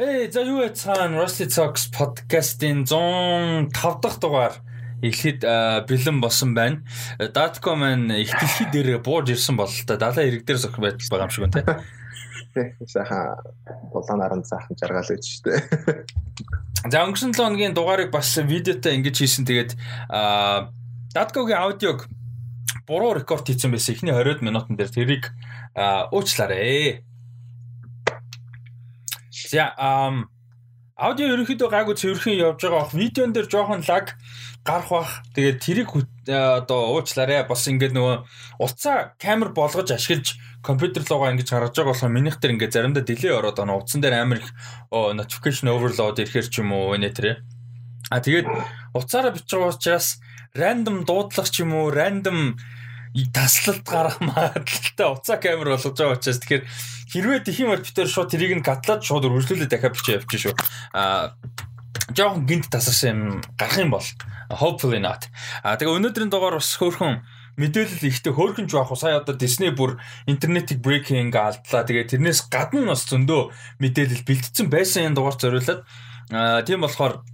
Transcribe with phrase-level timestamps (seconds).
[0.00, 3.68] Эй, за юу яцхан Rusty Talks podcast-ийн 105
[4.00, 4.56] дахь дугаар
[5.04, 5.44] эхлэхэд
[5.84, 6.80] бэлэн болсон байна.
[7.20, 11.28] Datcom маань их дэлхий дээр бууж ирсэн бол та далаа ирэг дээр зөх байж байгаа
[11.28, 11.84] юм шиг байна те.
[12.56, 12.88] Тэг.
[12.88, 13.44] Сайхан
[13.92, 15.68] дулаан наран сайхан жаргал гэж штэ.
[16.88, 19.44] За өнгөрсөн 7 хоногийн дугаарыг бас видеотой ингэж хийсэн.
[19.44, 19.76] Тэгээд
[21.12, 22.08] Datco-гийн аудиог
[22.88, 24.00] буруу рекорд хийсэн байсан.
[24.00, 25.28] Эхний 20 минутын дээр тэрийг
[25.76, 27.04] уучлаарай.
[29.50, 30.30] За ам
[30.94, 32.94] аудио ерөнхийдөө гайгүй цэвэрхэн явж байгаа бах.
[32.94, 34.14] Видеон дээр жоохон лаг
[34.62, 35.10] гарах бах.
[35.34, 35.90] Тэгээд тэрийг
[36.30, 37.42] одоо уучлаарай.
[37.50, 38.16] Бас ингээд нөгөө
[38.62, 43.32] утсаа камер болгож ашиглаж компьютер руугаа ингэж гаргаж байгаа болохоор минийх дээр ингээд заримдаа delay
[43.34, 43.74] ороод байна.
[43.74, 44.54] Утсан дээр амар их
[44.92, 47.42] notification overload ирэхэр ч юм уу нэ тэрэ.
[48.14, 48.46] А тэгээд
[48.94, 50.22] утсаараа байгаа учраас
[50.54, 52.54] random дуудлах ч юм уу random
[53.34, 56.64] таслалт гарах магадлалтай уцаа камер болгож байгаа учраас тэгэхээр
[57.10, 60.54] хэрвээ тхийн маркетер шууд тэрийг нь катлаад шууд үргэлжлүүлээ дахиад бичиж явчих шүү.
[60.94, 61.34] Аа
[62.14, 63.22] жоохон гинт тасарсан юм
[63.58, 64.06] гарах юм бол
[64.50, 65.26] hopefully not.
[65.66, 67.26] Аа тэгээ өнөөдрийн дугаар бас хөөрхөн
[67.58, 69.98] мэдээлэл ихтэй хөөрхөн ч байх уу сая одоо Disney бүр
[70.30, 71.82] интернетийг breaking алдлаа.
[71.82, 73.50] Тэгээ тэрнээс гадна бас зөндөө
[73.82, 75.80] мэдээлэл бэлтгэсэн байсан энэ дугаар зориулаад
[76.30, 77.26] аа тийм болохоор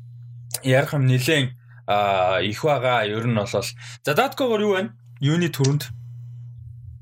[0.65, 1.53] ярих юм нилээн
[1.87, 3.05] аа их байгаа.
[3.05, 4.97] Ер нь бол за Datco-гоор юу байна?
[5.21, 5.89] Юуны төрөнд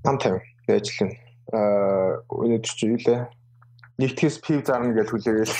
[0.04, 1.16] 550 ажиллана.
[1.52, 3.24] Аа өнөөдөр чи юу лээ?
[3.98, 5.54] Нэгтгэс пив зарна гэж хүлээгээл.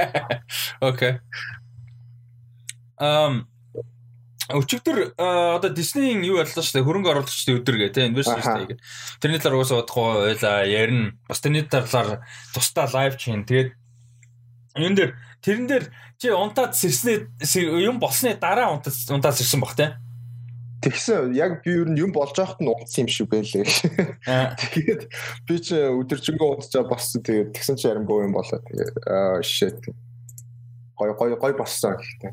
[0.90, 1.20] Окей.
[2.98, 3.46] Ам
[4.50, 8.82] өчигдөр одоо Disney-ийн юу яллаа шүү дээ хөрөнгө оруулагчдын өдөр гэ тэ инвестор гэдэг.
[9.22, 11.14] Тэрний талаар уусаа бодохгүй байла ярина.
[11.30, 13.46] Бас тэрний талаар тусдаа лайв чин.
[13.46, 13.70] Тэгээд
[14.74, 15.10] энэ дээр
[15.44, 15.84] тэрэн дээр
[16.18, 17.30] чи унтаад сэрснээ
[17.86, 19.94] юм болсны дараа унтаад унтаад сэрсэн бах тэ.
[20.80, 23.68] Тэгсэн яг би ер нь юм болж байхад нь унтсан юм шиг байлээ.
[24.72, 25.02] Тэгээд
[25.44, 27.20] би ч өдөржингөө унтчаа боссон.
[27.20, 28.64] Тэгээд тэгсэн чи яримгүй юм болоо.
[28.64, 29.76] Тэгээд аа shit.
[30.96, 32.32] Гой гой гой боссон гэхдээ.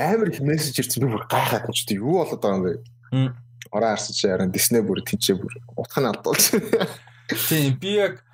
[0.00, 2.72] Амар их мессеж ирсэн би бүр гайхаад нь ч юу болоод байгаа юм бэ?
[3.68, 6.56] Ороо харсан чи яран Disney бүр тэнцээ бүр утх нь алдуулж.
[7.48, 8.24] Тийм би яг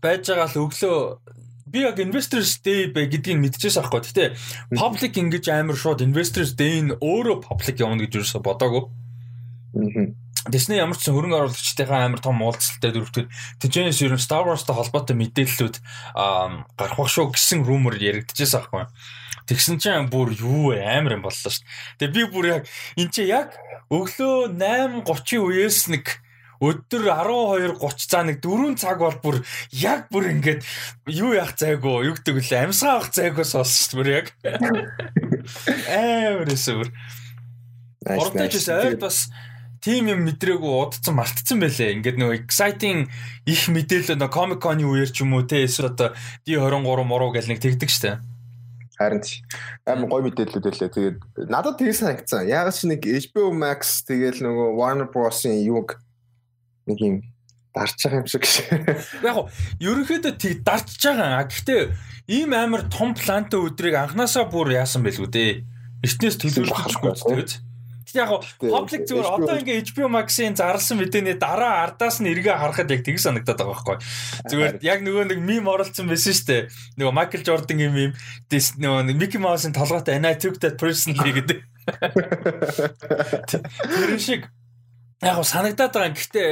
[0.00, 0.98] байж байгаа л өглөө
[1.72, 4.04] би яг investors day бэ гэдгийг мэдчихсэн аахгүй.
[4.04, 4.24] Гэтэ
[4.76, 8.92] public ингэж амар шууд investors day нь өөрөө public явна гэж юусаа бодоагүй.
[10.50, 13.30] Disney ямар ч хөрөнгө оруулагчдынхаа амар том уулзалтад өрөвдөд
[13.62, 15.76] тэжээс ер нь Star Wars-тай холбоотой мэдээллүүд
[16.74, 18.90] гарах бах шүү гэсэн rumor яригдчихсэн аахгүй.
[19.46, 21.62] Тэгсэн чинь бүр юу амар юм боллоо шүү.
[22.02, 22.62] Тэгээ би бүр яг
[22.98, 23.54] эн чи яг
[23.86, 26.04] өглөө 8:30 үеэс нэг
[26.62, 29.36] өдөр 12:30 цаа нэг 4 цаг бол бүр
[29.74, 30.62] яг бүр ингээд
[31.10, 34.26] юу яах зайгүй юу гэдэг лээ амьсгаа авах зайгүй сонсч бүр яг
[35.90, 36.94] амар эсвэр
[38.06, 39.30] Ордож ойд бас
[39.82, 41.98] тим юм мэдрээгүй удацсан мартцсан байлээ.
[41.98, 43.10] Ингээд нөгөө exciting
[43.46, 46.14] их мэдээлэл нөгөө Comic Con-ы үеэр ч юм уу те эсвэл одоо
[46.46, 48.22] D23 муруу гэл нэг тэгдэг штэ.
[48.94, 49.22] Харин
[49.86, 50.90] амар гоё мэдээлэлүүд байлээ.
[50.94, 51.18] Тэгээд
[51.50, 52.46] надад тэгээс санагдсан.
[52.46, 55.98] Ягаад ч нэг HBO Max тэгэл нөгөө Warner Bros-ын юуг
[56.86, 57.16] нэг юм
[57.74, 58.44] дарж байгаа юм шиг.
[59.24, 59.48] Яг гоо
[59.80, 61.48] ерөнхийдөө тийг дарж байгаа.
[61.48, 61.82] Гэхдээ
[62.28, 65.52] ийм амар том плантай өдрийг анханасаа бүр яасан байлгүй дээ.
[66.04, 67.52] Эртнээс төлөвлөхгүй тэгээд
[68.12, 68.28] яг
[68.60, 73.18] public зүгээр одоо ингээ HBO Max-ийн зарласан мэдээний дараа ардаас нь эргээ харахад яг тийг
[73.22, 73.96] санагдаад байгаа байхгүй.
[74.52, 76.62] Зүгээр яг нөгөө нэг мим оролцсон байсан шүү дээ.
[77.00, 78.12] Нөгөө Michael Jordan-ийн мим
[78.52, 81.64] нөгөө Mickey Mouse-ын толгойтой took that personally гэдэг.
[83.48, 84.46] Тэр шиг
[85.22, 86.12] яг го санагдаад байгаа.
[86.12, 86.50] Гэхдээ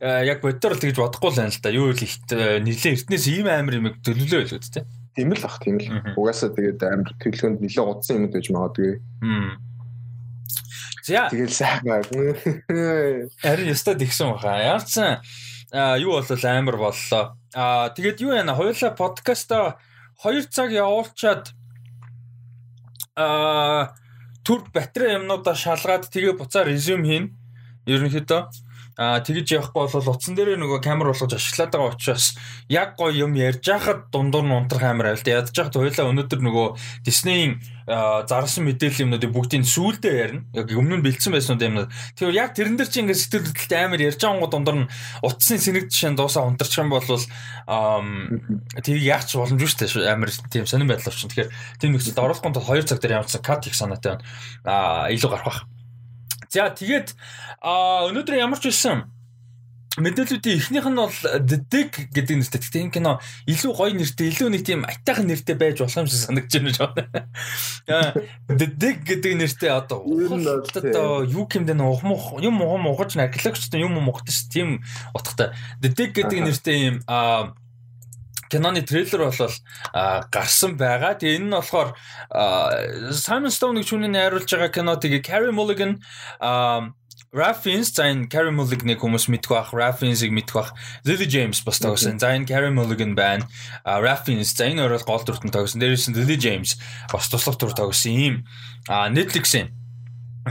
[0.00, 1.70] э, яг боддоор л тэгж бодохгүй л байна л да.
[1.72, 4.84] Юу л ихт э, нилээ эртнээс ийм амар юм төлөвлөө байлгүй тээ.
[5.16, 5.88] Тийм л бах тийм л.
[6.20, 8.92] Угаасаа тэгээд амар төлөвлөгөөнд нилээ удсан юм байж магадгүй.
[11.00, 11.32] За.
[11.32, 12.04] Тэгэл сайхан.
[13.42, 14.60] Харин ястаа тэгсэн баха.
[14.60, 15.24] Яарсан
[16.04, 17.24] юу болол амар боллоо.
[17.56, 19.80] Аа тэгээд юу яана хоёулаа подкаста
[20.20, 21.56] 2 цаг явуулчаад
[23.16, 23.96] аа
[24.44, 27.39] түр батарей юмнуудаа шалгаад тэгээ буцаа резюм хийн
[27.94, 28.40] ерөнхийдөө
[29.00, 32.36] Аа тэгж явахгүй бол утсан дээрээ нөгөө камер болгож ашиглаад байгаа учраас
[32.68, 35.24] яг гоё юм ярьж хахад дундуур нь унтрах камер айл.
[35.24, 36.66] Ядж хахад хоёлаа өнөөдөр нөгөө
[37.08, 40.44] Disney-ийн зарсан мэдээлэл юмнуудыг бүгдийг сүүлдээ ярина.
[40.52, 41.88] Яг өмнө нь бэлдсэн байсан юм.
[41.88, 44.90] Тэгэхээр яг тэрэн дээр чи ингээд сэтгэл хөдлөлтөй амар ярьж байгаа гоо дундуур нь
[45.24, 47.08] утасны сэнэг жишээ дуусаа унтарчих юм бол
[48.84, 50.12] тэрийг яах ч боломжгүй шүү дээ.
[50.12, 51.32] Амар тийм сонирн байдал авчин.
[51.32, 51.50] Тэгэхээр
[51.80, 54.24] тийм нөхцөлд оруулахгүй тул 2 цаг дээр ямарчсан кат их санаатай байна.
[54.68, 55.79] Аа илүү гарах бах.
[56.50, 57.14] За тэгээд
[57.62, 59.06] өнөөдөр ямар ч байсан
[59.98, 61.14] мэдээллүүдийн эхнийх нь бол
[61.46, 62.58] Dig гэдэг нэртэй.
[62.62, 63.12] Гэхдээ энэ кино
[63.46, 66.90] илүү гоё нэртэй, илүү нэг тийм айтайхан нэртэй байж болох юм шиг санагдаж байна жоо.
[68.54, 74.30] Dig гэдэг нэртэй одоо одоо юу гэмдэ нэ ухмух юм ухам ухаж археологчтой юм ухдаг
[74.30, 75.54] ш тийм утгатай.
[75.82, 76.96] Dig гэдэг нэртэй юм
[78.50, 79.54] киноны трейлер бол
[80.34, 81.14] гарсан байгаа.
[81.14, 81.94] Тэгээ энэ нь болохоор
[83.14, 86.02] Simon Stone-ыг түүний найруулж байгаа кино тэгээ Carey Mulligan
[87.30, 90.74] Raffins за энэ Carey Mulligan-ыг хүмүүс мэдгүй бах, Raffins-ыг мэдгүй бах.
[91.06, 92.18] Lily James бас тогсон.
[92.18, 93.46] За энэ Carey Mulligan байна.
[93.86, 95.78] Raffins за энэ өөрөө гол дүртэн тогсон.
[95.78, 96.74] Дээрээс нь Lily James
[97.06, 98.10] бас туслах дүр тогсон.
[98.18, 98.34] Ийм
[98.90, 99.70] Netflix-ийн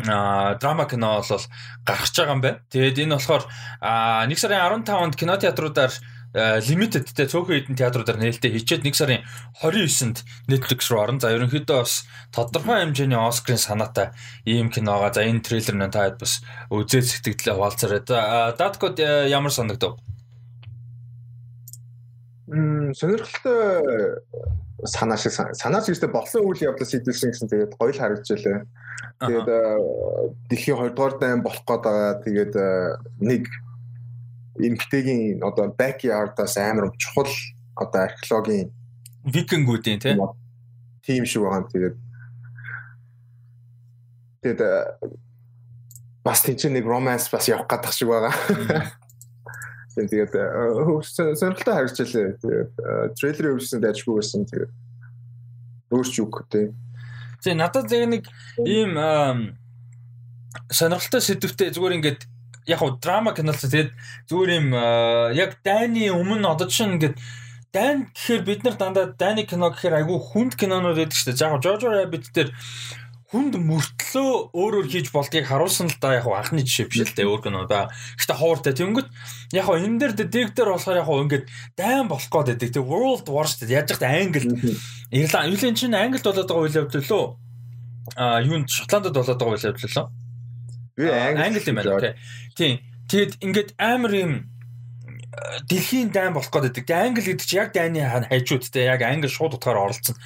[0.08, 1.42] а драма кино бол
[1.84, 2.64] гарч байгаа юм байна.
[2.72, 3.44] Тэгээд энэ болохоор
[3.84, 5.92] 1 сарын 15-нд кинотеатруудаар
[6.34, 9.26] лимитедтэй цөөхөн хэдэн театруудаар нээлттэй хийчээд 1 сарын
[9.66, 11.18] 29-нд Netflix руу орно.
[11.18, 14.14] За ерөнхийдөө бас тодорхой хэмжээний Оскарын санаатай
[14.46, 18.54] ийм киноога за энэ трейлер нь таад бас үзээд сэтгэлдээ хуваалцараа.
[18.54, 19.98] Даткод ямар санагдав?
[22.46, 24.22] Мм сонирхолтой
[24.86, 28.70] санаа шиг санаа шиг болсон үйл явдлаас сэдвэлсэн гэсэн тэгээд гоё л харагдчихлаа.
[29.18, 29.50] Тэгээд
[30.50, 32.22] дэлхийн 2 дугаар дайн болох гээд байгаа.
[32.22, 32.54] Тэгээд
[33.18, 33.50] нэг
[34.60, 37.32] эмгтэйгийн одоо backyard-аас амар чухал
[37.76, 38.72] одоо археологийн
[39.24, 40.00] викингүүдийн
[41.04, 41.68] тийм шиг байгаа.
[41.72, 41.96] Тэгээд
[44.44, 44.62] тэгээд
[46.24, 48.34] бас тийч нэг romance бас явах гэдэг шиг байгаа.
[49.96, 50.34] Тэгээд
[51.04, 52.38] сонирхолтой харагдчихлаа.
[52.40, 52.72] Тэгээд
[53.20, 54.46] трейлерыг үзсэн дайжгүй байсан.
[54.46, 54.72] Тэгээд
[55.92, 56.72] өөрч үг тий.
[57.44, 58.24] Тэг надад яг нэг
[58.64, 58.96] ийм
[60.72, 62.22] сонирхолтой сэдвтэй зүгээр ингээд
[62.70, 63.92] яг уу драма кинолч тэгээд
[64.30, 64.68] зүгээр юм
[65.34, 67.18] яг дайны өмнө одоо чинь ингээд
[67.74, 71.46] дайн гэхээр бид нар дандаа дайны кино гэхээр айгүй хүнд кинонууд байдаг шүү дээ.
[71.50, 72.50] Яг Jojo Rabbit дээр
[73.30, 77.42] хүнд мөртлөө өөрөөр хийж болдгийг харуулсан л да яг анхны жишээ биш л дээ өөр
[77.46, 77.94] кино да.
[78.18, 79.08] Гэхдээ ховортой тэнгөт
[79.54, 81.46] яг энэ дээр детектор болохоор яг ингээд
[81.78, 82.70] дайн болох гээд байдаг.
[82.74, 83.86] Тэг World War шүү дээ.
[83.86, 84.50] Яаж ч англи
[85.14, 87.26] Ирланд юулийн чинь англид болоод байгаа үйл явдал лөө
[88.18, 90.29] а юунд Шотландд болоод байгаа үйл явдал лөө.
[91.00, 92.16] Англи юм байна.
[92.56, 92.80] Тийм.
[93.10, 94.34] Тэгэд ингээд амар юм
[95.70, 96.86] дэлхийн дайн болох гээд байдаг.
[96.86, 100.20] Тэг англи гэдэг чинь яг дайны хайжуудтай яг англи шууд утгаар оролцсон.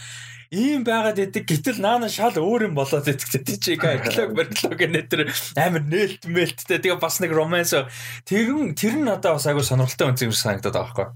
[0.53, 5.21] Ийм байгаад идэг гэтэл наана шал өөр юм болоод идэг тий чи археолог барилог нэтэр
[5.57, 7.73] амар нээлт мэлттэй тэгээ бас нэг романс
[8.29, 11.07] тэрэн тэр нь надад бас айгүй сонирхолтой үнцэг санагдаад байгаа байхгүй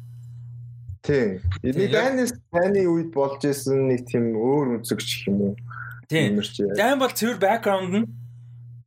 [1.07, 1.39] тий.
[1.63, 5.53] Энэ дайнес таны үед болж исэн нэг тийм өөр үнцэг ч юм уу?
[6.11, 6.35] Тий.
[6.75, 8.07] Дайн бол цэвэр бэкграунд нь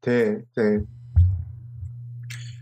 [0.03, 0.87] тий тий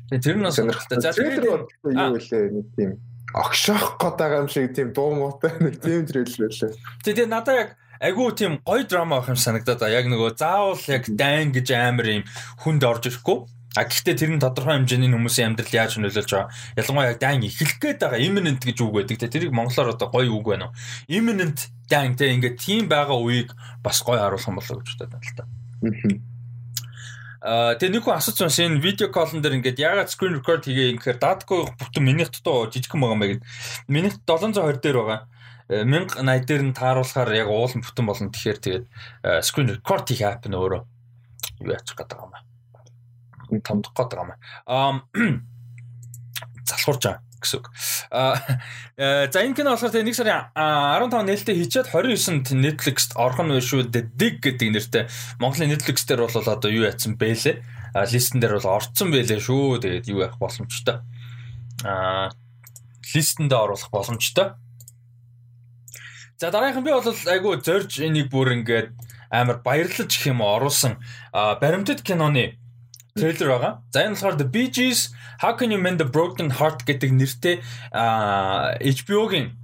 [0.09, 1.01] Тэр нь сонирхолтой.
[1.05, 2.97] За тэр юу вэ нэг тийм
[3.37, 6.73] огшоох гээд байгаа юм шиг тийм дуу муутай нэг тийм трейлер байлаа.
[7.05, 7.71] Тэгээ надаа яг
[8.01, 10.01] айгүй тийм гоё драма байх юм санагдаад байна.
[10.01, 12.25] Яг нөгөө заавал яг дайн гэж амар юм
[12.65, 13.39] хүнд орж ирэхгүй.
[13.77, 16.57] А гэхдээ тэр нь тодорхой хэмжээний хүмүүсийн амьдрал яаж нөлөөлж байгаа.
[16.81, 19.29] Ялангуяа яг дайн эхлэх гээд байгаа imminent гэж үг байдаг.
[19.29, 20.77] Тэрийг монголоор одоо гоё үг байна уу?
[21.05, 23.53] Imminent дайн те ингээд тийм байгаа үеийг
[23.85, 25.45] бас гоё харуулсан болоо гэж бодод байна л та.
[25.85, 26.28] Аа
[27.43, 31.19] тэгээ нэг хүн асууж байна шинэ видео коллон дээр ингээд ягаад screen record хийгээ ингэхээр
[31.23, 33.47] датко бүтэн минут дутуу жижигхэн байгаа юм байна.
[33.87, 35.21] Минут 720 дээр байгаа.
[35.69, 38.35] 1080 э, дээр нь тааруулахаар яг уулын бүтэн болно.
[38.35, 38.85] Тэгэхээр тэгээд
[39.23, 40.83] э, screen record хийх app нь өөрөө
[41.63, 42.43] юу яачих байгаа юм аа.
[43.63, 44.31] Томдох байгаа юм
[44.67, 45.07] аа.
[46.69, 47.67] Залхуурж байгаа гэсэн үг.
[48.11, 48.37] Аа
[48.99, 53.55] э, за энэ кино болохоор тэгээ 1 сарын 15 нээлттэй хийчихэд 29-нд Netflix-т орох нь
[53.59, 55.05] шүү The Dig гэдэг нэртэй
[55.39, 57.63] Монголын Netflix дээр бол одоо юу яатсан бэлээ.
[57.95, 59.81] А листен дээр бол орцсон бэлээ шүү.
[59.83, 61.01] Тэгээд юу яах боломжтой.
[61.87, 62.31] Аа
[63.15, 64.53] листэнд оруулах боломжтой.
[66.37, 68.93] За дараагийн би бол айгүй зорж энийг бүр ингээд
[69.31, 70.99] амар баярлаж гэх юм оруулсан
[71.33, 72.59] баримтат киноны
[73.19, 73.73] трейлер байгаа.
[73.91, 75.11] За энэ болохоор The Bee Gees
[75.43, 77.57] How Can You Mend a Broken Heart гэдэг нэртэй
[77.93, 79.55] HBO-гийн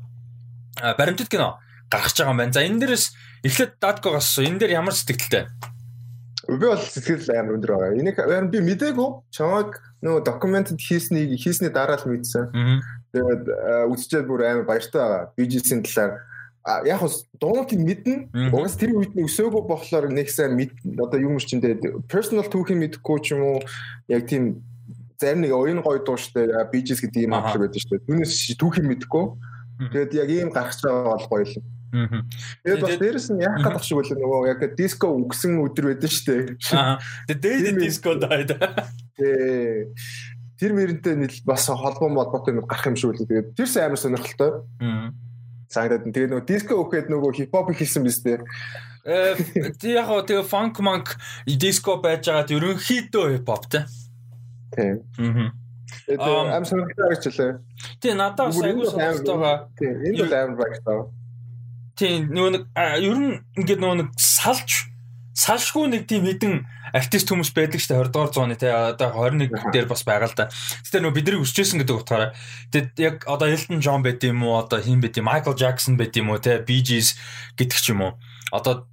[0.98, 1.58] баримтат кино
[1.90, 2.52] гарч байгаа юм байна.
[2.52, 3.04] За энэ дээрээс
[3.46, 5.46] эхлээд Datkogоос энэ дээр ямар сэтгэлтэй?
[6.48, 7.96] Би бол сэтгэл амар өндөр байгаа.
[7.96, 9.10] Энийг харин би мдээгүй.
[9.32, 12.52] Чамайг нөгөө документд хийснийг хийсний дараа л мэдсэн.
[13.14, 13.44] Тэгээд
[13.88, 15.22] үзчихээд бүр амар баяртай байгаа.
[15.38, 16.20] Bee Gees-ийн талаар
[16.64, 18.32] яг хөө дууг мэднэ.
[18.48, 22.80] Угаас тэр үед нь өсөөгөө болохоор нэг сайн мэд одоо юм чинь тэгээд personal түүхийг
[22.80, 23.58] мэдэхгүй ч юм уу
[24.08, 24.64] яг тийм
[25.20, 28.00] зарим нэг оюун гой дуу штэ BGS гэдэг юм аах байдаг штэ.
[28.08, 29.24] Түүнээс түүхийг мэдэхгүй.
[29.92, 31.54] Тэгээд яг ийм гарч байгаа бол гоё л.
[32.64, 36.56] Тэгээд бас дээрэс нь яах гэдэг шиг байлаа нөгөө яг диско үгсэн өдөр байдаг штэ.
[36.72, 36.96] Аа.
[37.28, 38.56] Тэгээд дээд диско дайд.
[39.20, 39.92] Тэ
[40.56, 43.28] тэр мөрөнтэй бас холбоо молбоотой юм гарах юм шиг үлээ.
[43.28, 44.64] Тэгээд тэр сайн амар сонирхолтой.
[44.80, 45.12] Аа
[45.74, 46.06] санагдаад.
[46.14, 48.40] Тэгээ нөгөө диско өгөхөд нөгөө хипхоп хийсэн биз дээ.
[49.04, 49.34] Э
[49.82, 53.84] яг гоо тэгээ фанк манк диско байж байгаад ерөнхийдөө хипхоп те.
[54.72, 55.02] Тийм.
[55.18, 55.52] Аа.
[56.06, 57.52] Тэгээ ам сонирхолтой ажиллаа.
[58.00, 59.58] Тий надад бас айгүй сонирхолтой байгаа.
[59.76, 61.00] Тий энэ бол амар багтаа.
[61.96, 62.64] Тий нөгөө нэг
[63.02, 64.70] ер нь ингээд нөгөө нэг салж
[65.34, 66.54] салшгүй нэг тийм хідэн
[66.94, 70.46] артист хүмүүс байдаг дээ 20 дугаар зууны те одоо 21 дээр бас байгаа л да.
[70.86, 72.30] Гэтэ нөө биднийг өсчээсэн гэдэг утгаараа
[72.70, 76.14] тэгэд яг одоо Elton John байд юм уу одоо хин байд юм Michael Jackson байд
[76.14, 77.18] юм уу те Bee Gees
[77.58, 78.14] гэдэг ч юм уу
[78.54, 78.86] одоо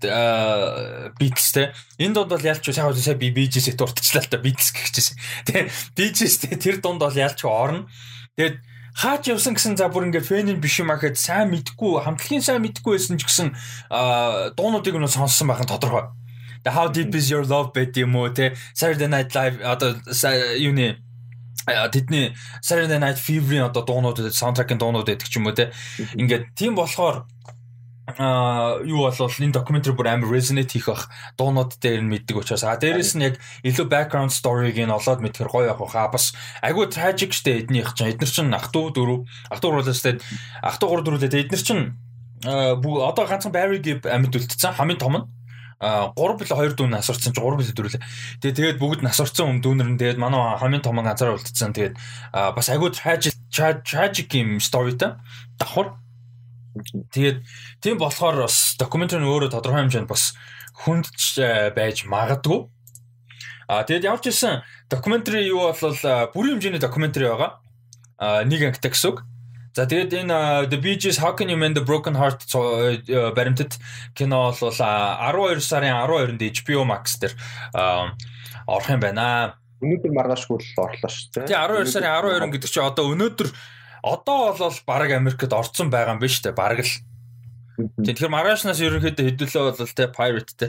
[1.22, 1.70] Beatles те
[2.02, 5.16] энэ дунд бол ялч сайн сайн би Bee Gees-ийг дуртачлаа л та Beatles гэхчихсэн.
[5.46, 7.86] Тэ Bee Gees тэр дунд бол ялч орно.
[8.34, 8.58] Тэгээд
[8.98, 12.98] хаач явсан гэсэн за бүр ингээд фэн биш юм ахэд сайн мэдгүй хамтлагийн сайн мэдгүй
[12.98, 13.54] байсан ч гэсэн
[14.58, 16.10] дуунуудыг нь сонссон байх нь тодорхой.
[16.65, 19.97] The How Deep Is Your Love байт юм уу те Saturday Night Live одоо
[20.59, 20.99] юуны
[21.67, 25.71] тэдний Saturday Night Fever-ийн одоо дуунууд саундтракийн дуунууд гэдэг ч юм уу те
[26.15, 27.27] ингээд тийм болохоор
[28.07, 32.63] а юу болвол энэ докюментари бүр амар resonate хийх бах дуунууд дээр нь мэддэг учраас
[32.63, 33.35] а дээрэс нь яг
[33.67, 36.31] илүү background story-г нь олоод мэдхэр гоё явах баха бас
[36.63, 40.15] айгүй tragic штэ эднийх чинь эднэр чинь ах トゥ дөрөв ах トゥ гурлаастай
[40.63, 41.99] ах トゥ гур дөрүлээ эднэр чинь
[42.47, 45.27] одоо ганцхан Barry Gibb амьд үлдсэн хамгийн том нь а
[45.82, 48.04] 3 бил 2 дүүн асуурсан чи 3 бил дөрүлээ.
[48.38, 51.74] Тэгээ тэгээд бүгд насурсан юм дүүнэр нь тэгээд манай хамгийн том ганцаараа үлдсэн.
[51.74, 51.96] Тэгээд
[52.54, 55.18] бас айгүй tragic tragic юм story та
[55.58, 55.98] давхар.
[57.10, 57.42] Тэгээд
[57.82, 60.38] тийм болохоор бас докюментари нь өөрөө тодорхой хэмжээнд бас
[60.86, 61.42] хүндж
[61.74, 62.70] байж магадгүй.
[63.66, 65.98] А тэгээд ямар ч хэлсэн докюментари юу бол
[66.30, 67.58] бүрийн хэмжээний докюментари байгаа.
[68.22, 69.26] А нэг ангитай гэсэн үг.
[69.72, 70.38] За тэгээд энэ
[70.68, 72.44] The Bee Gees How Can You Mend a Broken Heart
[73.08, 73.80] э, баримтат
[74.14, 77.34] кино бол 12 сарын 12-нд HBO Max дээр
[78.68, 79.56] орох юм байна.
[79.80, 81.48] Өнөөдөр маргаашгүй л орлоо шүү дээ.
[81.48, 83.50] Тий 12 сарын 12 гэдэг чинь одоо өнөөдөр
[84.04, 86.52] одоо бол баг Америкт орцсон байгаа юм биш үү?
[86.52, 86.92] Бараг л
[87.80, 90.68] Тэгэхээр маргаашнаас ерөнхийдөө хэдүүлээ бол те pirate те.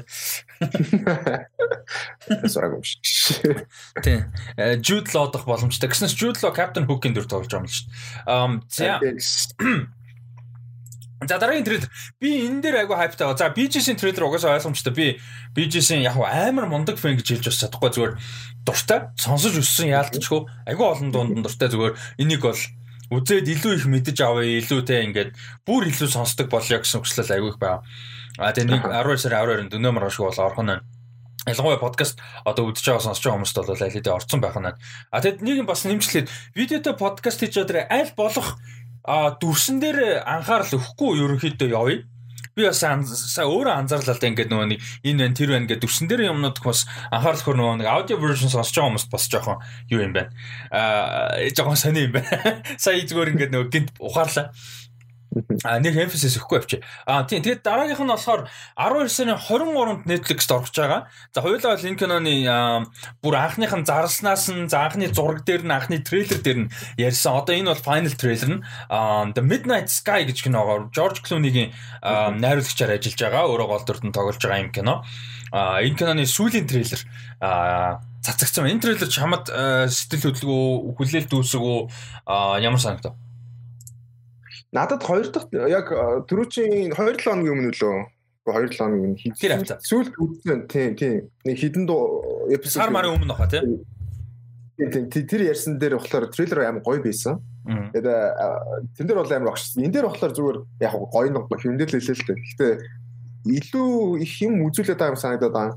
[2.28, 3.66] Юм шиг.
[4.02, 4.33] Тийм.
[4.83, 5.88] Jude Law дах боломжтой.
[5.90, 8.31] Гэснээр Jude Law Captain Hook-ийн дүр тоглож байгаа юм л шүү дээ.
[8.31, 10.02] Um
[11.26, 13.38] за дараагийн трейлер би энэ дээр айгу хайптай байгаа.
[13.38, 14.95] За BGS-ийн трейлер угаасаа ойлгомжтой.
[14.95, 15.07] Би
[15.54, 18.14] BGS-ийн яг амар мундаг фэн гэж хэлж бас чадахгүй зүгээр
[18.66, 19.00] дуртай.
[19.14, 20.50] Сонсож өссөн яалтчгүй.
[20.66, 22.59] Айгу олон дунд дуртай зүгээр энийг бол
[23.12, 25.31] үзээд илүү их мэдэж авъя, илүү те ингээд
[25.69, 27.85] бүр илүү сонсдог болё гэсэн хүсэл аягүй их байна.
[28.40, 30.85] А тэгээ нэг 12 сарын 12-нд өнөө маргааш бол орхон байна.
[31.45, 34.73] Ялангуяа подкаст одоо үдчихэж байгаа сонсож байгаа хүмүүст бол аль хэдийн орцсон байх нь.
[35.11, 38.57] А тэгэд нэг юм бас нэмжлээд видеотой подкаст хийж байгаа аль болох
[39.02, 42.07] а дүрсэн дээр анхаарал өгөхгүй ерөнхийдөө явъя
[42.56, 46.06] би бас өөрөө анзаарлаа л да ингээд нөгөө нэг энэ байна тэр байна гэдэг дүрсэн
[46.09, 50.00] дээр юмнууд бас анхаарал хөр нөгөө нэг аудио version сонсож байгаа хүмүүст бас жоохон юу
[50.04, 50.30] юм байна
[50.68, 54.52] аа жоохон сони юм байна сая зүгээр ингээд нөгөө гинт ухаарлаа
[55.64, 56.78] А нэг emphasis өгөхгүй авчи.
[57.08, 61.08] А тийм тэгээд дараагийнх нь болохоор 12 сарын 23-нд Netflix-д орж байгаа.
[61.32, 62.34] За хоёулаа бол энэ киноны
[63.24, 67.40] бүр анхных нь зарлснаас нь за анхны зураг дээр нь анхны трейлер дээр нь ярьсан.
[67.40, 68.64] Одоо энэ бол final trailer нь
[69.32, 71.72] The Midnight Sky гэж киногоор George Clooney-гийн
[72.04, 73.48] найруулагчаар ажиллаж байгаа.
[73.48, 75.00] Өөрөө гол дүрд нь тоглож байгаа юм кино.
[75.48, 77.00] А энэ киноны сүүлийн трейлер
[78.20, 78.68] цацагцсан.
[78.68, 81.76] Энэ трейлер чамд сэтгэл хөдлөгөө хүлээлт үүсгөө
[82.60, 83.16] ямар санагдав?
[84.73, 85.93] Надад хоёр дахь яг
[86.29, 87.97] түрүүчийн 2 7 хоногийн өмнө лөө
[88.49, 89.69] 2 7 хоногийн хийсэн.
[89.85, 91.29] Сүүлд үзсэн тийм тийм.
[91.45, 91.85] Нэг хідэн
[92.57, 93.85] эпизод сар марын өмнө баха тийм.
[94.81, 97.45] Тийм тэр ярьсан дээр болохоор трейлер амар гоё байсан.
[97.69, 99.85] Тэгээд тэн дээр бол амар огшсон.
[99.85, 102.41] Энд дээр болохоор зүгээр яг гоё нэг хэмдэл хэлээ л дээ.
[102.41, 102.73] Гэхдээ
[103.52, 105.76] илүү их юм үзүүлээд байгаа юм санагдаад байна.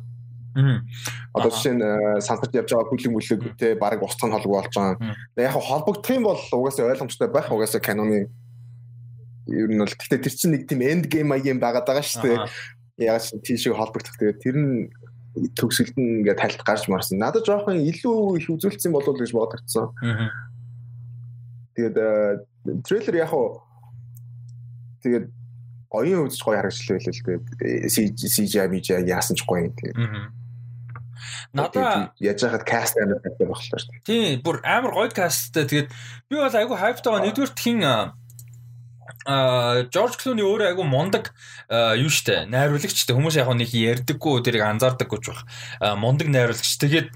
[1.36, 1.84] Одоо жишээ нь
[2.24, 5.20] сансарт явж байгаа бүлэг мүлэг те баг устгах холбоо болж байгаа.
[5.36, 8.32] Яг холбогдох юм бол угаасаа ойлгомжтой байх угаасаа каноны
[9.48, 12.38] ер нь бол гэхдээ тэр чинь нэг тийм энд гейм маягийн байгаад байгаа шүү дээ.
[13.06, 14.74] Яг ч тийшээ холбогдох тэгээд тэр нь
[15.54, 17.20] төгсөлд нь ингээд тайлт гарч марсан.
[17.20, 19.92] Надад жоохон илүү их үзүүлсэн болов уу гэж бодогдсон.
[21.76, 21.96] Тэгээд
[22.88, 23.62] трейлер яг уу
[25.04, 25.28] тэгээд
[25.92, 27.44] оюун үзэж гоё харагчлаа байлээ л тэгээд
[27.92, 29.98] CGI CGI яасан ч гоё юм тэгээд.
[31.56, 34.08] Надаа яаж хахад каст амар байдаг болохоор шүү дээ.
[34.08, 35.68] Тийм, бүр амар гоё касттай.
[35.68, 35.90] Тэгээд
[36.32, 37.26] би бол айгүй хайптай байгаа.
[37.28, 38.16] Нэгдүгээр тхийн а
[39.26, 41.34] Жорж Клуни өөрөө айгу мундаг
[41.98, 42.46] юу штэ?
[42.46, 43.18] Найруулагчтай.
[43.18, 45.42] Хүмүүс яг нэг ярддаггүй тэрийг анзаардаггүй ч байх
[45.98, 46.78] мундаг найруулагч.
[46.78, 47.10] Тэгээд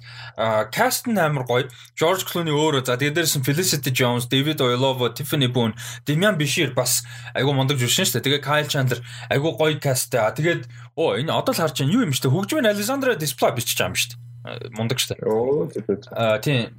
[0.74, 1.70] каст нь амар гоё.
[1.94, 7.06] Жорж Клуни өөрөө за тэгээд дээрсэн Felicity Jones, David Oyelowo, Tiffany Boone, Damian Bishir бас
[7.38, 8.26] айгу мундаг жүжигчин штэ.
[8.26, 10.66] Тэгээд Kyle Chandler айгу гоё касттай тэгээд
[10.98, 12.34] оо энэ одоо л харж байна юу юм штэ?
[12.34, 14.18] Хөгжмийн Alexandra Desplat бичиж байгаа юм штэ.
[14.74, 15.14] Мундаг штэ.
[15.22, 15.70] Оо
[16.42, 16.74] тийм.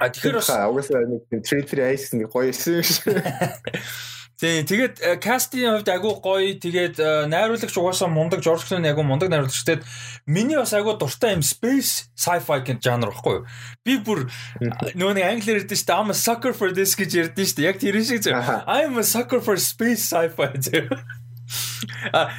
[0.00, 3.04] А тэгэхээр бас угаасаа нэг трейлер айсан гоё юм шиг
[4.40, 9.28] Тийм тэгээд кастийн хувьд агуу гоё тэгээд э, найруулагч угаасаа мундаг Жорж Клуни агуу мундаг
[9.28, 9.84] найруулагч тэгээд
[10.24, 13.46] миний бас агуу дуртай юм space sci-fi гэх жанр баггүй юу.
[13.84, 14.32] Би бүр
[14.96, 17.68] нөгөө нэг англиэр ярьдэн шүү дээ I'm a sucker for this гэж ярьдэн шүү дээ.
[17.68, 18.32] Яг тэр шиг зөв.
[18.64, 20.56] I'm a sucker for space sci-fi.
[22.12, 22.32] А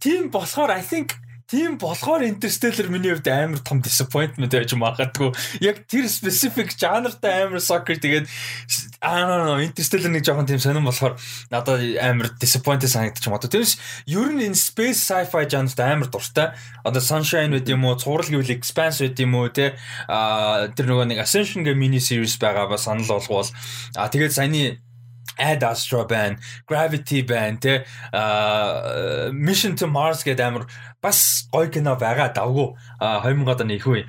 [0.00, 1.20] тийм болохоор I think
[1.52, 5.36] тийм болохоор Interstellar миний хувьд амар том disappointment байж магадгүй.
[5.60, 8.24] Яг тэр specific жанртай амар soccer тэгээд
[9.04, 11.20] аа Interstellar нэг жоохон тийм сонирн болохоор
[11.52, 13.52] надад амар disappointed санагдчих юм одоо.
[13.52, 13.76] Тэрс
[14.08, 16.56] ер нь энэ space sci-fi жанрт амар дуртай.
[16.88, 19.76] Одоо Sunshine байд юм уу, Цуврал гэвэл Expanse байд юм уу те
[20.08, 23.52] а тэр нөгөө нэг Ascension гэх mini series байгаа ба санал болгоол.
[23.92, 24.80] А тэгээд саяны
[25.38, 26.36] Ad Astra байна,
[26.68, 27.84] Gravity байна, тэ
[29.32, 30.66] Mission to Mars гэдэг амар
[31.02, 34.06] бас гоё кино байгаа давгүй 2000 оны их үе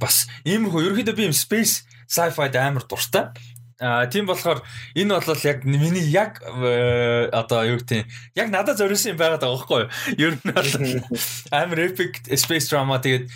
[0.00, 3.30] бас иймэрхүү ерөөхдөө би юм space sci-fi амар дуртай.
[3.78, 4.64] А тийм болохоор
[4.96, 9.52] энэ бол яг миний яг э, одоо юу гэдэг яг надад зориулсан юм байгаа даа
[9.52, 9.90] байхгүй юу?
[10.16, 10.72] Ер нь бол
[11.52, 13.28] амар epic space drama тэгээд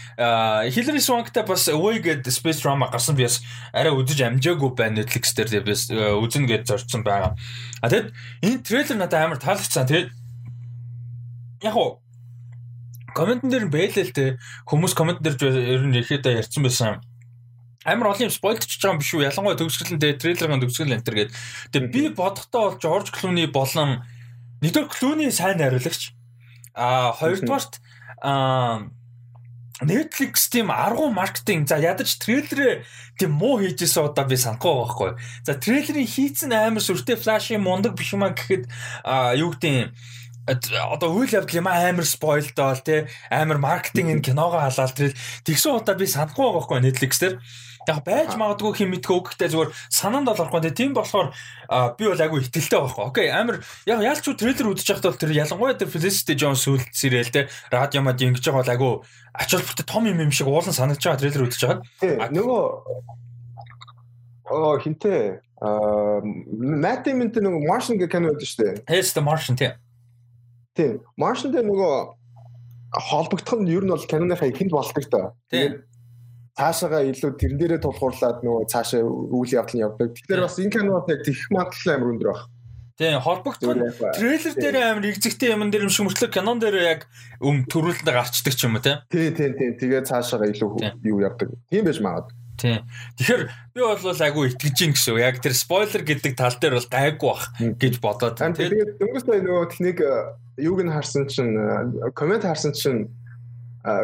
[0.72, 3.44] Hillary Swank-та бас Away гэдэг space drama гарсан би бас
[3.76, 7.36] арай үзэж амжаагүй байна Netflix дээр би э, үзэн гэж зорчсон байгаа.
[7.84, 8.08] А тэгэд
[8.40, 9.92] энэ трейлер надад амар таалагдсан.
[9.92, 10.08] Тэгээд
[11.68, 12.00] яг уу
[13.14, 14.26] комментэн дээр бэлээ л те
[14.66, 17.00] хүмүүс коммент дээр ер нь ихэд ярьсан байсан
[17.84, 19.24] амар олон юм спойлдчихж байгаа юм биш үү?
[19.24, 21.32] Ялангуяа төгсгөлөндөө трейлерын төгсгөл энэ төр гээд.
[21.72, 24.04] Тэгээ би бодохдоо бол Жорж Клуни болон
[24.60, 26.12] нэгдүгээр Клуни сайн найруулагч.
[26.76, 27.80] А хоёрдугаарт
[28.20, 28.84] а
[29.80, 32.84] Netflix тийм аргу маркетинг за ядаж трейлерээ
[33.16, 35.10] тийм муу хийжсэн удаа би санахгүй байхгүй.
[35.48, 38.68] За трейлерын хийцэн амар сүртэй флаши мундаг биш юм аа гэхэд
[39.40, 39.96] юу гэдэг
[40.46, 45.94] одоо үйл явдал юм амар спойлдоол те амар маркетинг энэ киногоо халаал тэрэл тэгсэн удаа
[45.98, 47.34] би санахгүй байгаа байхгүй Netflix дээр
[47.88, 50.68] Яг байж магадгүй хэм мэдгүй гэхдээ зүгээр санаанд болохгүй.
[50.76, 51.32] Тийм болохоор
[51.96, 53.04] би бол айгүй ихтэлтэй байхгүй.
[53.08, 57.32] Окей, амар яг яалч уу трейлер үзэж байхдаа тэр ялангуяа тэр Felicity Jones сүүл сэрэл
[57.32, 58.92] те радио мад ингэж байгаа бол айгүй
[59.32, 62.28] ач холбогдол том юм юм шиг уулан санагдаж байгаа трейлер үзэж байгаа.
[62.28, 62.62] Нөгөө
[64.52, 68.92] оо хинтээ аа Matt Damon тэр нөгөө Martian гэх кино байдаг шүү дээ.
[68.92, 69.72] Yes, the Martian тий.
[70.76, 71.00] Тий.
[71.18, 71.94] Martian дээр нөгөө
[73.10, 75.34] холбогдох нь ер нь бол киноныхаа ихэнд болдог та.
[75.50, 75.86] Тэгээд
[76.58, 80.08] цаашаага илүү тэрэн дээрээ тулгуурлаад нөгөө цаашаа үйл явдал нь явдаг.
[80.14, 82.42] Тэгэхээр бас энэ кинод яг тэгэх магадлал амар өндөр баг.
[83.00, 83.80] Тийм холбогдсон
[84.12, 87.00] трейлер дээр амар игзэгтэй юм дээр юм шиг мөртлөө кинон дээр яг
[87.40, 89.00] өм төрүүлэлтэд гарчдаг ч юм уу тийм.
[89.08, 90.68] Тийм тийм тийм тэгээ цаашаага илүү
[91.08, 91.48] юу явдаг.
[91.72, 92.39] Тийм байж магадгүй.
[92.60, 92.84] Тийм.
[93.16, 93.42] Тэгэхээр
[93.72, 95.16] би бол айгүй итгэж гин гэсэн.
[95.16, 98.36] Яг тэр спойлер гэдэг тал дээр бол гайгүй бах гэж бодоод.
[98.36, 99.98] Тэгээд дөнгөж нөгөө техник
[100.60, 101.56] юуг нь харсан чинь
[102.12, 103.08] комент харсан чинь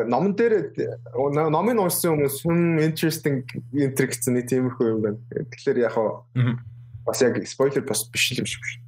[0.09, 0.73] номон дээр
[1.53, 3.45] номын уншсан хүмүүс хүм interesting
[3.77, 5.21] энтер гэсэн нэг тиймэрхүү юм байна.
[5.53, 6.01] Тэгэхээр яг
[7.05, 8.81] бас яг спойлер бас биш юм шиг байна.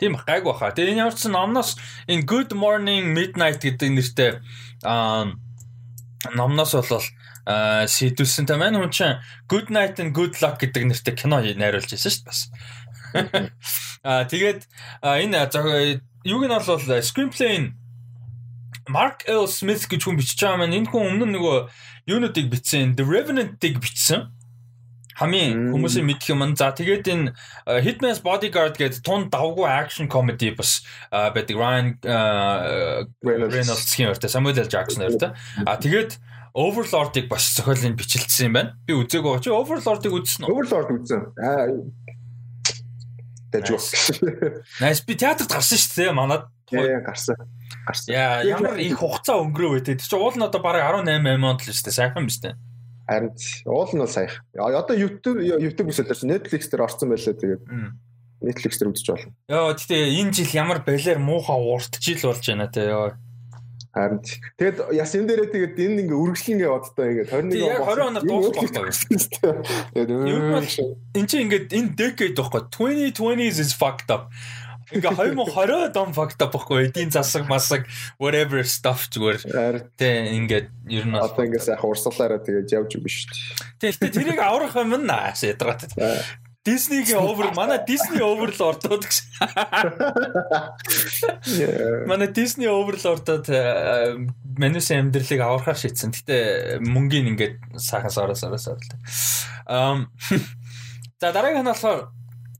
[0.00, 0.72] Тийм гайг баха.
[0.72, 1.76] Тэгээ энэ ямар ч номноос
[2.08, 4.30] энэ Good Morning Midnight гэдэг нэртэй
[4.80, 5.36] аа
[6.32, 7.04] номноос болол
[7.44, 12.10] сэдвсэн та маань хүн чинь Good Night and Good Luck гэдэг нэртэй кино найруулж байсан
[12.10, 12.40] шүү дээ бас.
[14.02, 14.64] Аа тэгээд
[15.04, 15.36] энэ
[16.24, 17.72] юуг нь бол screenplay
[18.88, 21.58] Mark L Smith гэж хүн бичиж байгаа маань энэ хүн өмнө нөгөө
[22.08, 24.28] юунуудыг бичсэн The Revenant-ыг бичсэн.
[25.14, 26.42] Хамгийн хүмүүсийн мэдх юм.
[26.58, 27.32] За тэгээд энэ
[27.80, 31.56] Hitman's Bodyguard гэдэг тун давгүй action comedy бас байдаг.
[31.56, 31.96] Ryan
[33.24, 34.68] Reynolds-ийн өртөө Samuel L.
[34.68, 35.32] Jackson өртөө.
[35.64, 36.20] А тэгээд
[36.54, 38.78] Overlord-ыг бас зохиолын бичлэлсэн юм байна.
[38.86, 40.54] Би үзег байгаа чи Overlord-ыг үзсэн үү?
[40.54, 41.20] Overlord үзсэн.
[41.34, 41.66] Аа
[43.54, 43.78] Тэжүү.
[44.82, 46.46] Найс би театрт гарсан шүү дээ манад.
[46.70, 47.38] Тэгээ гарсан
[47.86, 48.14] гарсан.
[48.14, 49.94] Яа, ямар их хугацаа өнгөрөө вэ.
[49.94, 51.98] Тэр чинь уул нь одоо бараг 18 8 онд л шүү дээ.
[51.98, 52.56] Сайхан биз дээ.
[53.06, 53.30] Харин
[53.68, 54.42] уул нь бол саяхан.
[54.56, 57.62] Одоо YouTube YouTube үсэлээс Netflix дээр орсон байлаа тэгээд.
[58.44, 59.32] Netflix дээр үзэж болно.
[59.48, 62.88] Йоо, гэтээ энэ жил ямар балиар муухай уртжил болж байна те.
[62.88, 63.12] Йоо.
[63.94, 64.18] Харин
[64.58, 68.10] тэгэд яс энэ дээрээ тэгээд энэ ингээ үргэлжлэн ингээ бодтой ингээ 21 он яг 20
[68.10, 69.16] оноор дуусах байхгүй.
[69.94, 70.10] Тэгээд
[71.14, 72.62] энэ чинь ингээ энэ decade байхгүй
[73.14, 74.34] 2020 is fucked up.
[74.90, 77.86] Ингээ 2020 дом факт байхгүй эдийн засаг масаг
[78.18, 79.94] whatever stuff зүгээр.
[79.94, 83.30] Тэ ингээд ер нь одоо ингээ сайхан урсгалаараа тэгээд явж үгүй шүү
[83.80, 83.94] дээ.
[83.94, 85.86] Тэгвэл тэрийг аврах юм наа шийдrat.
[86.64, 89.28] Disney-гийн over манай Disney Overlord-ууд гэсэн.
[92.08, 93.46] Манай Disney Overlord-ууд
[94.56, 96.16] манус амьдралыг аврахаар шийдсэн.
[96.16, 98.80] Гэтэ мөнгөний ингээд саахан сараа сараа сараа.
[99.68, 100.08] Ам
[101.20, 102.12] За дараагийн нь болохоор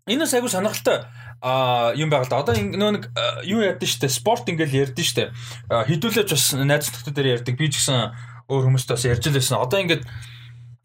[0.08, 1.04] энэ сайгүй сонирхолтой.
[1.44, 3.04] А юм байгаад одоо нөө нэг
[3.44, 4.08] юу яд нь штэ?
[4.08, 5.32] Спорт ингээл ярьдэн штэ.
[5.68, 7.60] Хідүүлээч бас найз нөхдөд дээр ярьдаг.
[7.60, 8.12] Би ч гэсэн
[8.48, 10.08] өөр хүмүүстэй бас ярьж лээсэн одоо ингээд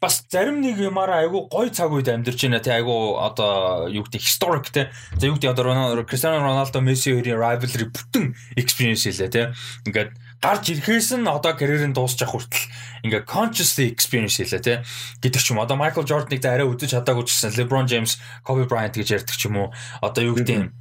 [0.00, 4.20] бас зарим нэг юмараа айгу гой цаг үед амьдарч байна тий айгу одоо юу гэдэг
[4.24, 9.46] historic тий за юу гэдэг одоо Кристиано Роналдо Месси хоёрын rivalry бүтэн experience хэлээ тий
[9.84, 12.64] ингээд гарч ирэхээс нь одоо карьерийн дуусчих хүртэл
[13.04, 14.74] ингээ consciously experience хийлээ те.
[15.20, 18.96] Гэдэг ч юм одоо Michael Jordan-ыг арай үзэж чадаагүй ч гэсэн LeBron James, Kobe Bryant
[18.96, 19.68] гэж ярьдаг ч юм уу.
[20.00, 20.72] Одоо юу гэдэг юм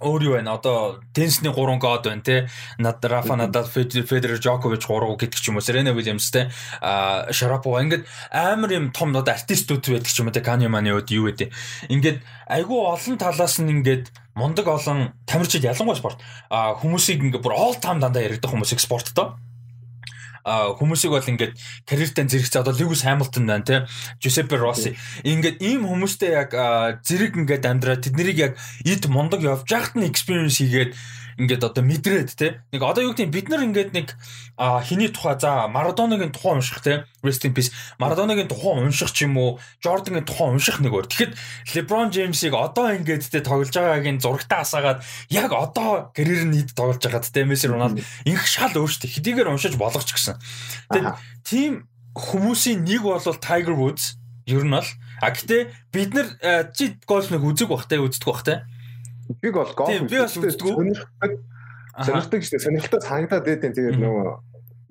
[0.00, 0.56] өөр юу байна.
[0.56, 2.48] Одоо теннисний 3 гоод байна те.
[2.78, 5.64] Над Рафа Надал Федерер Джокович 3 гэдэг ч юм уу?
[5.64, 6.50] Серена Вильямс те.
[6.80, 10.40] А Шарапова ингээд амар юм том одоо артистууд байдаг ч юм уу те.
[10.40, 11.52] Каньяманы үед юу гэдэг.
[11.92, 16.18] Ингээд айгүй олон талаас нь ингээд мундаг олон тамирчид ялангуяа спорт.
[16.48, 19.36] А хүмүүсийг ингээд бүр all time дандаа яригдах хүмүүсийг спорттоо
[20.44, 23.76] хүмүүсийг бол ингээд карьертаа зэрэгцээ одоо Льюис Хамилтон байна те
[24.22, 26.50] Жусеппе Росси ингээд ийм хүмүүстэй яг
[27.04, 28.52] зэрэг ингээд амьдраа тэднийг яг
[28.84, 30.96] эд мундаг явж яхад нь experience хийгээд
[31.40, 32.60] ингээд одоо мэдрээд те.
[32.68, 34.12] Нэг одоо юу гэдэг бид нар ингээд нэг
[34.84, 37.08] хиний тухай за Марадонагийн тухай унших те.
[37.24, 37.72] Rest in peace.
[37.96, 39.56] Марадонагийн тухай унших ч юм уу?
[39.80, 41.08] Jordan-гийн тухай унших нэг өөр.
[41.08, 41.32] Тэгэхэд
[41.72, 45.00] LeBron James-ийг одоо ингээд те тоглож байгаагийн зурагтаа асаагаад
[45.32, 49.80] яг одоо карьер нь ид тоглож байгаад те Messi Ronaldo инх шал өөртөө хэдийгээр уншиж
[49.80, 50.36] болгоч гэсэн.
[50.92, 51.16] Тэгээд
[51.48, 51.72] тийм
[52.12, 54.20] хүмүүсийн нэг бол Tiger Woods.
[54.44, 54.88] Ер нь бол.
[55.24, 56.28] А гэтээ бид нар
[56.76, 58.68] чи гольф нэг үзэг бах те үздэг бах те
[59.38, 59.86] Биг бол гоо.
[59.86, 60.74] Тийм би бас үзтгүү.
[62.00, 62.64] Сонирхдаг шүү дээ.
[62.64, 63.74] Сонирхолтой санагдаад байдэн.
[63.76, 64.28] Тэгээд нөгөө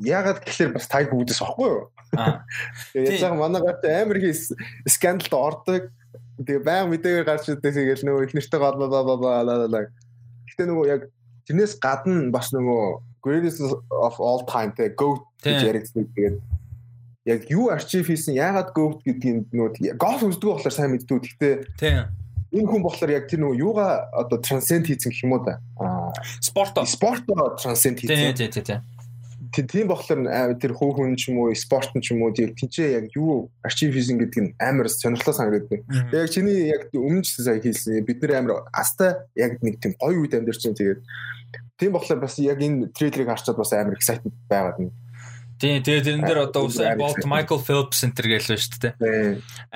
[0.07, 1.83] яагаад гэхэлэр бас таг бүгдээс واخгүй юу?
[2.15, 2.43] Аа.
[2.95, 4.39] Тэгээд яг манай гарт амар их
[4.87, 5.91] скандалд ордог.
[6.39, 7.73] Тэгээ баян мэдээгээр гарч ирдэг.
[7.75, 9.81] Тэгээд нөгөө их нэртэй гол ба ба ба ла ла.
[10.47, 11.01] Гэтэ нөгөө яг
[11.49, 13.59] тэрнээс гадна бас нөгөө greatest
[13.91, 16.07] of all time тэгээ goat гэж яригдсан.
[16.15, 16.37] Тэгээд
[17.27, 21.27] яг юу арчив хийсэн яагаад goat гэдгийг нөгөө golf үздэг болохоор сайн мэддэг.
[21.27, 21.49] Гэтэ
[22.53, 25.61] энэ хүн болохоор яг тэр нөгөө юугаа одоо трансценд хийсэн гэх юм уу да.
[26.41, 26.85] Спорто.
[26.85, 28.33] Спорто трансценд хийсэн.
[28.33, 28.81] Тийм тийм тийм.
[29.49, 33.05] Тийм болохоор тэр хөө хүн ч юм уу спорт ч юм уу тийм тийчээ яг
[33.17, 35.81] юу хийсэн гэдэг нь амар сонирхолтой санагддаг.
[36.13, 40.21] Яг чиний яг өмнө ч сая хийсэн бид нэр амар аста яг нэг тийм гоё
[40.21, 40.77] үед амьдарч байгаа.
[40.77, 41.01] Тэгээд
[41.77, 44.93] тийм болохоор бас яг энэ трейлерыг харчаад бас амар excited байгаад байна.
[45.59, 48.93] Тийм тэгээ тэрэн дээр одоо Usain Bolt, Michael Phelps энэ төр гэлээ шүү дээ.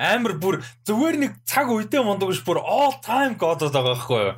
[0.00, 4.34] Амар бүр зүгээр нэг цаг үедээ мундаг биш бүр all time god байгаа байхгүй юу.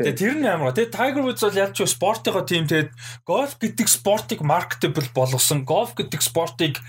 [0.00, 0.72] Тэгээ тэр нь амар.
[0.72, 2.96] Тэгээ Tiger Woods бол ялч спортынхоо тим тэгээд
[3.28, 5.68] golf гэдэг спортыг marketable болгосон.
[5.68, 6.80] Golf гэдэг спортыг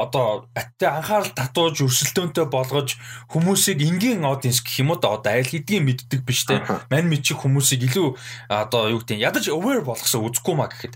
[0.00, 2.96] одоо аттай анхаарал татуулж өрсөлдөөнтэй болгож
[3.28, 6.64] хүмүүсийг энгийн аудиенс гэх юм уу да одоо аль хэдийн мэддэг биш те.
[6.90, 8.08] Мань мэдчих хүмүүсийг илүү
[8.48, 10.94] одоо юу гэдэг ядаж aware болгосон үзэхгүй маа гэхэд.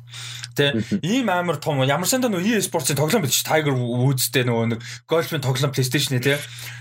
[0.57, 4.81] Те ийм амар том ямар сандаа нөө e-спортын тоглоом байдаг ш Tiger Woods-тэй нөгөө нэг
[5.07, 6.40] гольфын тоглоом PlayStation-ы те.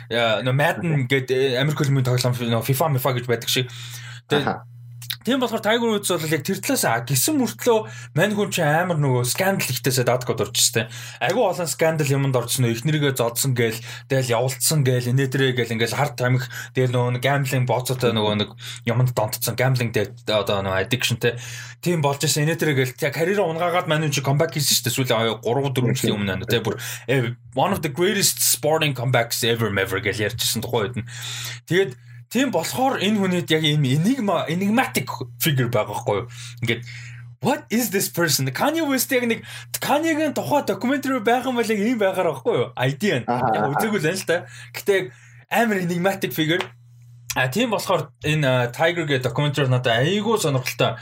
[0.10, 3.68] Нөө Madden гэдэг Америк хөлбөмбөгийн тоглоом FIFA FIFA гэж байдаг шиг.
[4.30, 4.73] Тэгээ
[5.24, 7.80] Тийм болохоор Tiger Woods бол яг тэр талаас гисэн мөртлөө
[8.16, 10.92] мань хүн чинь амар нөгөө скандал ихтэйсээ даткод орчихсон.
[11.24, 13.80] Айгу олон скандал юмд орсон нөө ихнэргээ зодсон гээл
[14.12, 18.50] тэгэл явуулсан гээл инээдрээ гээл ингээл хард тамхи тэгэл нөгөө гамблинг боцоотой нөгөө нэг
[18.84, 19.96] юмд донтцсон гамблинг
[20.28, 21.40] одоо нөгөө addictionтэй
[21.80, 25.08] тийм болж ирсэн инээдрээ гээл яг карьераа унгаагаад мань хүн чинь comeback хийсэн шүү дээ.
[25.08, 26.76] Сүүлийн 3 4 жилийн өмнө нэ тэг бүр
[27.56, 31.08] one of the greatest sporting comebacks ever ever гэж ярьжсэн тухай үед нь.
[31.68, 31.96] Тэгээд
[32.34, 35.06] Тийм болохоор энэ хүнийд яг ийм enigma enigmatic
[35.38, 36.28] figure байгаа хгүй юу.
[36.66, 36.82] Ингээд
[37.46, 38.50] what is this person?
[38.50, 39.46] Kanye West яг нэг
[39.78, 42.68] Kanye-гийн тухай documentary байх юм бол яг ийм байгаар байхгүй юу?
[42.74, 43.30] Idea нь.
[43.30, 44.50] Яг үзээгүй л л та.
[44.74, 45.14] Гэтэ
[45.54, 46.66] амар enigmatic figure.
[47.38, 50.98] А тийм болохоор энэ Tiger гэ documentary надад айгүй сонирхолтой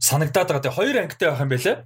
[0.00, 0.64] санагдаад байгаа.
[0.64, 1.76] Тэгээ хоёр ангитай байх юм байлаа.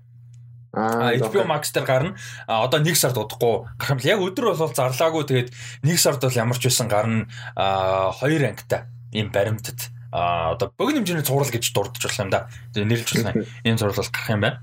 [0.74, 2.16] Аа HBO Max дээр гарна.
[2.46, 5.48] А одоо 1 сард удахгүй гарах юм л яг өдөр бол зарлаагүй тэгээд
[5.86, 11.02] 1 сард бол ямар ч байсан гарна а 2 ангитай ийм баримтад а одоо богино
[11.02, 12.50] хэмжээний цуврал гэж дурдж болох юм да.
[12.74, 13.46] Тэгээд байна.
[13.66, 14.62] Энэ цуврал бол гарах юм байна.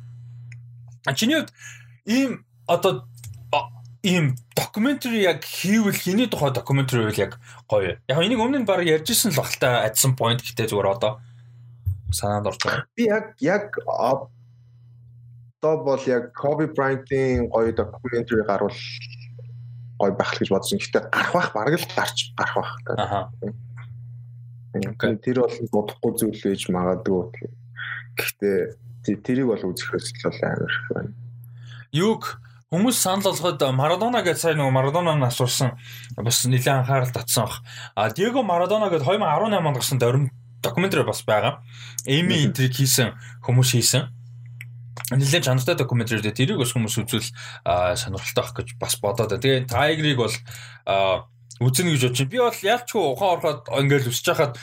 [1.06, 1.52] А чиний хувьд
[2.06, 3.08] ийм одоо
[4.04, 8.02] ийм докюментари яг хийвэл хиний тухай докюментари үйл яг гоё.
[8.08, 11.21] Яг энийг өмнө нь баг ярьжсэн л at some point гэхдээ зүгээр одоо
[12.10, 12.86] санаанд орж байгаа.
[12.95, 13.78] Би яг яг
[15.62, 18.74] одоо бол яг Kobe Bryant-ийн гоё докюментари гарвал
[20.00, 20.80] гоё байх гэж бодсон.
[20.82, 22.93] Гэхдээ гарах бах бараг л гарч гарах бах та.
[22.97, 23.30] Аа.
[25.21, 27.30] Тэр бол бодохгүй зүйл байж магадгүй.
[28.17, 28.58] Гэхдээ
[29.21, 31.13] тэрийг бол үзэхээс л амар их байна.
[31.93, 32.41] Юг
[32.74, 35.78] хүмүүс санал болгоод Марадона гэж сайн нөгөө Марадоныг асуурсан
[36.17, 37.62] бас нэлээд анхаарал татсан баг.
[37.93, 40.26] А Диего Марадона гэж 2018 онд гарсан дөрөв
[40.63, 41.62] докюментари бас байгаа.
[42.10, 43.13] Эми интриг хийсэн
[43.45, 44.21] хүмүүс хийсэн
[45.10, 47.30] нэлээд чанартай докюментари дээр тэрийг бас хүмүүс үзвэл
[47.98, 49.42] сонирхолтой байх гэж бас бодоод байна.
[49.42, 50.36] Тэгээ Тайгрыг бол
[51.62, 52.30] үзнэ гэж байна.
[52.34, 54.54] Би бол яалчгүй ухаан ороход ингээл өсөж хахад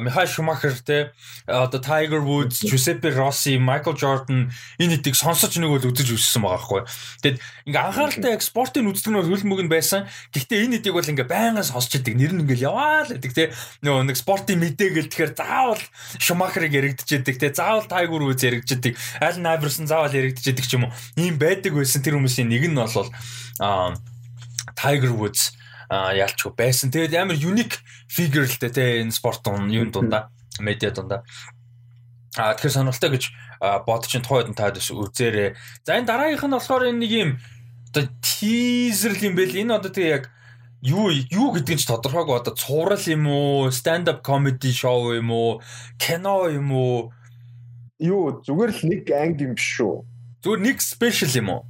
[0.00, 1.12] Михаил Шумахер те
[1.46, 4.48] одоо Tiger Woods, Giuseppe Rossi, Michael Jordan
[4.80, 6.80] энэ хэдийг сонсож нэг бол үзэж өссөн байгаа байхгүй.
[7.20, 10.08] Тэгэд ингээ анхааралтай спортын үздэг нь хөлбөмбөг нь байсан.
[10.32, 12.16] Гэхдээ энэ хэдийг бол ингээ байнга сонсч идэг.
[12.16, 13.52] Нэр нь ингээл яваа л гэдэг те.
[13.84, 15.82] Нөгөө нэг спортын мэдээ гэл тэгэхээр заавал
[16.16, 17.52] Шумахерыг яригдчихэд те.
[17.52, 20.96] Заавал Tiger Woods яригдчихэд Allen Iverson заавал яригдчихэд ч юм уу.
[21.20, 23.12] Ийм байдаг байсан тэр хүмүүсийн нэг нь бол
[23.60, 23.94] аа
[24.74, 25.57] Tiger Woods
[25.90, 26.92] ялчгүй байсан.
[26.92, 30.28] Тэгээд амар unique figure л дээ те энэ спорт юм дундаа
[30.60, 31.24] медиа дундаа.
[32.36, 33.24] А тэгэхээр сонирхолтой гэж
[33.86, 35.56] бодож ин тухайд нь таад үзээрэй.
[35.82, 37.30] За энэ дараагийнх нь болохоор энэ нэг юм
[37.96, 39.56] оо тизер юм байл.
[39.56, 40.24] Энэ одоо тэгээ яг
[40.82, 45.30] юу юу гэдэг нь ч тодорхойг одоо цуврал юм уу, stand up comedy show юм
[45.32, 45.62] уу,
[45.98, 47.10] кино юм уу?
[47.98, 50.04] Юу зүгээр л нэг анги юм шүү.
[50.44, 51.62] Зүгээр нэг special юм уу?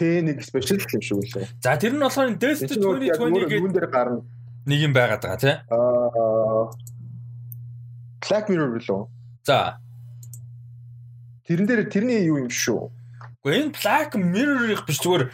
[0.00, 1.44] Тэ нэг special юм шүү лээ.
[1.60, 4.24] За тэр нь болохоор Death 2020 гэдэг юун дээр гарна.
[4.64, 5.56] Нэг юм байгаад байгаа тий.
[5.68, 6.72] Аа
[8.24, 9.12] Black Mirror лөө.
[9.44, 9.76] За
[11.44, 12.88] Тэрэн дээр тэрний юу юм шүү.
[13.44, 15.28] Гэхдээ энэ Black Mirror-ыг биш зүгээр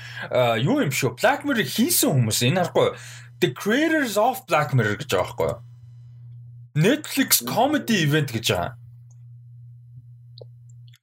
[0.66, 1.14] юу юм шүү.
[1.14, 2.98] Black Mirror хийсэн хүмүүс энэ харахгүй.
[3.38, 5.62] The creators of Black Mirror гэж байгаа байхгүй юу?
[6.74, 8.74] Netflix comedy event гэж байгаа.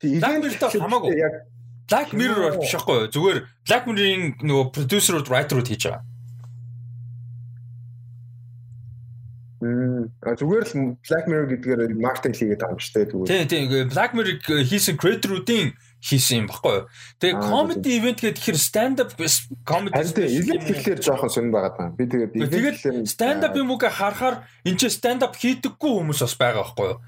[0.04, 1.16] Mirror хамаагүй.
[1.16, 1.53] Яг
[1.90, 3.12] Black Mirror биш байхгүй юу?
[3.12, 6.04] Зүгээр Black Mirror-ийн нөгөө producer-ууд, writer-ууд хийж байгаа.
[9.64, 13.32] зүгээр л Black Mirror гэдгээр маркетинг хийгээд байгаа юм шүү дээ тэгвэл.
[13.32, 15.68] Тийм тийм Black Mirror хийсэн creator-уудын
[16.04, 16.86] хийсэн юм баггүй юу.
[17.24, 19.16] Тэгээ comedy event гэхээр stand up
[19.64, 20.00] comedy
[20.36, 21.96] event тэгэхээр жоохон сонир байгаад байна.
[21.96, 26.36] Би тэгээд тэгээд stand up юм уу харахаар энэ ч stand up хийдэггүй хүмүүс бас
[26.36, 27.00] байгаа байхгүй юу.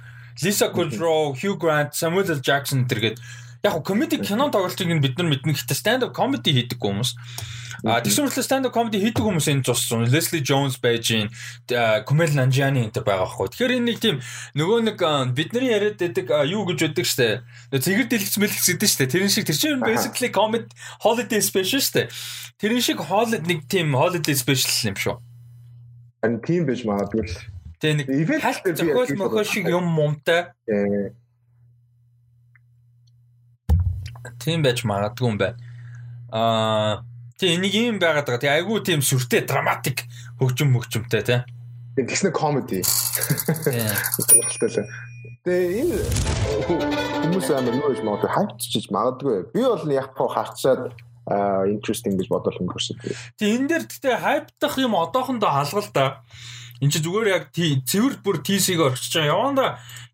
[0.44, 2.42] Lisa Kudrow, Hugh Grant, Samuel L.
[2.44, 3.20] Jackson тэргээд
[3.66, 7.12] яг комеди кино тоглолтыг бид нар мэднэ гэхдээ stand up comedy хийдэггүй хүмүүс.
[7.84, 11.34] А тэгсэн мэт stand up comedy хийдэг хүмүүс энэ цус Leslie Jones байж гин
[12.06, 13.50] Kumail Nanjiani энэ байгаа байхгүй.
[13.52, 14.22] Тэгэхээр энэ нэг тийм
[14.54, 14.98] нөгөө нэг
[15.34, 17.42] бидний яриад байдаг юу гэж өгдөг штэ.
[17.74, 19.10] Цэгэр дэлгэц мэлгэц гэдэг штэ.
[19.10, 20.70] Тэрэн шиг тэр чинь basically comedy
[21.02, 22.10] holiday special штэ.
[22.62, 25.18] Тэрэн шиг holiday нэг тийм holiday special юм шүү.
[26.22, 27.28] Ан тийм байж магадгүй.
[27.82, 30.54] Тэгээ нэг халт зохиол мохоо шиг юм мумтай.
[34.42, 35.58] Тийм байж магадгүй юм байна.
[36.32, 37.04] Аа
[37.36, 38.40] Тий энийг юм байгаад байгаа.
[38.40, 40.08] Тий айгүй тийм сүртэй драматик
[40.40, 41.40] хөгжим хөгжимтэй тий.
[42.00, 42.80] Тэгснэ комеди.
[42.80, 43.84] Тий.
[45.44, 46.00] Тэгээ энэ
[47.28, 49.52] хүмүүс амар нөөж магадгүй хайпчиж магадгүй.
[49.52, 50.96] Би бол яг хоо харчаад
[51.68, 53.04] interesting гэж бодол өнгөрсөн.
[53.36, 56.24] Тий энэ дээр гэхдээ хайптах юм одоохондоо халгал да.
[56.84, 59.32] Энд чи зүгээр яг цэвэр бүр TC-г орчиж байгаа.
[59.32, 59.66] Яванда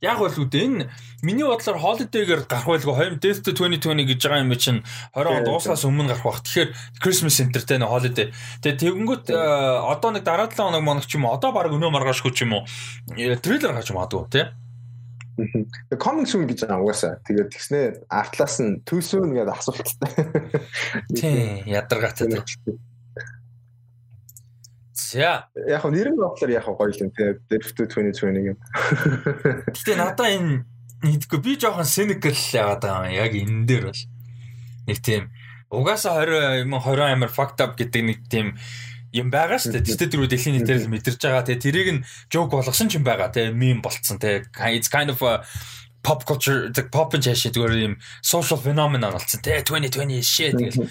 [0.02, 0.89] яг бол үүдээ энэ
[1.26, 4.82] миний бодлоор holiday-гээр гарах байлгүй 20 Death 2020 гэж байгаа юм чинь
[5.17, 6.41] 20 он дуусахаас өмнө гарах бах.
[6.45, 6.69] Тэгэхээр
[7.02, 8.30] Christmas Center тэ holiday.
[8.62, 11.89] Тэгээ тэгэнгүүт э, одоо нэг дараа 7 хоног моног ч юм уу одоо баг өнөө
[11.93, 12.63] маргаашгүй ч юм уу
[13.17, 14.45] трейлер гарч магадгүй тий.
[15.89, 17.17] The coming soon гэж байгаа угаасаа.
[17.26, 20.12] Тэгээд тэгснээ артлаас нь too soon гэдэг асуулттай.
[21.17, 22.45] Тий, ядаргаатай.
[25.12, 25.52] За.
[25.67, 27.36] Яг нь нэрэн бодлоор яг гоё юм те.
[27.52, 28.58] Depth 2020 юм.
[29.76, 30.63] Гэтэ надаа энэ
[31.04, 34.04] нэгдэггүй би жоохон cynical яагаад байгаа юм яг энэ дээр бол.
[34.88, 35.24] Нэг тийм
[35.67, 38.56] угаасаа 20 юм 20 амир fucked up гэдэг нэг тийм
[39.12, 40.00] юм байгаа шүү дээ.
[40.00, 41.43] Тэд тэр дэлхийн нийтээр л мэдэрч байгаа.
[41.43, 43.36] Тэгээ тэрийг нь joke болгосон ч юм байгаа.
[43.36, 44.15] Тэгээ meme болцсон.
[44.15, 44.47] Тэгээ
[44.80, 45.43] it's kind of a
[46.00, 49.43] pop culture the pop and shit зүгээр юм social phenomenon болцсон.
[49.43, 50.88] Тэгээ 2020 shit тэгэл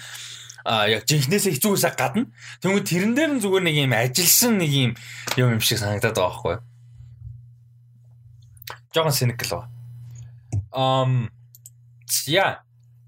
[0.65, 2.29] а яг жинхнээсээ хэцүүгээс гадна
[2.61, 4.91] тэгвэл тэрэн дээр нь зүгээр нэг юм ажилсан нэг юм
[5.37, 6.55] юм юм шиг санагдаад байгаа байхгүй.
[8.93, 9.63] Жогон cynical ба.
[10.71, 11.31] Um
[12.27, 12.63] я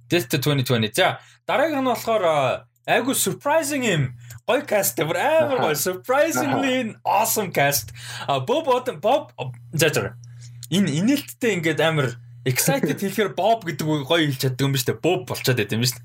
[0.10, 0.94] Death 2020.
[0.96, 4.04] За дараагийн нь болохоор айгу surprising юм
[4.48, 7.94] гоё каст бүр амар гоё surprisingly awesome cast.
[8.48, 8.68] Bob
[9.02, 9.32] Bob
[9.74, 10.16] за за
[10.72, 14.99] энэ инээлттэй ингээд амар excited хэлэхээр Bob гэдэг үг гоё хэлж чаддаг юм ба штэ.
[14.99, 16.01] Bob болчиход байт юм ба штэ.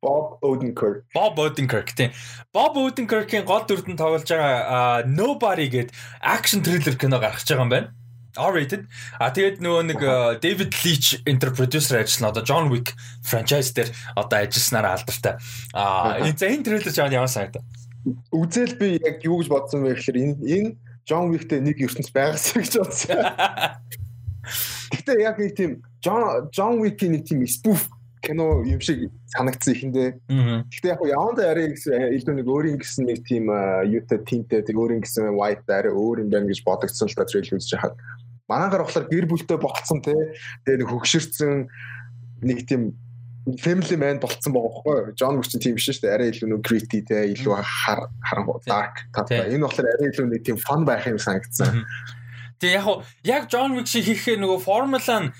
[0.00, 1.04] Bob Odenkirk.
[1.12, 2.10] Bob Odenkirk тийм.
[2.52, 5.92] Bob Odenkirk-ийн гол дүрдэн тоглож байгаа Nobody гэдэг
[6.24, 7.88] action thriller кино гаргаж байгаа юм байна.
[8.38, 8.86] R-rated.
[9.18, 10.00] А тэгээд нөгөө нэг
[10.40, 12.30] David Leitch интер продюсер ажиллана.
[12.30, 12.94] Одоо John Wick
[13.26, 15.36] franchise дээр одоо ажилласнараа алдартай.
[15.74, 17.66] А энэ за энэ трейлер жаа ямар санагдав?
[18.30, 20.70] Үзэл би яг юу гэж бодсон бэ гэхээр энэ энэ
[21.08, 23.18] John Wick-тэй нэг ертөнц байгаас гэж бодсон.
[24.92, 27.88] Гэтэ яг нэг тийм John John Wick-ийн нэг тийм spoof
[28.22, 30.10] кино юм шиг санагдсан ихэндээ.
[30.70, 33.50] Гэхдээ яг яванда арай илүү нэг өөрийн гэсэн нэг тийм
[33.86, 37.56] юутай тинтэй тэр өөрийн гэсэн white арай өөр юм байна гэж бодогдсон л та трейл
[37.56, 37.96] үзэж хахад.
[38.48, 40.16] Манаагаар болохоор гэр бүлтэй болцсон те.
[40.66, 41.68] Тэгээ нэг хөгшөрсөн
[42.42, 42.96] нэг тийм
[43.56, 45.14] family man болцсон байгаа байхгүй.
[45.16, 46.14] John Wick чинь тийм биш шүү дээ.
[46.16, 49.48] Арай илүү нэг gritty те илүү хар харангуй dark татаа.
[49.48, 51.84] Энэ болохоор арай илүү нэг тийм fun байх юм санагдсан.
[52.58, 52.86] Тэгээ яг
[53.22, 55.32] яг John Wick шиг хийхээ нөгөө формула нь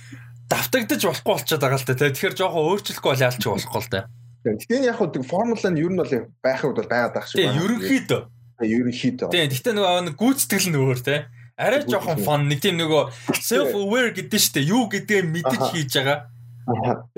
[0.49, 1.99] давтагдаж болохгүй болчиход байгаа л та.
[1.99, 4.01] Тэгэхээр жоохон өөрчлөхгүй бол яалч болохгүй л та.
[4.47, 7.59] Гэтэ яг хөө формула нь ер нь бол байхыг бол байгаад байх шиг байна.
[7.59, 8.21] Ерөнхийдөө.
[8.63, 9.29] Ерөнхийдөө.
[9.35, 9.51] Тийм.
[9.51, 11.17] Гэтэ нөгөө гүйцэтгэл нь өөр те.
[11.59, 13.03] Арай жоохон фон нэг тийм нөгөө
[13.43, 14.71] self aware гэдэг нь шүү дээ.
[14.71, 16.31] Юу гэдгээ мэдэж хийж байгаа.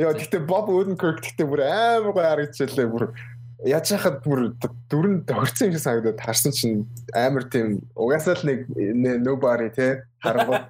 [0.00, 3.04] Яа гэтэ Bob Odenkirk гэтэ бүр амар гоё харагдчихлаа бүр
[3.66, 4.54] яаж яхад бүр
[4.88, 8.60] дөрөнд тохирсон юм шиг санагдаад харсан чинь амар тийм угаасаа л нэг
[9.20, 10.64] nobody те харангуй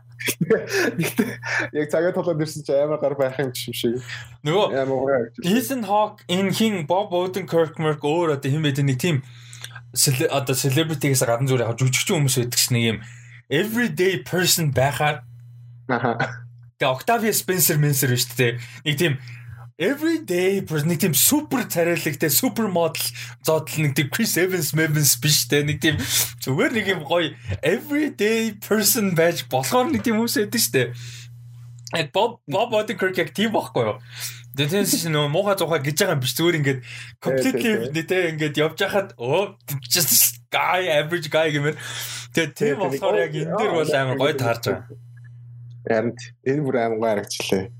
[1.73, 4.03] яг цагаат толгойд ирсэн чи амар гар байх юм шиг.
[4.45, 9.23] Нөгөө Ethan Hawke энэ хин Bob Odenkirk өөр одоо хэн бэ нэг тийм
[10.31, 12.99] одоо celebrity-гээс гадна зүгээр яг жүжигчин хүмүүс байдаг ч нэг юм
[13.51, 15.23] everyday person байхаар
[16.81, 18.53] Тэгээ Octavia Spencer Menser шүү дээ.
[18.87, 19.13] Нэг тийм
[19.81, 23.01] everyday person нэг тийм супер царайлагтай супер модел
[23.41, 25.97] зодол нэг тийм Chris Evans Evans биш те нэг тийм
[26.45, 27.33] зүгээр нэг юм гоё
[27.65, 30.89] everyday person байж болохоор нэг тийм хүмүүс байдаг дээ.
[31.97, 33.97] Яг Bob Bob Odenkirk яг тийм байхгүй юу?
[34.61, 36.81] Чинь нөө муухай зуухай гэж байгаа юм биш зүгээр ингээд
[37.25, 39.57] completely нэтэ ингээд явж хахад оо
[39.89, 41.77] just guy average guy гэмээр
[42.37, 44.99] тэгээ тийм болохоор яг энэ дэр бол амар гоё таарж байгаа.
[45.89, 46.13] Харин
[46.45, 47.80] энэ бүр амар гоё харагчлаа.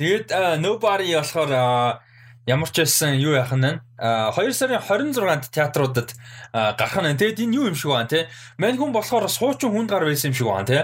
[0.00, 0.32] Тэгээд
[0.64, 2.00] nobody болохоор
[2.48, 6.16] ямар ч байсан юу яах нь 2 сарын 26-нд театруудад
[6.56, 7.20] гарах нь.
[7.20, 8.32] Тэгээд энэ юу юм шиг байна те.
[8.56, 10.80] Мань хүн болохоор суучин хүнд гар байсан юм шиг байна те.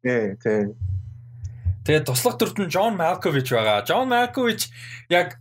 [0.00, 0.72] Тий, тий.
[1.84, 3.84] Тэгээд туслах дүрт нь Джон Малкович байгаа.
[3.84, 4.72] Джон Малкович
[5.12, 5.36] яг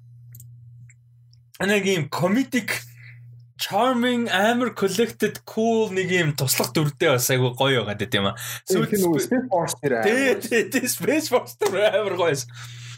[1.64, 2.84] нэг юм comedic
[3.56, 8.36] charming амар collected cool нэг юм туслах дүрдээ бас айгу гоё байгаа гэдэг юм аа.
[8.68, 8.92] Сүүлд
[9.24, 10.04] Space Force дээр.
[10.04, 12.20] Тий, тий, Space Force дээр амар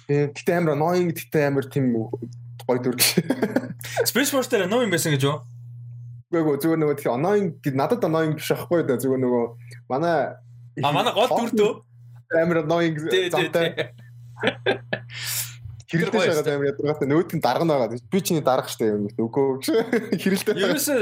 [0.08, 0.32] гоё.
[0.34, 2.96] Гэтэ амар annoying гэтэ амар тийм гоё дүр.
[4.10, 5.44] Space Force дээр annoying байсан гэж юу?
[6.32, 9.46] Үгүй зүгээр нөгөө тийм annoying надад annoying биш байхгүй да зүгээр нөгөө
[9.92, 10.36] манай
[10.84, 11.72] А манай гол дүр дөө
[12.44, 12.96] амар annoying
[13.32, 13.94] замтай.
[15.88, 17.96] Хэрэлдэж байгаа амар ядаргаатай нөгөөд нь дарга байгаа.
[18.12, 19.64] Би чиний дарга штэ юм үгүй
[20.20, 20.56] хэрэлдэж.
[20.60, 21.00] Ерөөсөө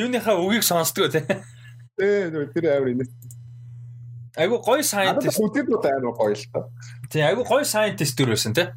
[0.00, 1.24] юуныхаа үгийг сонсдгоо тий.
[2.00, 3.08] Тий тэр амар инээ.
[4.38, 5.40] Айгу гоё scientist.
[5.42, 5.66] Үтээд
[5.98, 6.62] амар гоё л та.
[7.10, 8.70] Тий, айгу гоё scientist төр байсан тий.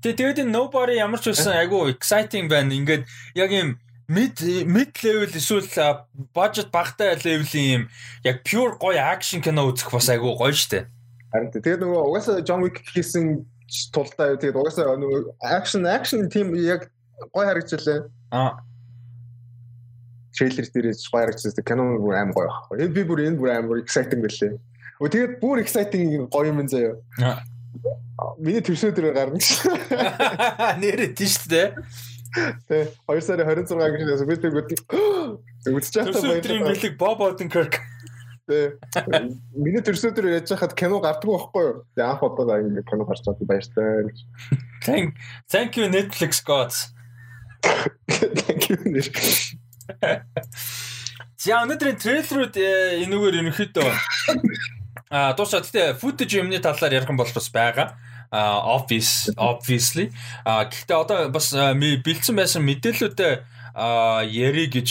[0.00, 2.72] Тий, тэгээд энэ nobody ямар ч байсан айгу exciting байна.
[2.72, 3.04] Ингээд
[3.36, 3.76] яг юм
[4.08, 5.68] mid mid level эсвэл
[6.32, 7.82] budget багтай level-ийн юм
[8.24, 10.88] яг pure гоё action кино үзэх бас айгу гоё штэ.
[11.28, 13.44] Харин тэгээд нөгөө угаасаа John Wick хийсэн
[13.92, 16.88] тулдаа тэгээд угаасаа нөгөө action action team яг
[17.36, 18.08] гоё харагдчихлаа.
[18.32, 18.69] Аа
[20.36, 21.64] трейлер дээр гоё харагдчихсан.
[21.66, 22.84] Кино бүр аим гоё байхгүй.
[22.84, 24.58] Энэ би бүр энэ бүр аим бүр exciting байлээ.
[25.00, 26.96] Өө тэгээд бүр exciting гоё юм заяа.
[28.38, 29.40] Миний төрсөө дээр гарна.
[30.82, 31.72] Нэрээ тийш дээ.
[32.70, 33.74] Тэ 2 сарын 26
[34.06, 34.70] гэж би тэг байгаа
[35.66, 36.10] байсан.
[36.10, 37.80] Төрсөө бэлэг Bob Odenkirk.
[38.46, 38.76] Тэ.
[39.54, 41.74] Миний төрсөө дээр яаж хахад кино гардггүй байхгүй юу?
[41.96, 44.14] Тэг анх удаа ингэ кино гарч чад баяртай.
[44.86, 45.18] Thank
[45.50, 46.94] thank you Netflix gods.
[48.06, 49.58] Thank you.
[51.40, 53.88] За өнөөдрийн трейлерүүд э, энэгээр ерөнхийдөө
[55.10, 57.98] а дуусаад гэтээ footage юмны талаар ярих юм бол бас байгаа.
[58.30, 60.14] А office obviously.
[60.46, 63.34] А гэхдээ одоо бас бэлдсэн байсан мэдээлэлүүдээ
[64.30, 64.88] ярих гэж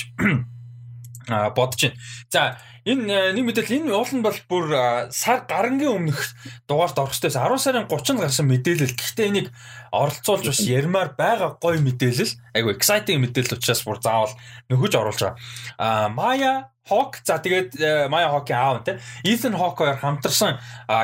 [1.56, 1.96] бодож байна.
[2.28, 4.66] За Энэ э, нэг мэдээлэл энэ уул нь бол бүр
[5.12, 6.20] сар гарангийн өмнөх
[6.64, 7.32] дугаарт орох ёстой.
[7.32, 8.96] 10 сарын 30-нд гарсан мэдээлэл.
[8.96, 9.48] Гэхдээ энийг
[9.92, 12.56] оролцуулж бас ярмаар байгаа гоё мэдээлэл.
[12.56, 14.34] Айгу exciting мэдээлэл учраас бүр заавал
[14.72, 15.38] нөхөж оруулж байгаа.
[15.76, 20.58] Аа Maya Hawk за тэгээд э, Maya Hawk-ийн аав те Ethan Hawke хоёр хамтарсан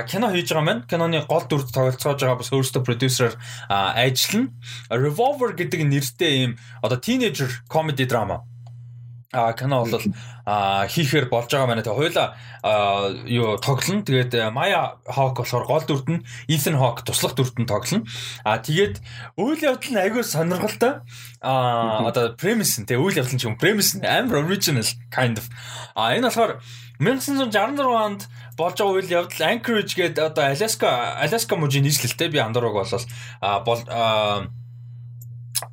[0.08, 3.36] кино хийж байгаа маань киноны гол дүрд тоглолцоож байгаа бас өөрөөсөө продюсераар
[3.70, 4.50] ажиллана.
[4.90, 8.48] Revolver гэдэг нэртэй ийм одоо teenager comedy drama
[9.36, 10.00] а кино бол
[10.48, 12.26] а хийхээр болж байгаа маань тэгээ хоёла
[13.28, 14.08] юу тоглоно.
[14.08, 18.08] Тэгээд Maya Hawk болохоор гол дүрд нь Ethan Hawke туслах дүрд нь тоглоно.
[18.48, 19.04] А тэгээд
[19.36, 21.04] үйл явдал нь айгүй сонирхолтой.
[21.44, 25.36] А одоо premise нь тэгээ үйл явдал нь ч юм premise нь амар original kind
[25.36, 25.52] of.
[25.98, 26.64] А энэ болохоор
[27.00, 28.22] 1966 онд
[28.56, 33.06] болж байгаа үйл явдал Anchorage гэдэг одоо Alaska Alaska мужийн нийслэлтэй би андуураг болол
[33.42, 34.48] а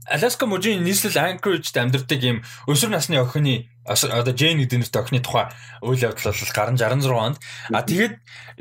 [0.08, 5.50] Аляска мужийн нийслэл Anchorage-д амьдардаг юм өсвөр насны охины одоо Jane гэдэг нэртэй охины тухай
[5.82, 7.38] үйл явдал бол гарын 66 онд.
[7.70, 8.14] А тэгээд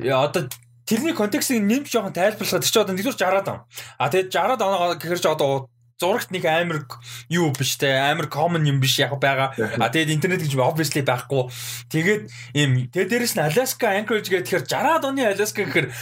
[0.09, 0.49] одоо
[0.85, 3.59] тэрний контекстыг нэмж жоохон тайлбарлахад чи одоо нэгдүгээр 60-аад он.
[3.97, 6.89] А тэгээд 60-аад оноо гэхэр чи одоо зурагт нэг амар
[7.29, 9.53] юу биш те амар common юм биш яг байгаа.
[9.53, 11.53] А тэгээд интернет гэж obviously байхгүй.
[11.93, 12.21] Тэгээд
[12.57, 15.93] ийм тэгээд дээрэс нь Alaska Anchorage гэхээр 60-аад оны Alaska гэхээр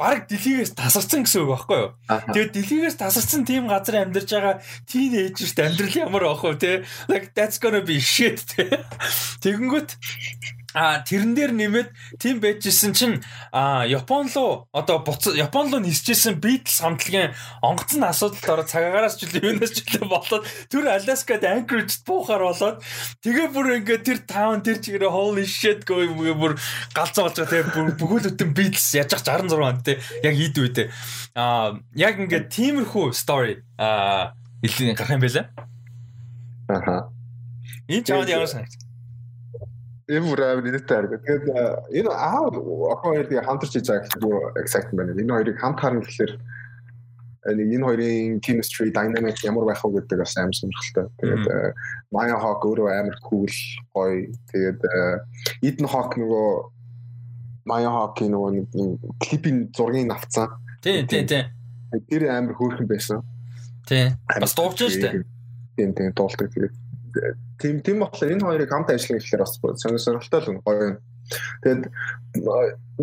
[0.00, 1.90] баг дэлхийгээс тасарсан гэсэн үг байхгүй юу.
[2.08, 4.56] Тэгээд дэлхийгээс тасарсан тийм газар амьдарч байгаа
[4.88, 6.72] тийнейжерт амьдрал ямар байх вэ те?
[7.12, 8.80] Like that's gonna be shit те.
[9.44, 10.00] Тэгэнгүүт
[10.74, 11.88] А тэрэн дээр нэмээд
[12.22, 13.18] тийм байжсэн чинь
[13.50, 19.26] а Япон руу одоо буц Япон руу нисчихсэн Beatles хамтлагийн онгоцны асуудалд ороод цагаагаараас ч
[19.26, 22.78] үл юунаас ч үл болоод тэр Alaska-д Anchorage буухаар болоод
[23.22, 26.06] тэгээ бүр ингээд тэр таун тэр чигээр holy shit гоо
[26.38, 26.54] бүр
[26.94, 30.86] галзуу болж байгаа тэгээ бүгд өтөн Beatles яаж 66 онд те яг ийд үедээ
[31.34, 35.44] а яг ингээд тиймэрхүү story а Илүү гарах юм байлаа.
[36.68, 36.96] Аха.
[37.88, 38.89] Энэ чамд ямар санагд?
[40.10, 41.22] Энэ бүр амар нэттэй харагдав.
[41.22, 41.44] Тэгээд
[42.02, 45.14] энэ аа охин хоёр тэгээ хамтарч хийж байгаа гэхгүй exact байна.
[45.14, 46.32] Энэ хоёрыг хамт харна гэхэлэр
[47.46, 51.06] энэ хоёрын chemistry dynamic ямар байх вэ гэдэг бас амар сонирхолтой.
[51.22, 51.44] Тэгээд
[52.10, 53.46] Maya Hawk өөрөө амар cool
[53.94, 54.34] гоё.
[54.50, 54.80] Тэгээд
[55.62, 56.48] Eden Hawk нөгөө
[57.70, 58.50] Maya Hawk-ийн нөгөө
[59.22, 60.50] клипийн зургийг авцсан.
[60.82, 61.46] Тийм тийм тийм.
[62.10, 63.22] Тэр амар хөөрхөн байсан.
[63.86, 64.18] Тийм.
[64.26, 65.22] Бас дуулж штэ.
[65.78, 66.74] Тийм тийм дуулдаг тэгээд
[67.60, 70.98] тийм тийм болохоор энэ хоёрыг хамт ажиллах гэхээр бас сонирхолтой л гоё.
[71.62, 71.82] Тэгээд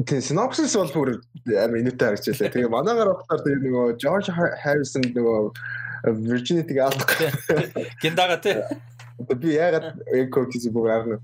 [0.03, 1.09] тийм synopsis бол бүр
[1.53, 2.51] амар инээтэй харагдчихлаа.
[2.51, 5.53] Тэгээ манаагаар болохоор тэгээ нөгөө George Harrison нөгөө
[6.27, 7.09] Virginity-г алдах.
[8.01, 8.57] Гиндага тий.
[9.17, 11.17] Би ягаад эко гэж бүр арна.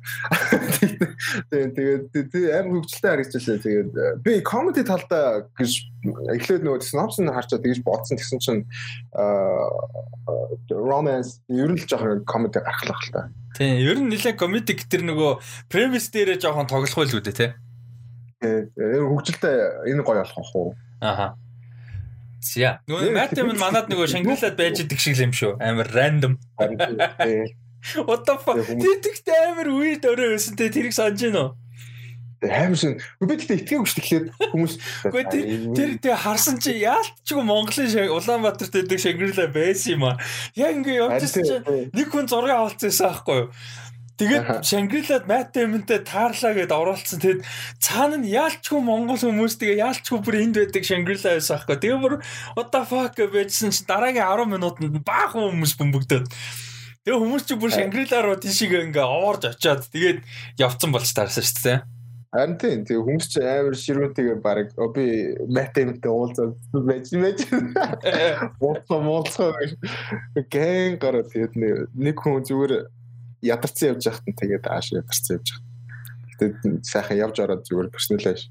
[1.54, 3.62] Тэгээд тэгээд амар хөвгчлээ харагдчихлаа.
[3.62, 3.92] Тэгээд
[4.26, 5.72] би comedy талдаа гэж
[6.34, 8.62] эхлээд нөгөө нь харчаад тэгж бодсон гэсэн чинь
[10.74, 13.30] romance ер нь л жоохон comedy гаргалах л та.
[13.54, 15.32] Тийм, ер нь нэлээд comedy тэр нөгөө
[15.70, 17.54] premise дээрээ жоохон тоглох байл үү те.
[18.42, 20.74] Тийм, хөвгчлээ энэ гоё болох уу?
[20.98, 21.38] Аха.
[22.44, 22.80] За.
[22.92, 25.56] Нөгөө Damon манад нөгөө Шангрилад байж идэг шиг юм шүү.
[25.64, 26.36] Амар random.
[28.08, 28.58] What the fuck?
[28.64, 31.50] Тэгт амар weird өрөө байсан те тэрийг санаж гинөө.
[32.44, 33.00] Амар шин.
[33.24, 34.74] Би тэгтээ итгээгүй шүү тэгэхээр хүмүүс
[35.08, 40.20] Үгүй тэр тэр харсан чи яалтчгүй Монголын Улаанбаатарт идэг Шангрила байсан юм аа.
[40.60, 41.56] Яг ингээ явчихсан чи
[41.96, 43.50] нэг хүн зураг авалцсан байхгүй юу?
[44.14, 47.18] Тэгээд Шангрилад Мат Дэмэнтэй таарлаа гэд оруулсан.
[47.18, 47.42] Тэгэд
[47.82, 51.78] цаана нь яалчгүй Монгол хүмүүс тэгээ яалчгүй бүр энд байдаг Шангрила байсан аахгүй.
[51.82, 52.14] Тэгээ бүр
[52.54, 56.30] what the fuck гэжсэн чи дараагийн 10 минутанд баахан хүмүүс бөмбөгдөд.
[57.04, 60.24] Тэгээ хүмүүс чи бүр Шангрила руу тийшээ ингээ оорж очиад тэгээд
[60.56, 61.80] явцсан болж таарсан шүү дээ.
[62.32, 65.06] Харин тийм тэгээ хүмүүс чи амар ширүүнтэйгээ баг би
[65.52, 67.40] математик уулзаад байж байж
[68.64, 69.52] болцоо болцоо
[70.48, 71.54] гэн гараад тэгээд
[71.92, 72.88] нэг хүн зүгээр
[73.52, 75.68] ядарсан явж байхад нь тэгээд ааш ядарсан явж байгаа.
[76.40, 78.48] Тэгээд сайхан явж ороод зүгээр персоналайш.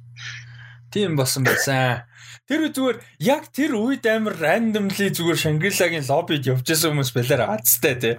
[0.92, 2.04] Тийм болсон байсан.
[2.44, 7.96] Тэр зүгээр яг тэр үед амар randomly зүгээр Шангрилагийн лоббид явж байсан хүмүүс байлаар азтай
[7.96, 8.14] тий.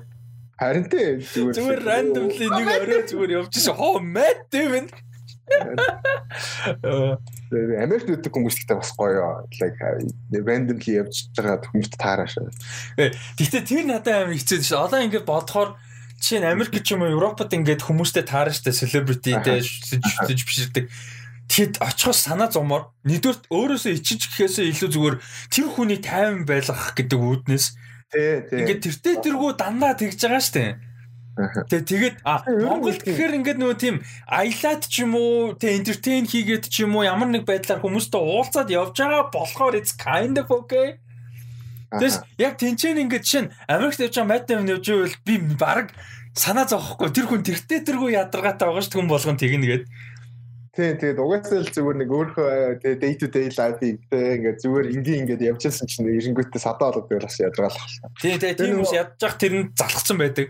[0.63, 3.75] Харин тий зүгээр зүгээр randomly нэг орой зүгээр явж байсан.
[3.75, 4.87] Хоо мэт тийм
[7.53, 9.45] Америкт үүдэг хүмүүстэй бас гоё.
[9.59, 9.77] Like
[10.31, 12.49] randomly явж байгаа хүмүүст таараашаа.
[12.97, 14.79] Гэхдээ тэр надад амар хэцүү шүү.
[14.87, 15.75] Одоо ингээд бодохоор
[16.17, 20.87] жишээ нь Америк ч юм уу Европод ингээд хүмүүстэй таарна штэ celebrity дээр жүжиж биширдэг.
[21.51, 25.17] Тэгэд очихоос санаа зомоор нэгдүгээр өөрөөсөө ичиж гэхээсээ илүү зүгээр
[25.51, 27.75] тэр хүний тайван байлгах гэдэг үүднээс
[28.13, 30.77] тий тий ингээд тэртээ тэргүү дандаа тэгж байгаа штэ.
[31.33, 33.95] Тэгээ тэгээд а Монголд гэхээр ингээд нөгөө тийм
[34.29, 38.69] аялаад ч юм уу тэ entertain хийгээд ч юм уу ямар нэг байдлаар хүмүүстэй уулзаад
[38.69, 41.01] явж байгаа болохоор it's kind of okay.
[41.89, 45.89] Тэс яг тэнцэн ингээд чинь Америкт явж байгаа Matt Damon явж байвал би баг
[46.37, 49.83] санаа зовхгүй тэр хүн тэртээ тэргүй ядаргаатай байгаа ш хүн болгон тэгнэ гээд.
[50.73, 54.87] Тийм тэгээд угаасаа л зүгээр нэг өөрөө тэгээ day to day life-ийг тэгээ ингээд зүгээр
[54.89, 57.85] ингийн ингээд явжсэн чинь эренгүүтээ садаа болоод байвал бас ядаргаалах.
[58.17, 60.49] Тийм тэгээ тийм хүмүүс ядж тэр нь залхсан байдаг.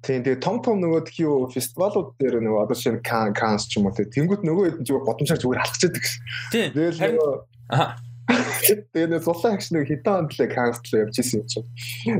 [0.00, 3.92] Тийм тэгээ том том нөгөө юу фестивалууд дээр нөгөө одоо шинэ кан канс ч юм
[3.92, 6.20] уу тэнгууд нөгөө хэд зүгээр годомшаар зүгээр алхчихдаг гэсэн.
[6.48, 6.68] Тийм.
[6.72, 7.00] Тэгэл
[7.68, 8.00] аа
[8.30, 11.68] Тэгээ нэг суллаа агш нэг хитэн ондлоо канцл явж исэн юм чинь.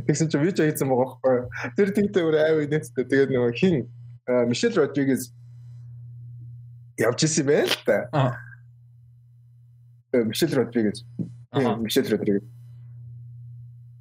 [0.05, 1.38] Тэгсэн чинь видео хийсэн байгаа байхгүй.
[1.78, 3.76] Тэр тэгтээ өөр аав инээстэй тэгээд нөгөө хин
[4.51, 5.30] Мишель Родригес
[7.01, 8.09] явж исэн байл та.
[8.12, 8.36] Аа.
[10.12, 11.05] Мишель Родригес.
[11.53, 12.44] Мишель Родригес.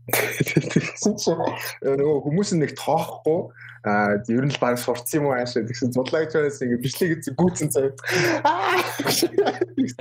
[0.09, 1.41] Тэгсэн чинь
[1.85, 3.53] нөгөө хүмүүс нэг тоохгүй
[3.85, 7.69] а ер нь л баг сурцсан юм аашаа тэгсэн зудлаагч байс ингэ бичлэг гэж гүйтсэн
[7.69, 7.93] цаа.
[8.41, 8.81] Аа.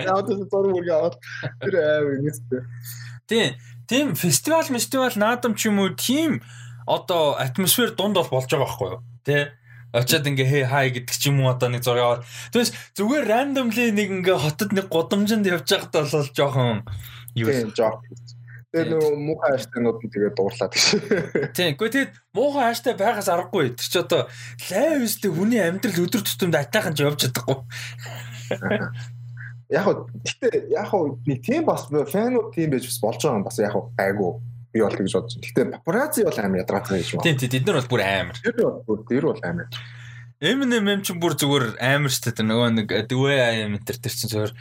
[0.09, 1.17] Наадас зураг мөр яваад
[1.61, 2.65] тэр аав инээстэй.
[3.29, 3.49] Тийм.
[3.87, 6.41] Тийм фестивал фестивал наадам ч юм уу тийм
[6.89, 9.01] одоо атмосфер дунд бол болж байгаа байхгүй юу?
[9.23, 9.53] Тэ
[9.93, 12.23] очиад ингээ хей хай гэдэг ч юм уу одоо нэг зураг аваад
[12.53, 16.85] тэгээс зүгээр randomly нэг ингээ хотод нэг гудамжинд явж байхад бол жоохон
[17.35, 18.05] юу жоох
[18.69, 20.85] Тэгээ нөгөө муухай хаштагнууд нь тэгээд дуурлаад гэж.
[21.57, 21.73] Тийм.
[21.73, 23.73] Гэхдээ тэгээд муухай хаштаг байгаас аргагүй.
[23.73, 24.23] Тэр чи одоо
[24.69, 27.65] лайвстэй хүний амьдрал өдөр тутамд атайхан ч явж чадахгүй.
[29.73, 33.49] Яг хөө гэтээ яг хөө нэг тийм бас фэнүүд тийм байж бас болж байгаа юм
[33.49, 34.33] бас яг хөө гайгүй
[34.73, 35.47] би бол гэж бодож байна.
[35.49, 37.25] Гэтээ папарацци бол амар ядраатай гэж байна.
[37.25, 38.37] Тийм тийм бид нар бол бүр амар.
[38.43, 38.57] Тэр
[38.87, 39.69] бол тэр бол амар.
[40.39, 42.47] Eminem чинь бүр зүгээр амар шүү дээ.
[42.47, 44.53] Нөгөө нэг дөвэ аяа метр тэр чинь зүгээр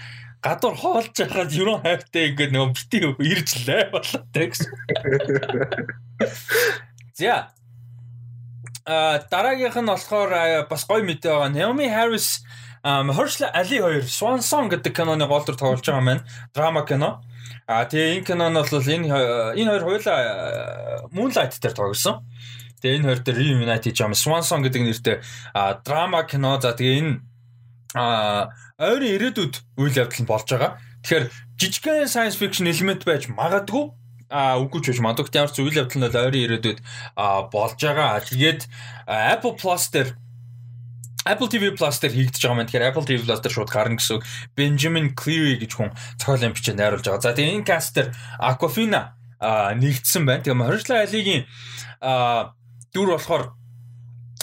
[0.42, 4.72] гадуур хоолж байхад юу хайптай ингээд нөгөө бити ирж лай болоотой гэсэн.
[7.18, 7.52] За.
[8.86, 10.32] А дараагийнх нь болохоор
[10.70, 11.52] бас гоё мэдээ байгаа.
[11.52, 12.46] Naomi Harris
[12.88, 16.24] Mahershala Ali хоёр Swan Song гэдэг киноны гол дүр тоглож байгаа маань
[16.56, 17.20] драма кино.
[17.68, 19.12] А тэгээ энэ кинон бол энэ
[19.60, 20.20] энэ хоёр хоёулаа
[21.12, 22.24] Moonlight дээр тоглосон.
[22.80, 25.20] Тэгээ энэ хоёр дээр Reunited Jam Swan Song гэдэг нэртэй
[25.84, 26.64] драма кино.
[26.64, 27.14] За тэгээ энэ
[28.80, 30.80] ойрын ирээдүйд үйл явдал нь болж байгаа.
[31.04, 31.26] Тэгэхээр
[31.60, 33.92] жижигхэн science fiction элемент байж магадгүй
[34.32, 36.80] а үгүй ч биш магадгүй ямар ч үйл явдал нь ойрын ирээдүйд
[37.52, 38.24] болж байгаа.
[38.24, 38.64] Тэгээд
[39.08, 40.16] Apple Plus дээр
[41.34, 44.24] Apple TV Plus дээр хийгдэж байгаа маань тэгэхээр Apple TV Plus дээр шууд гарна гэсэн.
[44.56, 47.24] Benjamin Cleary гэж хүн зохиолын бичээ найруулж байгаа.
[47.24, 48.10] За тэгээ энэ каст дээр
[48.40, 49.18] Aquafina
[49.78, 50.44] нэгдсэн байна.
[50.44, 51.46] Тэгээ Моржлаа алигийн
[52.94, 53.58] дүр болохоор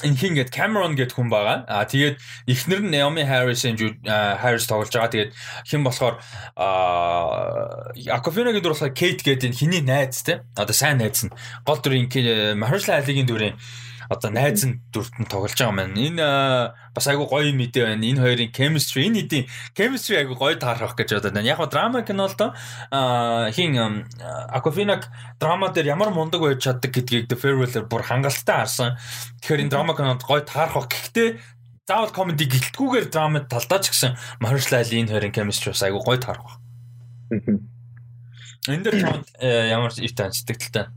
[0.04, 1.64] энэ хин гээд Cameron гээд хүн байгаа.
[1.70, 2.18] Аа тэгээд
[2.50, 3.78] эхнэр нь Naomi Harris-ын
[4.42, 5.10] Harris тоглож байгаа.
[5.14, 5.32] Тэгээд
[5.70, 6.20] хэн болохоор
[8.10, 10.44] Aquafina гэдэг болохоор Kate гээд энэ хиний найз те.
[10.58, 11.32] Одоо сайн найз нь
[11.64, 12.10] гол дүрийн
[12.58, 13.56] Mahershala Ali-гийн дүрийн
[14.08, 15.96] одоо найз нь дүрт нь тоглож байгаа маань.
[15.96, 16.26] Энэ
[16.94, 18.04] бас айгу гоё мэдээ байна.
[18.04, 19.46] Энэ хоёрын chemistry, энэ хэдийн
[19.76, 21.48] chemistry айгу гоё таарах гэж бодоод байна.
[21.48, 22.52] Яг го драма кино л доо
[23.52, 24.08] хин
[24.50, 25.02] Aquafina
[25.40, 28.96] драма дээр ямар мундаг байж чаддаг гэдгийг The Farewell-ээр бүр хангалттай харсан.
[29.42, 30.88] Тэгэхээр энэ драма кинонд гоё таарах.
[30.88, 36.00] Гэхдээ заавал комеди гэлтгүүгээр драмад талдаа ч гэсэн Mahershala Ali энэ хоёрын chemistry бас айгу
[36.00, 36.56] гоё таарах.
[38.68, 38.96] Энэ дээр
[39.40, 40.88] э, ямар ивтэн сэтгэлтэй.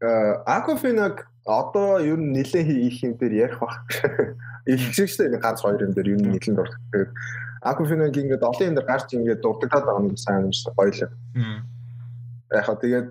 [0.00, 1.12] Э Aquafina
[1.46, 3.84] одоо ер нь нэлээ хийх юм дээр ярих бах.
[4.66, 7.08] Илчээчтэй нэг ганц хоёр юм дээр ер нь нэлээд дуртай.
[7.62, 11.12] Акуфиног ингээд олон юм дээр гарч ингээд дурддаад байгаа юм сайн юм шиг гоё л.
[12.52, 13.08] Яг хаа тэгээд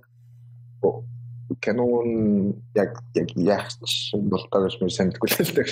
[1.57, 3.67] кинон яг яг яах
[4.13, 5.67] болтоо гэж мөн санагдгүй л дээ.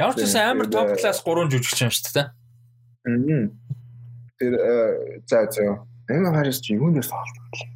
[0.00, 2.26] Ямар ч байсан амар топ класс 3 жүжигч юм шүү дээ.
[3.04, 3.52] Аа.
[4.40, 4.52] Тэр
[5.28, 5.84] за за.
[6.08, 7.73] Энэ харис чи юунаас таалдаг вэ?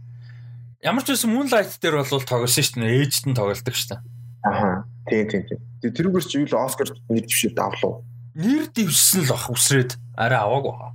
[0.78, 3.02] Ямар ч байсан Moonlight дээр бол тоглосон шүү дээ.
[3.02, 4.00] Ээжд нь тоглолдог шүү дээ.
[4.46, 4.86] Аха.
[5.10, 5.60] Тийм тийм тийм.
[5.82, 8.06] Тэгээ тэрүүгээс чи юу л Оскар нэр дэвшээ давлуу.
[8.38, 10.94] Нэр дэвшсэн л бах үсрээд арай аваагүй баа.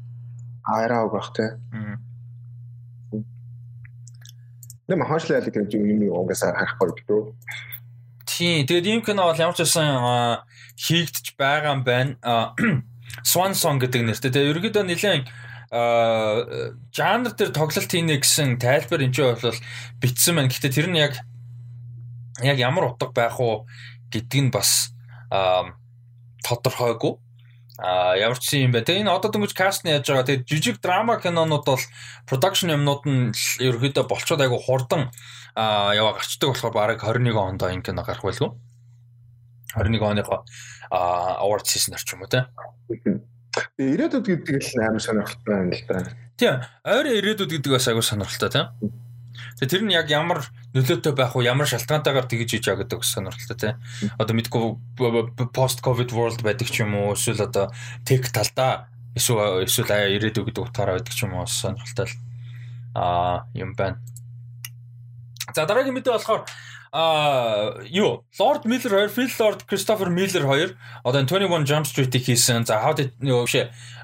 [0.63, 1.51] Арай аваагүй бах тий.
[4.87, 7.35] Нэм хаашлаа л гэж юм угаасаа харахгүй гэдэг.
[8.23, 8.63] Тийм.
[8.63, 10.47] Тэгээд ийм кино бол ямар ч байсан
[10.79, 12.15] хийгдэж байгаа юм байна.
[13.27, 14.31] Swan Song гэдэг нэртэй.
[14.31, 15.27] Тэгээ ерөөдөө нэлээд
[15.73, 16.45] аа
[16.93, 19.57] жанр дээр тоглолт хийнэ гэсэн тайлбар энэ ч бол
[19.97, 20.53] битсэн байна.
[20.53, 21.17] Гэхдээ тэр нь яг
[22.45, 23.65] яг ямар утга байх уу
[24.13, 24.93] гэдг нь бас
[26.45, 27.17] тодорхойгүй.
[27.81, 28.85] А ямар ч юм бэ.
[28.85, 30.29] Тэгээ энэ одоо дөнгөж каст нь яаж байгаа.
[30.29, 31.83] Тэгээ жижиг драма кинонууд бол
[32.29, 35.09] production юмнууд нь ерөөдөө болцоод айгу хурдан
[35.57, 38.53] яваа гарчдаг болохоор бараг 21 онд энэ кино гарах байлгүй.
[39.73, 40.45] 21 оныхоо
[41.41, 42.45] award season орч юм уу те.
[43.77, 45.97] Ирээдүйд гэдэг л амар сонирхолтой байна л да.
[46.37, 46.55] Тийм.
[46.81, 48.67] Ойрын ирээдүйд гэдэг бас айгүй сонирхолтой тийм.
[49.61, 50.39] Тэгээ тэр нь яг ямар
[50.73, 53.75] нөлөөтэй байх уу, ямар шалтгаантайгаар тэгж хийж байгаа гэдэг сонирхолтой тийм.
[54.17, 54.63] Одоо мэдгүй
[55.53, 57.69] post covid world байдаг ч юм уу, эсвэл одоо
[58.01, 62.15] tech талдаа эсвэл эсвэл ирээдүй гэдэг утгаараа байдаг ч юм уу сонирхолтой л
[62.97, 64.01] аа юм байна.
[65.53, 66.49] За дараагийн мэдээ болохоор
[66.93, 72.65] а юу Lord Miller 2 Phil Lord Christopher Miller 2 одоо 21 Jump Street-ийг хийсэн.
[72.65, 73.55] За how did юу биш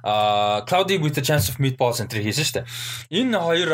[0.02, 2.66] а Cloudy with a Chance of Meatballs энэ хийсэн шүү дээ.
[3.14, 3.70] Энэ хоёр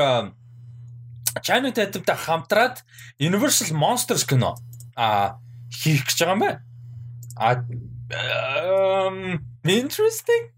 [1.42, 2.84] Channing Tatum-тай хамтраад
[3.18, 4.60] Universal Monsters кино
[5.00, 5.40] а
[5.72, 6.60] хийх гэж байгаа юм байна.
[7.40, 7.56] А
[9.64, 10.52] interesting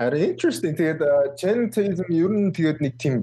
[0.00, 1.04] Харин interesting тэгээд
[1.36, 3.20] Channing Tatum ер нь тэгээд нэг тийм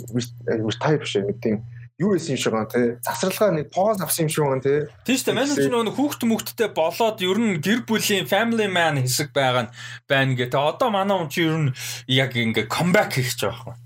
[0.77, 1.65] type шиг нэг тийм
[1.97, 2.97] юу байсан юм шиг гоо тий.
[3.01, 4.85] Завсралгаа нэг поз авсан юм шиг гоо тий.
[5.01, 5.33] Тийм шүү.
[5.33, 9.73] Манай ч нөгөө хүүхд мөхттэй болоод ер нь гэр бүлийн family man хэсэг байгаа нь
[10.05, 10.53] байна гэ.
[10.53, 11.73] Тэ одоо манай хүн чи ер нь
[12.05, 13.81] яг ингээ comeback хийж байгаа юм.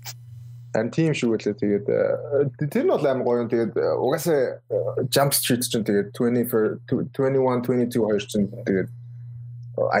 [0.76, 4.60] Ан тийм шүү гэлээ тэгээд э, тэр нь бол аим гоё юм тэгээд э, угаасаа
[4.60, 8.88] э, Jump Street ч тэгээд 20 for 21 22 хоёр ч тэгээд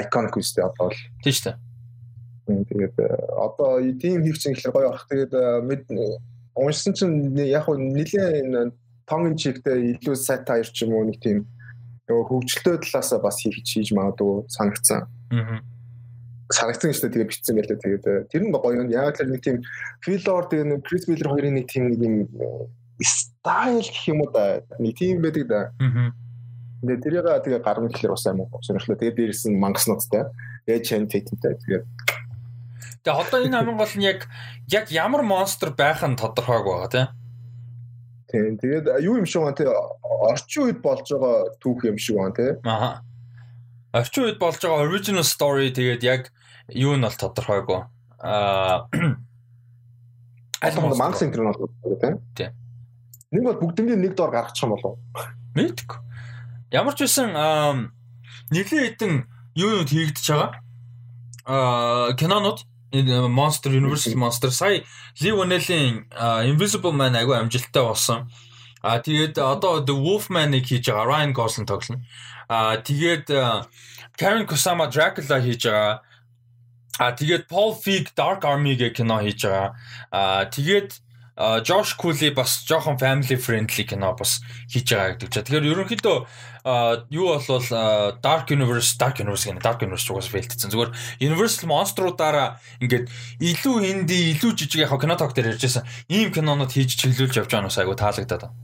[0.04, 1.56] iconic үстэй одоо л тийм шүү.
[2.44, 2.96] Тэгээд
[3.40, 5.32] одоо тийм хийх чинь ихлээр гоё ах тэгээд
[6.54, 8.72] уншсан чинь яг хөө нэлийн
[9.08, 11.44] тонгын чигтэй илүү сайтай хоёр ч юм уу нэг тийм
[12.08, 15.08] нөгөө хөгжилтэй талаасаа бас хийж хийж магадгүй санагцсан.
[15.32, 15.60] Аа.
[16.52, 18.92] Санагцсан шүү дээ тэгээ битсэн байлаа тэгээд э, тэр нь гоё юм.
[18.92, 19.64] Яг л нэг тийм
[20.04, 22.16] Филор тэгээ нэг Крис Миллер хоёрын нэг тийм нэг юм
[23.00, 24.60] стайл гэх юм уу да.
[24.78, 25.60] Нэг тийм байдаг да.
[25.80, 26.12] Аа.
[26.82, 28.98] Тэгээ тэрийг тэгээ гарна гэхэлэр бас амар сонирхлоо.
[28.98, 30.28] Тэгээ дээрээс нь мангаснуудтай.
[30.66, 31.54] Тэгээ чен тэтэнтэй.
[31.62, 31.84] Тэгээд
[33.02, 34.30] Тэгээ одоо энэ амин гол нь яг
[34.70, 37.08] яг ямар монстр байх нь тодорхойг байгаа тийм.
[38.30, 38.54] Тийм.
[38.62, 42.46] Тэгээд юу юм шиг байна те орчин үед болж байгаа түүх юм шиг байна те.
[42.62, 43.02] Аа.
[43.92, 46.30] Орчин үед болж байгаа original story тэгээд яг
[46.70, 47.80] юу нь бол тодорхойгүй.
[48.22, 48.86] Аа
[50.64, 52.22] аль болох мангас энэ нь бол тийм.
[52.38, 52.54] Тийм.
[53.34, 54.96] Нэг бол бүгднийг нэг доор гаргачих юм болов.
[55.58, 55.98] Мэдгүй.
[56.70, 57.34] Ямар ч байсан
[58.48, 59.12] нэлийн хэдэн
[59.58, 60.50] юу юу хийгдэж байгаа.
[61.44, 64.84] Аа кинонууд Monster Universal Monster сая
[65.20, 66.06] Lee Whannell-ийн
[66.44, 68.30] Invisible Man агүй амжилттай болсон.
[68.82, 72.02] А тэгээд одоо The Wolfman-ыг хийж байгаа Ryan Gosling тоглоно.
[72.48, 73.30] А тэгээд
[74.18, 76.02] Karen Kusama Dracula хийж байгаа.
[76.98, 79.72] А тэгээд Paul Feig Dark Army-г кино хийж байгаа.
[80.10, 81.00] А тэгээд
[81.64, 85.44] Josh Cooley бас жоохон family friendly кино бас хийж байгаа гэдэг чинь.
[85.48, 86.16] Тэгэхээр ерөнхийдөө
[86.64, 87.66] юу болвол
[88.22, 90.70] Dark Universe, Dark Universe гэнэ Dark Universe угаас фейлдсэн.
[90.70, 93.10] Зүгээр Universal Monster-уудаараа ингээд
[93.42, 95.82] илүү инди, илүү жижиг яг кино ток дээр ярьжсэн.
[96.06, 98.54] Ийм кинонууд хийж чиглүүлж явж байгаа нь айгу таалагдаад байна.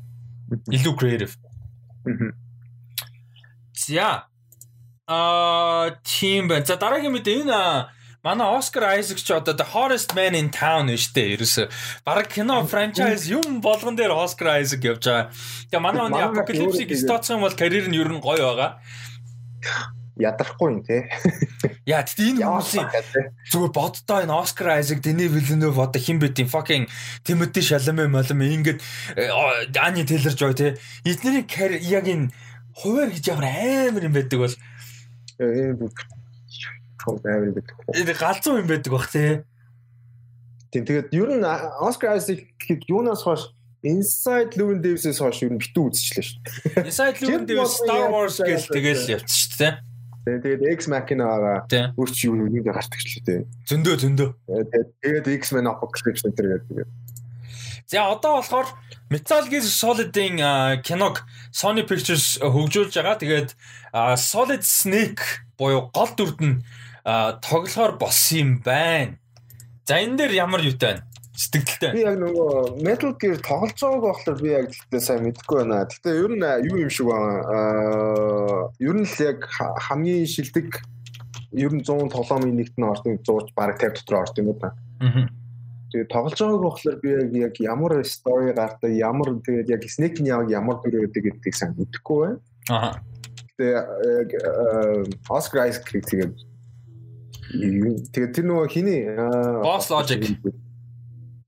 [0.71, 1.35] Илүү creative.
[3.75, 4.31] За.
[5.11, 6.65] Аа, тийм байна.
[6.65, 11.13] За дараагийн мэдээ энэ манай Оскар Айзек ч одоо the hottest man in town шүү
[11.15, 11.29] дээ.
[11.39, 11.63] Ерөөсө
[12.05, 15.31] баг кино франчайз юм болгон дээр Оскар Айзек явж байгаа.
[15.71, 18.83] Тэгээ манай оны Apocalypse-ийг стацсан бол карьер нь ер нь гоё байгаа.
[20.19, 21.07] Ядрахгүй юм те.
[21.87, 22.91] Яа тэгтээ энэ хүмүүсийн
[23.55, 26.91] зүгээр боддоо энэ Оскар Айзек, Дэни Вилленов одоо хин бит юм fucking
[27.23, 28.83] Тимоти Шаламе малам ингээд
[29.79, 30.75] Ани Тейлер Жой те.
[31.07, 31.47] Эдний
[31.87, 32.35] яг энэ
[32.75, 34.55] хуваар гэж ямар амар юм байдаг бол
[36.99, 37.77] том амар байдаг.
[37.95, 39.43] Энэ галзуу юм байдаг бах тий.
[40.75, 41.47] Тийм тэгээд ер нь
[41.81, 42.45] Oscar Isaac
[42.91, 43.49] юунаас хойш
[43.83, 46.85] Inside Llewyn Davis-ээс хойш ер нь битүү үзчихлээ шүү дээ.
[46.91, 49.75] Inside Llewyn Davis Star Wars гэж тэгэл явчих шүү дээ.
[50.29, 51.65] Тэгээд X Machina-гаа
[51.97, 53.41] өөрч юу нүдээ гардаг ч л дээ.
[53.71, 54.29] Зөндөө зөндөө.
[55.01, 56.91] Тэгээд X-Men Apocalypse энэ тэгээд.
[57.89, 58.69] За одоо болохоор
[59.09, 60.37] Metal Gear Solid-ийн
[60.85, 63.17] киног Sony Pictures хөгжүүлж байгаа.
[63.17, 63.57] Тэгээд
[64.21, 65.25] Solid Snake
[65.57, 66.61] буюу гол дүрд нь
[67.41, 69.17] тоглохоор болсон юм байна.
[69.89, 71.09] За энэ дээр ямар юутай байна?
[71.39, 71.93] Сэтгэлдэлтэй.
[71.95, 75.87] Би яг нөгөө Metal Gear байгааг болохоор би яг тэгтээ сайн мэдэхгүй байна.
[75.87, 77.33] Тэгтээ ер нь юу юм шиг байна.
[77.47, 80.83] Аа ер нь л яг хамгийн шилдэг
[81.55, 84.75] ер нь 100 тоглоомын нэгт нь орсон 100 бараг 50 дотор орсон юм та.
[84.99, 85.31] Аа.
[85.95, 90.51] Тэгээ тоглож байгааг болохоор би яг яг ямар story гартай ямар тэгээд яг Snake-ний яг
[90.51, 92.39] ямар дүр өгдөг гэдгийг сайн мэдэхгүй байна.
[92.69, 92.99] Аа.
[93.57, 96.48] Тэгээ Oscar Isaac тэгээд
[97.49, 99.03] Тэгээд тэр нөгөө хиний
[99.65, 100.21] Boss Logic.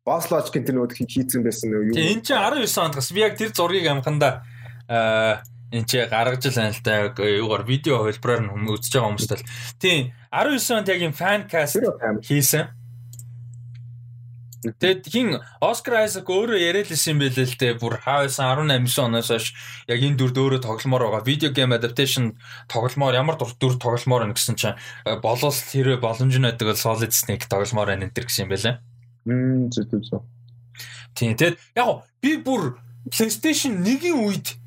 [0.07, 1.93] Boss Logic-ийн тэр нөгөө хийцэн байсан юу?
[1.93, 4.41] Тийм энэ чинь 19 онд гас би яг тэр зургийг амханда
[4.89, 9.47] энэ чи гаргаж л байна л да юугаар видео хөлбраар нь үзэж байгаа хүмүүстэй л
[9.79, 10.01] тийм
[10.33, 11.79] 19 онд яг юм фан каст
[12.27, 12.80] хийсэн
[14.61, 15.29] Тэгэд хин
[15.65, 17.81] Оскар Айзек өөрөө яриалсэн юм байлээ л дээ.
[17.81, 19.57] Бүр хаасан 18 оноос хойш
[19.89, 21.25] яг энэ дүрд өөрөө тогломоор байгаа.
[21.25, 22.37] Video game adaptation
[22.69, 24.77] тогломоор ямар дүр дүр тогломоор байна гэсэн чинь
[25.09, 28.53] э, болоос хэрэг боломж нь байдаг бол Solid Snake тогломоор байна энэ төр гэсэн юм
[28.53, 28.77] байлээ.
[29.25, 30.29] Мм зүг зүг.
[31.17, 32.77] Тийм тэгэд яг би бүр
[33.09, 34.61] PlayStation 1-ийн үед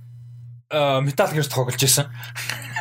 [0.74, 2.10] э, Metal Gear тоглож байсан.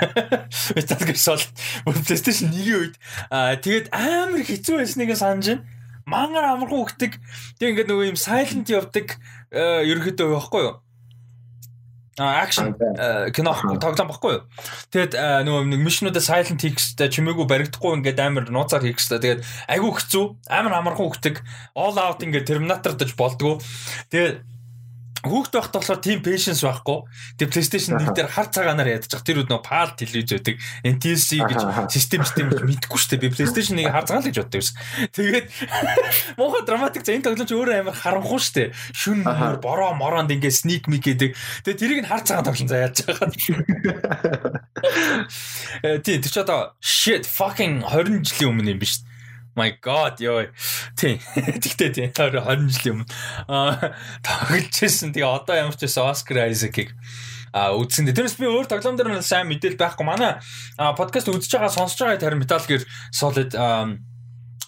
[0.81, 1.53] Metal Gear Solid
[1.85, 2.95] PlayStation 1-ийн үед
[3.29, 7.13] тэгээд амар хэцүү байсныг санаж байна мангар амархан хөгтөг.
[7.59, 9.17] Тэг ингээд нөгөө юм silent явдаг
[9.51, 10.75] э, ерөөхдөө байхгүй юу?
[12.21, 12.77] А акшн
[13.33, 14.45] кино тоглоом баггүй юу.
[14.93, 19.17] Тэгэд э, нөгөө нэг мишнуудаа silent хийхстэй чимээгүй баригдахгүй ингээд амар нууцаар хийхстэй.
[19.17, 19.41] Тэгээд
[19.73, 21.41] айгүй хэцүү, амар амархан хөгтөг.
[21.73, 23.65] All out ингээд терминатор дэж болдгоо.
[24.13, 24.45] Тэгээд
[25.23, 27.07] Хүүхд байхад болохоор team patience байхгүй.
[27.39, 29.23] Тэгээ PlayStation 1 дээр хар цагаанаар ядчих.
[29.23, 30.59] Тэр үед нөө PAL телевиз байдаг.
[30.83, 31.63] NTSC гэж
[31.95, 33.23] систем систем мэдэхгүй шүү дээ.
[33.23, 34.75] Би PlayStation 1-ийг хар цагаан л гэж боддог байсан.
[35.15, 35.47] Тэгээд
[36.43, 38.75] муухай драматик за энэ тоглоомч өөрөө амар харанхуй шүү дээ.
[38.99, 39.23] Шүн
[39.63, 41.39] бороо моронд ингээ sneak mic гэдэг.
[41.63, 43.31] Тэгээ тэрийг нь хар цагаан тоглоом заяаж байгаа.
[45.87, 49.07] Э тий тэр ч одоо shit fucking 20 жилийн өмнө юм биш
[49.57, 50.49] My god ёо.
[50.97, 51.21] Тийм.
[51.37, 53.09] Тэгтээ тийм 20 жилийн өмнө
[53.53, 53.93] аа
[54.25, 56.97] тоглож тэгээ одоо ямар ч байсан Оскар Айзекийг
[57.53, 58.09] а үзсэн.
[58.09, 60.09] Тэрнээс би өөр тоглоом дээр сайн мэдээл байхгүй.
[60.09, 60.41] Манай
[60.77, 62.81] подкаст үзэж байгаа сонсож байгаа харин Metal Gear
[63.13, 63.53] Solid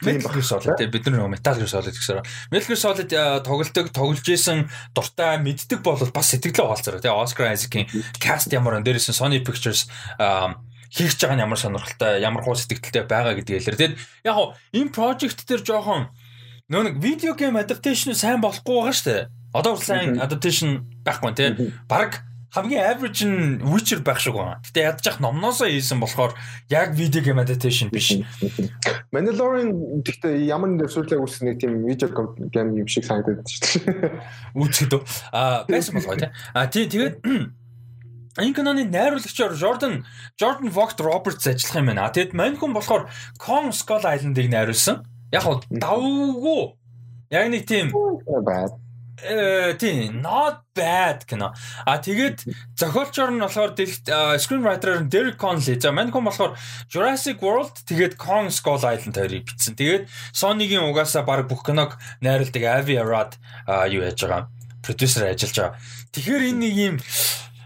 [0.04, 2.20] Metal Gear Solid бид нар Metal Gear Solid гэсэн.
[2.52, 3.08] Metal Gear Solid
[3.40, 7.88] тоглолтог тоглож исэн дуртай мэддэг бол бас сэтгэлээ хаалцараа тий Oscar Isaac-ийн
[8.20, 9.88] cast ямар өн дээрээс Sony Pictures
[10.90, 13.78] хийж байгаа нь ямар сонирхолтой, ямар хуу сэтгэлтэй байгаа гэдгийг хэлэр.
[13.78, 13.94] Тэгэд
[14.28, 16.10] яг хуу энэ project дээр жоохон
[16.68, 19.22] нөө нэг видео гейм adaptation сайн болохгүй байгаа шүү дээ.
[19.54, 21.50] Одоо сайн adaptation байхгүй тий.
[21.86, 22.24] Бараг
[22.54, 24.62] хамгийн average нь Witcher байх шиг байна.
[24.62, 26.38] Гэтэ ядчих номноосоо хийсэн болохоор
[26.70, 28.14] яг видео гейм adaptation биш.
[29.10, 32.08] Mandalorian гэхдээ ямар нэг төсөөлөг үүсэх нэг тийм видео
[32.54, 34.22] гейм юм шиг санагдаад шүү дээ.
[34.54, 34.92] Үүсгэд.
[35.34, 36.30] Аа байсан болгоо тий.
[36.54, 37.14] Аа тий тэгээд
[38.38, 40.04] Энэ киноны найруулагчаар Jordan
[40.40, 42.10] Jordan Vogt Roberts ажиллах юм байна.
[42.10, 43.06] Тэгэд мань хүн болохоор
[43.38, 45.06] Kong Skull Island-ыг найруулсан.
[45.30, 46.74] Яг хоо давгүй.
[47.30, 47.94] Яг нэг тийм
[49.22, 51.54] э тийм not bad кино.
[51.86, 52.42] А тэгээд
[52.74, 53.78] зохиолчор нь болохоор
[54.42, 55.78] screenwriter нь Derek Connolly.
[55.78, 56.58] За мань хүн болохоор
[56.90, 59.78] Jurassic World тэгээд Kong Skull Island хоёрыг бичсэн.
[59.78, 63.38] Тэгээд Sony-гийн угаасаа баг бүх киног найруулдаг Avi Arad
[63.88, 64.50] юу яаж байгаа
[64.84, 65.78] продюсер ажиллаж байгаа.
[66.12, 66.96] Тэгэхээр энэ нэг юм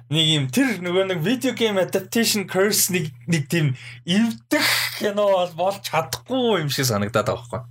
[0.09, 3.77] нэг юм тэр нөгөө нэг видео гейм adaptation curse нэг нэг тийм
[4.09, 7.63] эвдэх кино бол болж чадахгүй юм шиг санагдаад байгаа байхгүй.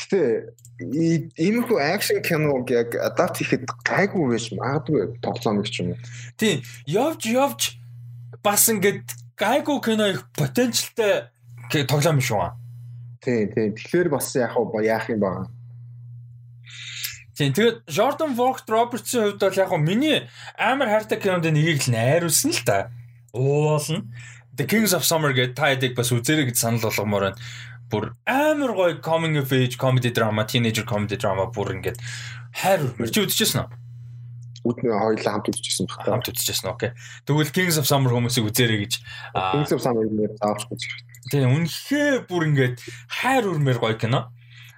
[0.00, 0.20] Гэтэ
[0.80, 6.00] иймэрхүү акшн киног яг адапт хийхэд гайгүй байж магадгүй тоглоом гэж юм.
[6.40, 7.60] Тийм явж явж
[8.40, 11.28] бас ингээд гайгүй кино их потенциалтай
[11.84, 12.56] тоглоом шүү.
[13.20, 15.44] Тийм тийм тэгэхээр бас яг яах юм баа
[17.40, 20.28] Тийм тэгээд Jordan Vogt Roberts-ийн хувьд бол яг нь миний
[20.60, 22.92] амар хайртай кинонд нэгийг л найруулсан л та.
[23.32, 24.04] Уулна.
[24.60, 27.40] The Kings of Summer гэдэг та ядаг бас үзэрэй гэж санал болгомоор байна.
[27.88, 31.96] Бүр амар гоё coming of age comedy drama, teenager comedy drama бүр ингээд
[32.60, 33.72] хайр үрмэр чи үзчихсэн үү?
[34.60, 36.04] Үднээ хоёулаа хамт үзчихсэн баг.
[36.04, 36.68] Хамт үзчихсэн.
[36.68, 36.92] Окей.
[37.24, 39.00] Тэгвэл Kings of Summer хүмүүсийг үзээрэй гэж
[39.32, 40.76] Kings of Summer нэр заавчгүй.
[41.32, 44.28] Тийм үнэхээр бүр ингээд хайр үрмэр гоё кино.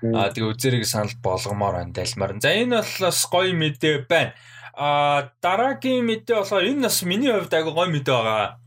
[0.03, 2.43] Аа тэгээ үзэрийг санал болгомоор байна дайлмаар.
[2.43, 4.35] За энэ бол бас гоё мэдээ байна.
[4.75, 8.63] Аа дараагийн мэдээ болохоор энэ бас миний хувьд агай гоё мэдээ байгаа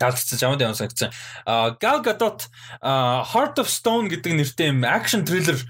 [0.00, 1.12] таалцсан жамд явсан гэсэн.
[1.44, 2.48] А Gal Gadot
[2.80, 5.60] Heart of Stone гэдэг нэртэй юм акшн триллер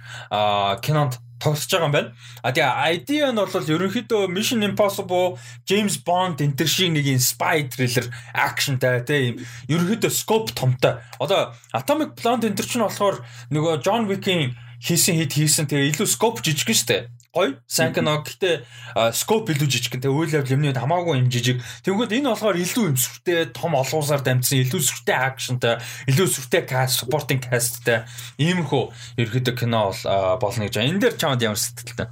[0.86, 2.12] кинонд тоглож байгаа юм байна.
[2.44, 7.66] А тэгээ idea нь бол ерөнхийдөө Mission Impossible, James Bond энэ төр шиг нэг spy
[7.72, 9.40] thriller actionтай тийм
[9.72, 11.00] ерөнхийдөө scope томтой.
[11.16, 13.16] Одоо Atomic Blonde энэ төр чинь болохоор
[13.48, 14.52] нөгөө John Wick-ийн
[14.84, 19.94] хийсэн хит хийсэн тэгээ илүү scope жижиг дээ гоё сайн кино гэхдээ скоп илүү жижиг
[20.02, 21.62] тэгээ үйл явдал юмны хамаагүй юм жижиг.
[21.86, 25.78] Тэгвэл энэ болохоор илүү юм сүртэй том олгуусаар дамжсан илүү сүртэй акшнтай
[26.10, 28.02] илүү сүртэй каст supporting castтай
[28.42, 28.84] иймэрхүү
[29.22, 30.90] ерөөдөө кино бол болно гэж байна.
[30.90, 32.10] Энэ дээр чамд ямар сэтгэлтэй?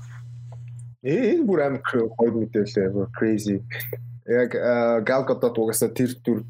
[1.02, 3.58] Ээ энэ бүр амар гоё мэдээлэл crazy
[4.28, 4.52] яг
[5.08, 6.44] Gal Gadot угаасаа тэр төр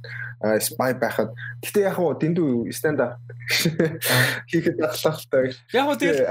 [0.63, 3.19] spy байхад гэтээ яг хуу дэндүү stand up
[4.51, 5.55] хийхэд татлахтай.
[5.73, 6.29] Яг хуу тэр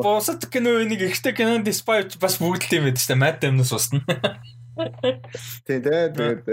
[0.00, 3.22] босод кино нэг ихтэй кинонд spy бас бүгд л юм байдаг шүү дээ.
[3.22, 4.00] Mad Damnus усна.
[5.64, 6.44] Тийм тэгээд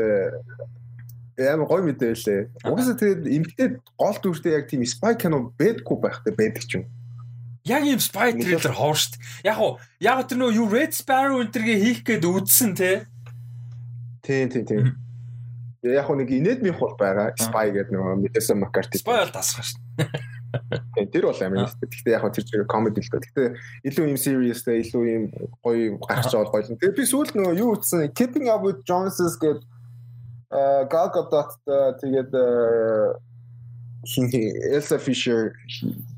[1.36, 2.64] ямар гоё мэдээлээ.
[2.64, 3.68] Угаасаа тэгээд эмгтээ
[4.00, 6.88] гол дүртэй яг тийм spy кино бэдгүй байхтай байдаг ч юм.
[7.66, 9.20] Яг юм spy thriller хоор штт.
[9.44, 13.10] Яг хуу яг тэр нөө юу Red Sparrow энтергээ хийх гээд үдсэн те
[14.26, 14.84] Тийм тийм тийм.
[15.86, 17.38] Яг нэг инедмих бол байгаа.
[17.38, 18.98] Spy гэдэг нөгөө Мэдсэн Маккарти.
[18.98, 21.06] Spy бол тасгах шүү дээ.
[21.14, 21.86] Тэр бол нэстэй.
[21.86, 23.22] Гэхдээ яг тэр зэрэг comedy л дээ.
[23.22, 23.48] Гэхдээ
[23.86, 25.24] илүү юм seriousтэй, илүү юм
[25.62, 26.74] гоё гарч байгаа гоё.
[26.74, 29.62] Тэгээ би сүүлд нөгөө юу утсан Keeping Up with Joneses гэдэг
[30.90, 31.54] Gal Gadot
[32.02, 32.34] тэгээд
[34.74, 35.54] Elsa Fisher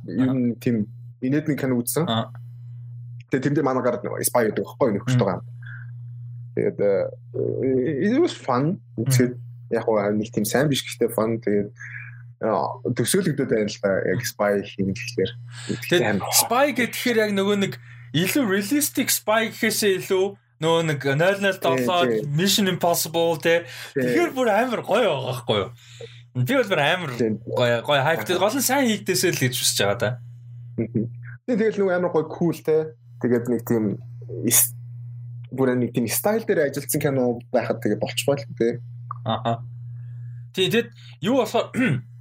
[0.08, 0.88] юм тийм
[1.20, 2.08] инедмик кино үзсэн.
[3.28, 5.57] Тэгээ тэндээ манай гараад нөгөө spy гэдэг байхгүй нөхөж байгаа юм
[6.58, 8.82] Тэгээд э, it was fun.
[8.97, 9.38] Тэгээд
[9.78, 11.38] яг гоо нэг тийм сайн биш гэхдээ fun.
[11.38, 11.70] Тэгээд
[12.41, 15.32] төсөөлөгдөд байна л да яг spy хийх гэхээр.
[15.89, 17.74] Тэгээд spy гэхээр яг нөгөө нэг
[18.14, 20.26] илүү realistic spy гэхээсээ илүү
[20.62, 25.70] нөгөө нэг 007 Mission Impossible те тэгэхээр бүр амар гоё байгаа байхгүй юу?
[26.38, 29.97] Би бол бүр амар гоё гоё хайптай гол нь сайн хийгдээсэй л гэж хүсэж байгаа
[29.97, 30.10] да.
[31.49, 33.97] Тэгээд нөгөө амар гоё cool те тэгээд нэг тийм
[35.52, 38.74] бүр нэг тийм стайл дээр ажилласан кино байхад тэгээ болчихгүй л дээ.
[39.26, 39.64] Аа.
[40.54, 40.89] Тэгээд
[41.22, 41.72] юу болохоор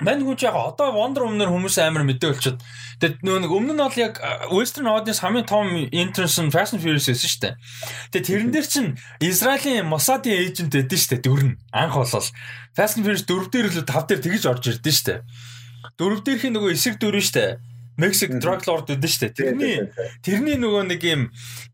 [0.00, 2.64] Мань хүн яг одоо Wonder Woman-аар хүмүүс амар мэдээ болчиход
[3.04, 4.16] тэгээд нөө нэг өмнө нь бол яг
[4.48, 7.54] Western audience хамгийн том interest нь Fast and Furious байсан шүү дээ.
[8.08, 8.90] Тэгээд тэрэн дээр чинь
[9.20, 12.28] Израилийн Mossad-ийн эйжент байдсан шүү дээ дөрн анх болол
[12.72, 15.20] Fast and Furious 4 дээр л 5 дээр тэгж орж ирдэ шүү дээ.
[16.00, 17.50] Дөрөв дээрхийн нөгөө эсрэг дөрөн шүү дээ.
[18.00, 19.36] Мексик drug lord гэдэг шүү дээ.
[19.36, 19.76] Тэрний
[20.24, 21.22] тэрний нөгөө нэг юм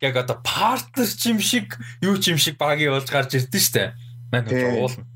[0.03, 3.89] яг одоо партнер чим шиг юу чим шиг багийн болж гарч ирдэ шүү дээ.
[4.35, 5.07] Мань уулна.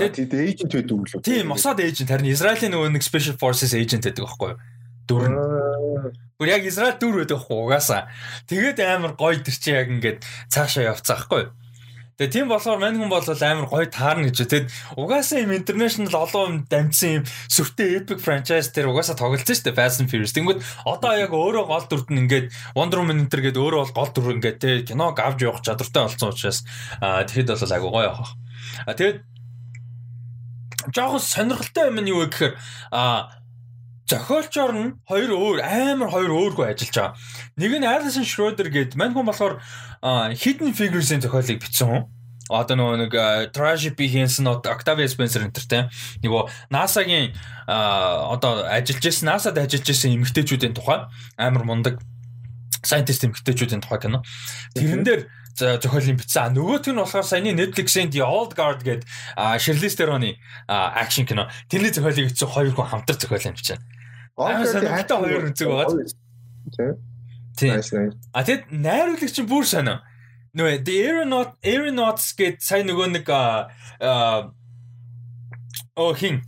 [0.00, 1.20] Тэгээд эйжент байдаг үү?
[1.20, 4.60] Тийм, Mossad эйжент харин Израилийн нөгөө нэг special forces эйжент байдаг байхгүй юу?
[5.04, 5.22] Дүр.
[6.40, 8.08] Гүр яг Израиль дүр байдаг байхгүй угаасаа.
[8.48, 11.52] Тэгээд амар гоё тэр чи яг ингээд цаашаа явцсан байхгүй юу?
[12.18, 14.42] Тэгээ тийм болохоор мань хүн бол амар гоё таарна гэж.
[14.42, 14.66] Тэгэд
[14.98, 19.78] угаасаа юм international олон юм дамжсан юм сүртэй epic franchise тэр угаасаа тоглолцсон шүү дээ
[19.78, 20.34] Fast and Furious.
[20.34, 23.96] Тэнгүүд одоо яг өөрөө гол дүрд нь ингээд Wonder Woman энэ төр гээд өөрөө бол
[24.02, 26.66] гол дүр ингээд те киног авч явах чадвартай болсон учраас
[26.98, 28.34] тэгэхэд бол айгу гоё явах.
[28.82, 29.22] А тэгэд
[30.90, 32.52] жоохон сонирхолтой юм нь юу вэ гэхээр
[32.90, 33.37] а
[34.08, 37.14] зохиолчор нь хоёр өөр амар хоёр өөргөө ажиллаж байгаа.
[37.60, 39.60] Нэг нь Alison Schroeder гэдэг мань хүн болохоор
[40.32, 42.04] Hidden Figures-ийн зохиолыг бичсэн хүн.
[42.48, 43.12] Одоо нөгөө нэг
[43.52, 45.92] Tragedy хийсэн Octavia Spencer энтертэй
[46.24, 47.36] нөгөө NASA-гийн
[47.68, 51.04] одоо ажиллаж ирсэн NASA-д ажиллаж ирсэн эмэгтэйчүүдийн тухай
[51.36, 52.00] амар мундаг
[52.80, 54.24] scientist эмгтээчүүдийн тухай кино.
[54.72, 55.28] Тэрэн дээр
[55.58, 56.56] зохиолын бичсэн.
[56.56, 59.04] Нөгөөх нь болохоор саяны Netflix-ийн The Old Guard гэдэг
[59.60, 60.40] Shirley Theron-ы
[60.70, 61.50] акшн кино.
[61.68, 63.82] Тэрний зохиолыг бичсэн хоёр хүн хамтар зохиолын бичсэн.
[64.38, 66.94] Санаатай хоёр үнцэг байгаа.
[67.58, 68.14] Тийм.
[68.32, 69.98] А тэгэд найруулагч чинь бүр сонио.
[70.54, 74.54] Нөө The Aeronaut Aeronauts гэдэг сая нөгөө нэг аа
[75.98, 76.46] оо хин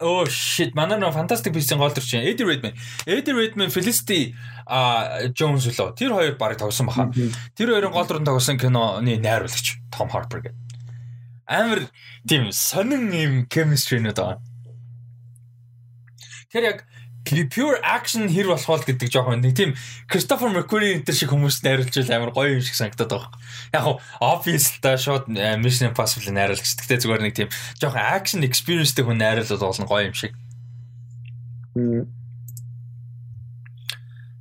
[0.00, 2.72] Oh shit, манай нөө Fantastic Beasts-ийн гол чинь Eddie Redmayne.
[3.04, 4.32] Eddie Redmayne Felicity
[4.64, 5.92] а Jones лөө.
[5.92, 7.12] Тэр хоёр баг тогсон баха.
[7.52, 10.56] Тэр хоёрын гол дүрэн тогсон киноны найруулагч Tom Harper гэдэг.
[11.44, 11.84] Амар
[12.24, 14.40] тийм сонин юм chemistry нүд байгаа.
[16.50, 16.78] Тэр яг
[17.26, 19.76] pure action хэр болох бол гэдэг жоохон нэг тийм
[20.10, 23.32] Christopher McQuarrie энэ шиг хүмүүст найруулж амар гоё юм шиг санагдаад байгаа.
[23.72, 26.74] Яг хоо obvious та шууд э, Mission Impossible найруулагч.
[26.80, 27.48] Гэхдээ зүгээр нэг тийм
[27.78, 30.34] жоохон action experienceтэй хүн найруулаад болно гоё юм шиг.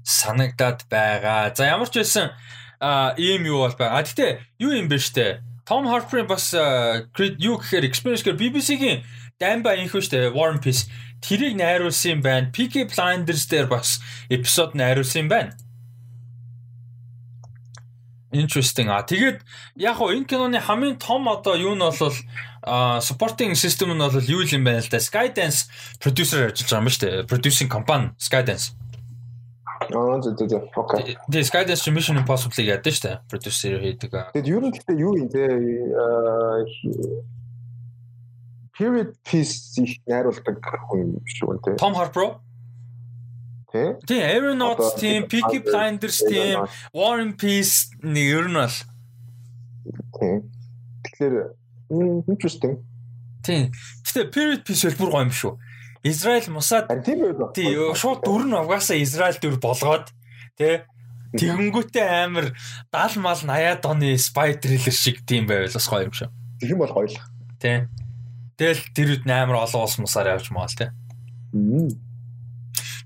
[0.09, 1.53] санагдаад байгаа.
[1.53, 2.33] За ямар ч байсан
[2.81, 4.01] а ийм юу бол байгаа.
[4.01, 5.39] А гэтээ юу юм бэ штэ?
[5.69, 8.99] Том Harper бас юу гэхээр experience гэхээр BBC-гийн
[9.39, 10.89] Дамба инхүү штэ War and Peace
[11.21, 12.51] тэрийг найруулсан юм байна.
[12.51, 13.99] PK Blinders дээр бас
[14.29, 15.53] эпизод найруулсан юм байна.
[18.31, 18.89] Interesting.
[18.93, 19.41] А тэгээд
[19.75, 22.13] яг хоо энэ киноны хамгийн том одоо юу нь бол
[23.01, 25.01] supporting system нь бол юу юм байна л да.
[25.01, 25.65] Skydance
[25.97, 27.25] producer ажиллаж байгаа юм шүү дээ.
[27.25, 28.77] Producing company Skydance.
[29.89, 30.61] Аа зөв зөв.
[30.77, 31.17] Окей.
[31.25, 33.17] Тэгээд Skydance Mission Impossible гэдэг шүү дээ.
[33.25, 34.11] Producer хийдэг.
[34.37, 35.41] Тэгээд юу нь гэхдээ юу юм те
[38.79, 41.75] period piece их найруулдаг хүн шүү дээ.
[41.75, 42.39] Tom Harper.
[43.67, 43.99] Тэ?
[44.07, 46.63] Тэ Aeronauts team, Peaky Blinders team,
[46.95, 48.77] War and Peace нэг ер нь бол.
[50.15, 50.47] Тэ.
[51.03, 51.35] Тэгэхээр
[52.31, 52.79] interesting.
[53.43, 53.75] Тийм.
[54.07, 55.53] Гэтэ period piece бол бүр гоё юм шүү.
[56.07, 56.87] Израиль Мусад?
[57.03, 60.07] Тий, шууд дүр нь угаасаа Израиль дүр болгоод
[60.55, 60.87] тий
[61.29, 62.57] Тэгэнгүүтээ амар
[62.89, 66.29] 70 мал 80-аад оны spy thriller шиг тийм байвал бас гоё юм шүү.
[66.57, 67.21] Тэгэх юм бол гоё л.
[67.61, 67.85] Тий.
[68.59, 70.91] Тэгэл тэр үед амар олон улс мусаар явж маал те.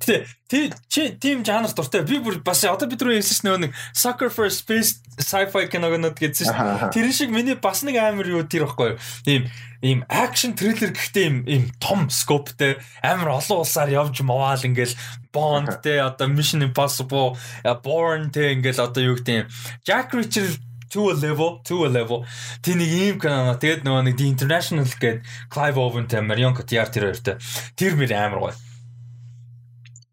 [0.04, 2.04] Гэтэ тий чи тийм жанр дуртай.
[2.04, 6.50] Би бүр бас одоо бид рүү ярьсан нөгөө нэг Soccer for Space sci-fi киногнод гэсэн
[6.50, 9.00] чинь тэр шиг миний бас нэг амар юу тэр байхгүй юу.
[9.24, 9.48] Тийм
[9.80, 14.98] ийм акшн триллер гэхдээ ийм ийм том скоптэй амар олон улсаар явж маваал ингээл
[15.34, 17.34] Bond те одоо Mission Impossible,
[17.82, 19.48] Bourne те ингээл одоо юу гэдэг юм.
[19.88, 20.46] Jack Reacher
[20.94, 22.22] to a level to a level.
[22.62, 25.20] Тийм нэг ийм кино тэгээд нөгөө нэг The International гээд
[25.50, 27.36] Clive Owen тэ Marion Cotillard тэр хоёртой
[27.74, 28.56] тэр мөр амар гоё.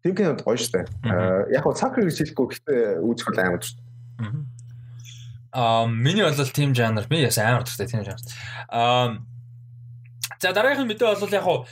[0.01, 0.89] Тийм кино гоё штэ
[1.53, 3.79] яг гоо сакр гэж хэлэхгүй гэхдээ үүсэх бол амар штэ
[5.53, 8.23] аа миний бол тийм жанр би яс амар дуртай тийм жанр.
[8.71, 9.19] Аа
[10.39, 11.67] за дараагийн мэдээ бол яг гоо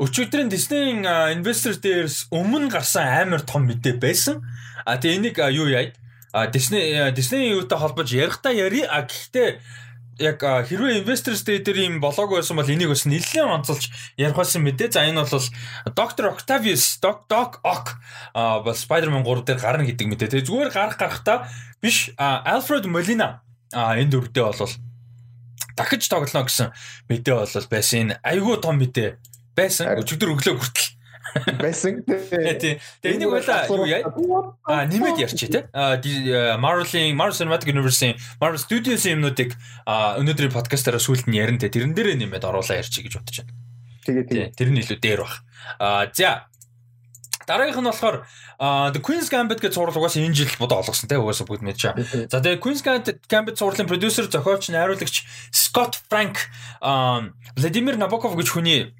[0.00, 1.04] Өчигдрийн Disney-ийн
[1.36, 4.42] инвестор дээрс өмнө гарсан амар том мэдээ байсан.
[4.84, 5.92] А тэгээ энийг юу яа?
[6.32, 9.60] А Disney Disney юутай холбож ярихдаа яри а гэхдээ
[10.20, 14.62] яг хэрвээ Investors Day дээр юм болоог байсан бол энийг бас нэлээд онцолж ярих байсан
[14.64, 14.92] мэдээ.
[14.92, 15.46] За энэ бол
[15.92, 16.32] Dr.
[16.32, 17.96] Octavius Doc Doc Ock
[18.32, 20.28] а бас Spider-Man 3 дээр гарна гэдэг мэдээ.
[20.32, 21.48] Тэгээ зүгээр гарах гарахтаа
[21.80, 23.40] биш Alfred Molina
[23.72, 24.72] а энэ дөрвдөө бол
[25.76, 26.72] дахиж тоглоно гэсэн
[27.08, 27.98] мэдээ бол байсан.
[28.00, 29.16] Энэ айгүй том мэдээ
[29.56, 29.96] байсан.
[29.96, 30.91] Өчигдөр өглөө хүртэл
[31.60, 32.02] байсан.
[32.04, 32.78] Тийм.
[33.02, 34.06] Тэгээ энийг байлаа юу яа?
[34.64, 35.64] А нэмээд ярьчих тий.
[35.72, 35.96] А
[36.58, 39.56] Marvel-ийн Marvel Cinematic Universe-ийн Marvel Studios-ийн юмнуудыг
[39.86, 41.72] өнөөдрийн подкастаараа сүүлд нь ярина те.
[41.72, 43.52] Тэрэн дээрээ нэмээд оруулаа ярьчих гэж бодож байна.
[44.06, 44.48] Тэгээ тэгээ.
[44.58, 45.34] Тэр нь илүү дээр баг.
[45.78, 46.50] А за
[47.46, 48.16] Дараагийнх нь болохоор
[48.94, 52.30] The Queen's Gambit гэж зураг угаасаа энэ жил бодоо олгосон те угаасаа бүгд мэдэж байгаа.
[52.30, 52.82] За тэгээ Queen's
[53.26, 56.38] Gambit зурлын продюсер, зохиолч, найруулагч Scott Frank
[57.58, 58.94] Владимир Набоков гэж хүний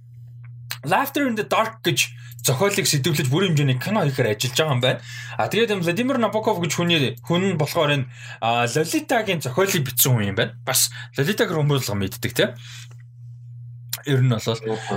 [0.83, 2.11] Laughter in the Dark гэж
[2.43, 5.01] зохиолыг сэтгүүлж бүр хэмжээний кино хийхээр ажиллаж байгаа юм байна.
[5.38, 8.07] А тэгээд Владимир Набоков гэж хүний хүн болохоор энэ
[8.43, 10.59] Lolita-гийн зохиолыг бичсэн хүн юм байна.
[10.66, 12.51] Бас Lolita-г хүмүүлэг мэддэг тийм.
[14.03, 14.43] Ер нь бол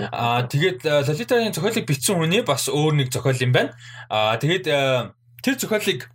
[0.09, 3.77] аа тэгээд Lolita-гийн зохиолыг бичсэн хүний бас өөр нэг зохиол юм байна.
[4.09, 4.65] Аа тэгээд
[5.45, 6.09] тэр зохиолыг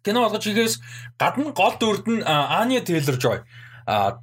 [0.00, 0.80] кино болгож хийгээс
[1.20, 3.44] гадна гол дүрд нь Anya Taylor-Joy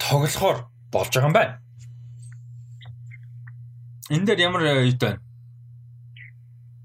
[0.02, 1.54] тоглохоор болж байгаа юм байна.
[4.10, 5.22] Энэ дээр ямар үед байна?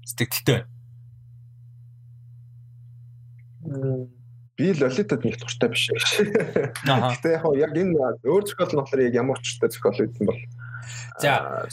[0.07, 0.63] Сэтгэлтэй
[3.67, 4.07] байна.
[4.57, 5.91] Би лолитад нэг туртай биш.
[5.91, 10.39] Гэтэ яг яг энэ өөр зохиол нь болохоор яг ямар учиртай зохиол үйдэн бол
[11.19, 11.67] За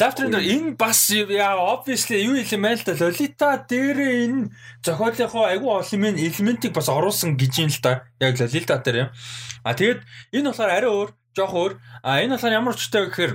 [0.00, 4.50] Laughter энэ бас яа obviously юу юм байл та Lolita дээр энэ
[4.82, 8.08] зохиолынхоо айгүй олон элементийг бас оруулсан гэж юм л да.
[8.18, 9.10] Яг Lolita дээр юм.
[9.62, 10.00] А тэгэд
[10.32, 11.72] энэ болохоор арай өөр, жоох өөр.
[12.02, 13.32] А энэ болохоор ямар учиртай вэ гэхээр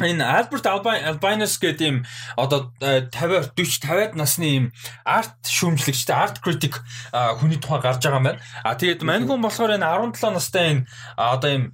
[0.00, 1.98] энэ Albert Albinus гэдэг юм
[2.36, 4.66] одоо 50 40 50-аад насны юм
[5.04, 6.80] арт шүүмжлэгчтэй арт критик
[7.12, 8.40] хүний тухай гарч байгаа юм байна.
[8.64, 9.84] А тэгээд мань хүн болохоор энэ
[10.16, 10.86] 17 настай энэ
[11.16, 11.64] одоо юм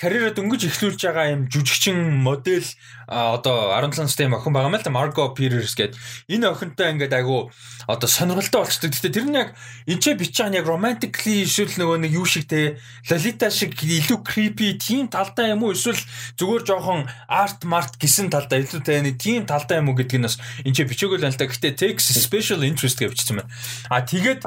[0.00, 2.66] карьераа дөнгөж эхлүүлж байгаа юм жүжигчин модель
[3.06, 5.98] одоо 17 настай юм охин байгаа мэл та Margot Pierce гэдэг.
[6.28, 7.52] Энэ охинтой ингээд айгу
[7.86, 8.90] одоо сонирхолтой болчтой.
[8.90, 9.52] Гэтэ тэр нь яг
[9.86, 12.80] энэ ч бич нь яг romantically эсвэл нөгөө нэг юу шиг те
[13.10, 16.00] Lolita шиг илүү creepy тийм талдаа юм уу эсвэл
[16.40, 20.26] зүгээр жоохон art mart гисэн талдаа илүү те нэг тийм талдаа юм уу гэдг нь
[20.26, 21.50] бас энэ ч бичээгүй л байна л та.
[21.50, 23.50] Гэтэ takes special interest гэж бичсэн байна.
[23.92, 24.46] А тэгээд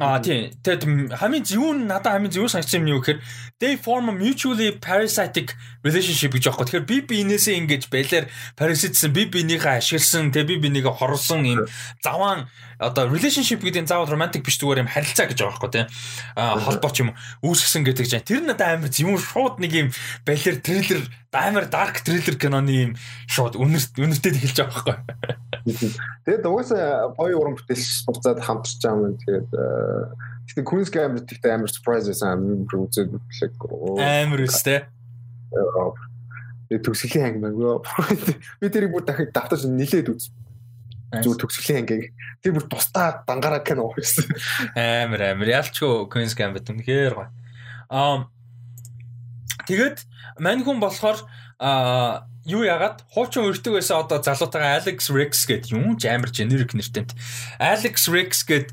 [0.00, 0.48] Аа тийм.
[0.64, 3.20] Тэгэд хамгийн зөвүүн надад хамгийн зөвүүн санагдсан юм юу гэхээр
[3.60, 5.52] they form a mutually parasitic
[5.84, 6.64] relationship гэж аахгүй.
[6.64, 11.68] Тэгэхээр би биенээсээ ингэж байлаар parasitсэн би бинийхээ ашигласан, тэг би бинийгээ хорсон юм
[12.00, 12.48] заваан
[12.80, 15.86] одоо relationship гэдэг нь заавал romantic биш зүгээр юм харилцаа гэж байгаа байхгүй тийм.
[16.34, 17.12] Аа холбоо ч юм
[17.44, 19.88] үүсгэсэн гэдэг чинь тэр надад амар зөвүүн шууд нэг юм
[20.24, 22.92] байлаар триллер амар dark thriller киноны юм
[23.28, 25.92] шууд үнэрт үнэртээ эхэлж байгаа байхгүй.
[26.24, 29.20] Тэгээд угаасаа гоё уран бүтээлч буцаад хамтарч байгаа юм.
[29.20, 29.48] Тэгээд
[30.50, 33.54] Гэтэ Queen's Gambit гэхдээ амар surprise байсан амар үзээд үзлээ.
[34.02, 34.82] Амар өстэй.
[36.66, 37.86] Тэгээ төгсгөлийн анги маяг.
[38.58, 40.34] Би тэрийг бүр дахиж давтаж нилээд үз.
[41.10, 42.14] Зүг төгсгөлийн ангийг.
[42.38, 44.30] Тэр бүр тусдаа дангаараа кино хийсэн.
[44.78, 47.28] Амар амар ялчгүй Queen's Gambit үнэхээр гоё.
[47.90, 48.30] Аа
[49.66, 50.06] тэгээд
[50.38, 51.18] мань хүн болохоор
[51.58, 56.72] аа юу яагаад хуучин өртөг байсан одоо залуутайгаа Alex Rex гэдэг юм ч амар generic
[56.72, 57.10] нэртэй.
[57.58, 58.70] Alex Rex гэдэг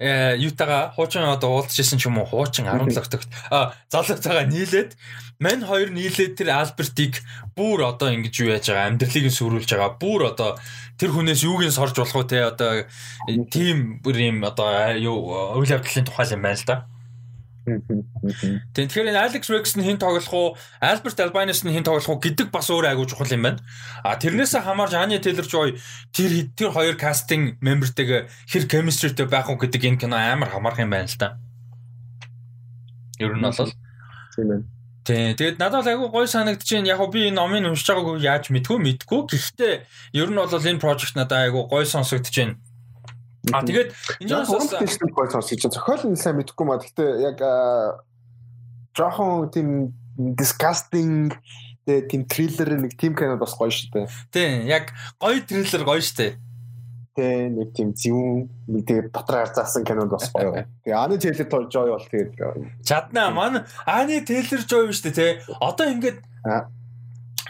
[0.00, 4.96] Э, юутаага хуучин одоо уулзчихсан ч юм уу хуучин 17 дэх а залуутайгаа нийлээд
[5.36, 7.20] мань хоёр нийлээд тэр Альбертийг
[7.52, 10.56] бүр одоо ингэж юу яаж байгаа амьдралыг нь сүрүүлж байгаа бүр одоо
[11.00, 12.84] тэр хүнээс юуг нь сорж болох уу те одоо
[13.48, 16.76] тийм бүр юм одоо юу үйл явдлын тухай юм байна л да.
[17.64, 18.04] Тийм
[18.74, 20.48] тэгэхээр энэ Alex Rex нь хэн тоглох уу,
[20.80, 23.64] Albert Albinus нь хэн тоглох уу гэдэг бас өөр айгуу чухал юм байна.
[24.04, 25.80] А тэрнээсээ хамаарж Anya Taylor-Joy
[26.12, 30.92] тэр тэр хоёр кастинг мембертэйгээ хэр chemistryтэй байх уу гэдэг энэ кино амар хамаарх юм
[30.92, 31.40] байна л да.
[33.20, 33.72] Ер нь бол
[34.36, 34.79] тийм байна.
[35.04, 35.32] Тийм.
[35.36, 36.90] Тэгээд надад айгүй гой санагдчихээн.
[36.92, 39.20] Яг би энэ номыг уншиж байгаагүй яаж мэдгүй мэдгүй.
[39.32, 39.74] Гэхдээ
[40.12, 42.52] ер нь бол энэ project надад айгүй гой сонсогдчихээн.
[43.56, 46.76] А тэгээд энэ бас уран гой сонсож зохиол нь сайн мэдэхгүй маа.
[46.84, 47.38] Гэхдээ яг
[48.92, 49.96] жоохон тийм
[50.36, 51.32] disgusting
[51.88, 54.06] тийм триллер нэг тийм кино бас гоё шүү дээ.
[54.30, 56.32] Тийм, яг гоё триллер гоё шүү дээ.
[57.20, 60.64] Тэ нэг тийм зөвүүн нэг тэгээ дотроо заасан кинонд бас гоё.
[60.88, 62.32] Тэгээ Ани Тейлер Жой бол тэгээд
[62.80, 65.44] чаднаа маань Ани Тейлер Жой шүү дээ те.
[65.60, 66.24] Одоо ингээд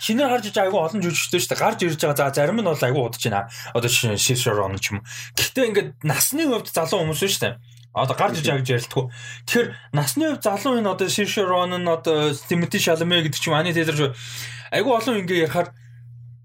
[0.03, 1.63] шинээр харж иж айгүй олон жүжигчтэй шүү дээ.
[1.63, 2.19] Гарч ирж байгаа.
[2.19, 3.47] За зарим нь бол айгүй удаж байна.
[3.79, 5.07] Одоо нь Шишрон ч юм.
[5.39, 7.55] Гэхдээ ингээд насны хувьд залуу хүмүүс шүү дээ.
[7.95, 9.05] Одоо гарч иж байгаа гэж ярилтгүй.
[9.47, 13.71] Тэгэхээр насны хувьд залуу энэ одоо Шишрон нь одоо Тимоти Шалме гэдэг ч юм ани
[13.71, 14.19] тэлэр
[14.75, 15.71] айгүй олон ингээ ярихаар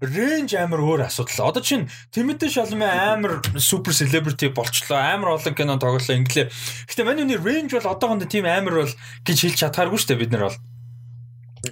[0.00, 1.48] рейнж амар өөр асуудал.
[1.48, 5.00] Одоо чинь Тимоти Шалме амар супер селебрити болчлоо.
[5.00, 6.50] Амар олон кино тоглолоо инглээ.
[6.88, 8.94] Гэтэ маний рейнж бол одоохондоо тийм амар бол
[9.24, 10.58] гэж хэлж чадхааргүй шүү дээ бид нар бол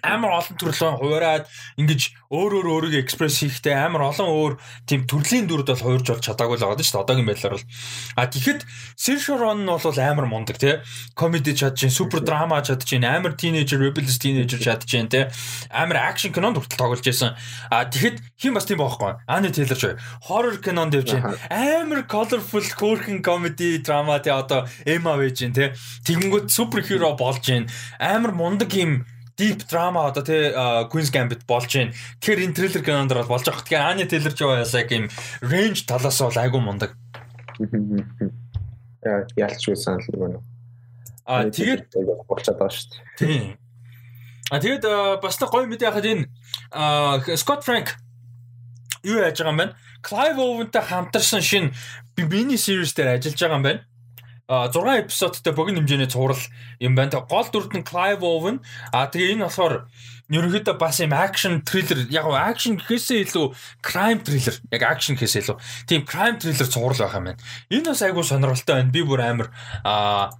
[0.02, 1.44] амар олон төрлөө хуураад
[1.78, 2.00] ингэж
[2.34, 4.52] өөр өөр өөрийгөө экспресс хийхдээ амар олон өөр
[4.88, 7.04] тийм төрлийн дүрд бол хуурж бол чадаагүй л байгаа шүү дээ.
[7.04, 7.66] Одоогийн байдлаар бол.
[8.18, 8.60] А тэгэхэд
[8.98, 10.80] Сэршорон нь бол амар мундаг тий.
[11.14, 15.24] Комеди чадж, супер драма чадж, амар тинейжер, rebellious teenager чадж, тий.
[15.70, 17.38] Амар акшн кинонд хүртэл тоглож байсан.
[17.70, 19.14] А тэгэхэд хин бас тийм байхгүй.
[19.28, 19.94] Ани Тейлор ч
[20.26, 21.14] хоррор кинонд явж
[21.50, 25.70] амар colorful хөөрхөн комеди драма тий одоо Эма байж тий.
[26.06, 27.68] Тэгэнгүүт супер хиро болж гин
[27.98, 29.04] амар мундаг юм
[29.36, 30.52] deep drama одоо тий
[30.90, 31.92] Queen's Gambit болж байна.
[32.20, 33.62] Тэгэхээр энэ трейлер кинонд бол болж байгаа.
[33.62, 35.08] Тэгэхээр Anya Taylor-Joy яг юм
[35.42, 36.94] range талаас бол айгүй мундаг.
[39.36, 40.40] Ялч үе санал нь.
[41.26, 41.92] А тэгээд
[42.28, 43.02] болчиход байгаа шүү дээ.
[43.18, 43.58] Тийм.
[44.52, 44.84] А тэгээд
[45.20, 46.28] бас та гоё мэдээ хахад энэ
[47.36, 47.96] Scott Frank
[49.02, 49.74] юу яаж байгаа юм бэ?
[50.04, 51.72] Clive Owen-тай хамтарсан шин
[52.16, 53.80] мини series дээр ажиллаж байгаа юм байна.
[54.48, 54.76] 6
[55.08, 56.40] эпизодтой богино хэмжээний цуврал
[56.78, 57.24] юм байна.
[57.24, 58.60] Гол дүрд нь Clive Owen.
[58.92, 59.88] А тэгээ энэ болохоор
[60.28, 63.46] ерөнхийдөө бас юм акшн триллер яг акшн гэхээсээ илүү
[63.84, 65.56] crime thriller яг акшн гэхээсээ илүү
[65.88, 67.40] тийм crime thriller цуврал байх юм байна.
[67.68, 68.92] Энэ бас айгүй сонирхолтой байна.
[68.92, 69.48] Би бүр амар
[69.84, 70.32] а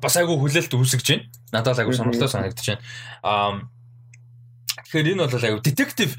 [0.00, 1.24] бас айгүй хүлээлт үүсгэж байна.
[1.52, 2.84] Надад айгүй сонирхолтой санагдаж байна.
[3.24, 3.60] А
[4.88, 6.10] тэгэхээр энэ бол айгүй детектив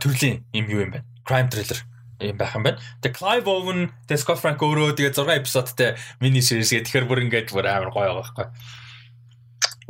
[0.00, 1.08] төрлийн юм юу юм байна.
[1.24, 1.80] Crime thriller
[2.20, 2.80] юм байх юм байна.
[3.02, 5.90] Тэгээ Clive Owen, тэгээ Scott Frank өөрөө тэгээ 6 эпизодтэй
[6.20, 8.46] мини series гэх тэгэхээр бүр ингээд бүр амар гоё байгаа байхгүй.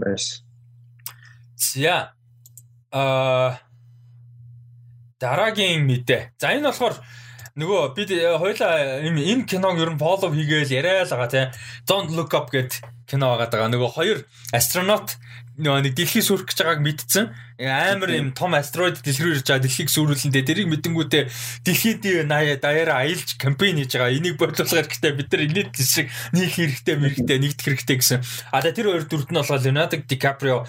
[0.02, 0.42] Nice.
[1.56, 2.12] За.
[2.90, 3.62] Аа
[5.20, 6.36] дараагийн мэдээ.
[6.36, 6.98] За энэ болохоор
[7.56, 11.46] нөгөө бид хоёлаа юм энэ киног ер нь follow хийгээл яриа л байгаа тий.
[11.88, 13.70] Don't look up гэд кино байгаа.
[13.72, 14.18] Нөгөө хоёр
[14.52, 15.16] астронот
[15.56, 17.24] нөгөө нэг дэлхий сүрх гэж байгааг мэдсэн.
[17.64, 21.24] Амар юм том астероид дэлхий рүү ирж байгаа дэлхийг сүрүүлэндээ тэрийг мэдэнгүүтээ
[21.64, 22.04] дэлхийд
[22.60, 24.12] даяараа аялж кампайн хийж байгаа.
[24.12, 25.12] Энийг бодлуулах хэрэгтэй.
[25.16, 28.20] Бид нар инээд шиг нийлх хэрэгтэй, мэрэгтэй, нэгдэх хэрэгтэй гэсэн.
[28.52, 30.68] А тэр хоёр дүрт нь болохоор Leonardo DiCaprio,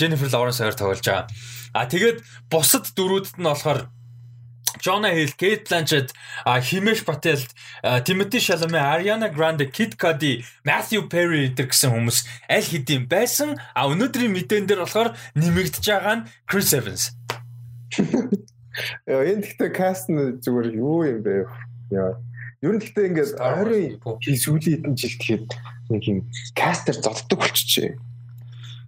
[0.00, 1.28] Jennifer Lawrence хоёр тоглож байгаа.
[1.76, 3.92] А тэгээд бусад дөрүүд нь болохоор
[4.80, 6.12] Жона Хил, Кейт Бланчет,
[6.44, 7.38] Химеш Пател,
[8.04, 12.18] Тимоти Шаламе, Ариана Гранде, Кит Кади, Матthew Perry гэдэг гэсэн хүмүүс
[12.50, 13.56] аль хэдийн байсан.
[13.72, 17.16] А өнөөдрийн мэдэн дээр болохоор нэмэгдэж байгаа нь Chris Evans.
[19.06, 21.46] Яа, энэ гэхдээ каст нь зүгээр юу юм бэ?
[21.94, 22.18] Яа.
[22.60, 25.48] Ер нь гэхдээ ингээд ойрын сүүлийн хэдэн жил тэгэхэд
[25.94, 26.18] нэг юм
[26.58, 27.94] кастер зоддог болчихжээ.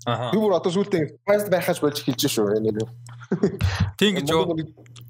[0.07, 0.35] Аа.
[0.35, 2.59] Юу бүр одоо сүүлдээ каст байхаж болж хэлж шүү.
[2.63, 2.83] Нэг.
[3.99, 4.55] Тийм гэж юу?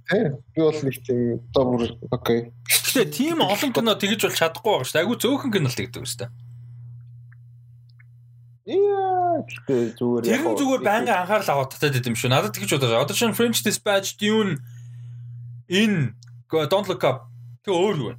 [0.07, 0.39] Тийм.
[0.55, 1.83] Би бол нэг тийм одоо бүр
[2.15, 2.41] окей.
[2.71, 5.03] Гэтэ тийм олон кино тэгж бол чадахгүй байгаа шүү дээ.
[5.03, 6.31] Айгу зөөхөн кино л тэгдэг шүү дээ.
[8.67, 12.31] Яа, гэтэ зүгээр яг Тэр зүгээр байнгын анхаарал аваад татаад идэм шүү.
[12.31, 13.03] Надад тэгж байгаа.
[13.03, 14.63] Одоо чинь French Dispatch, Dune
[15.67, 16.15] in
[16.51, 17.27] Don't Look Up
[17.67, 18.17] тэг өөр юу вэ?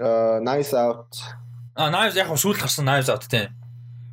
[0.00, 1.24] Аа, Nice Out.
[1.72, 3.48] Аа, Nice яг сүүл гарсан Nice Out тийм.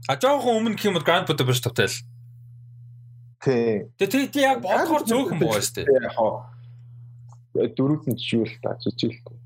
[0.07, 1.91] А жоохон өмнө гэх юм бол Grand Budapest Hotel.
[3.43, 3.91] Тийм.
[3.99, 6.07] Тэгээ тий яг бодохоор зөөхөн байгаа шүү дээ.
[6.07, 6.15] Яг
[7.53, 9.37] дөрүүд нь жишээ л та жижиг л.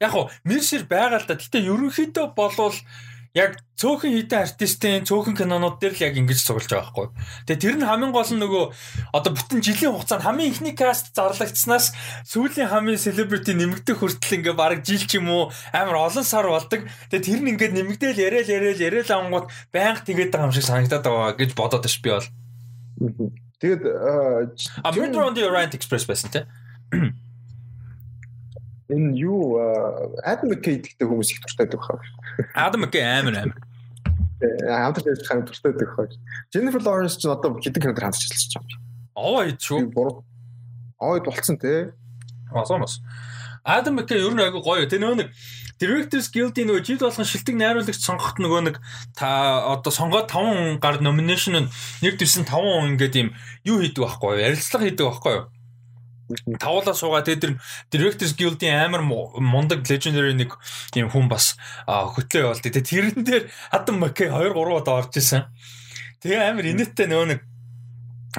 [0.00, 1.38] Яг хоо мэршэр байгаа л да.
[1.38, 2.76] Гэтэ ерөнхийдөө болвол
[3.36, 7.06] яг цөөхөн хитэн артистийн цөөхөн кинонууд дээр л яг ингэж цуглаж байгаа байхгүй.
[7.44, 8.64] Тэгээ тэр нь хамгийн гол нь нөгөө
[9.12, 11.92] одоо бүтэн жилийн хугацаанд хамгийн ихний каст зарлагдсанаас
[12.24, 16.88] сүүлийн хамгийн селебрити нэмэгдэх хүртэл ингээ баг жил ч юм уу амар олон сар болдог.
[17.12, 21.04] Тэгээ тэр нь ингээ нэмэгдээл яриад яриад яриад ангууд байнга тэгээд байгаа юм шиг санагдаад
[21.04, 22.28] байгаа гэж бодоод ш би бол.
[23.60, 23.82] Тэгээд
[24.80, 26.44] а Murder on the Orient Express байсан тий
[28.88, 29.58] энэ юу
[30.22, 31.98] Адам Маккей гэдэг хүмүүс их дуртай хаа.
[32.54, 33.60] Адам Маккей амар амар.
[34.40, 36.06] Хамт ажиллах хамт дуртай хаа.
[36.54, 38.82] Jennifer Lawrence ч одоо хэдэн кинод хамт ажиллаж байгаа юм.
[39.16, 39.90] Оо ид шүү.
[40.98, 41.92] Оо ид болцсон те.
[42.54, 43.02] Асуумас.
[43.66, 44.86] Адам Маккей ер нь айгу гоё.
[44.86, 45.28] Тэ нөө нэг
[45.76, 48.76] Directors Guild-ийн нөгөө жил болгон шилдэг найруулагч сонгоход нөгөө нэг
[49.12, 51.68] та одоо сонгоод 5 гар nomination
[52.00, 53.28] нэр дэвсэн 5 хүн ингээд юм
[53.68, 54.44] юу хийдэг байхгүй юу?
[54.46, 55.44] Ярилцлага хийдэг байхгүй юу?
[56.58, 57.52] Тавуулаа суугаа тэгээд тэр
[57.90, 60.58] Directors Guild-ийн амар мундаг legendary нэг
[60.98, 61.54] юм хүн бас
[61.86, 62.72] хөтлөө явуулдаг.
[62.74, 65.46] Тэгээд тэрэн дээр Адам Маккей 2 3 удаа орж исэн.
[66.22, 67.40] Тэгээ амар инээдтэй нөгөө нэг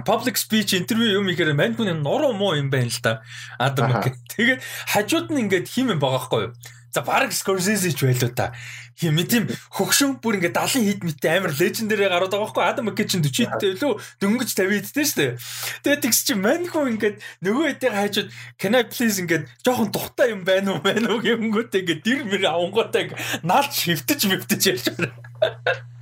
[0.04, 3.24] public speech интервью юм ихээр мань хүн нуруу муу юм байна л да.
[3.58, 4.14] Адам Маккей.
[4.36, 4.62] Тэгээд
[4.92, 6.54] хажууд нь ингээд хим юм байгаа хгүй юу?
[6.98, 8.54] За баг Scorsese ч байлуу та.
[8.98, 13.06] Хим тийм хөгшин бүр ингээ 70 хэд мэттэй амар лежендэрээ гараад байгаа байхгүй Адам Маккей
[13.06, 15.38] чинь 40 хэд лөө дөнгөж 50 хэдтэй шүү дээ.
[15.86, 20.42] Тэгээд тэгс чи маньхуу ингээд нөгөө хэдийг хайчууд can I please ингээд жоохон тухтай юм
[20.42, 23.14] байна уу байна уу гэмгүүтээ ингээд дэр мэр авангуутай
[23.46, 25.14] наалж хөвтөж мөвтөж ярьж байна.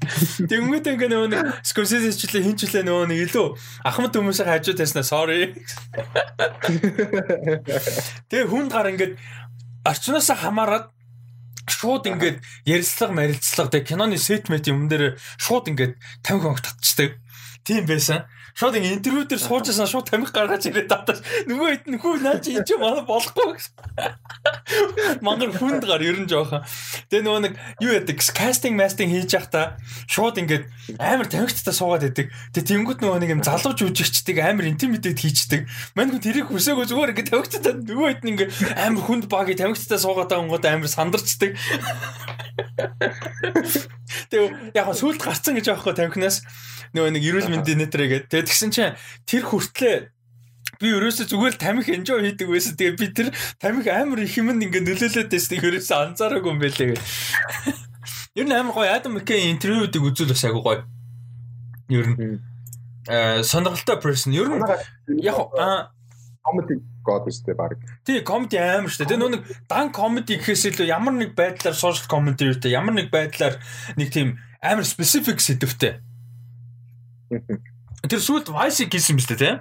[0.05, 3.47] Тэнгүүт ингээ нөгөө нэг Scorsese члээ хин члээ нөгөө нэг илүү
[3.83, 5.49] ахмад хүмүүсээ хажуу тайснаа sorry.
[8.29, 9.17] Тэгээ хүн гар ингээд
[9.85, 10.91] орчноос хамаарат
[11.69, 17.21] шууд ингээд ярилцлага марилцлага тэг киноны сетмет юм дээр шууд ингээд 50 хоног татчихдаг.
[17.65, 18.25] Тийм байсан.
[18.55, 22.23] Шууд ингэ интервью дээр сууж байсан шууд тамхи гаргаж ирээд татаж нөгөө хэд нь хүү
[22.23, 23.75] наа чи энэ ч манай болохгүй гэсэн.
[25.19, 26.63] Мангар хүнд гар ер нь жоохон.
[27.11, 27.53] Тэгээ нөгөө нэг
[27.83, 29.75] юу яадаг кастинг мастинг хийж явахдаа
[30.07, 30.71] шууд ингэ
[31.03, 32.31] амар тамхицтай суугаад байдаг.
[32.55, 35.67] Тэгээ тэнгууд нөгөө нэг юм залууж үжигчдэг амар интимидэд хийчдэг.
[35.99, 38.45] Мань хүн тэрийг хүсээгүй зүгээр ингэ тамхицтай нөгөө хэд нь ингэ
[38.79, 41.59] амар хүнд баги тамхицтай суугаад байгаа гот амар сандарчдаг.
[44.31, 46.39] Тэгээ яг сүлд гарцсан гэж аахгүй тамхинаас
[46.95, 50.15] нөгөө нэг эрүүл мэндийн нэтрээгээд тэгээ тэгсэн чинь тэр хүртлээ
[50.79, 52.75] би ерөөсөө зүгээр тамхи enjoy хийдэг байсан.
[52.75, 53.27] Тэгээ би тэр
[53.61, 55.59] тамхи амар их юмд ингээ нөлөөлөд байсан.
[55.59, 56.95] Ерөөсөө анзаараагүй юм байлээ.
[58.39, 60.81] Ер нь амар гоё Адам Маккей интервьюудыг үзүүл бас агай гоё.
[61.89, 62.43] Ер нь
[63.07, 64.35] э сонирхолтой person.
[64.35, 64.59] Ер нь
[65.23, 65.39] яг
[66.45, 66.75] comedy
[67.05, 67.79] god үстэй баг.
[68.05, 69.17] Тий, comedy амар шүү дээ.
[69.17, 73.57] Тэгээ нэг дан comedy гэхээс илүү ямар нэг байдлаар social comedy үүтэй ямар нэг байдлаар
[73.97, 75.97] нэг тийм амар specific сэдвтэй.
[78.03, 79.55] Тэр сүүлд Vice хийсэн мэт тий.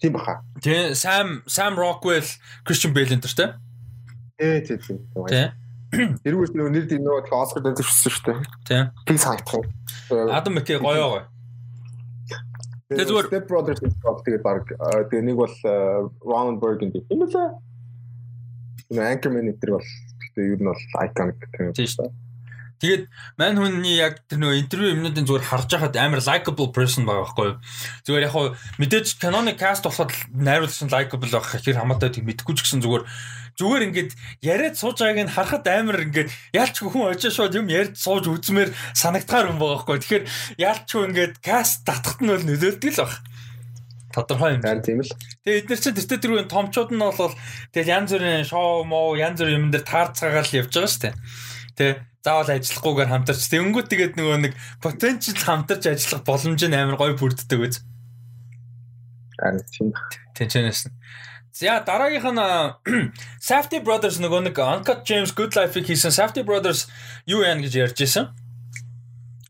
[0.00, 0.42] Тийм баха.
[0.60, 2.26] Тий, Sam Sam Rockwell,
[2.64, 3.48] Christian Bale энэ тий.
[4.40, 4.98] Тий, тий, тий.
[5.28, 5.48] Тий.
[6.24, 8.38] Тэрүүс нөө нэр дэв нөө Оскар дэвшсэн шүү дээ.
[8.68, 8.82] Тий.
[9.04, 9.66] Би санагдах.
[10.32, 11.22] Адам Маккей гоё гоё.
[12.90, 14.66] Тэгээ зүгээр Step Brothers тэгээд баг
[15.10, 15.54] тэгээ нэг бол
[16.22, 17.02] Ronald Burgundy.
[17.10, 17.54] Юм лээ.
[18.90, 22.29] Энэ Anchorman энэ бол гэхдээ ер нь бол iconic тийм шүү дээ.
[22.80, 27.28] Тэгээд мань хүний яг тэр нөгөө интервью юмнуудын зүгээр харж байхад амар likable person байгаа
[27.28, 27.56] байхгүй юу.
[28.08, 28.46] Зүгээр яг хуу
[28.80, 33.04] мэдээж Canon cast болоход найруулагч нь likable байх хэрэг хамаатай тийм мэдгүй ч гэсэн зүгээр
[33.60, 38.00] зүгээр ингээд яриад сууж байгааг нь харахад амар ингээд яалч хүн очиж шууд юм ярьж
[38.00, 40.00] сууж үзмээр санагдгаар юм байгаа байхгүй.
[40.00, 40.24] Тэгэхээр
[40.56, 43.12] яалч ингээд cast татахт нь бол нөлөөлдөг л баг.
[44.10, 44.64] Тодорхой юм.
[44.64, 45.12] Харин тийм л.
[45.44, 47.36] Тэгээ эдгээр чинь тэртээ тэрүүн томчууд нь бол
[47.70, 51.14] тэгэл янз бүрийн шоу моо янз бүрийн юм дээр таарцгаагаар л явж байгаа шүү дээ.
[51.80, 54.52] Тэ заавал ажиллахгүйгээр хамтарч тэнгүүд тэгээд нөгөө нэг
[54.84, 57.80] потенциал хамтарч ажиллах боломж нь амар гоё бүрддэг үз.
[59.40, 59.88] Харин тийм.
[60.36, 60.92] Тэнчэнэс.
[61.56, 62.44] За дараагийнх нь
[63.48, 66.92] Safety Brothers нөгөө нэг Uncut James Good Life-ийг хийсэн Safety Brothers
[67.24, 68.28] яана гэж ярьж исэн.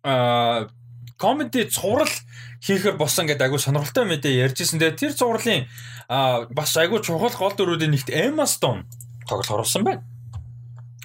[0.06, 0.70] Аа
[1.18, 2.14] комеди цуврал
[2.62, 4.78] хийхээр болсон гэдэг айгу сонирхолтой мэдээ ярьжсэн.
[4.78, 5.66] Тэгээ тэр зурлын
[6.54, 8.86] бас айгу чухал гол дөрүүдийн нэгт Emma Stone
[9.28, 10.02] тоглох оруулсан байна.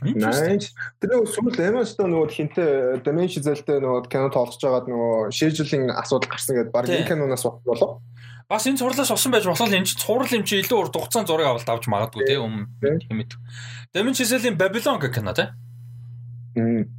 [0.03, 0.75] Nice.
[0.99, 1.55] Тэр нөгөө сүүл
[1.87, 6.91] Stone нөгөө хинтээ Dimension зэлтэй нөгөө кино тоглож байгаад нөгөө шийдвэрлэлийн асуудал гарсан гэдэг баг
[6.91, 8.03] энэ киноноос болов.
[8.51, 11.47] Бас энэ цуурлаас болсон байж болох энэ чинь цуурал юм чи илүү урт хугацаанд зураг
[11.47, 12.53] авалт авч магадгүй тийм юм
[13.07, 13.31] хэмэд.
[13.95, 16.91] Dimension зэлийн Babylon гэх кино тийм.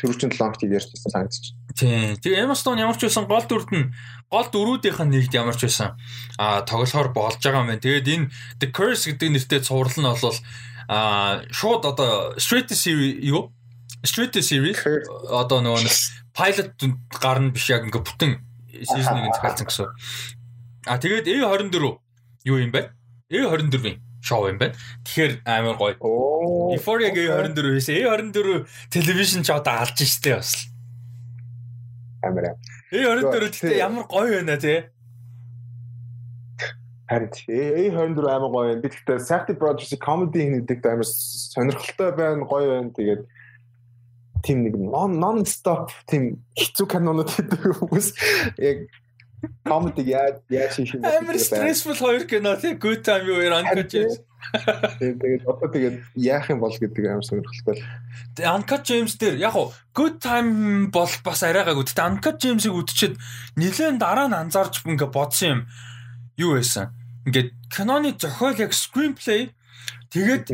[0.00, 1.52] Төрөвчөнд лонгтыг ярьчихсан санагдчих.
[1.76, 2.16] Тийм.
[2.16, 3.92] Тэгээ Stone ямар ч байсан гол дүрд нь
[4.32, 6.00] гол дөрүүдийнх нь нэгд ямар ч байсан
[6.40, 7.84] а тоглохоор болж байгаа юм байна.
[7.84, 8.28] Тэгээд энэ
[8.60, 10.36] The Curse гэдэг нэртэй цуврал нь бол
[10.88, 13.52] а шууд одоо Straight series юу?
[14.02, 14.78] Straight series
[15.30, 15.94] одоо нөгөө нэг
[16.36, 16.70] pilot
[17.20, 18.32] гарна биш яг ингээ бүтэн
[18.84, 19.88] season-ыг захиалсан гэсэн.
[20.86, 21.98] А тэгээд A24
[22.46, 22.92] юу юм бэ?
[23.32, 24.74] A24-ийн шоу юм байна.
[25.02, 25.96] Тэгэхээр амар гоё.
[26.76, 27.94] Euphoria A24 хийсэн.
[28.04, 30.70] A24 телевизэн ч одоо алж штэ бас
[32.26, 32.56] камера.
[32.92, 34.90] A24 гэхдээ ямар гоё байна те.
[37.06, 38.82] Харин A24 амар гоё байна.
[38.82, 42.90] Би гэхдээ Safety Brothers comedy хийдэг амар сонирхолтой байна, гоё байна.
[42.96, 43.22] Тэгээд
[44.42, 48.08] тийм нэг non stop тийм хэцүү кинонууд хийдэг хүмүүс
[48.58, 48.86] яг
[49.66, 51.06] comedy яа яа шиг юм.
[51.06, 53.90] Амар stressful хоёр кино тий good time юу Uncut
[54.98, 57.82] Тэгээд одоо тэгээд яах юм бол гэдэг амар сонирхолтой.
[58.34, 61.86] Тэгээд Uncut James дээр яг уу good time бол бас арайгаагүй.
[61.86, 63.14] Тэгээд Uncut James-ийг үдчихэд
[63.58, 65.60] нэлээд дараа нь анзаарч ингээ бодсон юм.
[66.36, 66.92] Юу байсан?
[67.26, 69.50] Ингээд киноны зохиол яг screenplay
[70.12, 70.52] тэгээд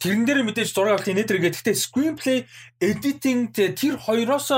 [0.00, 1.62] тэрэн дээр мэдээж зураг авалт нэтэр гэдэг.
[1.62, 2.38] Гэхдээ screenplay
[2.82, 4.50] editing тэр хоёроос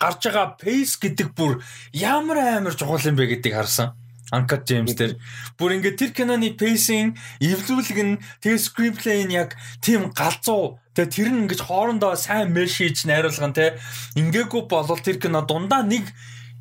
[0.00, 1.62] гарч байгаа pace гэдэг бүр
[1.92, 3.94] ямар амар чухал юм бэ гэдгийг харсан.
[4.32, 5.20] Uncut James дээр
[5.58, 9.54] бүр ингээд тэр киноны pacing, эвлүүлэг нь тэр screenplay нь яг
[9.84, 13.66] тийм галзуу тэгээ тэр нь ингэж хоорондоо сайн mesh хийж найруулга нь те
[14.18, 16.08] ингээгүй болол тэр кино дундаа нэг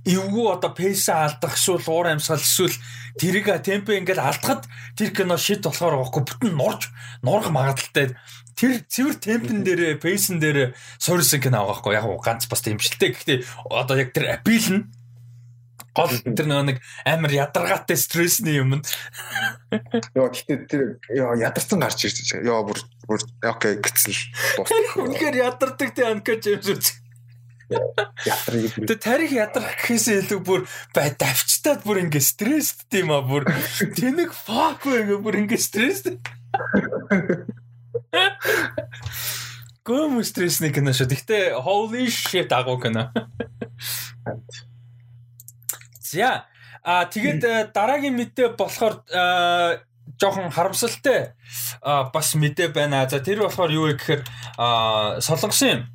[0.06, 2.76] эвгүй одоо пейс алдах эсвэл уур амьсгал эсвэл
[3.20, 4.68] тэрийг темпо ингээд алдахад
[5.00, 6.92] тэр кино шид болохоор байхгүй бүтэн нурж
[7.24, 8.16] нурах магадaltaй
[8.60, 13.38] тэр цэвэр темпэн дээр пейсэн дээр суурьсан кино байгаа байхгүй яг ганц бас тэмшилтэй гэхдээ
[13.72, 14.84] одоо яг тэр апил нь
[15.94, 18.82] гол тэр нэг амар ядаргаатай стрессний юм.
[20.18, 22.50] Йоо гэхдээ тэр ёо ядарсан гарч ирж байгаа.
[22.50, 24.18] Ёо бүр бүр окей гэцэл
[24.58, 25.06] дуусна.
[25.06, 26.82] Үнэхээр ядардаг тий анкаж юм зү.
[27.69, 28.88] Ядрыг бүр.
[28.88, 30.61] Тэ тарих ядрах гэхээсээ илүү бүр
[30.91, 33.48] бай давчтаад бүр ингээ стрессд тийм а бүр
[33.95, 36.19] тэнэг fuck ингээ бүр ингээ стрессд.
[39.84, 41.07] Гом стрессний кино шүү.
[41.07, 43.11] Гэхдээ holy shit агуу кино.
[46.03, 46.48] За
[46.84, 49.80] а тэгээд э, дараагийн мэдээ болохоор э,
[50.19, 51.34] жоохон харамсалтай
[51.81, 53.07] бас мэдээ байна.
[53.07, 54.22] За тэр болохоор юу вэ гэхээр
[55.23, 55.88] солонгосын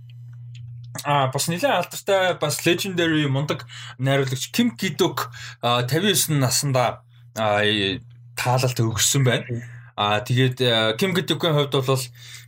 [1.04, 3.66] а бас нэлээд алдартай бас legendary мундаг
[3.98, 5.30] найруулагч Ким Кидок
[5.62, 7.02] 59 наснда
[7.34, 9.62] таалалт өгсөн байна.
[9.98, 12.04] А тэгээд Ким Кидокийн хувьд бол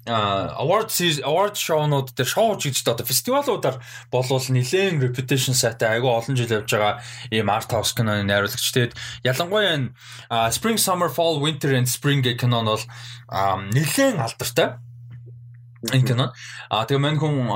[0.07, 0.91] award
[1.23, 6.73] award show-нууд дээр шоу хийж одоо фестивалуудаар болвол нэлээд reputation сайтай айгүй олон жил явж
[6.73, 8.97] байгаа ийм art house киноны найруулагч тэгээд
[9.29, 9.93] ялангуяа энэ
[10.57, 12.85] spring summer fall winter and spring гэх кинон бол
[13.77, 14.81] нэлээд алдартай
[15.89, 16.33] энэ кино.
[16.69, 17.49] А тэгээ мань хүн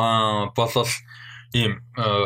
[0.57, 0.89] болвол
[1.55, 1.79] ийм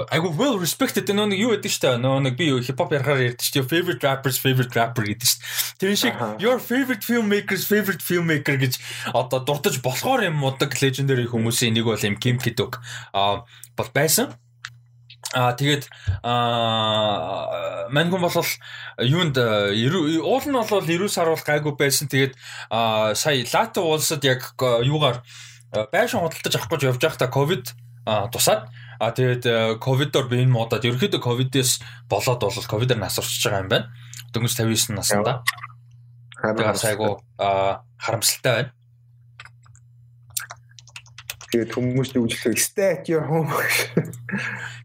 [0.08, 3.60] айгу well respected нөө нэг юу гэдэг штэ нөө нэг би хипхоп ярахаар ярьдаг штэ
[3.60, 5.44] favorite rappers favorite rapper гэдэг штэ.
[5.84, 8.80] Тэр шиг your favorite filmmakers favorite filmmaker гэж
[9.12, 12.80] одоо дуртаж болохоор юм мудаг legendary хүмүүсийн нэг бол юм Kim Kiduk
[13.12, 13.44] а
[13.76, 14.32] бол байсан.
[15.36, 15.92] А тэгээд
[16.24, 18.32] аа мангун бол
[18.96, 22.08] юунд уул нь бол 90 сар бол гайгүй байсан.
[22.08, 22.32] Тэгээд
[22.72, 25.20] сая Лата улсад яг юугаар
[25.72, 27.72] байшин худалдаж авах гэж явж байхдаа ковид
[28.32, 28.68] тусаад
[28.98, 31.78] А тэгээд ковидоор би энэ модод ерөөхдөө ковидээс
[32.10, 33.86] болоод бол ковидээр нас орчиж байгаа юм байна.
[34.34, 35.46] Дөнгөж 59 наснда.
[36.42, 38.70] Тэгээд айгу харамсалтай байна.
[41.54, 43.54] Тэгээд хүмүүс нүглэх stack your home.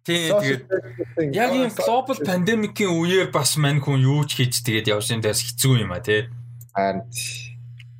[0.05, 5.25] Тийм тэгээд яг ийм global pandemic-ийн үеэр бас мань хүн юу ч хийж тэгээд явсан
[5.25, 6.29] дээс хэцүү юм а тий.
[6.77, 7.01] Харин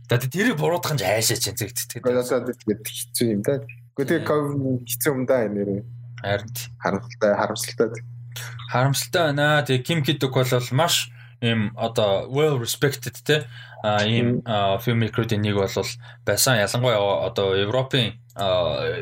[0.10, 1.56] Тэгээд тэрийг буруудах нь айшаа чинь.
[1.56, 3.64] Тэгээд одоо тэгээд хэцүү юм да.
[3.96, 4.28] Гэхдээ тэгээд
[4.88, 5.70] хэцүү юм да нэр.
[6.24, 7.88] Харин харамсалтай харамсалтай.
[8.72, 9.64] Харамсалтай байна.
[9.64, 11.12] Тэгээд Kim Ki-duk бол маш
[11.44, 13.48] ийм одоо well respected те
[13.84, 14.40] а ийм
[14.84, 15.88] filmmaker-ийн нэг бол
[16.24, 18.16] байсан ялангуяа одоо Европын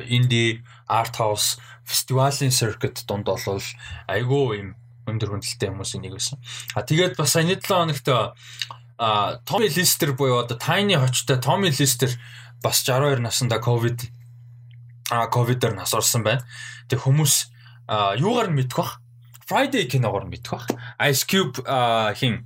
[0.10, 3.62] инди арт хаус фестивалийн circuit донд бол
[4.10, 4.70] айгүй ийм
[5.06, 6.42] өндөр хүндлэлтэй хүмүүсийн нэг байсан.
[6.74, 8.08] А тэгээд бас саяны 7 хоногт
[9.02, 12.14] Tommy Lister буюу одоо Tiny хочтой Tommy Lister
[12.62, 14.12] бас 62 наснда ковид
[15.10, 16.46] а ковидээр нас орсон байна.
[16.88, 17.50] Тэг хүмүүс
[18.22, 19.02] юугаар нь мэдэх бах?
[19.50, 20.68] Friday киногоор нь мэдэх бах.
[21.02, 21.58] Ice Cube
[22.14, 22.46] хин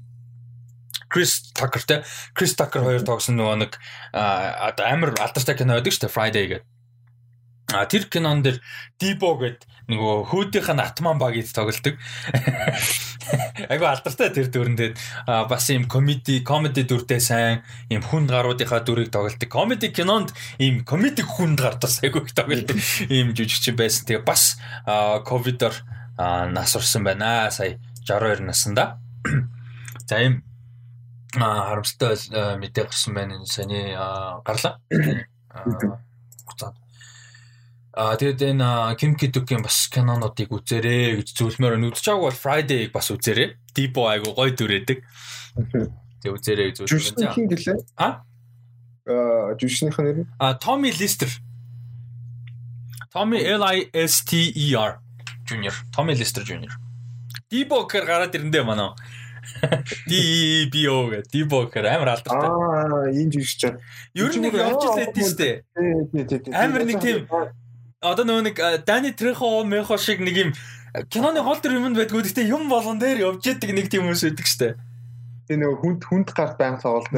[1.12, 2.04] Крис Такер те
[2.34, 3.78] Крис Такер хоёр тоглосон нөгөө нэг
[4.16, 6.75] одоо амар алдартай кино байдаг шүү дээ Friday гэдэг.
[7.74, 8.62] А тэр кинон дэр
[9.02, 11.98] Дибо гэд нөгөө хүүдийнх нь Атман багийг тоглолдог.
[13.74, 14.94] Айгу алдартай тэр дүрэндээ
[15.50, 19.50] бас юм комеди комеди дүртэй сайн юм хүнд гаруудынхаа дүрийг тоглолдог.
[19.50, 22.78] Комеди кинонд ийм комеди хүнд гардас айгу их тоглолдог.
[23.10, 24.06] Ийм жүжигчин байсан.
[24.06, 24.62] Тэгээ бас
[25.26, 25.74] ковидор
[26.18, 27.50] нас орсон байна.
[27.50, 29.02] Сая 62 наснда.
[30.06, 30.46] За ийм
[31.34, 33.42] харамсалтай мэдээ гарсан байна.
[33.46, 33.98] Саний
[34.46, 34.78] гарлаа.
[37.96, 43.08] Аа тэгээд энэ Kim Ki-duk-ийн бас кинонуудыг үзээрэй гэж зөвлөмөр нь үзчихааг бол Friday-г бас
[43.08, 43.56] үзээрэй.
[43.72, 45.00] Dibo айгу гой дүрээдэг.
[46.20, 46.92] Тэг үзээрэй гэж зөвлөмөр.
[46.92, 47.78] Жүшнийхэн гэлээ.
[47.96, 48.28] А?
[49.08, 50.30] Аа жүшнийхэн нэр нь?
[50.44, 51.32] А Tommy Lister.
[53.16, 55.00] Tommy L I S T E R
[55.48, 55.76] Junior.
[55.96, 56.76] Tommy Lister Junior.
[57.48, 58.92] Dibo гэхээр гараад ирэндээ манай.
[60.12, 62.44] DBO гэх Dibo гэхээр амар алдартай.
[62.44, 63.72] Аа энэ жүжигч.
[64.20, 66.52] Ер нь нэг явж л байдсан шүү дээ.
[66.52, 67.24] Амар нэг тийм
[68.12, 68.56] одоо нөгөө нэг
[68.86, 70.50] Дани Трехо Мехо шиг нэг юм
[71.10, 74.46] киноны гол төр юмд байдгүй гэхдээ юм болгон дээр явж идэг нэг тийм хүмүүс байдаг
[74.46, 74.74] дээ.
[75.50, 77.12] Тэгээ нөгөө хүнд хүнд гарт байнг тоглолт.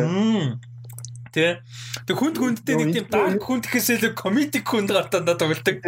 [1.32, 1.62] Тэ.
[2.08, 5.84] Тэг хүнд хүндтэй нэг тийм дарк хүнд гэхээсээ комедик хүнд гартаа тоглолдог.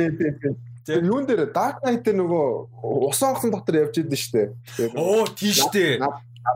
[0.85, 2.45] Тэр юун дээр Dark Knight дээр нөгөө
[3.09, 4.47] ус онгоцон дотор явж идэв дээ.
[4.97, 6.01] Оо тийш дээ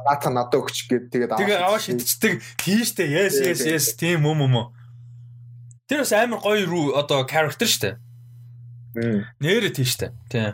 [0.05, 4.73] наата надад өгч гээд тэгээд тэгээ аваа шидчихдэг тийштэй yes yes yes тийм юм юм
[5.87, 7.99] Тэр бас амар гоё руу одоо character штэ.
[9.39, 10.11] Нэрэ тийштэй.
[10.29, 10.53] Тийм.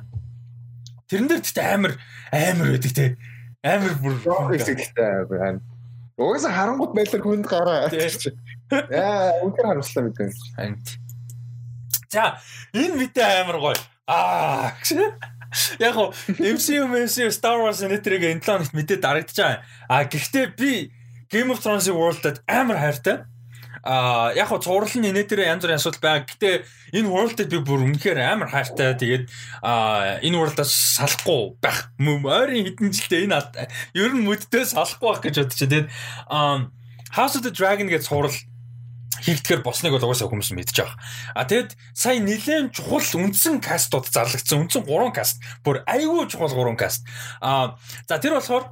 [1.09, 1.93] Тэрэн дээр тэгтээ амар
[2.31, 3.17] амар байдаг те.
[3.65, 4.15] Амар бүр
[4.63, 5.59] тэгтээ.
[6.19, 7.87] Угаасаа харангуут байлар хүнд гараа.
[8.91, 10.29] Яа, үнээр харамслаа мэдээ.
[12.11, 12.37] За,
[12.75, 13.79] энэ видео амар гоё.
[14.07, 14.75] Аа.
[15.79, 19.63] Яг го MCU MCU Star Wars нэтрийг энэ 7 хоногт мэдээ дарагдчихаа.
[19.89, 20.91] А гэхдээ би
[21.29, 23.25] Game of Thrones-ийн World-д амар хайртай.
[23.83, 26.27] А яг хоо цуврал нь энэ дээр янз бүрийн асуудал байгаа.
[26.27, 26.49] Гэтэ
[26.97, 28.97] энэ world-д би бүр үнэхээр амар хайртай.
[28.97, 29.25] Тэгээд
[29.63, 31.91] а энэ world-аас салахгүй байх.
[31.99, 33.39] Ойрын хэдэн жилдээ энэ
[33.95, 35.67] ер нь мүддээ салахгүй байх гэж бодчих.
[35.67, 35.87] Тэгээд
[37.15, 38.35] House of the Dragon гэж цуврал
[39.19, 40.95] хийгдэхэр босныг бол угаасаа хүмүүс мэдж байгаа.
[41.35, 44.63] А тэгэд сая нэлээд чухал үндсэн кастууд зарлагдсан.
[44.63, 45.43] Үндсэн 3 каст.
[45.65, 47.03] Бүр айгүй чухал 3 каст.
[47.41, 47.75] А
[48.07, 48.71] за тэр болохоор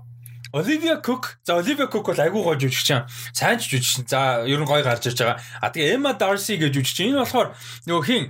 [0.54, 1.40] Оливия Кук.
[1.44, 3.08] За Оливия Кук бол айгүй гоё жүжигчин.
[3.34, 4.08] Сайн ч жүжигчин.
[4.08, 5.42] За ер нь гоё гарч ирж байгаа.
[5.62, 7.12] А тэгээ Emma Darcy гэж жүжигчин.
[7.12, 7.54] Энэ болохоор
[7.88, 8.24] нөгөө хин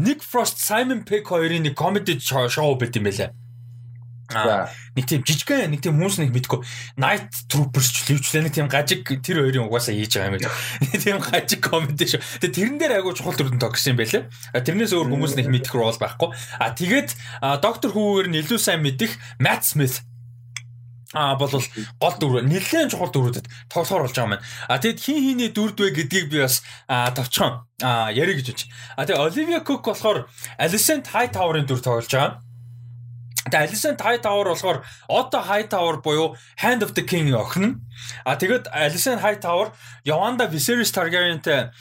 [0.00, 3.30] Nick Frost, Simon Pegg хоёрын нэг comedy шоу байт юм байлаа.
[4.30, 6.60] Аа нэг тийм жижигхэн нэг тийм хүмүүс нэг мэдгүй
[6.98, 10.50] Night Troopers ч левчлээ нэг тийм гажиг тэр хоёрын угаасаа хийж байгаа юм байна.
[11.02, 12.22] Тийм гажиг комеди шүү.
[12.42, 14.26] Тэгээ тэрэн дээр айгуу чухал дүрдэн тогсон юм байлээ.
[14.54, 16.30] Тэрнээс өөр хүмүүс нэг мэдэх рол байхгүй.
[16.58, 17.10] А тэгээд
[17.62, 20.02] доктор хүүгээр нь илүү сайн мэдих Matt Smith
[21.12, 24.46] А бол гол дүр нэлээд чухал дүрүүдэд тоглохоор болж байгаа юм байна.
[24.70, 27.66] А тэгэд хин хиний дүрд вэ гэдгийг би бас товчхон
[28.14, 28.70] ярих гэж байна.
[28.94, 32.38] А тэгээ Оливия Кук болохоор Alicent Hightower-ын дүр тоглож байгаа.
[33.50, 37.82] Тэгээ Alicent Hightower болохоор Otto Hightower буюу Hand of the King охин.
[38.22, 39.74] А тэгэд Alicent Hightower
[40.06, 41.74] Yolanda Viserys Targaryen-тэй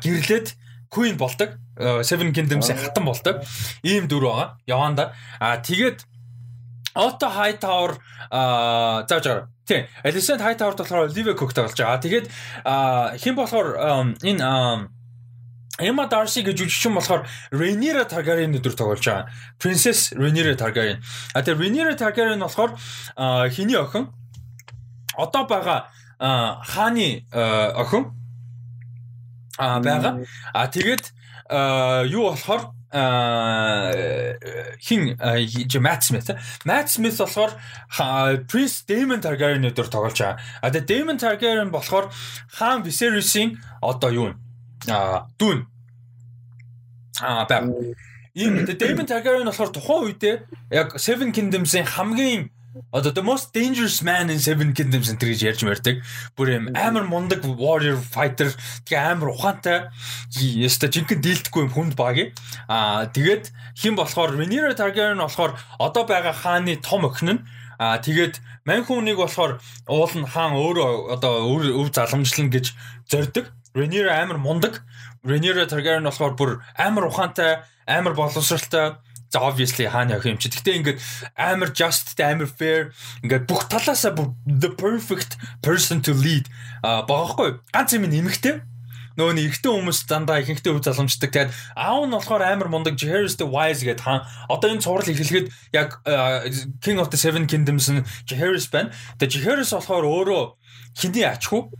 [0.00, 0.56] гэрлээд
[0.88, 1.60] Queen болдог.
[1.76, 3.44] Seven Kingdoms-ийн хатан болдог.
[3.84, 4.56] Ийм дүр байгаа.
[4.64, 5.12] Yolanda.
[5.40, 6.04] А тэгээд
[6.94, 7.96] Otto Hightower
[8.30, 9.48] аа зааж байгаа.
[9.64, 9.86] Тийм.
[10.04, 12.00] Alicent Hightower болохоор Olivia Cook тоглож байгаа.
[12.04, 12.26] Тэгээд
[13.22, 13.68] хэн болохоор
[14.20, 14.42] энэ
[15.80, 19.32] Emma Darcy гэж жүжигчин болохоор Rhaenyra Targaryen өдөр тоглож байгаа.
[19.56, 21.00] Princess Rhaenyra Targaryen.
[21.32, 22.76] А тэгээ Rhaenyra Targaryen болохоор
[23.48, 24.12] хиний охин
[25.16, 25.88] одоо байгаа
[26.20, 28.12] хааны охин
[29.58, 30.20] а байгаа.
[30.52, 31.04] А тэгээд
[32.12, 32.76] юу болохоор
[34.80, 35.16] хин
[35.80, 36.28] Matt Smith.
[36.64, 37.56] Matt Smith болохоор
[38.46, 40.36] Prince Daemon Targaryen өдөр тоглож байгаа.
[40.60, 42.12] А тэгээ Daemon Targaryen болохоор
[42.52, 44.34] хаан Viserys-ийн одоо юу вэ?
[44.92, 45.66] а дүүн
[47.20, 47.64] Аа баг.
[48.34, 50.36] Ийм Daemon Targaryen болохоор тухайн үедээ
[50.70, 52.50] яг Seven Kingdoms-ийн хамгийн
[52.92, 55.96] Одоо the most dangerous man in Seven Kingdoms энэ гэж ярьж мэрдэг.
[56.36, 58.48] Бүр юм амар мундаг warrior fighter
[58.88, 59.92] тэгээ амар ухаантай
[60.40, 62.32] яста жинхэнэ дийлдэхгүй юм хүнд баг.
[62.72, 67.40] Аа тэгээд хэн болохоор Rhaenyra Targaryen болохоор одоо байгаа хааны том охин нь
[67.82, 72.72] Аа тэгээд мань хүнийг болохоор уул нь хаан өөрөө одоо өв заламжлна гэж
[73.10, 73.52] зорддог.
[73.76, 74.80] Rhaenyra амар мундаг.
[75.26, 78.96] Rhaenyra Targaryen болохоор бүр амар ухаантай, амар боловсралтай
[79.32, 80.52] За obviously хааны охин юм чи.
[80.52, 80.98] Гэтэ ингээд
[81.40, 82.92] амар just амар fair
[83.24, 84.12] ингээд бүх талаасаа
[84.44, 86.52] the perfect person to lead
[86.84, 87.64] а багахгүй.
[87.72, 88.60] Ганц юм нэмэгтэй.
[89.16, 91.32] Нөгөө нэг ихтэй хүмүүс дандаа ихэнхдээ үз залгамждаг.
[91.32, 94.24] Тэгээд аав нь болохоор амар мундаг Jaehaerys the Wise гэдэг хаан.
[94.48, 96.00] Одоо энэ цуврал эхлэхэд яг
[96.80, 98.92] King of the Seven Kingdoms нь Jaehaerys байна.
[99.20, 100.42] Тэгээд Jaehaerys болохоор өөрөө
[100.96, 101.72] хиний ачхуу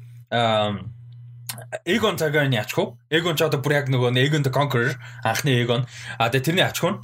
[1.89, 3.01] Aegon Targaryen ачхуу.
[3.09, 5.89] Aegon ч одоо бүр яг нөгөө Aegon the Conqueror анхны Aegon.
[6.21, 7.01] А тэгээд тэрний ачхуу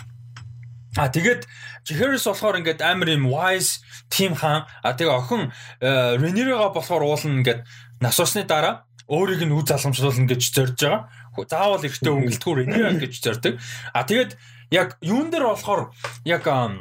[0.96, 1.44] А тэгээд
[1.84, 4.64] Jaehaerys болохоор ингээд амар юм wise team хаан.
[4.80, 5.52] А тэгээ охин
[5.82, 7.60] Rhaenyra-га болохоор уулна ингээд
[8.00, 11.08] нас усны дараа өөрийг нь үз залгамжлуулна гэж зорж байгаа.
[11.48, 13.60] Заавал ихтэй өнгөлтгөө Rhaenyra гэж зордог.
[13.92, 14.36] А тэгээд
[14.72, 15.92] яг юун дээр болохоор
[16.24, 16.72] яг а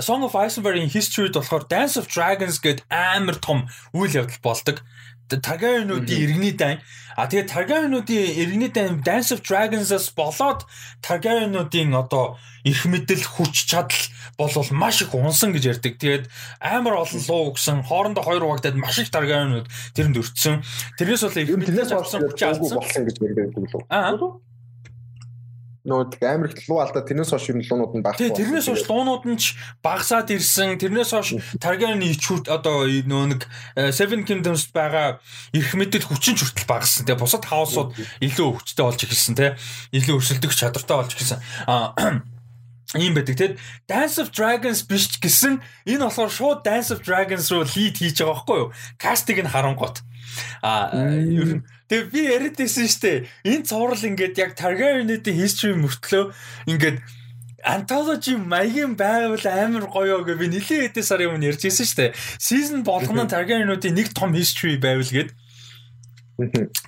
[0.00, 4.40] Song of Ice and Fire-ийн history-д болохоор Dance of Dragons гэдэг амар том үйл явдал
[4.42, 4.82] болдог.
[5.28, 6.80] Targaryen-уудын иргэний дайн.
[7.16, 10.66] А тэгээд Targaryen-уудын иргэний дайн Dance of Dragons-аас болоод
[11.02, 14.02] Targaryen-уудын одоо их мэдэл хүч чадал
[14.38, 15.94] болвол маш их унсан гэж ярьдаг.
[16.00, 16.24] Тэгээд
[16.58, 20.64] амар олон луу өгсөн, хоорондоо хоёр угагдаад маш их Targaryen-ууд тэрэнд өртсөн.
[20.98, 23.84] Тэрнээс бол их мэдэл болсон хүч алдсан гэж ярьдаг лөө.
[23.92, 24.16] Аа
[25.84, 28.24] нөгөө амар их луу алдаа тэрнээс хойш юм луунууд нь багтсан.
[28.24, 29.52] Тий, тэрнээс хойш луунууд нь ч
[29.84, 30.80] багасаад ирсэн.
[30.80, 33.44] Тэрнээс хойш Targaryen ичүүд одоо нөгөө нэг
[33.76, 35.20] э, Seven Kingdoms байгаа
[35.52, 37.04] эрх мэдэл хүчин хүртэл багассан.
[37.04, 37.92] Тэгээ бусад хаусууд
[38.24, 39.60] илүү өвчтэй болж эхэлсэн те.
[39.92, 41.40] Илүү өрсөлдөх чадвартай болж эхэлсэн.
[41.68, 41.92] Аа
[42.96, 43.52] ийм байдаг тийм
[43.84, 48.40] Dance of Dragons биш гэсэн энэ болохоор шууд Dance of Dragons руу лид хийж байгаа
[48.40, 48.72] байхгүй юу?
[48.96, 50.00] Кастиг нь харангуут.
[50.62, 51.62] А ер нь
[51.94, 53.18] Тэгээ би яриад байсан дээ.
[53.46, 56.34] Энэ цуврал ингээд яг Targaryen-ийн history мөртлөө
[56.66, 56.98] ингээд
[57.62, 62.10] anthology маягийн байвал амар гоё гэж би нэлээд хэдэн сарын өмнө ярьж шүү дээ.
[62.42, 65.30] Season болгоно Targaryen-уудын нэг том history байвал гэд.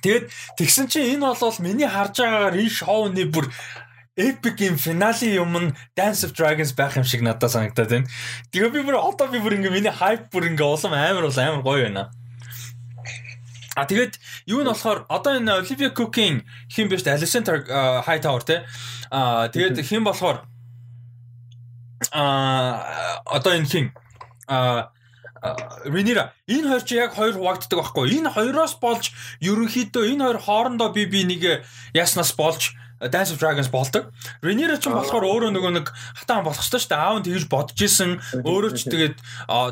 [0.03, 0.27] Тэгээд
[0.59, 3.47] тэгсэн чинь энэ бол миний харж байгаагаар энэ шоуны бүр
[4.19, 8.11] epic юм финалийн юм нь Dance of Dragons байх юм шиг надад санагдаад байна.
[8.51, 11.63] Тэгээ би бүр одоо би бүр ингээ миний hype бүр ингээ улам амар бол амар
[11.63, 12.11] гоё байна.
[13.77, 14.17] А тэгээд
[14.49, 18.65] юу нь болохоор одоо энэ Olivia Cook-ийн хин биш Alison Hightower те.
[19.13, 20.49] А тэгээд хин болохоор
[22.09, 23.85] а одоо энэ хин
[24.49, 24.89] а
[25.85, 28.17] Ринира энэ хоёр чи яг хоёр хуваагддаг байхгүй.
[28.17, 29.13] Энэ хоёроос болж
[29.45, 31.61] ерөнхийдөө энэ хоёр хоорондоо би би нэг
[31.93, 34.09] яснаас болж Dance of Dragons болдог.
[34.41, 36.97] Rhaenyra ч болохоор өөрөө нөгөө нэг хатаан болох ёстой шүү дээ.
[36.97, 38.17] Аав нь тэгж бодож исэн.
[38.41, 39.15] Өөрөө ч тэгээд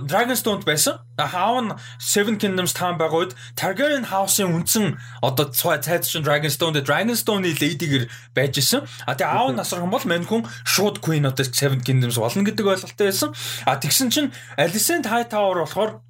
[0.06, 1.02] Dragonstone байсан.
[1.18, 6.86] Аав нь Seven Kingdoms таан байгаа үед Targaryen House-ын үндсэн одоо цайд чинь Dragonstone дээр
[6.86, 8.06] Dragonstone-ийн lady-гэр
[8.38, 8.86] байж исэн.
[9.10, 12.62] А тэгээд аав нь юм бол мань хүн шууд Queen the Seven Kingdoms болно гэдэг
[12.62, 13.34] ойлголттой байсан.
[13.66, 16.06] А тэгсэн чинь Alicent Hightower болохоор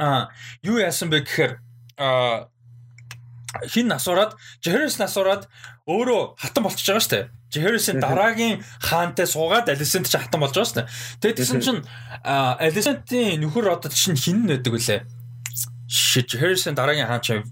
[0.00, 1.52] а юу яасан бэ гэхээр
[1.98, 2.48] а
[3.66, 5.48] хин насураад Jaehaerys насураад
[5.90, 7.24] өөрөө хатан болчихж байгаа шүү дээ.
[7.50, 10.88] Jaehaerys-ийн дараагийн хаантай суугаад Alicent ч хатан болж байгаа шүү дээ.
[11.18, 11.82] Тэгээд тэгсэн чинь
[12.22, 15.02] Alicent-ийн нөхөр одоо чинь хин нэдэг үлээ.
[15.90, 17.42] Shit Jaehaerys-ийн дараагийн хаан чинь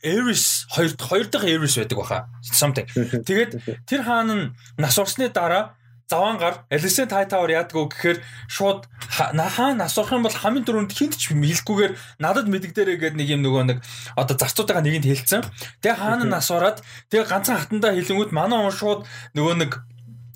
[0.00, 2.18] Ares хоёр хоёр дахь Ares байдаг баха.
[2.40, 2.88] Something.
[3.28, 4.44] Тэгээд тэр хаан нь
[4.80, 5.76] нас урсны дараа
[6.06, 11.18] заван гар Alicent Hightower яадгүй гэхээр шууд хаа нас орох юм бол хамгийн дөрөнд хинт
[11.18, 13.78] ч хэлэхгүйгээр надад мэддэгдэрэ гэдэг нэг юм нөгөө нэг
[14.14, 15.42] одоо зарцуудаа нэгэнд хэлсэн.
[15.82, 19.02] Тэгээ хаана нас ороод тэгээ ганцхан хатандаа хэлэнгүүт манай он шууд
[19.34, 19.72] нөгөө нэг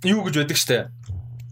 [0.03, 0.91] юу гэж байдаг штэ?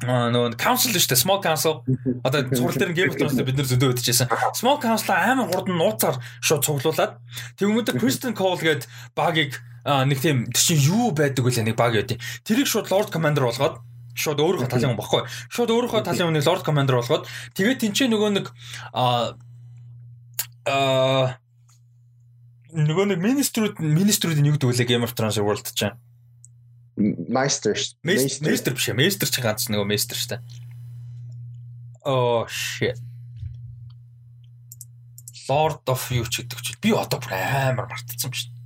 [0.03, 1.83] А нөгөө council шүү дээ small council.
[2.23, 6.23] Одоо цуврал дээр game of бид нар зөндөө өдөжсэн small council амар хурд нь нууцаар
[6.39, 7.19] шууд цуглуулад
[7.59, 8.87] тэгмүүд Kristen Cole гээд
[9.19, 11.51] багийг нэг тийм тийм юу байдаг вэ?
[11.67, 12.07] Нэг баг яа.
[12.47, 13.83] Тэрийг шууд lord commander болгоод
[14.19, 15.23] шууд өөрийнхөө талын хүн баггүй.
[15.55, 18.47] Шууд өөрийнхөө талын хүнийг Lord Commander болгоод тэгээд тэнцээ нөгөө нэг
[18.91, 19.39] а
[20.67, 21.39] а
[22.75, 25.95] нөгөө нэг министрүүд министрүүдийн юу гэдэг вэ Game of Thrones World чинь
[27.31, 30.43] Master Master биш ээ Master чинь ганц нөгөө Master шүү дээ.
[32.05, 32.99] Oh shit.
[35.49, 38.58] Lord of юу ч гэдэг чинь би одоо бүр амар мартчихсан шүү дээ.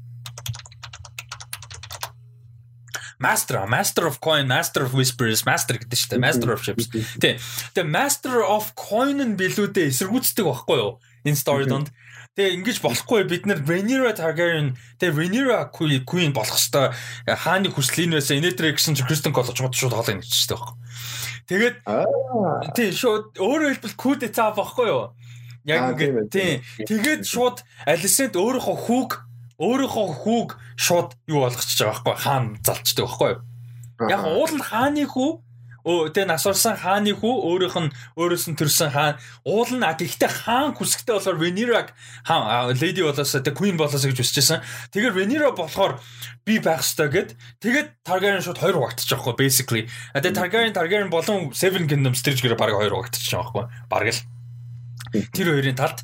[3.22, 6.90] Master, Master of Coin, Master of Whispers, Master гэдэг чинь Master of Ships.
[7.22, 7.38] Тий.
[7.78, 10.98] Тэгээ Master of Coin нь билүүдээ эсэргүүцдэг байхгүй юу?
[11.22, 11.94] Энэ story донд.
[12.32, 16.96] Тэгээ ингэж болохгүй бид нар Rhaenyra Targaryen тэгээ Rhaenyra Queen болох хэвээр
[17.28, 18.40] хааны хүсэл энэ байсан.
[18.40, 20.76] Инээдрэ гэсэн чи Kristen Cole шууд шууд хоолой нэгчтэй байхгүй.
[21.46, 21.76] Тэгээд
[22.72, 25.12] тий шууд өөрөөр хэлбэл куд цаа байхгүй юу?
[25.68, 26.64] Яг ингэ тий.
[26.88, 29.10] Тэгээд шууд Alicent өөрийнхөө хүүг
[29.58, 33.40] өөрийнхөө хүүг шууд юу болгочихж байгаа байхгүй хаан залчдаг байхгүй юу?
[34.10, 35.30] Яг уул нь хааны хүү
[35.82, 41.18] тэгээ насварсан хааны хүү өөрийнх нь өөрөөс нь төрсэн хаан уул нь гэхдээ хаан хүсэгтэй
[41.18, 41.90] болохоор Venera
[42.22, 44.62] хаан lady болоос тэгээ queen болоос гэж хүсэжсэн.
[44.94, 45.98] Тэгэхээр Venera болохоор
[46.46, 49.82] би байх ёстой гэд тэгээд Targaryen шууд хоёр угтчих жоохгүй basically.
[50.14, 53.66] А тэгээ Targaryen Targaryen болон Seven Kingdoms тэр жигээр баг хоёр угтчих жоохгүй.
[53.90, 54.22] Бараг л.
[55.12, 56.00] Тэр хоёрын талд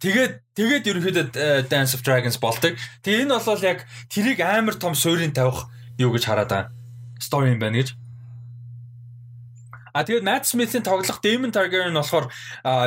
[0.00, 2.76] тэгээд тэгээд ерөнхийдөө э, Dance of Dragons болдог.
[3.04, 5.68] Тэгээ энэ бол яг тэрийг амар том суурийн тавих
[6.00, 6.72] юу гэж хараад байгаа.
[7.20, 7.92] Story юм байна гэж.
[9.96, 12.28] А тэгээд Matt Smith-ийн тоглох Damon Targaryen болохоор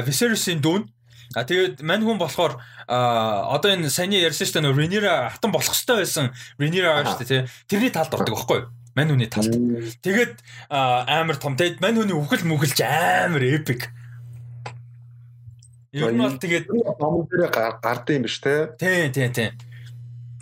[0.05, 0.89] Viserys-ийн дүүн.
[1.37, 2.57] А тэгээд мань хүн болохоор
[2.89, 7.41] одоо энэ саяны ярьсан шүү дээ Rhaenyra хатан болох хэвээр байсан Rhaenyra шүү дээ тий.
[7.69, 8.69] Тэрний талд ордог байхгүй юу?
[8.97, 9.53] Мань хүний талд.
[10.01, 11.53] Тэгээд амар том.
[11.53, 13.93] Тэгээд мань хүний үхэл мүхэлж амар epic.
[15.91, 16.69] Ер нь бол тэгээд
[17.01, 17.49] домон дээр
[17.81, 18.69] гардыг юм биш те.
[18.77, 19.49] Тий, тий, тий.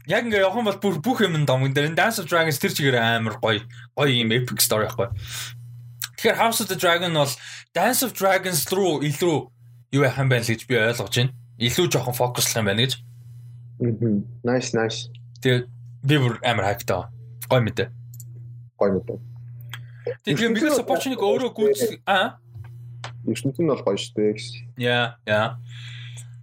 [0.08, 3.00] Яг ингээ явах юм бол бүр бүх юм домон дээр Dance of Dragons тэр чигээр
[3.00, 3.64] амар гоё
[3.96, 5.08] гоё юм epic story байхгүй.
[6.20, 7.32] Тэгэхээр House of the Dragon бол
[7.72, 9.38] Dance of Dragons руу илүү
[9.96, 11.32] юу юм байна л гэж би ойлгож байна.
[11.60, 13.00] Илүү жоохон фокуслах юм байна гэж.
[13.80, 14.28] Мм.
[14.44, 15.08] Nice, nice.
[15.40, 15.64] Тэгээ
[16.04, 17.08] би бүр амар хайптай.
[17.48, 17.88] Гой мэдээ.
[18.76, 19.18] Гой мэдээ.
[20.24, 22.40] Тэгээ Miguel Sapochnik өөрөө гүйцэтгэх аа.
[23.28, 24.58] Ертөнцийн нь бол гоё шүү дээ гэсэн.
[24.80, 25.60] Яа, яа.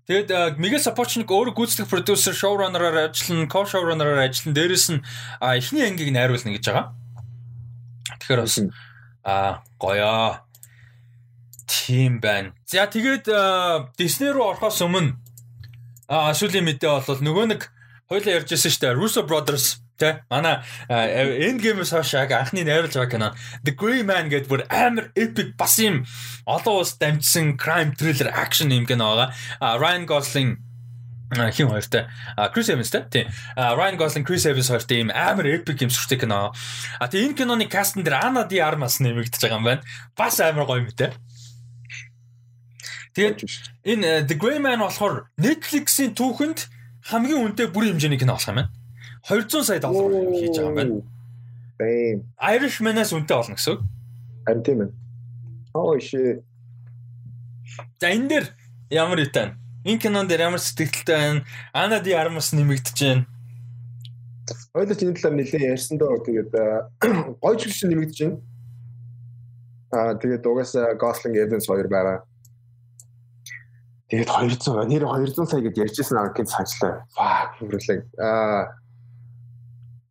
[0.05, 4.56] Тэгээд Miguel Sapochnik өөрөө гүйцэтгэх продюсер, showrunner-аар ажиллана, co-showrunner-аар ажиллана.
[4.61, 5.01] Дээрээс нь
[5.40, 6.93] эхний ангийг найруулна гэж байгаа.
[8.20, 8.56] Тэгэхээр бас
[9.24, 10.44] Аа гоёо.
[11.65, 12.52] Тийм байна.
[12.69, 13.24] За тэгээд
[13.97, 15.16] Disney руу орохоос өмнө
[16.12, 17.73] аа сүүлийн мэдээ бол нөгөө нэг
[18.12, 18.98] хоёлаа ярьжсэн шүү дээ.
[19.01, 23.28] Russo Brothers тэ манай End Game-с яг анхны найруулж байгаа кино
[23.64, 26.04] The Grey Man гэдэг бүр амар epic бас юм
[26.46, 29.78] олон улс дамжсан crime thriller action юм кино байгаа.
[29.78, 30.58] Ryan Gosling
[31.34, 32.06] хин хоёртой
[32.52, 36.52] Крис Эванстэй тийм Райан Гослинг Крис Эванс хоёртой ийм амар эпик юм сүртэй кино.
[37.00, 39.82] А тийм энэ киноны кастн дээр Ана Ди Армас нэмэгдэж байгаа юм байна.
[40.16, 41.16] Бас амар гоё мэт.
[43.14, 43.38] Тэгээд
[43.84, 46.68] энэ The Grey Man болохоор Netflix-ийн түүхэнд
[47.10, 48.70] хамгийн үнэтэй бүрийн хэмжээний кино болох юм байна.
[49.28, 51.02] 200 сая доллар хийж байгаа юм байна.
[51.80, 52.18] Бэм.
[52.36, 53.80] Irishman-аас үнэтэй болно гэсэн үг.
[54.44, 54.90] Харин тийм ээ.
[55.72, 56.44] Oh shit.
[57.98, 58.46] За энэ дээр
[58.92, 59.56] ямар үтэн?
[59.88, 61.44] Энэ кинон дээр ямар сэтгэлтэй байна?
[61.72, 63.24] Ана Ди Армас нэмэгдэж байна.
[64.76, 66.52] Ойлоо чиний талаар нэлээд ярьсан доо тэгээд
[67.40, 68.38] гоё ч гэсэн нэмэгдэж байна.
[69.88, 72.28] Аа тэгээд угаасаа Gosling Evans хоёр байгаа.
[74.12, 77.09] Тэгээд 200 нэр 200 сая гэж ярьжсэн аркад санчлаа.
[77.16, 78.01] Fuck хүрэлээ.
[78.20, 78.84] Аа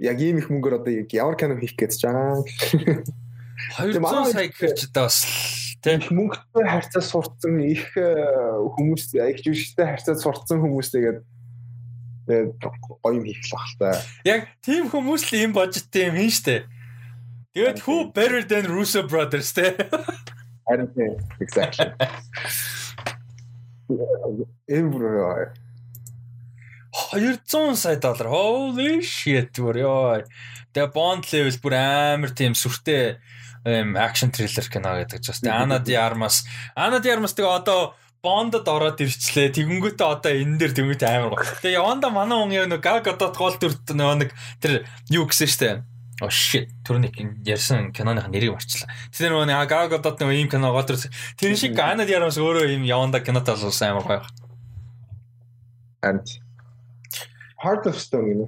[0.04, 2.44] яг ийм их мөнгөөр одоо ямар кино хийх гэж байгаа.
[3.80, 5.24] 200 сая гэхэрч одоо бас
[5.80, 8.12] тийм мөнгөтэй харьцаа сурцсан их э,
[8.76, 11.24] хүмүүс их жүжигчтэй харьцаа сурцсан хүмүүстэйгээд
[12.28, 13.96] гоё юм хийх л бах та.
[14.28, 16.68] Яг тийм хүмүүс л ийм бажеттэй юм хийн штэ.
[17.56, 19.72] Тэгээд who better than Russo brothers те.
[20.68, 21.96] Харин тийм exactly.
[24.68, 25.56] Эвэр
[27.14, 28.28] 200 сая доллар.
[28.28, 30.24] Holy shit бүр ёо.
[30.74, 33.18] Тэгээ Bond level бүр амар тийм сүртэй
[33.64, 36.44] ийм акшн триллер кино гэдэг ч бас Ана Ди Армас
[36.76, 39.52] Ана Ди Армас тэгээ одоо Бондод ороод ирчлээ.
[39.52, 41.44] Тэгэнгүүтээ одоо энэ дээр тэмэгт амар гоо.
[41.60, 44.32] Тэгээ яванда манай хүн яг нэг гаг одод гол дүрт нөгөө нэг
[44.64, 45.84] тэр юу гэсэн штэ.
[46.24, 46.72] Oh shit.
[46.88, 48.88] Түрүүник ярьсан киноных нэрийг марчлаа.
[49.12, 51.12] Тэр нөгөө нэг гаг одод нөгөө ийм кино гол дүрт.
[51.36, 54.24] Тэр шиг Ана Ди Армас өөрөө ийм яванда кинотаа болсон амар гоо.
[56.00, 56.24] And
[57.64, 58.46] Heart of Stone гэнэ.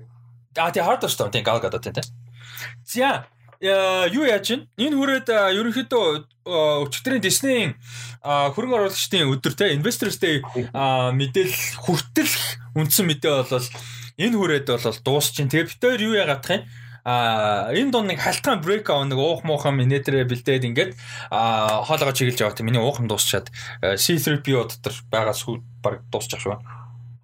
[0.60, 2.04] А тий Heart of Stone тий гаг одод тий.
[2.84, 3.26] За
[3.62, 6.06] Э, юу яаж чинь энэ хүрээд э, ерөнхийдөө
[6.44, 7.72] э, өчигдрийн Disney-ийн
[8.20, 10.44] хөрөнгө оруулагчдын өдөр те Investors Day
[10.76, 12.36] мэдээлэл хүртэл
[12.76, 13.68] үндсэн мэдээ бол
[14.20, 16.62] энэ хүрээд бол дуусч чинь тэгээ битээр юу яагаад юм
[17.06, 20.92] а энэ дунд нэг халтгаан брейк аа нэг уух муухан минетрэ бэлдээд ингээд
[21.32, 26.58] а хоолойгоо чиглэж тийм миний уухан дуусчаад C3PO дотор байгаа сүү баг дуусчих шүү.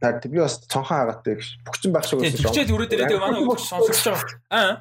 [0.01, 2.41] За би бас цонхон агаатай бүгчин байх шиг шүү.
[2.41, 4.33] Тэгчээд үрээд ирээд манай хүмүүс сонсогч байгаа.
[4.49, 4.71] Аа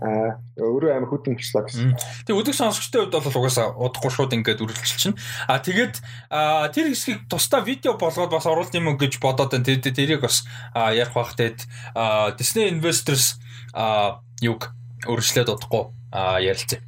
[0.00, 1.92] Аа өөрөө амар хөдөн болчлаа гэсэн.
[2.24, 5.12] Тэгээ өдөг сонсогчтой хувьд бол угаасаа удахгүй шууд ингээд үргэлжилчин.
[5.44, 6.00] А тэгээд
[6.72, 9.68] тэр хэсгийг тусдаа видео болгоод бас оруулт юм гэж бодоод байна.
[9.68, 11.68] Тэр тэрийг бас ярих бах тэгээд
[12.40, 13.36] Disney Investors
[14.40, 14.72] юг
[15.04, 15.92] өргөжлөөд удахгүй
[16.48, 16.80] ярилцъя.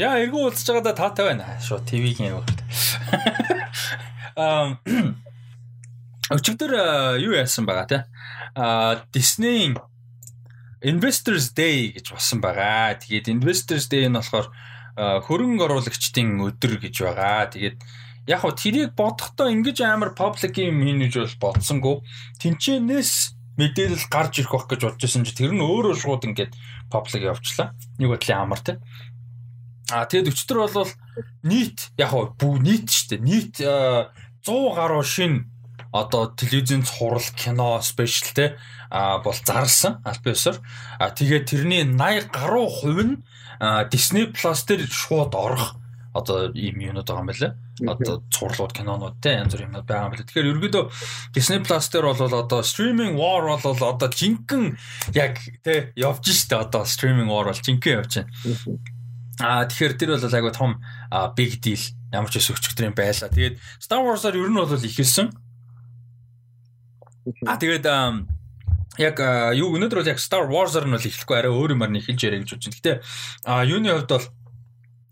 [0.00, 1.60] Яа эргүү уулзж байгаадаа таатай байна.
[1.60, 2.48] Шууд ТV-гийн явах.
[4.40, 4.80] Аа
[6.30, 6.72] Өчигдөр
[7.20, 7.98] юу яасан байгаа те?
[8.56, 9.74] Аа Disney
[10.80, 12.96] Investors Day гэж болсон байгаа.
[12.96, 14.48] Тэгээд Investors Day нь болохоор
[14.96, 17.50] хөрөнгө оруулагчдын өдөр гэж байгаа.
[17.52, 17.76] Тэгээд
[18.30, 21.96] яг хөө тэрийг бодохдоо ингэж амар public юм хийнэж бол бодсонгүй.
[22.40, 26.54] Тинчэнээс мэдээлэл гарч ирэх байх гэж бодож исэн чи тэр нь өөрөө шууд ингээд
[26.88, 27.76] public явуулчлаа.
[27.98, 28.80] Нэг бодлын амар те.
[29.90, 30.90] А тэгэд өчтөр бол
[31.42, 33.26] нийт яг бүх нийт шүү дээ.
[33.26, 35.50] Нийт 100 гаруй шин
[35.92, 38.46] одоо телевизэн цуврал кино спешиал те
[38.90, 40.58] а бол зарлсан аль биесээр
[40.98, 43.16] а тэгээд тэрний 80 гаруй хувь нь
[43.90, 45.76] Disney Plus дээр шууд орох
[46.14, 47.54] одоо ийм юмнууд байгаа юм байна лээ.
[47.86, 50.26] Одоо цуурлууд кинонууд те янз бүр юмнууд байгаа юм байна.
[50.26, 50.84] Тэгэхээр ерөөдөө
[51.34, 54.74] Disney Plus дээр бол одоо streaming war бол одоо жинхэнэ
[55.14, 58.30] яг те явж штэ одоо streaming war бол жинхэнэ явж байна.
[59.40, 60.80] Аа тэгэхээр тэр бол айгу том
[61.36, 61.80] big deal
[62.12, 63.32] ямар ч өчтөр юм байла.
[63.32, 65.32] Тэгээд Star Wars-аар ер нь бол ихэлсэн
[67.46, 67.86] А тэгээд
[69.00, 69.16] яг
[69.54, 72.42] юу өнөөдөр бол яг Star Wars-аар нь бол эхлэхгүй арай өөр юмар нь эхэлж яриа
[72.42, 72.76] гэж байна.
[72.76, 72.92] Гэтэ
[73.44, 74.26] а юуны хувьд бол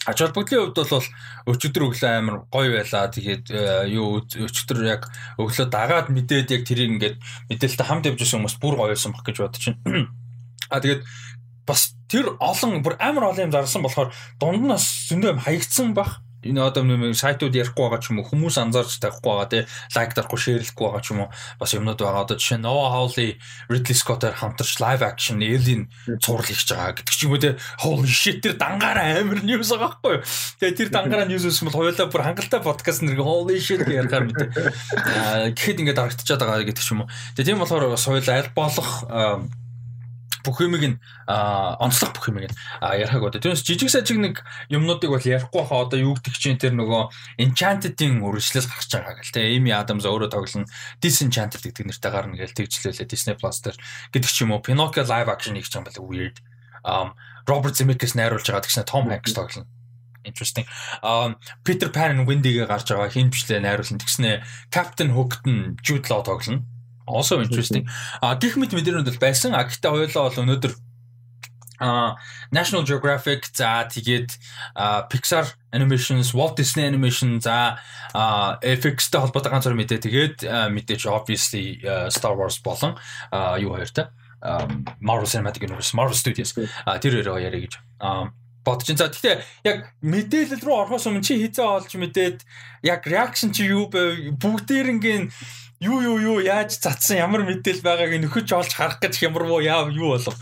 [0.08, 1.08] ач холбогдлын хувьд бол
[1.52, 3.12] өчигдөр өглөө амар гоё байлаа.
[3.12, 3.46] Тэгээд
[3.92, 7.16] юу өчигдөр яг өглөө дагаад мэдээд яг тэрийг ингээд
[7.52, 10.08] мэдээлэлтэй хамт явж байсан хүмүүс бүр гоё байсан баг гэж бодож байна.
[10.68, 11.00] А тэгээд
[11.68, 14.08] бас тэр олон бүр амар олон юм зарсан болохоор
[14.40, 18.30] дунд нь бас зөндөө хаягдсан баг энэ одоо нэг сайтууд ярихгүй байгаа ч юм уу
[18.30, 19.62] хүмүүс анзаарч тавихгүй байгаа тий.
[19.98, 21.30] Лайк дарахгүй шеэрлэхгүй байгаа ч юм уу.
[21.58, 22.22] Бас юмнууд байгаа.
[22.22, 25.90] Одоо жишээ Noah Hawley Ridley Scott-аар хамтарч live action Alien
[26.22, 27.10] цуврал хийж байгаа гэдэг.
[27.10, 30.16] Ч юм уу тий holy shit тэр дангаараа амар news байгаа байхгүй
[30.62, 34.38] тэгээ тэр дангаараа news үсмэл хоёулаа бүр хангалттай подкаст нэр holy shit ярихаар мэт
[35.58, 37.10] гэхэд ингээд харагдчихад байгаа гэдэг ч юм уу.
[37.34, 38.90] Тэгээ тийм болохоор бас хоёулаа аль болох
[40.48, 40.96] бүх юмыг нь
[41.28, 43.40] онцлог бүх юмыг нь ярихаг одоо.
[43.44, 44.40] Түүнээс жижиг сажиг нэг
[44.72, 49.36] юмнуудыг бол ярихгүй хаа одоо юу гэдэг чинь тэр нөгөө Enchanted-ийн үргэлжлэл гарч байгаа гэл
[49.36, 49.44] те.
[49.52, 50.64] Amy Adams өөрөө тоглоно.
[51.04, 53.76] Disenchanted гэдэг нэртэй гарна гээл тэгжлээлээ Disney Plus дээр
[54.16, 54.64] гэдэг ч юм уу.
[54.64, 56.36] Pinocchio live action байгаа юм байна weird.
[56.88, 57.12] Um
[57.44, 59.68] Роберт Земекис найруулж байгаа гэсэн Том Hanks тоглоно
[60.24, 60.66] interesting.
[61.02, 64.00] Um Peter Pan Wendy-гээ гарч байгаа хин бичлээ найруулсан.
[64.00, 65.44] Тэгснэ Captain Hook-т
[65.84, 66.64] Jude Law тоглоно
[67.08, 67.88] also interesting.
[68.20, 69.56] А гих мэт мэдэрнүүд бол байсан.
[69.56, 70.72] А гэхдээ хоёулаа бол өнөөдөр
[71.80, 72.16] а
[72.50, 74.34] National Geographic за тэгээд
[75.10, 77.78] Pixar Animations, Walt Disney Animation за
[78.62, 80.36] FX-тэй холбоотой ганц зур мэдээ тэгээд
[80.74, 81.78] мэдээж obviously
[82.10, 82.98] Star Wars болон
[83.62, 84.10] юу хоёртай
[84.98, 87.78] Marvel Cinematic Universe, Marvel Studios тэр хоёроо яриа гэж
[88.66, 88.98] бодож байна.
[88.98, 92.42] За гэхдээ яг мэдээлэл рүү орохоос өмнө чи хизээ олж мэдээд
[92.82, 94.34] яг reaction чи юу бэ?
[94.34, 95.30] Бүгдээрнгийн
[95.80, 97.18] юу юу юу яаж цацсан?
[97.18, 100.34] Ямар мэдээл байгааг нөхөж олж харах гэж хямрвуу яа юу болов?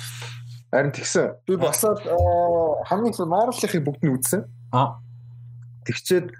[0.72, 1.36] Харин тэгсэн.
[1.46, 2.00] Би басаад
[2.88, 4.42] хамгийн их Marvel-ийн бүгд нь үзсэн
[4.72, 5.00] а.
[5.86, 6.32] Тэгчээд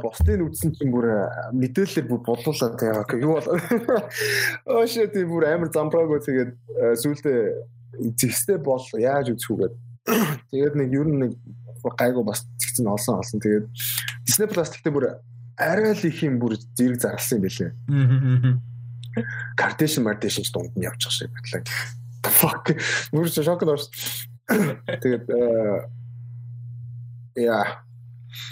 [0.00, 3.48] бусдыг үзсэн чинь бүр мэдээлэлээр бүр бодлуулаад яа юу бол
[4.72, 6.50] оо shit бүр амар замбраагүй тэгээд
[6.96, 7.40] сүултээ
[8.16, 9.74] зэгстэй бол яаж үзэх үгээд
[10.52, 11.32] тэгээд нэг ер нь нэг
[11.82, 13.40] гайгүй бас зэгцэн олсон олсон.
[13.40, 13.66] Тэгээд
[14.26, 15.06] Disney Plus гэхдээ бүр
[15.56, 17.72] арай л их юм бүр зэрэг зарласан юм байлээ.
[19.56, 21.64] Кардашн марташн ч дунд нь явчих шиг батлаа.
[22.22, 22.66] The fuck.
[23.12, 23.90] Мөр шок дорс.
[24.48, 25.26] Тэгээд
[27.40, 27.82] яа.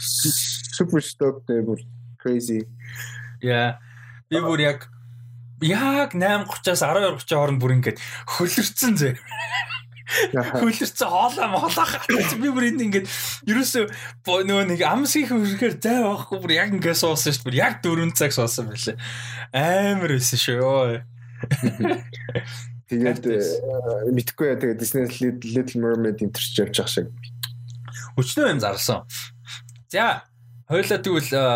[0.01, 1.85] Супер сток дээр
[2.21, 2.65] crazy.
[3.45, 3.79] Яа.
[4.31, 4.89] Би бүр яг
[5.61, 9.17] яг 8:30-аас 12:30 хооронд бүр ингээд хөлөрцөн зэ.
[10.61, 13.09] Хөлөрцөн хоолоо моолоо хатаж би бүр энд ингээд
[13.49, 13.85] ерөөсөө
[14.29, 17.63] нөгөө нэг амсгийн хөрөөр зай байхгүй бүр яг ингээд суусан шүү дээ.
[17.65, 19.01] Яг 4 цаг суусан байлээ.
[19.57, 21.01] Амар байсан шүү.
[22.85, 23.41] Тэгээд э,
[24.13, 25.09] мэдхгүй яа тэгээд Disney
[25.41, 27.09] Little Mermaid интерч явж байгаа шиг.
[28.21, 29.09] Өчнөө юм зарласан.
[29.89, 30.29] За,
[30.69, 31.49] хоёлаа тэгвэл э,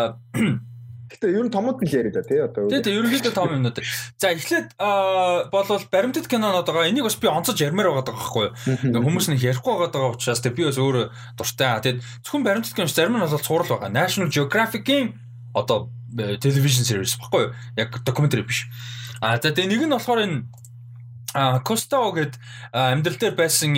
[1.09, 2.69] Гэтэ ер нь томод нь л яриа да тий одоо.
[2.69, 3.81] Тий, тий ерөнхийдөө том юмнууд.
[4.21, 6.85] За эхлээд болвол баримтат кинонод байгаа.
[6.85, 8.45] Энийг бас би онцож ярмаар байгаа байхгүй
[8.85, 9.01] юу?
[9.01, 11.81] Хүмүүс нэг ярихгүй байгаа учраас тий би бас өөрөө дуртай.
[11.81, 13.89] Тэгээд зөвхөн баримтат киноч зарим нь бол цуврал байгаа.
[13.89, 15.17] National Geographic-ийн
[15.57, 17.51] одоо television series баггүй юу?
[17.73, 18.69] Яг documentary биш.
[19.17, 20.37] А за тэгээ нэг нь болохоор энэ
[21.65, 22.37] Костао гэд
[22.73, 23.73] амьдрал дээр байсан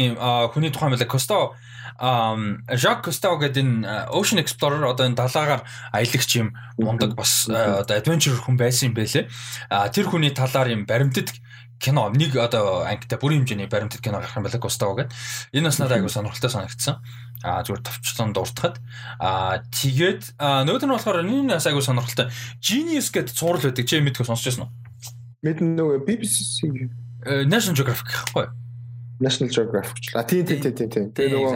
[0.55, 1.55] хүний тухайн байлаа Костао
[1.99, 8.37] Жак Костао гэдэг энэ Ocean Explorer одоо энэ далаагаар аялагч юм мундаг бас одоо adventure
[8.37, 9.27] хүн байсан юм байлээ.
[9.69, 11.33] А тэр хүний талаар юм баримтат
[11.81, 15.17] кино нэг одоо ангитай бүрийн хэмжээний баримтат кино гарах юм байна Костао гэдэг.
[15.57, 17.01] Энэ бас надад айгу сонирхолтой санагдсан.
[17.41, 18.77] А зүгээр товчлон дуртахад.
[19.17, 22.29] А тэгээд нөгөөд нь болохоор энэ бас айгу сонирхолтой.
[22.61, 23.89] Genius гэдэг цуврал байдаг.
[23.89, 24.73] Чи мэдгүй сонсч байсан уу?
[25.41, 26.69] Мэднэ нөгөө BBC
[27.49, 28.60] National Geographic гэхгүй.
[29.21, 30.05] National Geographic ч.
[30.17, 31.05] А тийм тийм тийм тийм.
[31.13, 31.53] Тэгээ нөгөө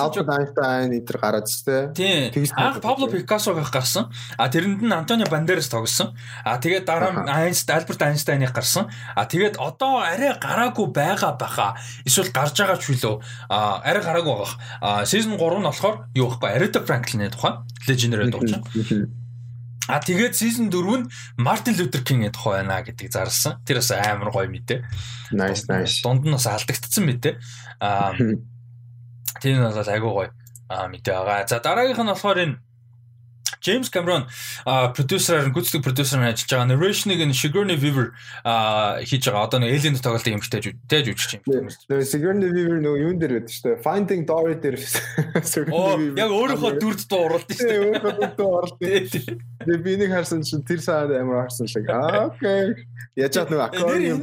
[0.00, 1.92] Albert Einstein эдэр гараад зтэй.
[1.92, 2.48] Тийм.
[2.56, 4.08] Анх Pablo Picasso гэх гарсан.
[4.40, 6.16] А тэрэнд нь Antonio Banderas тогсон.
[6.42, 8.88] А тэгээд дараа нь Einstein Albert Einstein-ыг гарсан.
[9.14, 11.76] А тэгээд одоо арай гараагүй байгаа баха.
[12.08, 13.20] Эсвэл гарч байгаа ч үлээ.
[13.52, 14.56] А арай гараагүй байгаа.
[14.80, 16.48] А season 3 нь болохоор юу вэ?
[16.48, 17.60] Aretha Franklin-ийн тухай.
[17.86, 18.64] Legendary дуучин.
[19.88, 23.60] А тэгээд season 4 нь Martin Luther King-ийн тухай байна гэдгийг зарласан.
[23.68, 24.80] Тэр бас амар гоё мэдээ.
[25.36, 26.00] Nice nice.
[26.00, 27.34] Дунд нь бас алдагдсан мэдээ.
[27.84, 28.16] Аа
[29.44, 30.30] тэр нь бас айгүй гоё
[30.88, 31.44] мэдээ байгаа.
[31.44, 32.56] За дараагийнх нь болохоор энэ
[33.64, 34.28] Джеймс Камерон
[34.64, 38.12] продюсераар гүйцэтгэх продюсераар ажиллаж байгаа narration-ыг нь Sigourney Weaver
[39.08, 39.48] хийж байгаа.
[39.48, 41.72] Одоо нэг Alien тоглолтын эмгтэй тээж үжиж юм.
[42.04, 43.80] Sigourney Weaver нөгөө юун дээр байдаг шүү дээ.
[43.80, 44.76] Finding Dory дээр
[45.48, 47.80] Sigourney Weaver яг өөрийнхөө дүрд дуу оруулдаг шүү дээ.
[47.88, 48.84] Өөрийнхөө дүрд дуу оруулдаг.
[49.64, 51.88] Тэгээ би нэг харсан чинь тэр саад амар харсан шиг.
[51.88, 52.84] Аа окей.
[53.16, 54.20] Яжаад нөгөө аквариум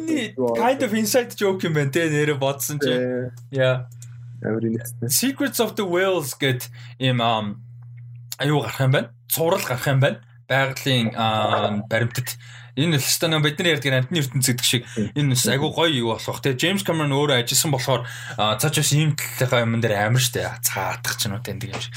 [0.54, 3.34] kind of inside joke юм байна те нэрэ бодсон чинь.
[3.50, 3.90] Яа.
[5.10, 6.70] Secrets of the Whales гэд
[7.02, 10.20] ийм аюу гарах юм байна цуврал гарах юм байна.
[10.52, 11.16] Байгалийн
[11.88, 12.36] баримтад
[12.76, 14.84] энэ л өстой нөө бидний ярьдаг амтны ертөнц гэдэг шиг
[15.16, 16.44] энэ бас айгүй гоё юу болох.
[16.44, 18.04] Тэгээ Джеймс Камерон өөрөө ажилласан болохоор
[18.60, 20.60] цаач бас ийм талынхаа юм дээр амар штэ.
[20.64, 21.96] Цаатах ч юм уу тэндэг юм шиг.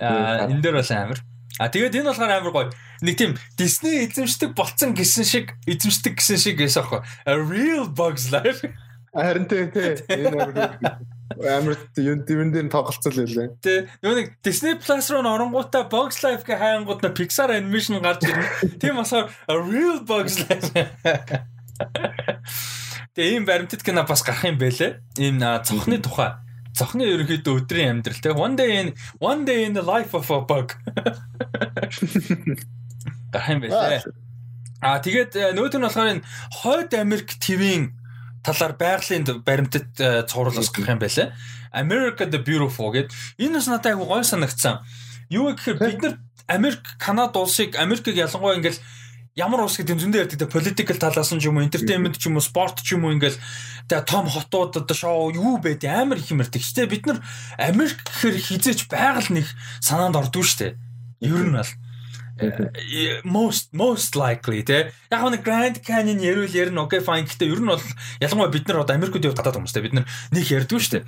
[0.00, 1.20] Аа энэ дээр бас амар.
[1.60, 2.68] А тэгээд энэ болохоор амар гоё.
[3.04, 7.00] Нэг тийм Disney эзэмшдэг болцсон гэсэн шиг эзэмшдэг гэсэн шиг гэсэн аахгүй.
[7.28, 8.64] A real bugs life.
[9.12, 10.00] Харин тийм тийм.
[10.08, 10.52] Энэ амар
[11.38, 13.54] юм дивэн дээр тоглолцол байлаа.
[13.62, 18.26] Тэ нөгөө нэг Disney Plus руу оронгуудаа Bugs Life гэ хайнгууд на Pixar animation гарч
[18.26, 18.78] ирнэ.
[18.82, 20.74] Тийм болохоор real Bugs Life.
[23.14, 24.98] Тэгээ ийм баримтат кино бас гарах юм бэлээ.
[25.22, 26.34] Ийм цонхны тухай.
[26.74, 28.34] Цонхны ерөнхийдөө өдрийн амьдрал те.
[28.34, 30.74] One day in one day in the life of a bug.
[33.30, 34.02] Гарах юм бэлээ.
[34.80, 36.24] Аа тэгээд нөгөөт нь болохоор энэ
[36.64, 37.99] Хойд Америк ТV-ийн
[38.42, 41.34] талаар байгалийн баримтат э, цувралс гарах юм байлаа.
[41.72, 44.84] America the Beautiful гэд энэ бас надад айгу гой санагдсан.
[45.30, 46.14] Юу гэхээр бид нар
[46.46, 48.82] Америк, Канада улсыг Америкийг ялангуяа ингээл
[49.38, 52.42] ямар улс гэдэг зөндөө ярьдаг политикал талаас нь ч юм уу entertainment ч юм уу
[52.42, 53.38] спорт ч юм уу ингээл
[53.86, 56.58] тэгээ том хотууд одоо шоу юу байд амар их юм ярьдаг.
[56.58, 57.18] Гэтэ бид нар
[57.54, 59.46] Америк гэхээр хизээч байгаль нэг
[59.78, 60.74] санаанд ордгүй штэ.
[61.22, 61.89] Ер нь бол Э,
[63.24, 67.70] most most likely те яг нэг Grand Canyon ярил ярина окей fine гэхдээ ер нь
[67.70, 67.82] бол
[68.20, 71.04] ялангуяа бид нар одоо Америкт яваад гадаад хүмүүстэй бид нар нэг ярьдгүй шүү дээ.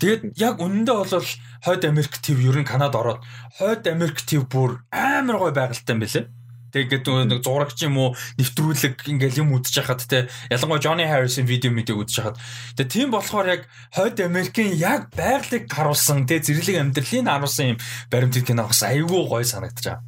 [0.00, 1.28] Тэгээд яг үнэндээ бол
[1.64, 3.24] хойд Америк төв ер нь Канад ороод
[3.58, 6.28] хойд Америк төв бүр амар гой байгальтай юм билэ.
[6.74, 11.70] Тэгээд нэг зурагч юм уу нэвтрүүлэг ингээл юм үзэж хахад те ялангуяа Johnny Harrison видео
[11.70, 12.38] мэдээ үзэж хахад
[12.74, 13.62] тэгээд тийм болохоор яг
[13.94, 19.46] хойд Америкийн яг байгалыг харуулсан те зэрлэг амьдралыг харуулсан юм баримтыг кино бас айгүй гой
[19.46, 20.02] санагдчихаа.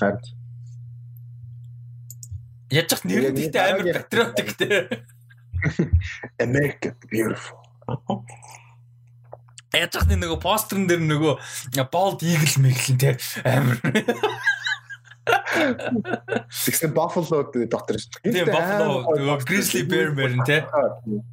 [0.00, 0.24] Харин.
[2.72, 4.68] Яаж ч нэр нь гэхдээ амар патриотик те.
[6.44, 7.60] America beautiful.
[9.76, 11.34] Яаж ч нэг постерн дээр нөгөө
[11.92, 13.10] bold eagle мэглэн те
[13.44, 13.78] амар.
[16.48, 18.24] Тэгсэн Buffalo дотор шүү.
[18.24, 20.64] Тийм Buffalo нөгөө grizzly bear мэрэн те.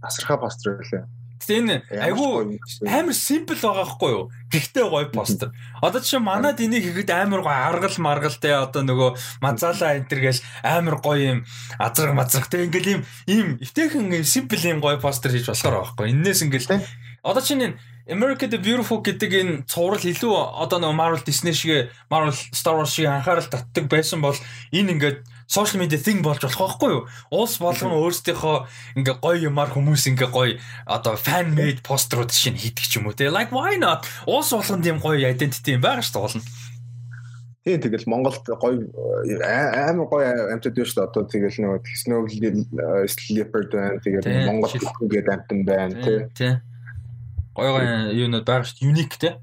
[0.03, 1.07] Асархаа постэр байлаа.
[1.37, 2.57] Гэтэ энэ айгүй
[2.89, 4.29] амар симпл байгаа хгүй юу?
[4.49, 5.53] Гэхдээ гоё постэр.
[5.81, 9.09] Одоо жишээ манад энийг хийхэд амар гоё аргал маргал те одоо нөгөө
[9.41, 11.39] мазала энтер гээл амар гоё юм
[11.77, 16.07] азраг мазраг те ингээл юм ийм эвтэйхэн симпл юм гоё постэр хийж болохоор байгаа хгүй.
[16.11, 16.81] Иннээс ингээл
[17.21, 17.77] одоо чинь
[18.07, 20.31] America the Beautiful гэдэг энэ цуврал илүү
[20.63, 24.37] одоо нөгөө Marvel Disney шиг Marvel Star Wars шиг анхаарал татдаг байсан бол
[24.71, 25.17] энэ ингээд
[25.47, 27.01] social media thing болж болох байхгүй юу?
[27.31, 28.57] Улс болгон өөрсдийнхөө
[28.99, 33.15] ингээ гоё юмар хүмүүс ингээ гоё одоо fan made постерууд шин хийдэг ч юм уу
[33.15, 33.31] те.
[33.31, 34.03] Like why not?
[34.27, 36.43] Улс болгонд юм гоё identity юм байгаа шүү дээ болно.
[37.67, 38.79] Тийм тэгэл Монголд гоё
[39.87, 41.07] амар гоё амтд байна шүү дээ.
[41.07, 42.21] Одоо тэгэл нөгөө Snow
[43.31, 43.99] Leopard байна.
[44.03, 45.95] Тэгээд Монгол гэдэг амтан байна
[46.35, 46.55] тий.
[47.55, 48.87] Гоё гоё юунууд байгаа шүү дээ.
[48.87, 49.35] Unique тий.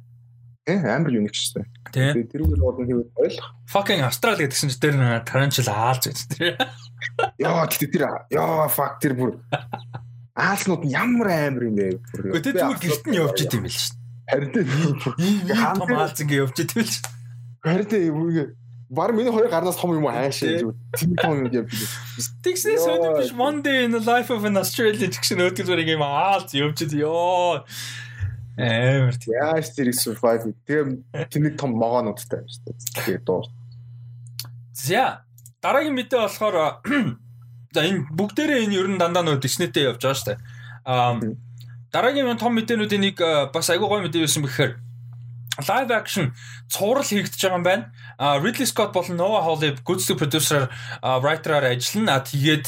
[0.65, 1.61] Тий амар юник шүү
[1.93, 2.25] дээ.
[2.33, 3.49] Тэрүүгээр болон хийвэл ойлгох.
[3.69, 4.97] Fucking Австрал гэдгсэн чинь тэр
[5.29, 6.57] тарантул аалж гэж тэр.
[7.37, 9.37] Яа гэтээ тэр яа fuck тэр бүр
[10.33, 12.01] аалснууд ямар амар юм бэ?
[12.41, 14.01] Тэр зүгээр гэрт нь явж идэм байл дээ.
[14.25, 14.67] Харин тийм
[15.05, 17.13] том аалз ингээ явж идэм байл шүү.
[17.61, 18.57] Харин тийм
[18.95, 20.77] Бар миний хоёр гарнаас том юм хайшаа зүгээр.
[20.97, 21.93] Тийм том юм явж байна.
[22.45, 26.05] Тэгснээс өнөө биш one day in the life of an Australian гэсэн өдөр зүгээр юм
[26.05, 27.65] аалз явж идэв ёо.
[28.59, 29.35] Амар тийм.
[29.35, 32.77] Яаж тэрийг survive тэгээ тэний том могоонуудтай шүү дээ.
[33.03, 33.43] Тэгээ дуу.
[34.75, 35.27] За
[35.59, 36.83] дараагийн мэдээ болохоор
[37.75, 40.39] за энэ бүгдээрээ энэ ер нь дандаа нөө Disney-тэй явж байгаа шүү дээ.
[40.87, 41.19] Аа
[41.91, 43.17] дараагийн том мэдээнүүдийн нэг
[43.51, 44.73] бас айгүй гоё мэдээ байсан бэхээр
[45.63, 46.35] live action
[46.67, 47.85] цуврал хийгдэж байгаа юм байна.
[48.19, 50.71] А Ridley Scott болон Noah Hawley гүйцэтгэх продюсераар
[51.03, 52.19] writer-аар ажиллана.
[52.19, 52.67] А тэгээд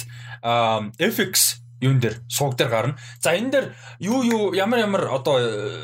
[0.99, 2.99] FX юун дээр сууг дээр гарна.
[3.21, 3.67] За энэ дээр
[4.01, 5.41] юу юу ямар ямар одоо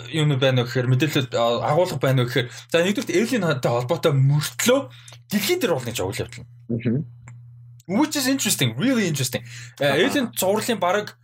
[0.08, 4.80] юм байна вэ гэхээр мэдээлэл агуулга байна вэ гэхээр за нэгдүгээр Alien-тай холбоотой мөртлөө
[5.28, 7.04] дэлхий дээр болно гэж агуул явуулна.
[7.86, 9.44] Which is interesting, really interesting.
[9.80, 11.18] Alien зурлалын баг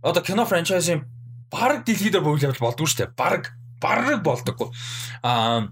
[0.00, 1.04] одоо кино франчайзын
[1.52, 3.12] баг дэлхий дээр боол явуул болдгоо шүү дээ.
[3.12, 4.72] Баг баг болдоггүй.
[5.20, 5.68] Аа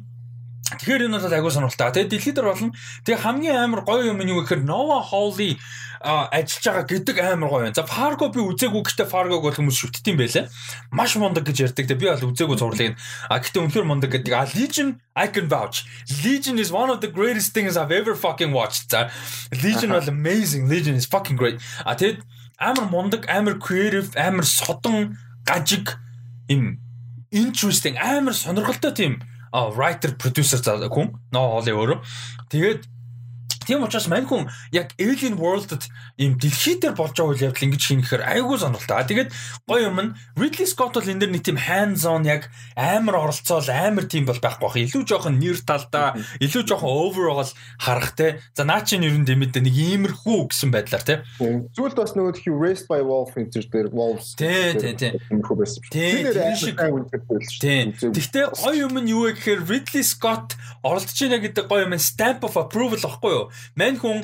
[0.73, 1.93] Тэгэхээр энэ бол агуу сонирхолтой.
[1.93, 2.73] Тэгээ дэлхийд дээр болно.
[3.05, 5.61] Тэгээ хамгийн амар гоё юм нь юу гэхээр Nova Hall-ий
[6.03, 7.75] ажиллаж байгаа гэдэг амар гоё юм.
[7.75, 10.51] За Fargo би үзээгүй гэхдээ Fargo-г бол хүмүүс шүтдэм байлаа.
[10.91, 11.87] Маш мундаг гэж ярьдаг.
[11.95, 12.99] Би бол үзээгүй зурлыг.
[13.31, 14.33] А гэхдээ үнэхээр мундаг гэдэг.
[14.35, 15.87] А Legion I can vouch.
[16.27, 18.91] Legion is one of the greatest things I've ever fucking watched.
[18.91, 19.11] За
[19.55, 20.67] Legion бол amazing.
[20.67, 21.63] Legion is fucking great.
[21.87, 22.21] А тэгээд
[22.59, 25.99] амар мундаг, амар creative, амар содон, гажиг
[26.49, 26.79] им
[27.31, 29.23] interesting, амар сонирхолтой тийм
[29.53, 30.59] writer producer
[30.89, 31.99] хүн ноо хоолын өөрөө.
[32.49, 32.92] Тэгээд
[33.67, 35.87] Тийм учраас мань хүн яг Alien World-д
[36.19, 38.97] ийм дэлхий дээр болж байгаа үйл явдал ингэж хийхээр айгүй сонирхолтой.
[38.97, 39.31] Аа тэгээд
[39.69, 43.69] гоё юм нь Ridley Scott бол энэ дэр нэг тийм hands on яг амар оролцоол
[43.71, 44.77] амар тийм бол байхгүй бах.
[44.79, 48.41] Илүү жоохон нэр талдаа, илүү жоохон overall харах те.
[48.57, 51.15] За наа чинь ер нь дэмэд нэг иймэрхүү гэсэн байдлаар те.
[51.39, 54.35] Зүйлд бас нөгөө тийм Race by Wolf энэ дээр Wolves.
[54.35, 55.13] Тий, тий, тий.
[55.93, 56.77] Тэр шиг
[57.61, 57.93] тий.
[57.93, 62.43] Гэхдээ гоё юм нь юу вэ гэхээр Ridley Scott оролцож байна гэдэг гоё юм stamp
[62.43, 63.45] of approval ахгүй юу?
[63.77, 64.23] Мань хүн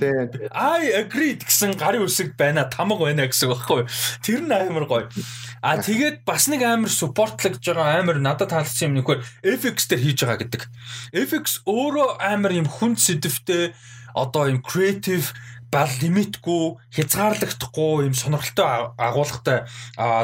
[0.53, 3.87] I agreed гэсэн гарын үсэг байна, тамга байна гэсэн багхгүй.
[4.25, 5.07] Тэр нь амар гоё.
[5.63, 10.19] А тэгээд бас нэг амар supportлагж байгаа амар надад таалагдсан юм нөхөр FX дээр хийж
[10.25, 10.63] байгаа гэдэг.
[11.13, 13.75] FX өөрөө амар юм хүн сэдвтэй
[14.15, 15.35] одоо юм creative
[15.69, 19.69] бал лимитгүй хязгаарлагдахгүй юм сонирхолтой агуулгатай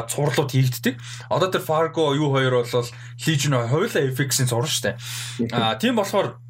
[0.09, 0.97] цувралууд хийгддэг.
[1.29, 2.89] Одоо тэр Fargo юу хоёр бол
[3.21, 4.97] Legion хоёулаа FX-ийн зураг штэ.
[5.53, 6.41] А тийм болохоор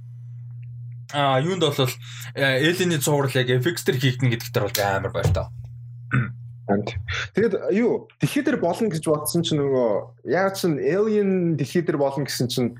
[1.14, 1.90] а юунд бол
[2.36, 5.48] Alien-ийн цуврал яг FX дээр хийгдэн гэдэгт бол амар баяр таа.
[7.36, 12.26] Тэгээд юу дэлхий дээр болно гэж бодсон чинь нөгөө яг чинь Alien дэлхий дээр болно
[12.26, 12.74] гэсэн чинь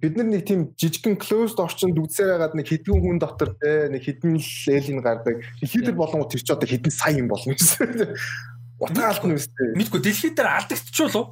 [0.00, 4.02] бид нар нэг тийм жижигхэн closed орчинд үзсээр хагаад нэг хэдэн хүн дотор те нэг
[4.02, 5.46] хэдэн л alien гардаг.
[5.62, 8.18] Дэлхий дээр болонгоо тэр ч одоо хэдэн сая юм болно гэсэн.
[8.82, 9.78] Утгаалт нь үстэй.
[9.78, 11.26] Мэдгүй дэлхий дээр алдагдчихвол уу?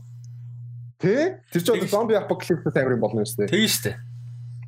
[1.03, 1.43] Тэ?
[1.51, 3.51] Тэр ч одоо зомби апокалипс амар юм болно үстэй.
[3.51, 3.97] Шүү дээ.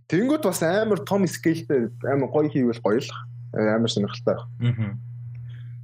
[0.08, 3.10] Тэнгүүд бас амар том скейлтэй амар гоё хийвэл гоё л
[3.52, 4.98] амар сонирхолтой байна.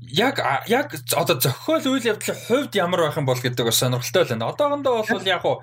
[0.09, 4.49] Яг яг одоо зохиол үйл явдлын хувьд ямар байх юм бол гэдэг бас сонирхолтой байна.
[4.49, 5.63] Одоохондоо бол яг уу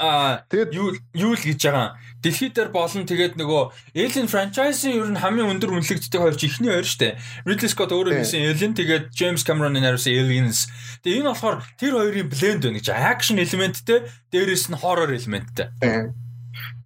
[0.00, 2.00] А тэгээд юу юу л гэж байгаа.
[2.24, 6.72] Дэлхий дээр болон тэгээд нөгөө Alien franchise-ийн ер нь хамгийн өндөр үнэлэгддэг хоёр ч ихний
[6.72, 7.20] хоёр штэ.
[7.44, 10.72] Ridley Scott өөрөө хийсэн Alien тэгээд James Cameron-ын хариусан Aliens.
[11.04, 12.88] Тэгээд энэ болохоор тэр хоёрын blend байна гэж.
[12.96, 15.68] Action элементтэй, дээрэс нь horror элементтэй.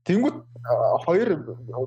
[0.04, 0.36] Тэнгүүт
[1.08, 1.28] хоёр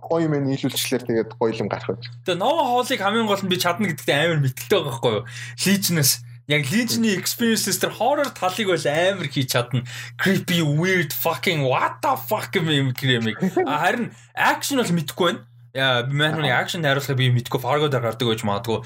[0.02, 2.10] гоё юм нийлүүлчлэр тэгээд гоё юм гарах байж.
[2.26, 5.26] Тэгээ Nova Hall-ыг хамгийн гол нь би чадна гэдэгт амар мэтгэлтэй байгаа байхгүй юу?
[5.66, 6.12] Legion-ээс
[6.50, 9.86] яг Legion-ы experiences тэр horror талыг бол амар хийж чадна.
[10.18, 13.38] Creepy, weird, fucking what the fuck юм гэмиг.
[13.66, 15.46] Харин action бол мэдэхгүй байна.
[15.78, 18.82] Яа, манууны action хариулахыг би мэдгүй Fargo дээр гардаг гэж магадгүй.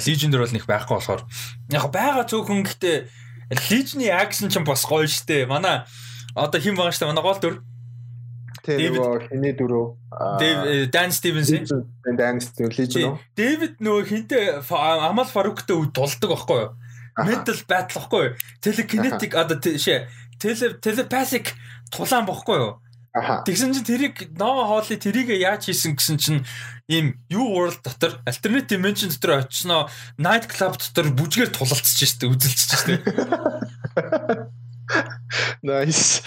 [0.00, 1.24] Legion дээр бол нэг байхгүй болохоор.
[1.68, 2.96] Яг байгаа цөөхөн гэхдээ
[3.68, 5.44] Legion-ы action ч бас гоё штэ.
[5.44, 5.84] Манай
[6.32, 7.60] одоо хэн байгаа штэ манай гол дүр
[8.62, 9.86] Тэгээ нөгөө хиний дөрөв.
[10.38, 11.50] Дэв Дан Стивенс.
[11.50, 13.18] Дан Стивенс нөө.
[13.34, 16.70] Дэвид нөгөө хинтээ Амал Фаруктай дулдаг байхгүй юу?
[17.26, 18.34] Mental battle байхгүй юу?
[18.62, 20.06] Telekinetic одоо шээ
[20.38, 21.58] telepathic
[21.90, 22.78] тулаан бохгүй юу?
[23.12, 26.40] Тэгсэн чинь тэрийг Nova Hall-ы тэрийг яаж хийсэн гэсэн чинь
[26.88, 32.70] ийм юу world дотор alternative dimension дотор очсноо night club дотор бүжгээр тулалцж штэ үзэлцэж
[32.72, 32.94] штэ.
[35.62, 36.22] Nice.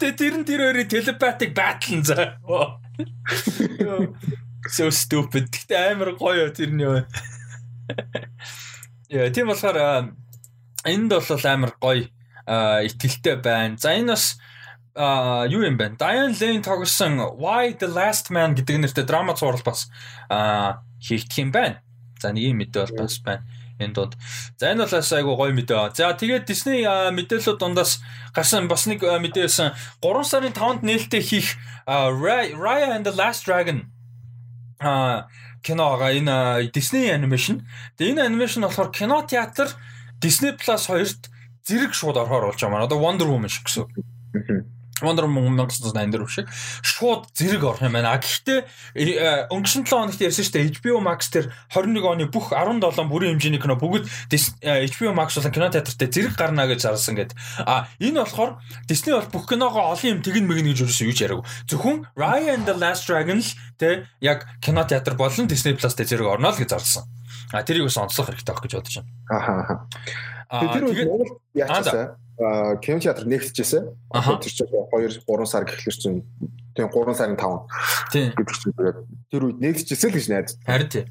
[0.00, 2.36] Тэгээ тэр нь тэр хоёрын telepathic battle за.
[4.66, 5.48] So stupid.
[5.48, 7.06] Гэтэ амар гоё тэрний юу.
[9.08, 10.10] Яа, тийм болохоор
[10.82, 12.10] энд бол амар гоё
[12.46, 13.78] итгэлтэй байна.
[13.78, 14.36] За энэ бас
[15.52, 15.94] юу юм бэ?
[15.94, 19.86] Diane Lane тогсон Why the Last Man гэдэг нэртэй драма зураг бас
[20.98, 21.80] хийгдэх юм байна.
[22.18, 23.46] За нэг юм мэдээ бол бас байна
[23.78, 24.16] энэ дунд.
[24.56, 25.96] За энэ бол айгу гоё мэдээ.
[25.96, 28.00] За тэгээд Disney мэдээлэлүүд дундаас
[28.32, 29.76] гарсан бас нэг мэдээ байсан.
[30.00, 33.92] 3 сарын 5-нд нээлттэй хийх Raya and the Last Dragon
[34.80, 35.28] а
[35.62, 37.64] киноога энэ Disney animation.
[37.96, 39.68] Тэгээ энэ animation болохоор кино театр
[40.20, 41.28] Disney Plus 2-т
[41.64, 42.86] зэрэг шууд орохоор болж байгаа маань.
[42.86, 43.88] Одоо Wonder Woman шиг гэсэн.
[45.02, 46.48] Wonder Woman 1984 шиг
[46.80, 48.16] шууд зэрэг орох юм байна.
[48.16, 48.64] Гэхдээ
[48.96, 53.36] э, өнгөрсөн 7 хоногт ярьсан шүү дээ HBO Max дээр 21 оны бүх 17 бүрийн
[53.36, 57.36] хэмжээний кино бүгд HBO э, Max болон кино театрт зэрэг гарна гэж зарласан гэдэг.
[57.68, 58.56] А энэ болохоор
[58.88, 61.44] Disney бол бүх киногоо олон юм тэгэн мэгнэ гэж юусэн юу ч яриаггүй.
[61.68, 66.08] Зөвхөн Raya and the Last Dragon л тэ яг кино театр болон Disney Plus дээр
[66.08, 67.04] зэрэг орно л гэж зарласан.
[67.52, 69.12] А тэрийг бас онцлох хэрэгтэй байх гэж бодож байна.
[69.28, 69.84] Ахаа.
[70.48, 71.36] А тэр үед Монгол
[72.38, 73.84] яачаасаа кинотеатр нэгтжсэн.
[74.12, 76.22] Тэр чинь 2 3 сар гэхлээр чинь
[76.76, 78.12] тийм 3 сарын 5.
[78.12, 78.32] Тийм.
[78.36, 78.74] гэдэг чинь
[79.30, 80.52] тэр үед нэгтжсэн л гэж найдаж.
[80.64, 81.06] Харин тийм.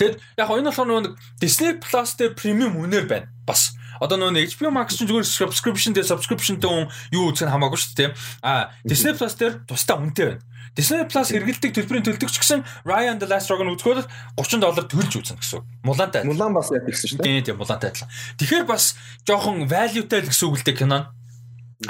[0.00, 3.28] Тэгэд яг энэ болохоор нөгөө Disney Plus дээр премиум үнээр байна.
[3.44, 7.76] Бас одоо нөгөө HBO Max чинь зүгээр subscription дээр subscription дээр юу үзэх нь хамаагүй
[7.76, 8.10] шүү дээ.
[8.40, 10.42] А Disney Plus дээр тусдаа үнэтэй байна.
[10.78, 14.06] Disney Plus хэрэгэлдэг төлбөрийн төлдөгч гэсэн Ryan the Last Dragon үзэхөөр
[14.38, 15.62] 30 доллар төлж үзнэ гэсэн.
[15.82, 16.22] Мулаантай.
[16.22, 17.42] Мулаан бас яг гэсэн шүү дээ.
[17.42, 18.10] Тийм тийм мулаантай адилхан.
[18.38, 18.94] Тэгэхээр бас
[19.26, 21.10] жоохон valueтай л гэсэн үг л дээ кинон.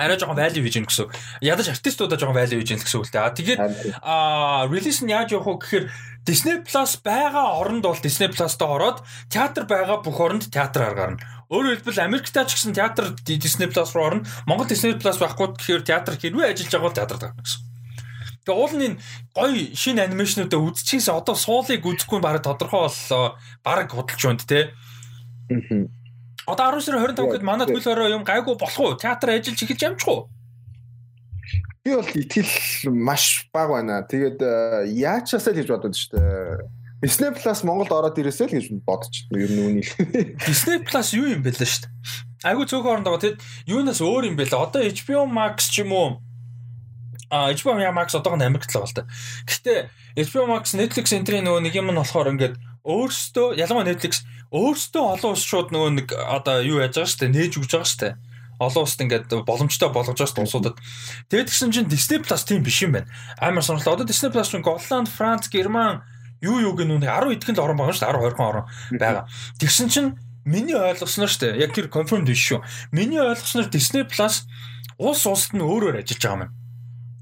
[0.01, 1.13] Арай жоохон value хийж гэнэ гэсэн.
[1.45, 3.27] Ядаж артистуудаа жоохон value хийж гэнэ гэсэн үг л дээ.
[3.27, 3.59] А тэгээд
[4.01, 4.15] а
[4.71, 5.85] release нь яаж явах вэ гэхээр
[6.25, 11.21] Disney Plus байгаа оронд бол Disney Plus-тай ороод театр байгаа бүх оронд театраар гарна.
[11.51, 14.29] Өөрөөр хэлбэл Америктай ч гэсэн театр Disney Plus руу орно.
[14.47, 17.70] Монгол Disney Plus байхгүй тэгэхээр театр хэрвээ ажиллаж байгаа бол театрт гарна гэсэн.
[18.45, 18.97] Тэгээ уул нь
[19.37, 23.37] гоё шинэ анимашнуудаа үзчихээс одоо суулыг үзэхгүй бараг тодорхой боллоо.
[23.61, 24.73] Бараг худалч байна те.
[26.49, 28.97] Одоо 10 сарын 25-нд манай хөл хороо юм гайгүй болох уу?
[28.97, 30.33] Театр ажиллаж эхэлж ямчих уу?
[31.85, 34.01] Би бол итгэл маш бага байна.
[34.09, 36.81] Тэгээд э, яачаасаа л гэж бодод шүү дээ.
[37.01, 39.45] Disney Plus Монголд ороод ирээсэй л гэж бодож байна.
[39.45, 39.89] Ер нь үнийг.
[40.49, 41.93] Disney Plus юу юм бэ лээ шүү дээ.
[42.45, 44.61] Айгу цөөхөн орондоо тэгэд юунаас өөр юм бэ лээ.
[44.61, 46.09] Одоо HBO Max ч юм уу
[47.31, 49.09] А HBO Max одоогонд Америкт л байгаа л та.
[49.47, 49.79] Гэхдээ
[50.27, 55.31] HBO Max Netflix энтрийн нөгөө нэг юм нь болохоор ингээд өөрсдөө ялангуяа Netflix өөрсдөө олон
[55.39, 58.15] улс шууд нөгөө нэг одоо юу яаж байгаа дээ нээж өгч байгаа дээ
[58.61, 60.77] олон улсад ингээд боломжтой болгож байгаа улсуудад.
[61.33, 63.09] Тэгээд тэгсэн чинь Disney Plus тийм биш юм байна.
[63.41, 64.05] Амар сонирхолтой.
[64.05, 66.05] Одоо Disney Plus чинь Голланд, Франц, Герман
[66.45, 68.13] юу юу гэх нүг 10 идэхэн л орон байгаа шүү дээ.
[68.21, 68.65] 10 20 орон
[69.01, 69.25] байгаа.
[69.57, 70.09] Тэгсэн чинь
[70.45, 71.61] миний ойлгосноор шүү дээ.
[71.65, 72.61] Яг тэр confirmed биш шүү.
[72.93, 74.45] Миний ойлгосноор Disney Plus
[75.01, 76.60] улс улсад нь өөрөөр ажиллаж байгаа юм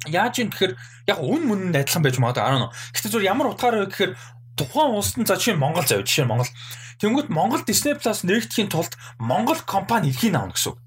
[0.06, 0.78] Яаж юм гэхээр
[1.10, 2.70] яг үн мөн нь адилхан байж магадгүй араа.
[2.94, 4.12] Гэхдээ зүгээр ямар утгаараа вэ гэхээр
[4.54, 6.50] тухайн улсад за жишээ Монгол зав жишээ Монгол.
[7.02, 10.78] Тэнгүүт Монгол Disney Plus нэгдэхийн тулд Монгол компани эрхийг авна гэсэн үг.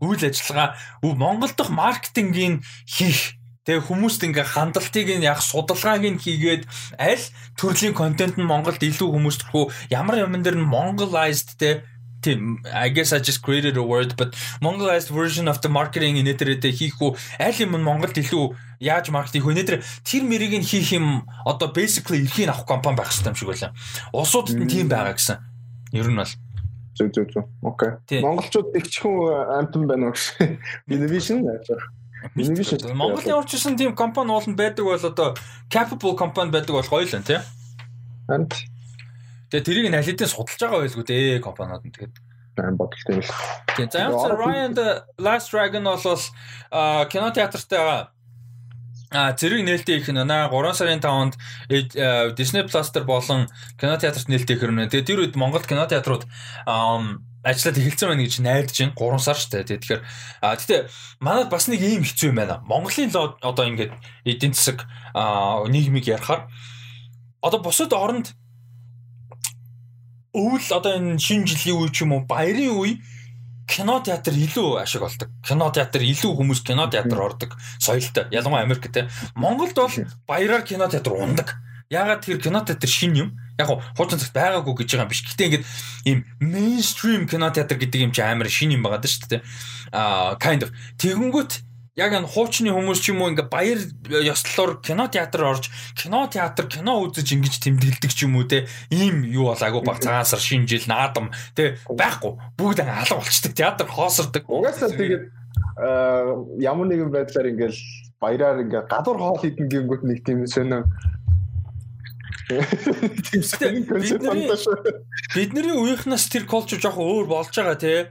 [0.00, 6.64] Үйл ажиллагаа Монгол дахь маркетингийн хийх Тэгээ хүмүүст ингээ хандлтыг нь яг судалгааг нь хийгээд
[6.96, 7.26] аль
[7.60, 11.84] төрлийн контент нь Монголд илүү хүмүүст төрхөө ямар юмн дээр нь Mongolized те
[12.20, 16.72] тийм I guess I just created a word but Mongolized version of the marketing инээдэрээ
[16.72, 18.44] хийх үү аль юм Монголд илүү
[18.80, 23.12] яаж маркетинг хөө нэтэр тэр мэрийг нь хийх юм одоо basically эрхийг авах компани байх
[23.12, 23.72] хэрэгтэй юм шиг байлаа.
[24.12, 25.38] Улсуудад нь тийм байгаа гэсэн.
[25.92, 26.32] Ер нь бол
[26.96, 27.46] зүг зүг зүг.
[27.64, 28.20] Окей.
[28.20, 29.16] Монголчууд ихчхэн
[29.60, 30.24] амтан байна уу гэж.
[30.88, 31.68] Innovation яаж
[32.36, 32.78] Innovation.
[32.96, 35.36] Монголын орчсон тийм компани ууланд байдаг бол одоо
[35.72, 37.40] capable компани байдаг бол гоё л энэ тий.
[38.28, 38.52] Амт.
[39.50, 42.14] Тэгээ тэрийг хэдийн судалж байгаа байлгүй дээ компаниуд нь тэгээд
[42.56, 43.34] сайн бодолтой байл.
[43.76, 43.88] Тийм.
[43.90, 46.24] За ямар Ryan the Last Dragon бол
[47.10, 48.14] кино театртаа
[49.10, 51.34] А зэрэг нээлттэй их нэ 3 сарын 5-нд
[52.38, 54.86] Disney Plus дээр болон кино театрт нээлттэй хэрнэ.
[54.86, 56.30] Тэгээ тэр үед Монгол кино театрууд
[57.42, 58.94] ажиллаад эхэлсэн байна гэж найдаж байна.
[58.94, 59.82] 3 сар шүү дээ.
[59.82, 60.02] Тэгэхээр
[60.46, 60.80] а гэтээ
[61.18, 62.62] манад бас нэг ийм хэцүү юм байна.
[62.62, 63.10] Монголын
[63.42, 63.98] одоо ингээд
[64.30, 64.86] эдийн засаг
[65.66, 66.46] нийгмиг ярахаар
[67.42, 68.38] одоо бусад оронд
[70.34, 73.02] өвөл одоо энэ шинэ жилийн үе ч юм уу баярын үе
[73.70, 75.30] кино театр илүү ашиг болдог.
[75.46, 78.26] Кино театр илүү хүмүүс кино театр ордог соёлтой.
[78.34, 79.08] Ялангуяа Америкт те.
[79.34, 79.94] Монголд бол
[80.26, 81.54] баяраар кино театр ундаг.
[81.90, 83.28] Ягаад тэр кино театр шин юм?
[83.58, 85.22] Яг хуучин цагт байгаагүй гэж байгаа юм биш.
[85.26, 85.66] Гэтэ ингээд
[86.06, 89.42] ийм мейнстрим кино театр гэдэг юм чи амар шин юм байгаа даа шүү дээ.
[89.94, 90.70] Аа kind of.
[90.98, 96.30] Тэгэнгүүт яг энэ хуучны хүмүүс ч юм уу ингээ баяр ёслолоор кино театр орж кино
[96.30, 100.24] театр кино үзэж ингэж тэмдэглэдэг ч юм уу те ийм юу бол агуу баг цагаан
[100.24, 102.38] сар шинэ жил наадам те байхгүй.
[102.54, 105.24] Бүгд алга болчдөг театр хоосордог угаасаа тэгээд
[106.62, 107.78] ямар нэгэн байдлаар ингээл
[108.22, 110.86] баяраар ингээ гадуур хоол идэн гингүүт нэг тийм сонир
[115.34, 118.10] Бидний үеийнхнаас тэр колч жоох өөр болж байгаа тий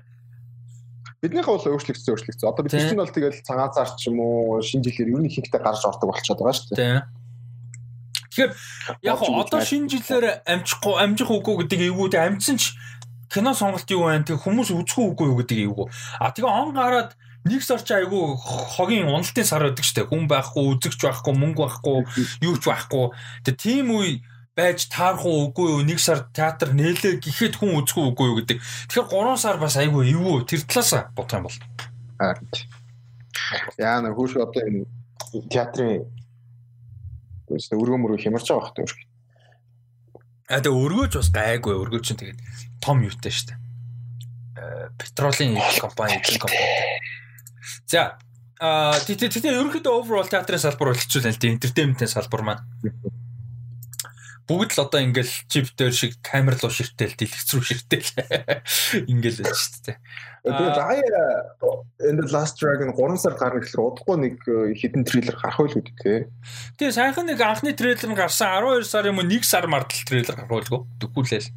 [1.19, 2.47] Биднийхээ бол өөрчлөгдсөн өөрчлөгдсөн.
[2.47, 5.59] Одоо бид чинь бол тэгэл цагаан цаар ч юм уу шинэ жилээр ер нь ихэнхдээ
[5.59, 7.03] гарч ордог болчиход байгаа шүү дээ.
[8.31, 8.51] Тэгэхээр
[9.03, 12.79] яг одоо шинэ жилээр амжихгүй амжих үгүй гэдэг эвгүүд амжсан ч
[13.27, 14.23] кино сонголт юу байна?
[14.23, 15.87] Тэг хүмүүс үзэх үгүй юу гэдэг эвгүй.
[16.23, 20.11] А тэгээ он гараад нэг сар ч айгүй хогийн уналтын сар байдаг шүү дээ.
[20.11, 21.97] Хүн байхгүй, үзэгч байхгүй, мөнгө байхгүй,
[22.47, 23.05] юу ч байхгүй.
[23.43, 24.23] Тэгээ тийм үе
[24.59, 28.59] байж таарах уу үгүй юу нэг сар театр нээлээ гэхэд хүн үзэх үгүй юу гэдэг.
[28.91, 31.57] Тэгэхээр 3 сар бас айгүй эвгүй тэр талаас бодох юм бол.
[33.79, 34.83] Яа на хөөш одоо энэ
[35.47, 36.03] театрын
[37.47, 38.99] үст өргөө мөрөө хямарч байгаа хэрэг.
[40.51, 42.39] А тэгээ өргөөч бас гайгүй өргөө чинь тэгээд
[42.83, 43.59] том юутай шүү дээ.
[44.59, 46.67] Э петролийн компани эдийн компани.
[47.87, 48.19] За
[48.59, 52.63] а тэгтээ ерөнхийдөө overall театрын салбар бол хэцүү л дээ entertainment-ийн салбар маань
[54.49, 58.09] бүгд л одоо ингээл чип дээр шиг камер руу ширтэл дэлгэц рүү ширтэл
[59.13, 59.97] ингээл л шүү дээ.
[60.49, 61.23] Тэгээ заяа
[62.09, 64.35] энэ Last Dragon 3 сар гарна гэхэлэр удахгүй нэг
[64.73, 66.25] хідэн трейлер гарах байл үү те.
[66.81, 70.33] Тэгээ сайхан нэг анхны трейлер нь гарсан 12 сар юм уу 1 сар мартал трейлер
[70.33, 71.49] гарах байлгүй дөхүүлээл.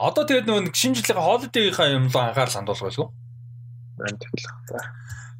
[0.00, 3.08] Одоо тэгээд нөгөө шинэ жилийн holiday-ийнхаа юм л анхаарал хандуулах байлгүй.
[4.00, 4.46] Байна тэгэл.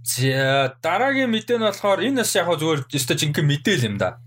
[0.06, 4.22] За дараагийн мэдээ нь болохоор энэ бас яг зүгээр өстой жинхэнэ мэдээл юм да.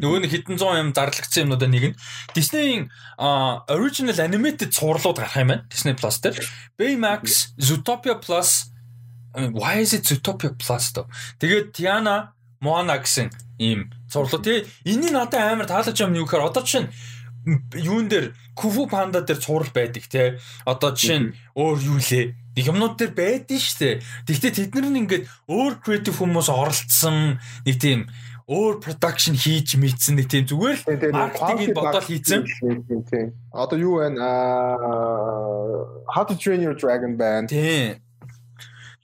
[0.00, 1.98] Нөгөө нэг хэдэн зуун юм зарлагдсан юмнуудаа нэг нь
[2.34, 2.90] Disney-ийн
[3.70, 5.66] original animated цувралууд гарах юм байна.
[5.70, 6.38] Disney Plus дээр.
[6.78, 8.74] Baymax, Zootopia Plus
[9.34, 11.08] why is it Zootopia Plus то.
[11.38, 14.64] Тэгээд Tiana, Moana гэсэн ийм цувралууд тий.
[14.84, 16.88] Энийг надад амар таалаж юм юу гэхээр одоо чинь
[17.74, 20.38] юун дээр Kufu Panda дээр цуврал байдаг те.
[20.64, 22.34] Одоо жишээ нь өөр юу лээ.
[22.54, 24.00] Нэг юмнууд дээр байдэн штэ.
[24.24, 28.08] Тэгвэл тэд нар нь ингээд өөр creative хүмүүс оролцсон нэг тийм
[28.44, 32.44] өөр production хийж мэдсэн нэг тийм зүгээр л маркетингийг бодоод хийсэн.
[33.08, 33.32] Тийм.
[33.48, 34.12] Одоо юу вэ?
[36.12, 37.48] How to Train Your Dragon байна.
[37.48, 38.04] Тийм.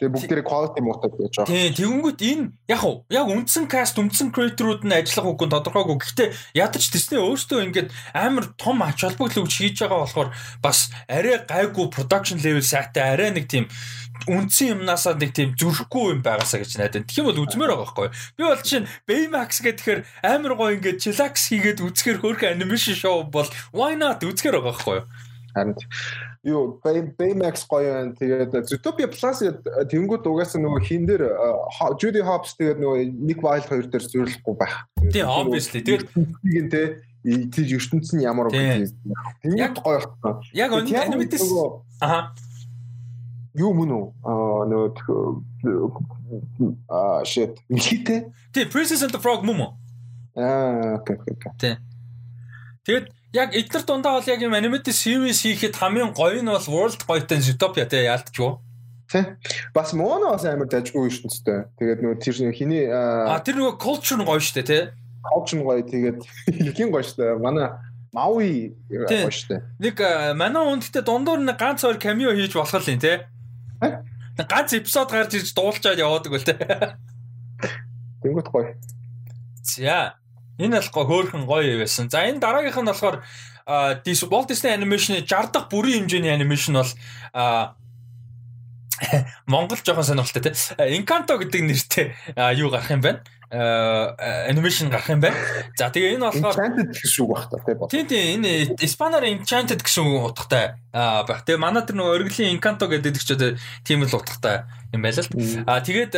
[0.00, 1.52] Тэгээ бүгдээрээ quality муутай гэж байгаа.
[1.52, 5.96] Тийм, тэгэнгүүт энэ яг уу яг үндсэн каст, үндсэн креаторууд нь ажиллах үгүй тодорхойгүй.
[6.00, 10.32] Гэхдээ ядаж Disney өөртөө ингээд амар том ач холбогдол өгч хийж байгаа болохоор
[10.64, 13.68] бас арай гайгүй production level сайтай арай нэг тийм
[14.24, 17.04] үндсэн юмнасаа нэг тийм зүрхгүй юм байгаасаа гэж найдаа.
[17.04, 18.08] Тэгэх юм бол үзмээр байгаа байхгүй.
[18.36, 23.48] Би бол чинь Baymax гэхээр амар гоё ингээд chillax хийгээд үзэхэр хөөрхөн animation show бол
[23.72, 24.98] why not үзэхэр байгаа байхгүй.
[25.54, 25.74] Харин
[26.42, 28.14] юу Baymax гоё байна.
[28.14, 29.42] Тэгээд Zootopia Plus
[29.90, 31.22] тэнгууд угаасаа нөгөө хин дээр
[32.00, 34.74] Judy Hopps тэгээд нөгөө Nick Wilde хоёр дээр зөвлөхгүй байх.
[35.12, 35.82] Тийм obviously.
[35.82, 36.82] Тэгээд тийм те
[37.22, 38.88] тэр ертөнц нь ямар вэ?
[39.42, 40.40] Тэнгууд гоё байна.
[40.54, 41.42] Яг animated
[42.00, 42.32] аа
[43.58, 44.06] юу мөн үү?
[44.22, 44.90] Аа нөгөө
[46.88, 47.58] аа shit.
[47.68, 49.70] Тийм Princess and the Frog мөн үү?
[50.38, 51.52] Аа окей окей.
[51.58, 51.76] Тийм.
[52.86, 56.98] Тэгээд яг эдгээр дундаа бол яг юм animated series хийхэд хамгийн гоё нь бол World
[57.06, 58.58] гоётой Zootopia те яалтчгүй.
[59.10, 59.38] Тэ.
[59.74, 61.70] Бас Moana бас амар дажгүй ертөнцтэй.
[61.78, 64.78] Тэгээд нөгөө тэр хиний а тэр нөгөө culture нь гоё штэ те.
[65.22, 66.18] Culture нь гоё тэгээд
[66.78, 67.38] хин гоё штэ.
[67.38, 67.70] Манай
[68.10, 69.62] Maui гоё штэ.
[69.78, 69.98] Нэг
[70.34, 73.30] манай хүндтэй дундуур нэг ганц хоёр cameo хийж болох юм те.
[74.38, 76.54] Ганц эпизод гарч ирж дуулчаад яваадаг үл те.
[78.22, 78.74] Тэнгүүт гоё.
[79.62, 80.18] За
[80.60, 82.12] Энэ бол хөөхөн гоё байсан.
[82.12, 83.24] За энэ дараагийнх нь болохоор
[83.66, 86.92] Walt Disney Animation-ы 60 дахь бүрийн хэмжээний анимашн бол
[89.46, 90.54] Монгол жоохон сонирхолтой тий.
[90.76, 92.06] Encanto гэдэг нэртэй
[92.60, 93.24] юу гарах юм байна?
[93.50, 95.36] анимашн гарах юм байна.
[95.78, 97.74] За тэгээ энэ болохоор Enchanted гэсэн үг байх та тий.
[97.90, 101.42] Тийм тийм энэ Испанаар Enchanted гэсэн утгатай байх.
[101.42, 105.30] Тэгээ манай тэр нөгөө оргилийн Encanto гэдэг ч одоо тийм л утгатай юм байл л.
[105.66, 106.14] А тэгээд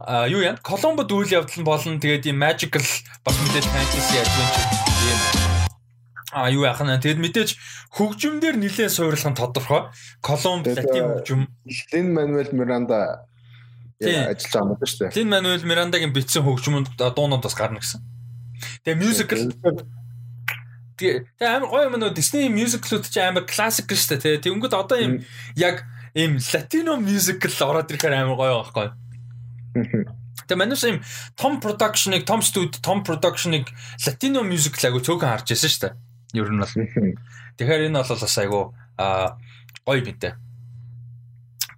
[0.00, 0.56] а юу яа?
[0.56, 2.00] Коломбод үйл явдал нь болно.
[2.00, 2.80] Тэгээд ийм magical
[3.20, 4.66] бас мэдээж fantasy adventure
[5.12, 5.20] юм.
[6.32, 6.88] А юу яах нь?
[6.88, 7.50] Тэгэд мэдээж
[7.92, 9.92] хөгжимдөр нэлээд суйрлах нь тодорхой
[10.24, 11.40] Коломб латин хөгжим.
[11.92, 13.28] Лин Мануэл Миранда
[14.00, 18.00] ажиллаж байгаа юм байна шүү дээ Лин Мануэл Мирандагийн бичсэн хөгжмөнд дуунууд бас гарна гэсэн.
[18.88, 19.40] Тэгээ musical.
[20.96, 24.96] Тэгээ амар гоё юм нөө Disney musical-ууд ч амар классик шүү дээ тэгээ тэгэнгүүт одоо
[24.96, 25.20] ийм
[25.60, 25.84] яг
[26.16, 28.88] ийм латино musical ороод ирэхээр амар гоё байхгүй
[29.74, 30.98] Тэгээ манайс юм
[31.38, 33.70] том production-ыг, том студи, том production-ыг
[34.02, 35.94] Latino music л айгу цөөхөн харж байсан шүү дээ.
[36.34, 36.74] Ер нь бол.
[37.54, 38.60] Тэгэхээр энэ бол бас айгу
[38.98, 39.38] аа
[39.86, 40.34] гоё бинтэй.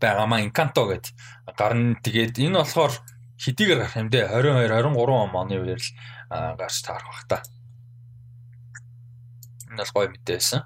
[0.01, 1.13] Байгамаа Encanto гэд
[1.53, 2.01] гарна.
[2.01, 2.97] Тэгээд энэ болохоор
[3.37, 5.91] хэдийгээр гарах юм дээ 22 23 оны үеэр л
[6.57, 7.39] гарч таарах бах та.
[9.69, 10.65] Энэ бол гоё мэдээ байсан.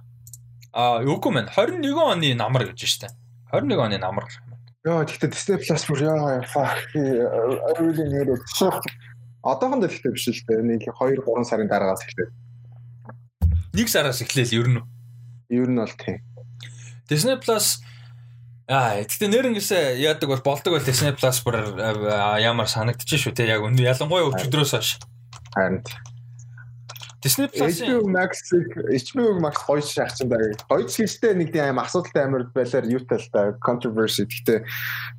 [0.70, 3.11] Аа үгүй мэн 21 оны намар гэж штэ.
[3.51, 4.45] 21 оны намар гарах
[4.86, 8.42] Яа тэгтээ Disney Plus бүр яа fuck really need it.
[9.42, 10.62] Одоохондоо тэгтээ биш л дээ.
[10.62, 12.30] Нэг 2 3 сарын дараагаас эхлэв.
[13.74, 14.82] Нэг сараас эхлээл ер нь.
[15.50, 16.22] Ер нь бол тийм.
[17.10, 17.82] Disney Plus
[18.66, 21.78] Аа, тэгтээ нэрнгээсээ яадаг бол болдог бол Disney Plus бүр
[22.42, 24.98] ямар санагдчих шүү те яг ялангуяа өчигдрөөс хойш.
[25.54, 25.86] Харин
[27.22, 30.52] Disney Plus HBO Max-ыг HBO Max гоё шахчин даа.
[30.68, 34.59] Гоё чигтэй нэг тийм асуудалтай амар байлаар юутай л та controversy гэхдээ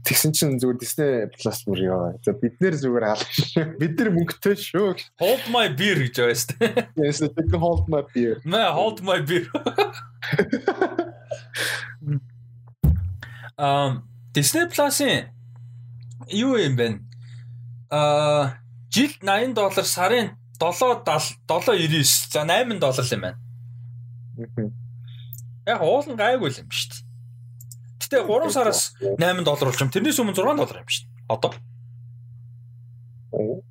[0.06, 2.14] тэгсэн чинь зүгээр Disney Plus бүр ёо.
[2.22, 3.57] За бид нэр зүгээр хаалж.
[3.82, 4.94] Бид нар мөнгөтэй шүү.
[5.19, 6.86] Hold my beer гэж байгаа шүү.
[7.02, 8.41] Yes, take hold my beer.
[8.45, 9.49] Мэ hold my beer.
[13.57, 14.06] Um
[14.38, 15.34] Disney Plus-ын
[16.30, 17.02] юу юм бэ?
[17.90, 18.61] Аа
[18.94, 22.04] жилд 80 доллар сарын 7 799
[22.34, 23.38] за 8 доллар юм байна.
[25.68, 27.06] Яг уулын гайгүй юм шүү дээ.
[28.02, 29.92] Гэтэ 3 сараас 8 доллар болж юм.
[29.94, 31.14] Тэрнээс өмнө 6 доллар юм шүү дээ.
[31.30, 31.52] Одоо.
[33.32, 33.62] Оо.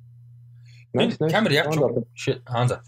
[1.29, 1.67] Камер яг
[2.45, 2.83] хаан за.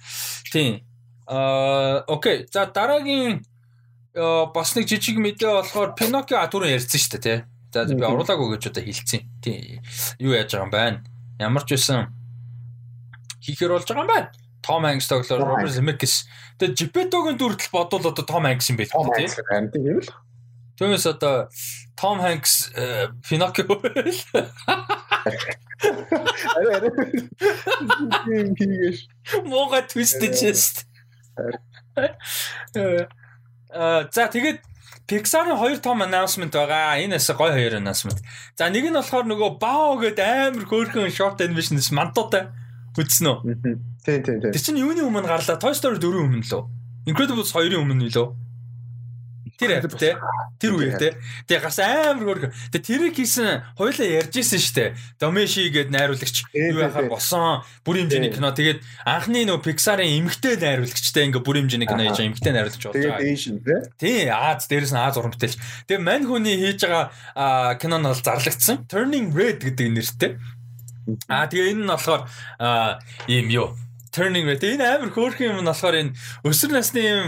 [0.51, 0.85] Тийм.
[1.27, 2.47] Аа окей.
[2.51, 3.45] За дараагийн
[4.53, 7.37] бас нэг жижиг мэдээ болохоор Pinocchio түрүү ярьсан шүү дээ тий.
[7.73, 9.21] За би оруулаагүй гэж одоо хэлсэн.
[9.41, 9.83] Тийм.
[10.17, 11.03] Юу яаж байгаа юм байна?
[11.39, 12.18] Ямар ч байсан
[13.49, 14.29] хийхэр болж байгаа юм байна.
[14.61, 16.27] Том Hanks тоглоор Robert Zemeckis.
[16.59, 19.27] Тэгээ Geppetto-гийн дүртэл бодвол одоо Том Hanks юм байх тий.
[19.27, 20.09] Харин тийм л.
[20.77, 21.49] Түүнээс одоо
[21.95, 22.71] Том Hanks
[23.23, 23.65] Pinocchio.
[26.55, 26.91] Арай арай.
[29.47, 30.67] Мога твистэж шээ.
[33.71, 34.59] Аа за тэгээд
[35.09, 37.01] Pixar-ын хоёр том announcement байгаа.
[37.01, 38.19] Энэ бас гой хоёр announcement.
[38.55, 42.53] За нэг нь болохоор нөгөө Bao гэдэг амар хөөрхөн short animation-с мантуутай
[42.99, 43.37] үзсэн үү?
[44.05, 44.51] Тийм тийм тийм.
[44.53, 45.59] Тэр чинь юуны өмнө гарлаа?
[45.59, 46.63] Toy Story 4 өмнө лөө.
[47.09, 48.27] Incredibles 2-ын өмнө лөө.
[49.59, 50.15] Тэр яг те.
[50.55, 51.09] Тэр үеэр те.
[51.43, 52.43] Тэгээ гас амар хөрг.
[52.71, 54.95] Тэгээ тэрийг хийсэн хоёлаа ярьжсэн штэ.
[55.19, 58.55] Домеши гээд найруулагч юу яхаар босон бүр хэмжээний кино.
[58.55, 63.19] Тэгээд анхны нөө Pixar-ын эмгтэй найруулагчтай ингээ бүр хэмжээний кино хийж эмгтэй найруулагч болж байгаа.
[63.19, 63.75] Тэгээд Asian те.
[63.99, 65.59] Тий, Аз дээрээс нь Аз уран бүтээлч.
[65.91, 68.87] Тэгээ мань хүний хийж байгаа кино нь бол зарлагдсан.
[68.87, 70.31] Turning Red гэдэг нэртэй.
[71.29, 72.21] Аа тэгээ энэ нь болохоор
[73.27, 73.69] ийм юу
[74.11, 74.63] turning red.
[74.63, 77.27] Энэ амар хөөрхөн юм нь болохоор энэ өсвөр насны юм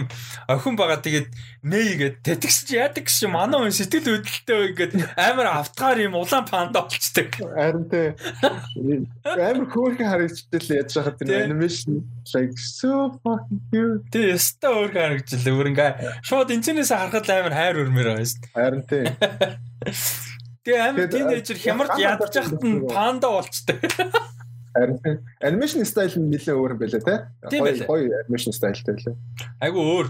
[0.50, 1.30] охин байгаа тэгээд
[1.62, 6.50] Мэй гээд тэтгс чи яадаг гэж манай хүн сэтгэл хөдлөлтөө ингээд амар автгаар юм улаан
[6.50, 7.38] панда болчдаг.
[7.38, 8.18] Харин тэ
[9.30, 12.02] амар хөөрхөн харагдчихлээ яаж хахад тэр animation
[12.34, 14.10] like so fucking cute.
[14.10, 15.54] Тэ яста хөөрхөн харагдчихлээ.
[15.54, 15.92] Өөр ингээ
[16.26, 18.42] шууд энэчнээс харахад амар хайр өрмөр дээ.
[18.58, 19.06] Харин тэ.
[20.62, 23.42] Тэгээ амар тинейжер хямарч ядаж хахад нь панда.
[24.72, 27.16] Харин анимашн стайл нь нэлээд өөр юм байлаа те.
[27.50, 29.16] Гоё гоё анимашн стайлтай байлаа.
[29.58, 30.08] Айгу өөр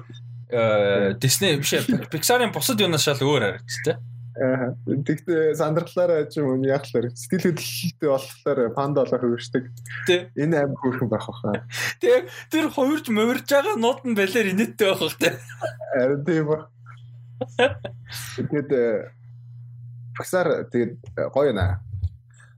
[1.24, 1.80] Disney биш
[2.12, 3.96] Pixar-ын бусад юунаас шал өөр харагдаж те.
[4.36, 4.76] Аа.
[4.88, 9.64] Тэгтээ сандралаараа ч юм уу яахлаар сэтгэл хөдлөлтөй болохоор панда олох хөвөрчдөг.
[10.08, 10.32] Тэ.
[10.36, 11.68] Энэ аим хөөрхөн байх баха.
[12.00, 15.30] Тэг тэр хоёрч мөрж байгаа нууд нь балер инээдтэй байх бах те.
[15.96, 16.58] Харин тийм ба.
[18.40, 18.72] Тэгээд
[20.18, 21.80] Pixar тэгээд гоё наа.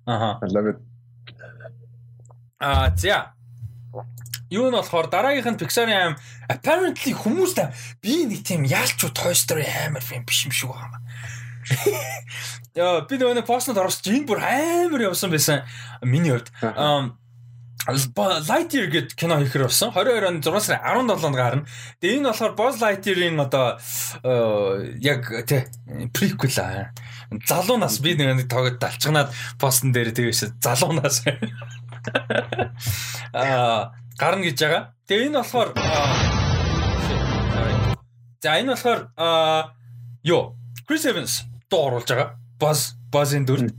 [0.05, 0.39] Аха.
[0.41, 0.77] I love it.
[2.59, 3.33] Аа за.
[4.49, 6.15] Юу нь болохоор дараагийнх нь Pixar-ын аим
[6.49, 7.59] apparently хүмүүст
[8.03, 11.01] би нэг тийм яалч Toy Story амар фильм биш юм шиг байна.
[12.75, 15.65] Яа би нөгөө постод орсон чинь бүр амар явсан байсан.
[16.01, 16.53] Миний хувьд.
[17.83, 19.91] Lightyear гэд кино хийхэр болсон.
[19.91, 21.67] 22 оны 6 сарын 17-нд гарна.
[21.99, 23.75] Тэгээ энэ болохоор Buzz Lightyear-ийн одоо
[25.03, 25.67] яг тий
[26.15, 26.95] prequel аа.
[27.47, 31.25] Залуунаас би нэг тоглоод далчганаад постн дээр тэгээс залуунаас
[33.33, 34.83] Аа гарна гэж байгаа.
[35.07, 35.69] Тэгээ энэ болохоор
[38.43, 38.99] За энэ болохоор
[40.23, 40.55] юу
[40.87, 42.37] Chris Evans дуу оруулж байгаа.
[42.59, 43.69] Buzz Buzz-ын дүр.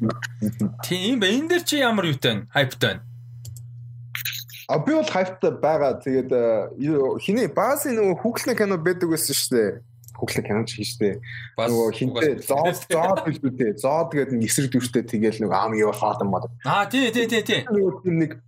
[0.83, 1.39] Тийм бай.
[1.39, 3.03] Энэ дэр чи ямар юутай хайптай байна?
[4.69, 6.01] А би бол хайптай байгаа.
[6.01, 6.31] Тэгээд
[7.23, 9.94] хиний Buzz-ын нөгөө хүүхлэн кино байдаг байсан шүү дээ
[10.25, 11.21] хүүхлэг киноч хийжтэй.
[11.61, 16.33] Нөгөө хинтээ зоод зоод билгүүдээ зоод гэдэг нэг эсрэг дүртэй тэгэл нөгөө ам юу фаадам
[16.33, 16.49] мод.
[16.65, 17.61] Аа тий тий тий тий.
[18.09, 18.41] Нэг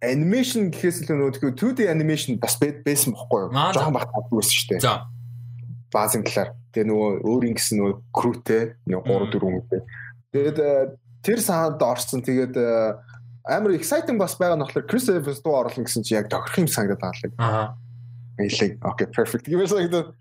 [0.00, 3.52] анимашн гэхээс л нөгөө 2D анимашн бас байсан бохгүй юу?
[3.52, 4.80] Жохон бах байсан шүү дээ.
[4.80, 5.04] За.
[5.92, 6.56] Баазын талаар.
[6.72, 9.80] Тэгээ нөгөө өөрийн гэсэн нөгөө крүүтэй нөгөө 3 4 үнэтэй.
[10.32, 10.58] Тэгээд
[11.20, 12.56] тэр саанд орсон тэгээд
[13.44, 16.70] амар exciting бас байгаа нь болохоор Chris Evans дуу оруулна гэсэн чи яг тохирох юм
[16.70, 17.36] санагдаад байгаа л.
[17.36, 17.66] Аа.
[18.40, 18.80] Эйлэг.
[18.80, 19.44] Окей, perfect.
[19.50, 20.16] Гэвээс санагдаад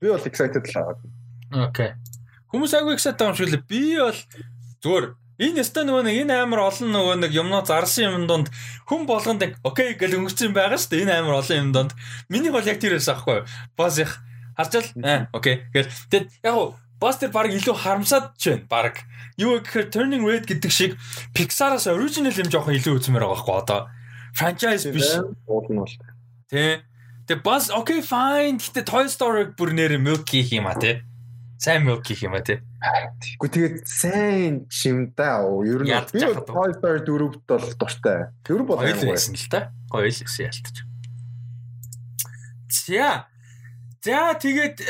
[0.00, 0.96] Би бол excited л байгаа.
[1.68, 1.90] Окей.
[2.52, 4.20] Хүмүүс айгүй excited байгаа юм шиг л би бол
[4.82, 5.06] зүгээр
[5.36, 8.48] энэ өстой нөгөө нэг энэ амар олон нөгөө нэг юмноо зарсан юм донд
[8.88, 11.02] хүн болгонд окей гэж өнгөрсөн байгаа шүү дээ.
[11.04, 11.92] Энэ амар олон юм донд.
[12.32, 13.48] Миний бол яг тэр байсан аахгүй юу?
[13.76, 14.20] Бас их
[14.56, 15.68] харжал аа окей.
[15.76, 18.94] Гэл тэгэд яг бас тэр баг илүү харамсаад ч байна баг.
[19.36, 20.96] Юу гэхээр Turning Red гэдэг шиг
[21.36, 23.80] Pixar-аас original юм жоохон илүү үзмээр байгаа байхгүй одоо.
[24.32, 25.20] Franchise биш.
[25.44, 25.96] Уулна бол.
[26.48, 26.80] Тэ.
[27.26, 31.02] Тэгээ бас окей fine гэтээ Toy Story бүр нэр milk хийх юм а тий.
[31.58, 32.62] Сайн milk хийх юм а тий.
[33.42, 35.42] Гэхдээ тэгээд сайн чим да.
[35.66, 38.30] Ер нь би Toy Story 4-д бол дуртай.
[38.46, 39.74] Тэр бол гоё байсан л та.
[39.90, 40.86] Гоё л байсан ялтаж.
[42.70, 43.26] За.
[44.06, 44.86] За тэгээд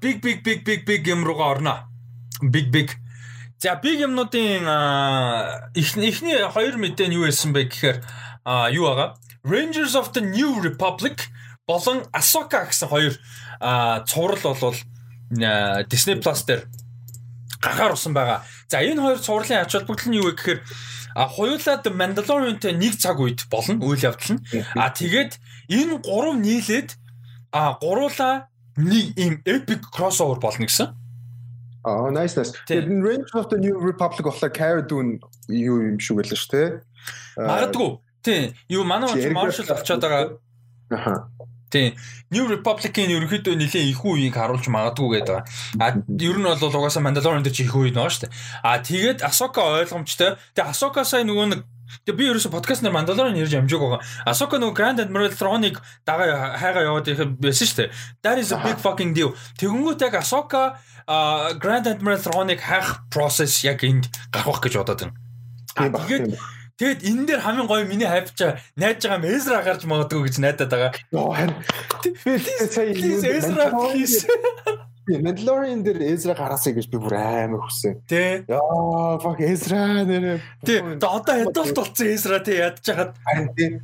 [0.00, 1.84] big big big big big юм руугаа орно.
[2.40, 2.96] Big big.
[3.60, 4.64] За big юмнуудын
[5.76, 7.98] эхний хоёр мэдээ нь юу байсан бэ гэхээр
[8.72, 9.20] юу байгаа?
[9.44, 11.28] Rangers of the New Republic
[11.66, 13.14] болон Ahsoka гэсэн хоёр
[14.06, 14.76] цуврал болвол
[15.88, 16.68] Disney Plus дээр
[17.60, 18.44] гагаар усан байгаа.
[18.68, 20.60] За энэ хоёр цувралын ач холбогдол нь юу вэ гэхээр
[21.14, 24.44] а хоёулаа The Mandalorian-тэй нэг цаг үед болно үйл явдал нь.
[24.76, 25.38] А тэгээд
[25.70, 26.98] энэ гурав нийлээд
[27.54, 30.92] а гуруула нэг ийм epic crossover болно гэсэн.
[31.84, 32.52] Аа nice nice.
[32.68, 36.82] Тэгээд Rangers of the New Republic болохоор Cara Dune юу юм шиг байлаа шүү, тэ.
[37.36, 37.90] Магадгүй.
[38.24, 38.52] Тийм.
[38.68, 40.40] Юу манай Marshall болчиход байгаа.
[40.90, 41.28] Аха.
[41.74, 41.98] Тийм.
[42.30, 45.42] New Republic-ийн ерөнхийдөө нэлийн их үеийг харуулж магадгүй гэдэг.
[45.82, 48.32] А ер нь бол угаасаа Mandalorian дээр чи их үе нөө шүү дээ.
[48.62, 50.38] А тэгээд Ahsoka ойлгомжтой.
[50.54, 51.60] Тэгээд Ahsoka сая нөгөө нэг
[52.06, 54.00] Тэгээ би ерөөсө подкаст нэр Mandalorian ярьж амжиг байгаа.
[54.26, 57.90] Ahsoka нөгөө Grand Admiral Thrawn-ыг дагаа хайгаа яваад их байсан шүү дээ.
[58.22, 59.34] That is a big fucking deal.
[59.60, 60.78] Тэгэнгүүт яг Ahsoka
[61.60, 65.14] Grand Admiral Thrawn-ыг хайх process яг энд гарах гэж бодоод байна.
[65.74, 66.34] Тэгээд
[66.74, 70.70] Тэгэд энэ дээр хамгийн гоё миний хайпчаа найж байгаа юм Эзра гарч магадгүй гэж найдаад
[70.74, 70.92] байгаа.
[72.02, 72.34] Би
[72.66, 74.26] сая Эзра please.
[75.06, 78.02] Mandalorian дээр Эзра гараасаа гэж би бүр амар хүссэн.
[78.10, 78.42] Тэ.
[78.50, 80.42] Яа, fuck Эзра нэрээ.
[80.66, 80.98] Тэ.
[80.98, 83.14] Одоо adult болсон Эзра тэ ядж хаад.
[83.22, 83.78] Харин тэ.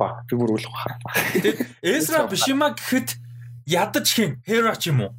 [0.00, 0.96] Ба, би бүр үл хараа.
[1.36, 1.68] Тэ.
[1.84, 3.12] Эзра биш юма гэхэд
[3.68, 5.12] ядаж хин Hera ч юм уу?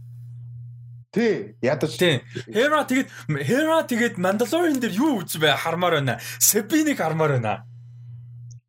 [1.12, 1.98] Тий, ядаж.
[1.98, 2.22] Тий.
[2.52, 3.08] Hera тэгээд
[3.48, 6.20] Hera тэгээд Mandalorian дээр юу үз бай хармаар байна.
[6.40, 7.64] Sabine-ыг хармаар байна.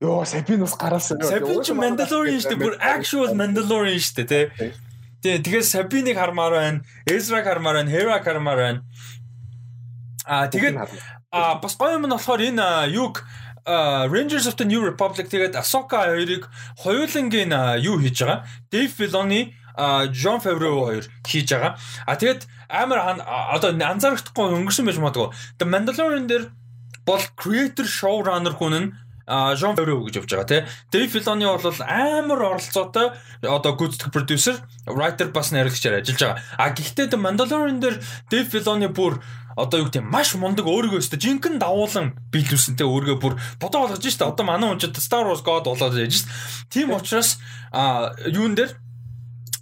[0.00, 1.18] Йоо, Sabine бас гараасан.
[1.18, 2.62] Sabine ч Mandalorian шүү дээ.
[2.62, 4.70] Бүр actual Mandalorian шүү дээ, тий.
[5.18, 6.78] Тий, тэгээд Sabine-ыг хармаар байна.
[7.10, 7.90] Ezra-г хармаар байна.
[7.90, 8.80] Hera хармаар байна.
[10.24, 10.78] Аа, тэгээд
[11.34, 13.26] аа бас гоё юм нь болохоор энэ юг
[13.68, 16.48] Rangers of the New Republic тэгээд Ahsoka хоёрыг
[16.80, 17.52] хоёулангийн
[17.82, 18.46] юу хийж байгаа.
[18.70, 19.57] Dave Filoni
[20.12, 21.78] Жон Фавро хоёр хийж байгаа.
[22.06, 25.30] А тэгээд амар одоо анзаарахдаггүй өнгөрсөн байж магадгүй.
[25.58, 26.50] The Mandalorian дээр
[27.06, 28.88] бол creator showrunner хүн нь
[29.28, 30.62] Жон Фавро гэж явж байгаа тий.
[30.90, 33.12] Дэйв Филони бол амар оролцоотой
[33.44, 34.56] одоо гүйцэтгэх producer,
[34.88, 36.40] writer бас найруулагчаар ажиллаж байгаа.
[36.56, 38.00] А гэхдээ The Mandalorian дээр
[38.32, 39.20] Дэйв Филони бүр
[39.58, 44.24] одоо юу гэдэг маш мундаг өөрийгөө өстө жинхэнэ давуулан биелүүлсэнтэй өөрийгөө бүр бодоо болгож штэ
[44.24, 46.30] одоо манай хүнчид Star Wars God болоод яаж штэ
[46.70, 47.42] тийм учраас
[47.74, 48.78] юун дээр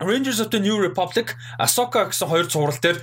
[0.00, 3.00] Rangers of the New Republic Ahsoka гэсэн хоёр цуврал дээр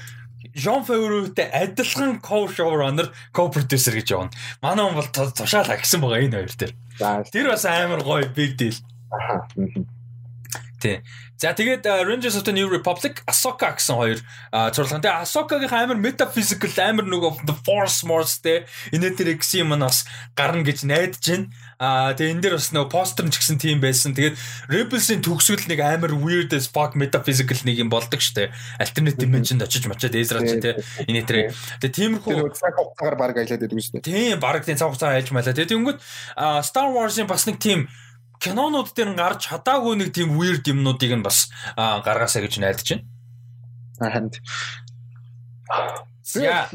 [0.54, 4.32] Jean Favreau-тэй адилхан co-showrunner, co-producer гэж явна.
[4.62, 6.74] Манай хүн бол тушаалаа гэсэн байгаа энэ хоёр дээр.
[7.32, 8.78] Тэр бас амар гоё big deal.
[10.84, 11.00] Тий.
[11.40, 14.20] За тэгээд Rangers of the New Republic Ahsoka гэсэн хоёр
[14.76, 15.00] зурлага.
[15.00, 20.04] Тэгээд Ahsoka-гийн амар metaphysical амар нөгөө the force morse те энэ дээр гэсэн юм нас
[20.36, 21.48] гарна гэж найдаж байна.
[21.80, 24.12] Аа тэгээд энэ дээр бас нөгөө постэр ч гэсэн тийм байсан.
[24.12, 24.36] Тэгээд
[24.68, 28.52] Rebels-ийн төгсгөл нэг амар weird as fuck metaphysical нэг юм болдог штэ.
[28.76, 31.56] Alternate dimension-д очиж мочоод Ezra ч те энэ дээр.
[31.80, 34.04] Тэгээд тиймэрхүү цаг хугацаагаар баг аялаад байдаг дээ.
[34.04, 35.56] Тийм баг тийм цаг хугацаа айлж малаа.
[35.56, 36.00] Тэгээд тэнгүүт
[36.68, 37.88] Star Wars-ийн бас нэг тийм
[38.44, 41.48] кинонууд дээр гарч чадаагүй нэг тийм weird юмнуудыг нь бас
[41.78, 43.08] гаргаасаа гэж найдаж байна.
[44.04, 44.28] Харин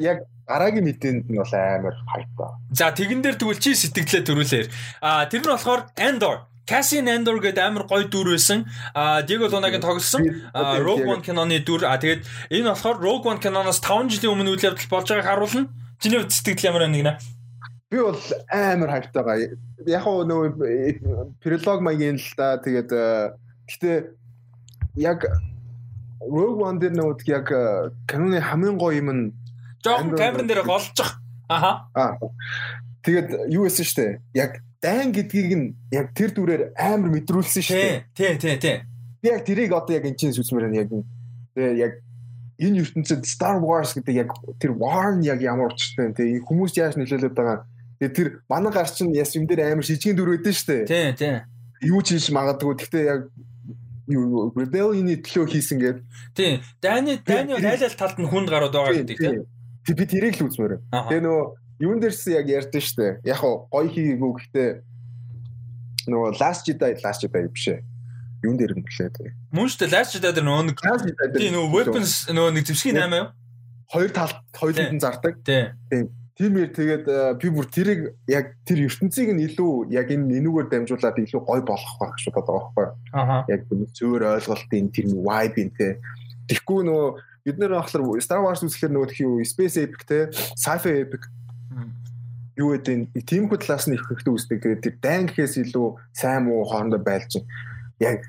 [0.00, 0.18] яг
[0.48, 2.56] гараагийн мэдээнд нь бол амар хайп ба.
[2.72, 4.68] За тэгэн дээр тэгвэл чи сэтгэлээ төрүүлээр.
[5.04, 8.68] А тэр нь болохоор Andor Cassian Andor гэдэг амар гоё дүр байсан.
[8.92, 11.84] А Diego Luna-гийн тоглосон Rogue One киноны дүр.
[11.84, 15.68] А тэгээд энэ болохоор Rogue One киноноос 5 жилийн өмнө үйл явдал болж байгааг харуулна.
[16.00, 17.12] Чиний сэтгэл ямар нэг нэ?
[17.88, 18.20] Би бол
[18.52, 19.56] амар хайптай байгаа.
[19.88, 22.90] Яг нөгөө пролог маягийн л да тэгээд
[23.64, 23.96] гэтээ
[25.00, 25.24] яг
[26.20, 27.48] Rogue One дээр нөгөө яг
[28.04, 29.24] каноны хамгийн гоё юм нь
[29.80, 31.16] жоохон камерын дээр голчих.
[31.48, 31.88] Аха.
[31.94, 32.18] Аа.
[33.06, 34.20] Тэгээд юу байсан штэ?
[34.34, 38.04] Яг дайн гэдгийг нь яг тэр дүрээр амар мэдрүүлсэн штэ.
[38.12, 38.84] Тий, тий, тий.
[39.22, 40.92] Би яг тэрийг одоо яг энэ чинь сүсмээр нь яг
[41.56, 41.92] тэгээ яг
[42.60, 46.18] энэ ертөнцид Star Wars гэдэг яг тэр war нь яг ямар учиртай вэ?
[46.20, 47.64] Тэгээ хүмүүс яаж нөлөөлөд байгаа
[47.98, 50.86] Тэгээ тэр манай гар чинь яс юм дээр амар шижгийн дүр байдэн штэ.
[50.86, 51.42] Тий, тий.
[51.82, 52.74] Юу ч хийж магадгүй.
[52.78, 53.30] Гэхдээ яг
[54.08, 55.98] rebellion-ы төлөө хийсэн гээд.
[56.34, 56.62] Тий.
[56.80, 59.42] Дайны дайны айл айл талд нь хүнд гарууд байгаа гэдэг тий.
[59.84, 60.80] Тэг би тэрийг л үзмээр.
[60.90, 61.44] Тэгээ нөгөө
[61.84, 63.20] юун дээрс яг ярьдэн штэ.
[63.26, 64.68] Яг гоё хийгээгүй гэхдээ
[66.08, 67.82] нөгөө last Jedi last Jedi биш ээ
[68.42, 69.32] юун дээр юм блээ тэгээ.
[69.50, 70.78] Мөн шүү дээ Last Jedi дээр нөгөө нэг
[71.34, 73.28] тийм нөгөө weapons нөгөө нэг зэвсгийн 8 юу?
[73.90, 75.34] Хоёр талд хоёуланд нь зардаг.
[75.42, 76.06] Тийм.
[76.38, 78.00] Тиймэр тэгээд э, би бүр тэрийг
[78.30, 82.78] яг тэр ертөнцийг нь илүү яг энэ энүүгээр дамжуулаад илүү гой болгох байх шүү бодож
[82.78, 83.50] байгаа байхгүй.
[83.50, 83.60] Яг
[83.98, 85.98] зөөр ойлголтын тэр vibe нь те.
[86.46, 87.08] Тэгэхгүй нөгөө
[87.42, 91.26] бид нэр ахлаар Star Wars үзэхээр нөгөө тхий юу space epic те sci-fi epic
[92.54, 94.62] юу гэдэг тиймхүү талаас нь их хэрэгтэй үздэг.
[94.62, 97.42] Тэгээд тэр дайн гэхээс илүү сайн муу хоорондоо байлж
[97.98, 98.22] яг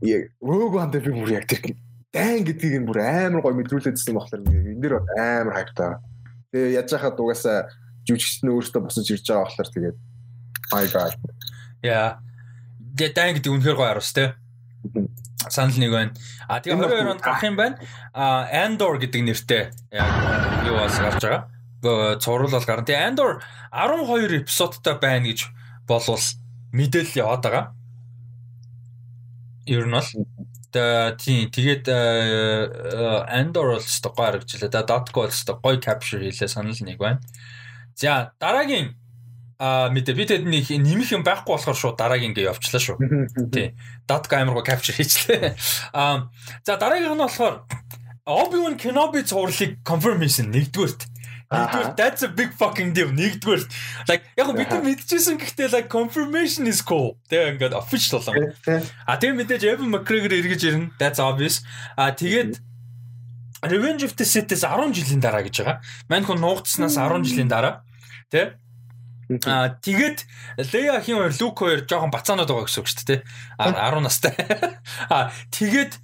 [0.00, 1.76] яг Rogue One дээр би бүр яг тэр
[2.16, 6.00] дайн гэдгийг нь бүр амар гой мэдрүүлээдсэн болохоор энэ дэр амар хайптай.
[6.56, 7.68] Тэгээ яаж хахад угаасаа
[8.08, 9.96] жүжигчд нь өөрөөсөө босож ирж байгаа болохоор тэгээд
[10.72, 11.12] my god.
[11.84, 12.16] Яа.
[12.80, 14.40] Дэдэн гэдэг үнэхээр гоё араас те.
[15.52, 16.12] Санал нэг байна.
[16.48, 17.76] А тэгээ 22 онд гарах юм байна.
[18.16, 19.62] А Andor гэдэг нэртэй
[19.92, 20.08] яг
[20.64, 22.16] юу бас гарч байгаа.
[22.24, 22.88] Цуврал бол гарна.
[22.88, 25.52] Тэгээ Andor 12 эпизодтай байна гэж
[25.84, 26.24] болвол
[26.72, 27.64] мэдээлэл яваад байгаа.
[29.68, 30.08] Ер нь бол
[31.16, 31.88] тийм тэгээд
[33.30, 34.70] Andor бол өстой гоё харагдчихлаа.
[34.70, 37.20] Да Dotco бол өстой гоё capture хийлээ санал нэг байна.
[37.96, 38.94] За дараагийн
[39.58, 42.96] а мэдээ би тэднийг нэмэх юм байхгүй болохоор шууд дараагийн ингээ явчлаа шүү.
[43.54, 43.72] Тий.
[44.04, 45.56] Dotco амарго capture хийчлээ.
[45.96, 46.28] А
[46.60, 47.64] за дараагийнх нь болохоор
[48.26, 51.15] Obi-Wan Kenobi цувралыг confirmation нэгдүгээрт.
[51.46, 53.14] Нэгдүгээр that's a big fucking deal.
[53.14, 53.62] Нэгдүгээр
[54.10, 57.14] like яг бид мэдчихсэн гэхдээ like confirmation is cool.
[57.30, 58.50] Тэгээ ингээд official болоо.
[59.06, 60.90] А тэгээ мэдээж Evan McGregor эргэж ирнэ.
[60.98, 61.62] That's obvious.
[61.94, 62.58] А тэгээд
[63.62, 65.78] Revenge of the Sith-с 10 жилийн дараа гэж байгаа.
[66.10, 67.86] Мань хүн нуугдснаас 10 жилийн дараа.
[68.26, 68.58] Тэ?
[69.46, 70.26] Аа тэгээд
[70.74, 73.20] Лея хин хоёр Люк хоёр жоохон бацаанууд байгаа гэсэн үг шүү дээ.
[73.58, 74.34] А 10 настай.
[75.14, 75.94] Аа тэгээд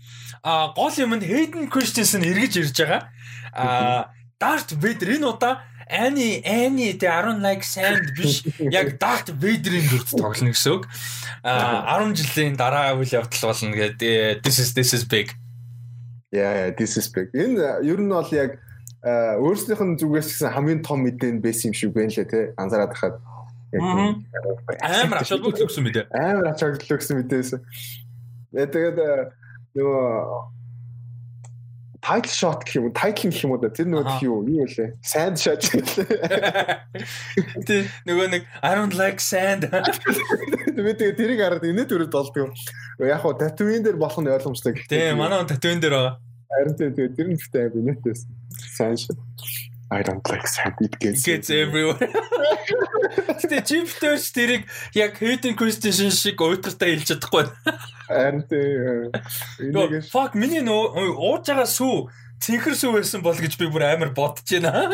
[0.42, 3.10] а гол юмд Hayden Christensen эргэж ирж байгаа.
[3.54, 4.10] А
[4.42, 10.10] Darth Vader энэ удаа Ани Ани тэ 10 like sand биш яг Darth Vader-ийн дүрд
[10.10, 10.90] тоглоно гэсэн үг.
[11.46, 14.42] А 10 жилийн дараа үйл явдал болно гэдэг.
[14.42, 15.30] This is this is big.
[16.34, 17.30] Yeah, this is big.
[17.30, 18.58] Энэ ер нь бол яг
[19.02, 22.44] Э, өөрсдийнх нь зүгээс гэсэн хамгийн том мэдээ нь байсан юм шиг байна лээ тий
[22.54, 23.18] анзаараад хахад
[24.78, 27.60] амар ач холбогдол өгсөн мэдээ амар ач холбогдол өгсөн мэдээ байсан
[28.54, 29.34] тэгээд э,
[29.74, 30.06] нөгөө
[32.02, 32.92] title shot гэх юм уу?
[32.92, 34.98] Title гэх юм уу тэр нөгөө юу юу вэ?
[35.00, 35.62] Sand shot.
[37.68, 39.70] Тий нөгөө нэг I don't like sand.
[39.70, 42.50] Би тэгээд тэрийг хараад энэ төрөд болдгоо.
[43.06, 46.14] Яг хуу татуин дээр болох нь ойлгомжтой гэх тий манай татуин дээр байгаа.
[46.50, 48.26] Харин тэгээд тэр нь ихтэй бинэтээс
[48.76, 49.16] сайн шүү.
[49.92, 52.00] I don't like sand it gets, gets everywhere.
[53.50, 54.64] Тэ чиптерс тэрийг
[54.96, 57.44] яг Hayden Christensen шиг уйтгартай хэлж чадахгүй.
[58.08, 62.08] Харин тэ fuck миний нөө ууж байгаа сүү
[62.40, 64.88] цэнхэр сүү байсан бол гэж би бүр амар бодож байна.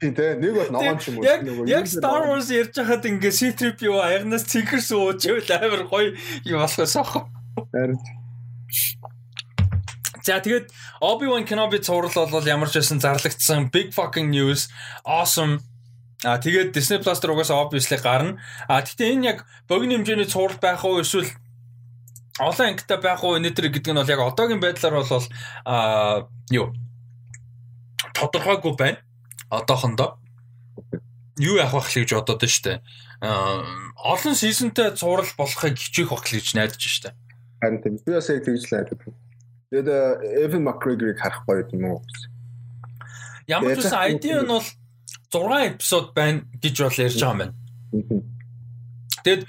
[0.00, 4.00] Тийм тэ нэг бол ногоон ч юм уу яг Star Wars ярьж хахад ингээ C3PO
[4.00, 6.16] аягнаас цэнхэр сүү ууж ивэл амар гоё
[6.48, 7.28] юм болохоос ах.
[7.76, 8.00] Харин
[10.28, 10.68] За тэгээд
[11.00, 14.68] Obi-Wan Kenobi цуврал бол ямар ч байсан зарлагдсан big fucking news
[15.08, 15.64] awesome
[16.20, 18.42] А тэгээд Disney Plus дээр угаасаа obviously гарна.
[18.66, 19.38] А гэхдээ энэ яг
[19.70, 21.30] богино хэмжээний цуврал байх уу эсвэл
[22.42, 25.24] олон ангитай байх уу энэ төр гэдэг нь бол яг одоогийн байдлаар бол
[25.64, 26.74] а юу
[28.18, 28.98] тодорхойгүй байна.
[29.46, 30.18] Одоохондоо
[31.38, 32.82] юу явах байх гэж бодоод байна штэ.
[33.22, 33.62] А
[33.94, 37.14] олон сизонтэй цуврал болохыг хичээх байх гэж найдаж штэ.
[37.62, 37.94] Харин тийм.
[38.02, 39.27] Би бас яг тэгж л найдаж байна.
[39.68, 39.88] Тэгээд
[40.48, 42.00] Evan McGregor-ыг харах гоё юм уу?
[43.44, 47.54] Ямар ч үсэн ID нь бол 6 эпизод байна гэж бол ярьж байгаа юм байна.
[49.24, 49.42] Тэгэд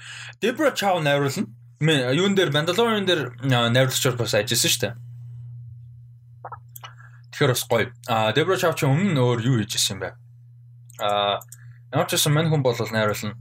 [0.44, 1.48] Debra Chow найруулна.
[1.80, 4.94] Юун дээр Mandalorian дээр найруулагчаар бас ажилласан шүү дээ.
[7.32, 7.88] Тэгэхээр бас гоё.
[8.04, 10.10] А Debra Chow ч өмнө өөр юу хийж ирсэн юм бэ?
[11.00, 11.40] А
[11.96, 13.40] ямар ч үсэн мань хүн бол найруулна.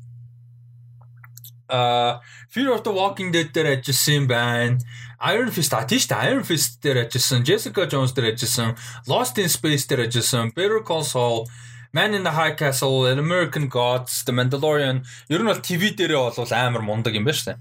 [1.69, 2.21] А
[2.53, 4.79] Fear of the Walking Dead дээр ажилласан юм байна.
[5.21, 8.75] Iron Fist а тийш та Iron Fist дээр ажилласан, Jessica Jones дээр ажилласан,
[9.07, 11.45] Lost in Space дээр ажилласан, Better Call Saul,
[11.91, 16.33] Man in the High Castle, An American Gods, The Mandalorian ер нь бол TV дээрээ
[16.37, 17.57] бол амар мундаг юм байна шүү дээ.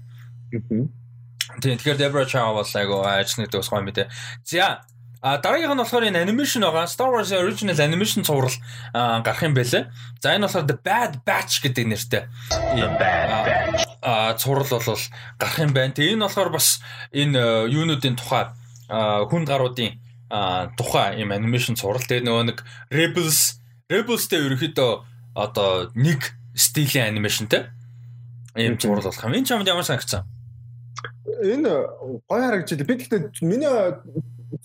[1.61, 4.07] Тийм тэгэхээр Deborah Chow бол айгу ажныг дэвс гоё мэдээ.
[4.45, 4.81] За
[5.21, 6.87] А дараагийнх нь болохоор энэ анимашн байгаа.
[6.87, 8.55] Star Wars original animation цуврал
[8.93, 9.91] гарах юм байлээ.
[10.23, 12.23] За энэ болохоор The Bad Batch гэдэг нэртэй.
[12.79, 13.88] Ийм а
[14.37, 15.03] цуврал бол
[15.39, 15.93] гарах юм байна.
[15.93, 16.81] Тэгээ энэ болохоор бас
[17.13, 18.53] энэ э, юунуудын тухай
[18.89, 20.01] хүн гаруудын
[20.77, 22.01] тухай ийм анимашн цуврал.
[22.05, 22.59] Тэгээ нөгөө нэг
[22.89, 24.91] Rebels Rebels-тэй ерөөхдөө
[25.33, 27.69] одоо нэг стилийн анимашнтэй
[28.57, 29.33] ийм цуврал болох юм.
[29.33, 30.25] Энэ ч ямар санагцсан?
[31.41, 31.73] Энэ
[32.29, 32.85] гоё харагдчих.
[32.85, 33.69] Би гэхдээ миний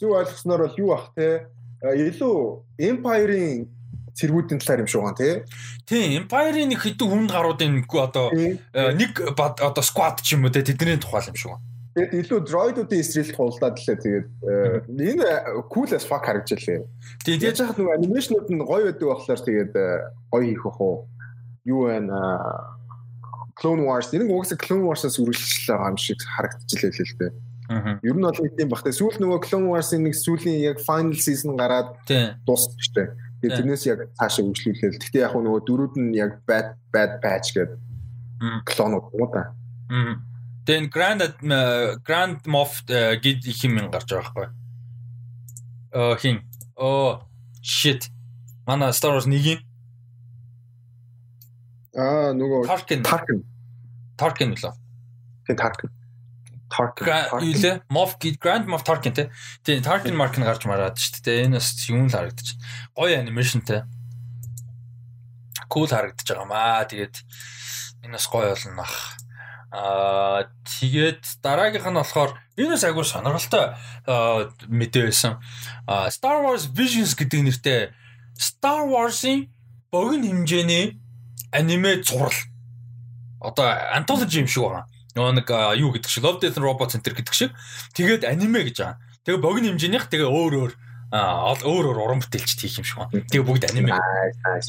[0.00, 1.48] зөв ойлгосноор бол юу ах те
[1.84, 2.36] илүү
[2.80, 3.68] Empire-ийн
[4.14, 5.42] цэргүүдийн талаар юм шүү ган тий.
[5.86, 10.98] Тийм, Empire-ийн нэг хэдэн хүнд гаруудын одоо нэг одоо squad ч юм уу те тэдний
[10.98, 11.58] тухай юм шүү.
[11.94, 13.98] Тэгээд илүү droid-уудын эсрэлт хулдаад лээ.
[14.02, 14.26] Тэгээд
[14.98, 15.26] энэ
[15.70, 16.82] cool as fuck харагдчихлээ.
[17.22, 19.74] Тийм, тэгээд яхад нөгөө анимашнууд нь гоё байдаг болохоор тэгээд
[20.30, 21.06] гоё хийх уу.
[21.62, 22.02] Юу вэ?
[23.54, 27.32] Clone Wars энэ угсаа Clone Wars-аас үргэлжлэл байгаа юм шиг харагдчихлээ л дээ.
[28.02, 28.82] Ер нь бол ийм бах.
[28.82, 32.34] Сүүл нөгөө Clone Wars-ын нэг сүүлийн яг final season гараад дээ.
[33.44, 35.04] Тэгээ тэрнээс яг цаашаа үргэлжлүүлээл.
[35.04, 37.76] Гэтэ яг нөгөө дөрүүд нь яг bad bad patch гэдэг
[38.64, 39.52] клонууд юм да.
[40.64, 41.20] Тэгээ Grand
[42.00, 44.48] Grand Moff э, гэд их юм гарч байгаа байхгүй.
[45.92, 46.40] Оо хин.
[46.72, 47.28] Оо
[47.60, 48.08] shit.
[48.64, 49.60] Манай Star Wars нэг юм.
[51.92, 53.04] Аа нөгөө Tarkin.
[53.04, 53.44] Tarkin.
[54.16, 54.72] Tarkin лөө.
[55.44, 55.90] Тэгээ Tarkin.
[56.74, 57.06] Tarkin
[57.38, 57.82] юу лээ?
[57.90, 59.30] Moff Grand Moff Tarkin те.
[59.62, 61.46] Тийм Tarkin mark нь гарч мараад шүү дээ.
[61.46, 62.58] Энэ бас юм л харагдаж.
[62.98, 63.86] Гоё анимашнтай.
[65.70, 66.82] Cool харагдаж байгаа маа.
[66.82, 67.14] Тэгээд
[68.02, 68.96] энэ бас гоё болно ах.
[69.70, 73.66] Аа тэгээд дараагийнх нь болохоор энэ бас айгүй сонирхолтой
[74.66, 75.38] мэдээ байсан.
[76.10, 77.80] Star Wars Visions гэдэг нэртэй
[78.34, 79.50] Star Wars-ийн
[79.94, 80.98] богино хэмжээний
[81.54, 82.34] аниме зураг.
[83.38, 85.46] Одоо антологи юм шиг байна нэг
[85.78, 87.50] юу гэдэг шиг Love Death Robots Center гэдэг шиг
[87.94, 88.98] тэгээд аниме гэж байгаа.
[89.22, 90.72] Тэгээ богино хэмжээнийх тэгээ өөр өөр
[91.14, 93.22] аа өөр өөр уран бүтээлч хийх юм шиг байна.
[93.30, 93.94] Тэгээ бүгд аниме.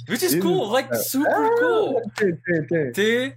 [0.05, 1.97] Which is cool, like super cool.
[2.93, 3.33] Тэ.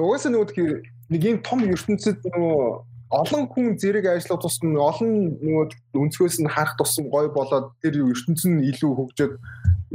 [0.00, 6.38] Угаас нөгөө нэг юм том ертөнцид нөгөө олон хүн зэрэг ажиллах тусам олон нөгөө өнцгөөс
[6.40, 9.34] нь харах тусам гой болоод тэр ертөнц нь илүү хөгжөөд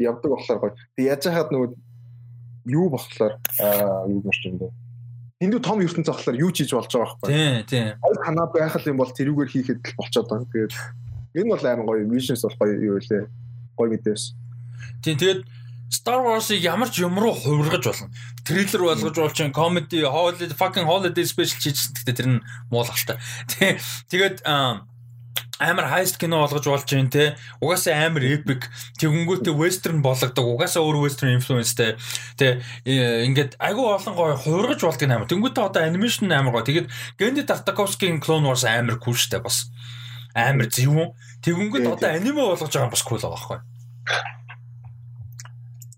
[0.03, 0.71] явдаг болохоор гой.
[0.99, 1.71] Тэг яаж хаад нөгөө
[2.75, 4.67] юу болохоор аа юу гэж юм бэ?
[5.45, 7.29] Энд том ертөнц захлаар юу ч хийж болж байгаа байхгүй.
[7.29, 7.87] Тийм, тийм.
[8.01, 10.49] Хоёр танаа байх юм бол тэрүүгээр хийхэд л болчиход байна.
[10.49, 10.73] Тэгээд
[11.37, 13.29] энэ бол амар гоё visions бол гоё юу вэ?
[13.77, 14.23] Гоё мэдээс.
[15.05, 15.41] Тийм, тэгээд
[15.89, 18.09] Star Wars-ыг ямар ч юм руу хувиргаж болно.
[18.43, 21.93] Трейлер болгож болж чинь comedy, holiday, fucking holiday special хийчихсэн.
[21.93, 22.43] Гэхдээ тэр нь
[22.73, 23.17] муулгалтай.
[24.09, 24.41] Тэгээд
[25.59, 27.35] амар хайст кино болгож болж байна те.
[27.63, 28.67] Угаасаа амар эпик.
[28.99, 31.95] Тэгэнгүүтээ вестерн болгодог угаасаа өөр вестерн инфлюенстэй.
[32.35, 35.29] Те ингээд айгүй олон гой хуургаж болдог амар.
[35.31, 39.71] Тэгэнгүүтээ одоо анимашн амар гой тэгээд Гэнди Тартаковскийн Clone Wars амар кул штэ бас.
[40.35, 43.59] Амар зөвүүн тэгэнгүүт одоо аниме болгож байгаа юм бас кул байгаа байхгүй.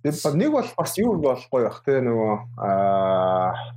[0.06, 3.74] Тэгээд нэг бол бас юу болохгүй бах те нөгөө аа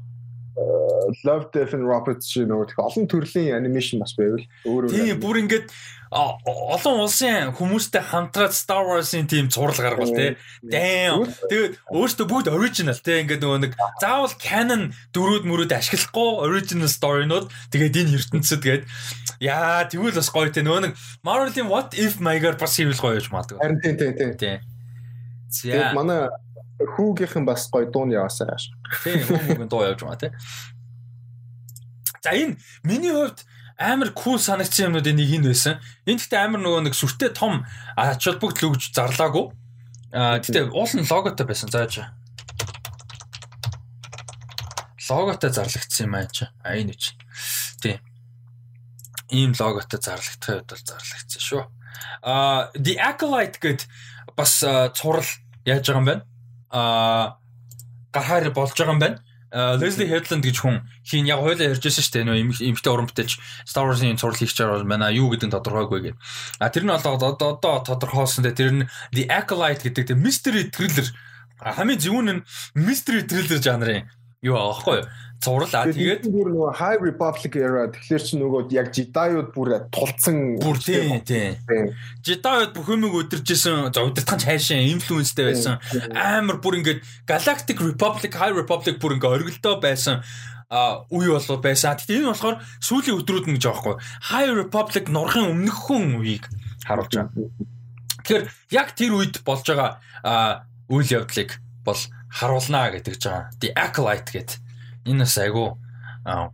[1.25, 4.93] Love Death and Robots шиг нөгөө олон төрлийн анимашн бас байвал өөр өөр.
[4.93, 5.73] Тийм бүр ингээд
[6.11, 10.35] олон улсын хүмүүстэй хамтраад Star Wars-ийн тийм зураг гаргавал тий.
[10.67, 11.31] Damn.
[11.47, 13.73] Тэгээд өөртөө бүгд original тий ингээд нөгөө нэг
[14.03, 18.83] заавал canon дөрүүд мөрөд ашиглахгүй original story-нууд тэгээд энэ ертөнцид гээд
[19.39, 20.93] яа тэгвэл бас гоё тий нөгөө нэг
[21.23, 23.63] Marvel-ийн What If маягаар бас хийвэл гоё гэж магадгүй.
[23.63, 24.57] Харин тий тий тий.
[25.51, 25.95] За.
[25.95, 26.27] Манай
[26.81, 28.73] хүүгийнхэн бас гоё дууны яваасаа ааш.
[29.05, 30.33] Тийм хүүгийн дуу явж байгаа тий.
[32.25, 33.45] За энэ миний хувьд
[33.81, 35.81] амар кул санагдсан юмнуудын нэг энэ байсан.
[36.05, 37.65] Энэ гэхдээ амар нөгөө нэг сүртэй том
[37.97, 39.53] ач холбогдол өгж зарлаагүй.
[40.13, 42.05] Аа гэхдээ уулын логотой байсан зааж.
[45.09, 46.45] Логотой зарлагдсан юм аа чи.
[46.61, 47.17] А энэ үчи.
[47.81, 48.01] Тийм.
[49.33, 51.63] Ийм логотой зарлагдахын хувьд бол зарлагдсан шүү.
[52.21, 53.89] Аа The Acolyte гэд
[54.37, 54.61] бас
[54.93, 55.29] цурал
[55.65, 56.30] яаж байгаа юм бэ?
[56.71, 57.37] А
[58.15, 59.19] гарахаар болж байгаа юм байна.
[59.51, 62.39] Leslie Headland гэж хүн хин яг хойлоо ярьж байсан шүү дээ нөө
[62.71, 63.35] эмэгтэй уран бүтээлч
[63.67, 66.13] Star Wars-ийн цуврал хийх чаар байна юу гэдэг нь тодорхойгүй гэ.
[66.63, 71.11] А тэр нь бол одоо тодорхойлсон дээ тэр нь The Acolyte гэдэг тийм mystery thriller
[71.59, 72.45] хамгийн зөвүүн нь
[72.79, 74.07] mystery thriller жанрын
[74.39, 75.07] юу аахгүй юу?
[75.41, 80.77] Зурлаа тэгээд бүр нөгөө High Republic era тэгэхээр чи нөгөө яг Jedi-ууд бүр тулцсан бүр
[80.77, 81.57] тийм тийм.
[82.21, 85.81] Jedi-ууд бүх юмыг өдөржсэн за удирдахын хайшин инфлюенстэй байсан.
[86.13, 90.21] Амар бүр ингээд Galactic Republic, High Republic бүр ингээд оргилдоо байсан
[90.69, 91.97] а үе болоо байсан.
[91.97, 93.97] Тэгтээ энэ болохоор сүүлийн өдрүүд нь гэж аахгүй.
[94.29, 96.53] High Republic нурахын өмнөхөн үеийг
[96.85, 97.33] харуулж байгаа.
[98.29, 98.45] Тэгэхээр
[98.77, 103.51] яг тэр үед болж байгаа үйл явдлыг бол харуулнаа гэдэг ч байгаа.
[103.57, 104.70] The Acolyte гэдэг
[105.05, 105.79] Энэ бас айгу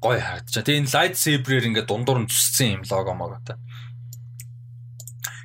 [0.00, 0.62] гой харагдчиха.
[0.62, 3.56] Тэгээ энэ lightsaber-ээр ингээд дундуур нь зүссэн юм лого моготой.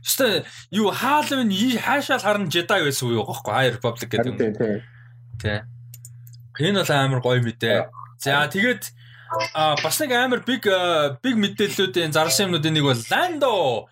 [0.05, 0.45] Гэхдээ
[0.77, 1.49] юу хаалын
[1.81, 4.37] хаашаал харна Jedi байсан уу гоохгүй High Republic гэдэг юм.
[5.41, 5.65] Тэ.
[6.61, 7.89] Энэ бол амар гоё мэдээ.
[8.21, 8.93] За тэгээд
[9.55, 10.61] а бас нэг амар big
[11.23, 13.87] big мэдээллүүдийн зарласан юмнуудын нэг бол Lando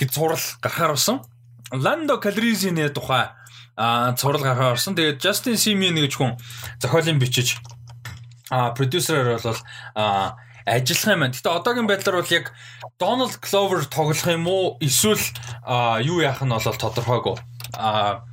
[0.00, 1.22] гэж зурал гарахаар болсон.
[1.70, 3.30] Lando Calrissian-ы тухай
[3.76, 4.98] а зурал гарахаар болсон.
[4.98, 6.34] Тэгээд Justin Simien гэж хүн
[6.82, 7.60] зохиолын бичиж
[8.50, 9.60] а продюсераар бол
[9.94, 10.36] а
[10.68, 11.34] ажиллах юм байна.
[11.34, 12.52] Гэтэ одоогийн байдлаар бол яг
[13.00, 15.22] Donald Glover тоглох юм уу эсвэл
[16.04, 17.36] юу яах нь бол тодорхойгүй.
[17.76, 18.24] А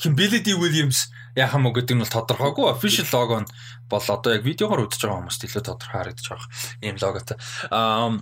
[0.00, 2.66] хин Billy D Williams яах юм уу гэдэг нь бол тодорхойгүй.
[2.72, 3.48] Official logo нь
[3.88, 6.48] бол одоо яг видеогоор үзэж байгаа хүмүүст илүү тодорхой харагдаж байгаа
[6.84, 7.36] ийм логотой.
[7.70, 8.20] Аа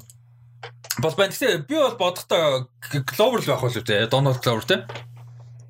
[1.02, 1.34] бол байна.
[1.34, 2.70] Гэтэ би бол бодохдоо
[3.06, 4.06] Glover л байх болов те.
[4.06, 4.86] Donald Glover те.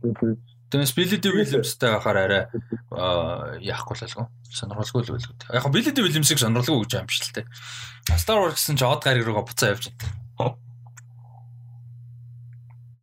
[0.05, 2.43] Тэгээс Billy D Williams-тай байхаар арай
[3.65, 4.27] яахгүй л алгүй.
[4.53, 5.36] Сонирхолгүй л байлгүй.
[5.57, 7.47] Яг Billy D Williams-ыг сонирхолгүй гэж юм биш л те.
[8.20, 10.57] Star Wars гэсэн чи од гариг руугаа буцаа явж байна.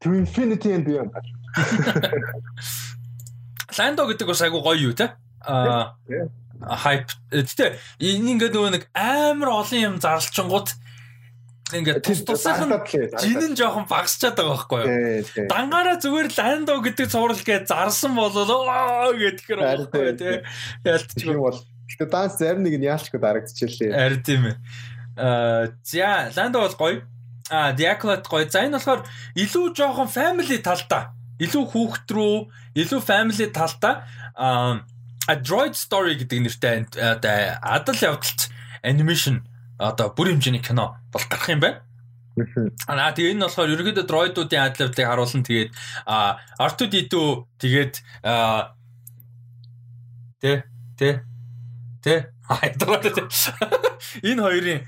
[0.05, 1.13] To Infinity and Beyond.
[3.77, 5.17] Lando гэдэг бас айгу гоё юу те.
[5.41, 5.97] Аа
[6.61, 7.11] хайп.
[7.33, 10.69] Гэтэ энэ ингээд нөгөө нэг амар олон юм зарлчингууд
[11.73, 12.77] ингээд тус тусах нь
[13.17, 15.49] жин нь жоохон багасчаад байгаа байхгүй юу.
[15.49, 20.35] Дангаараа зүгээр ландо гэдэг цуврал гэж зарсан болоо гэхээр байхгүй тий.
[20.85, 21.57] Ялтчих юм бол.
[21.89, 23.97] Гэтэ данс зарим нэг нь яалчгүй дарагдчихлээ.
[23.97, 24.55] Ари тийм ээ.
[25.17, 27.01] Аа за Ландо бол гоё.
[27.49, 28.45] Аа Diacolate гоё.
[28.45, 29.01] За энэ болохоор
[29.33, 31.17] илүү жоохон family талдаа.
[31.41, 32.37] Илүү хүүхэд рүү,
[32.77, 34.05] илүү family талдаа
[34.37, 34.85] аа
[35.41, 36.85] Droid Story гэдэг нэртэй
[37.57, 38.53] адал явдалт
[38.85, 39.41] анимашн
[39.79, 41.81] одоо бүр хэмжээний кино бол гарах юм байна.
[42.87, 45.43] Аа тэгээ энэ болохоор ерөөдөө дроидуудын адал явдлыг харуулсан.
[45.47, 45.71] Тэгээд
[46.59, 47.15] R2D2
[47.59, 47.93] тэгээд
[50.43, 50.51] тэ
[50.99, 51.09] тэ
[52.03, 52.15] тэ
[54.29, 54.79] энэ хоёрын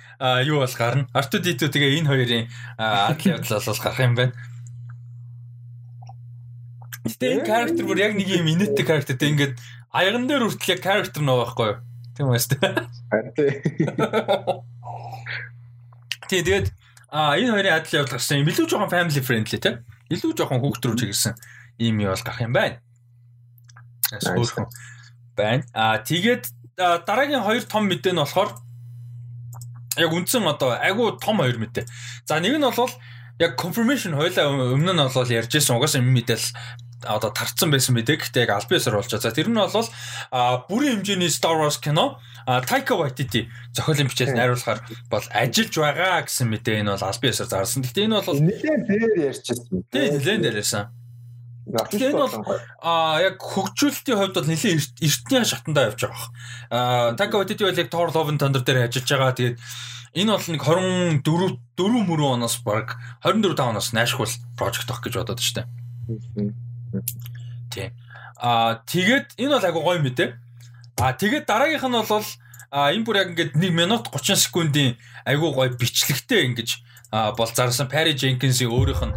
[0.44, 1.08] юу бол гарна.
[1.16, 2.46] R2D2 тэгээ энэ хоёрын
[2.78, 4.34] адал явдал бол гарах юм байна.
[7.08, 9.56] Гэтэ энэ character бүр яг нэг юм инээдтэй character тэ ингээд
[9.96, 11.80] аяган дээр хүртэл яг character нөө байхгүй юу?
[12.18, 12.42] Тийм үү?
[13.14, 13.52] Харин тий.
[16.28, 16.68] Тий тэгээд
[17.08, 19.80] А энэ хоёрын адил явдал гарсан юм илүү жоохон family friendly те.
[20.12, 21.40] Илүү жоохон хүүхд рүү чиглэсэн
[21.80, 22.84] ийм юу бол гарах юм байна.
[24.12, 24.68] Өөрхөн
[25.40, 25.64] байна.
[25.72, 28.60] А тэгээд дараагийн хоёр том мэдээ нь болохоор
[29.96, 31.88] яг үндсэн одоо айгу том хоёр мэдээ.
[32.28, 32.92] За нэг нь бол
[33.40, 36.52] яг confirmation хойлоо өмнө нь бол ярьжсэн угаасаа юм мэдээлэл
[37.08, 38.20] одоо тарцсан байсан мэдээ.
[38.20, 39.24] Гэхдээ яг аль биесээр болж байгаа.
[39.24, 39.90] За тэр нь бол
[40.68, 44.80] бүрийн хэмжээний Star Wars кино Taika Waititi зохиолын бичээс найруулахаар
[45.12, 47.84] бол ажиллаж байгаа гэсэн мэдээ энэ бол аль биесээр зарсан.
[47.84, 49.84] Гэхдээ энэ бол нэлээд дээр ярьчихсан.
[49.92, 50.86] Тийм нэлээд дээр ярьсан.
[51.68, 52.36] Тэгэхээр энэ бол
[52.80, 56.28] а яг хөгжүүлэлтийн хувьд бол нэлээд эртний шатандаа явж байгаа.
[56.72, 56.80] А
[57.20, 59.36] Taika Waititi бол яг Thor Love and Thunder дээр ажиллаж байгаа.
[59.36, 59.60] Тэгээд
[60.16, 62.96] энэ бол нэг 24 4 мөрөө оноос баг
[63.28, 65.68] 24 5 оноос наашгүй project ах гэж бодоод штэ.
[67.70, 67.92] Тий.
[68.38, 70.30] Аа тэгээд энэ бол агай гоё мэдээ.
[71.02, 72.28] Аа тэгээд дараагийнх нь бол
[72.72, 76.70] а энэ бүр яг ингээд 1 минут 30 секундын айгүй гоё бичлэгтэй ингэж
[77.12, 79.16] бол зарсан Пари Дженкинсийн өөрийнх нь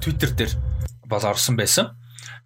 [0.00, 0.52] Twitter дээр
[1.04, 1.92] бол орсон байсан.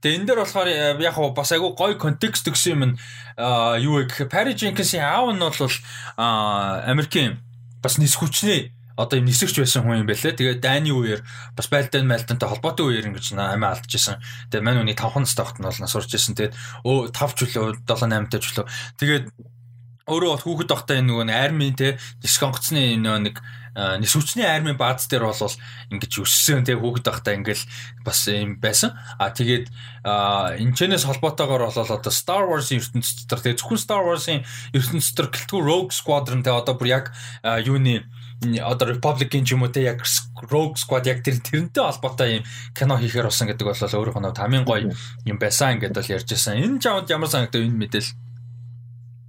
[0.02, 2.94] Тэгээ энэ дээр болохоор э, яг бас айгүй гоё контекст өгсөн юм нь
[3.80, 5.74] юу вэ гэхээр Пари Дженкинсийн аав нь бол
[6.18, 7.38] Америкийн
[7.80, 10.38] бас нис хүчний одоо юм нисэгч байсан хүн юм байлээ.
[10.38, 11.20] Тэгээд дайны үеэр
[11.58, 14.22] бас байлдаан майлдантай холбоотой үеэр ингэж амиа алдчихсан.
[14.50, 16.38] Тэгээд мань үний 5 настай хот нь бол насурж исэн.
[16.38, 16.54] Тэгээд
[16.86, 18.66] өө 5 жилөө 7 8 та жилөө.
[19.02, 19.26] Тэгээд
[20.04, 23.36] өөрөө бол хүүхэд байхдаа энэ нөгөө армийн те дисконцны энэ нэг
[23.74, 25.56] нисвчний армийн бааз дээр бол
[25.90, 27.64] ингэж өссөн те хүүхэд байхдаа ингээл
[28.06, 28.94] бас юм байсан.
[29.18, 29.72] А тэгээд
[30.04, 34.46] энэ чэнэс холбоотойгоор бол одоо Star Wars-ийн ертөнцийн дотор тэгээ зөвхөн Star Wars-ийн
[34.76, 37.04] ертөнцийн дотор гэлтгүй Rogue Squadron те одоо бүр яг
[37.42, 38.06] юуны
[38.60, 40.04] одоо Republican ч юм уу те яг
[40.50, 42.44] Rogue Squad яг тэр тэрнтэй холбоотой юм
[42.76, 44.92] кино хийхээр болсон гэдэг бол өөрөөх нь хамгийн гоё
[45.24, 46.60] юм байсан ингээд бол ярьж байсан.
[46.60, 48.12] Энэ жавд ямар санагдав энэ мэдээлэл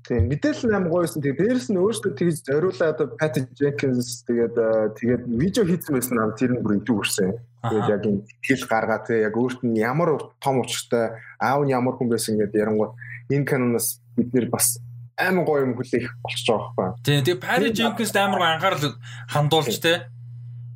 [0.05, 1.21] Тийм мэдээлэл амар гоё байсан.
[1.21, 4.55] Тэгээ дээрэс нь өөрөөсөө тэгж зориулаад одоо Pat Jenkins тэгээд
[5.01, 7.33] тэгээд видео хийсэн байсан ам тэр нь бүр идэв өрсөн.
[7.65, 11.97] Тэгээд яг энэ хэл гаргаа тэгээ яг өөрт нь ямар том учиртай аав нь ямар
[11.97, 12.93] хүн байсан гэдэг ярангуут
[13.33, 14.77] энэ канонаас бид нэр бас
[15.17, 17.03] амар гоё юм хүлээх болчихж байгаа байхгүй.
[17.03, 18.95] Тийм тэгээ Pat Jenkins амар гоё анхаарал
[19.31, 19.93] хандуулж те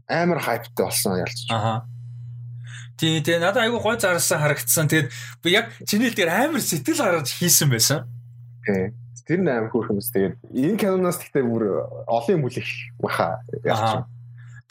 [0.08, 1.46] амар хайптай болсон ялч.
[1.52, 1.86] Аха.
[2.98, 4.88] Тийм тэгээ надад айгүй гой зарсан харагдсан.
[4.88, 5.10] Тэгээд
[5.44, 8.08] би яг чиний дээр амар сэтгэл гаргаж хийсэн байсан.
[8.64, 8.96] Тийм
[9.30, 10.10] Тэр нь амар хөөрхөн мэс.
[10.10, 13.46] Тэгээд энэ киноноос гэхдээ бүр олон юм хүлээх баха.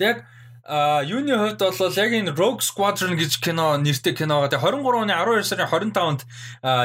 [0.02, 0.26] Яг
[0.66, 5.46] а юуны хувьд бол яг энэ Rogue Squadron гэж кино нэртэй киногоо 23 оны 12
[5.46, 6.26] сарын 25-нд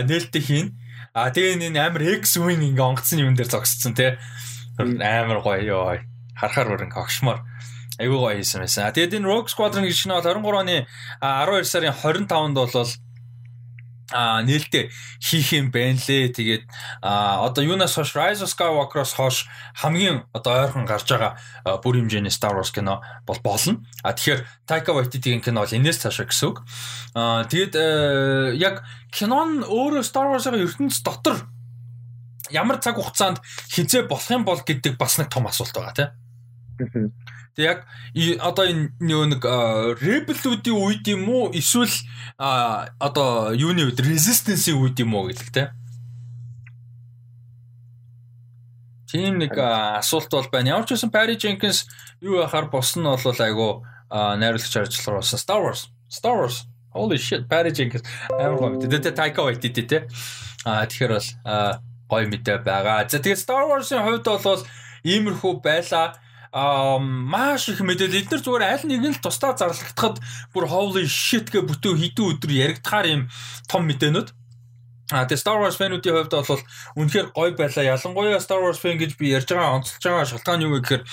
[0.06, 0.68] нээлттэй хийн.
[1.14, 4.18] А тэгээ энэ амар X-wing ингээ онгоцны юм дээр зогсцсон тий.
[4.82, 6.02] Амар гоё ёо.
[6.34, 7.46] Харахаар бүр ингээ огшмоор.
[8.02, 8.90] Айгуу гоё хийсэн байсан.
[8.90, 10.78] Тэгээд энэ Rogue Squadron гэж кино 23 оны
[11.22, 12.90] 12 сарын 25-нд бол
[14.14, 16.30] а нээлттэй хийх юм байна лээ.
[16.30, 16.64] Тэгээд
[17.02, 21.36] а одоо юунаас хойш Rise of Skywalker-оос хойш хамгийн одоо ойрхон гарч байгаа
[21.82, 23.82] бүр хэмжээний Star Wars кино бол болно.
[24.06, 26.62] А тэгэхээр Taika Waititi-гийн кино бол энэс цаашаа гэсэн үг.
[27.18, 31.50] А тэгээд э, яг кино нь өөрөө Star Wars-ын ертөнц дотор
[32.54, 33.42] ямар цаг хугацаанд
[33.74, 36.14] хизээ болох юм бол гэдэг бас нэг том асуулт байгаа тийм.
[37.54, 37.80] Тэг яг
[38.42, 39.46] одоо энэ нэг
[40.02, 41.94] rebel-үүдийн үед юм уу эсвэл
[42.98, 45.70] одоо юуны үед resistance-ийн үед юм уу гэдэг те.
[49.06, 50.74] Тийм нэг асуулт бол байна.
[50.74, 51.86] Ямар ч байсан Barry Jenkins
[52.26, 55.94] юу яхаар босон нь бол айгу найруулагч ажиллаар болсон Star Wars.
[56.10, 56.66] Star Wars.
[56.90, 58.02] Holy shit Barry Jenkins
[58.34, 58.82] амар гоё.
[58.82, 60.10] Тэгээ Taika Waititi те.
[60.66, 61.30] А тэгэхээр бол
[62.10, 63.06] гоё мэдээ байгаа.
[63.06, 64.66] За тэгээд Star Wars-ын хувьд бол
[65.06, 66.23] иймэрхүү байла аа
[66.54, 68.30] маш их мэдээлэл.
[68.30, 70.22] Эдгээр зүгээр аль нэг нь л тусдаа зарлагдахад
[70.54, 73.22] бүр holy shit гэ бүтэн хэдэн өдөр яригдахаар юм
[73.66, 74.43] том мэдээнүүд
[75.14, 76.64] А тэгээ Star Wars фэнүүдийн хувьд бол
[76.98, 77.94] үнэхээр гоё байлаа.
[77.94, 81.04] Ялангуяа Star Wars фэн гэж би ярьж байгаа онцолж байгаа шалтгаан юу вэ гэхээр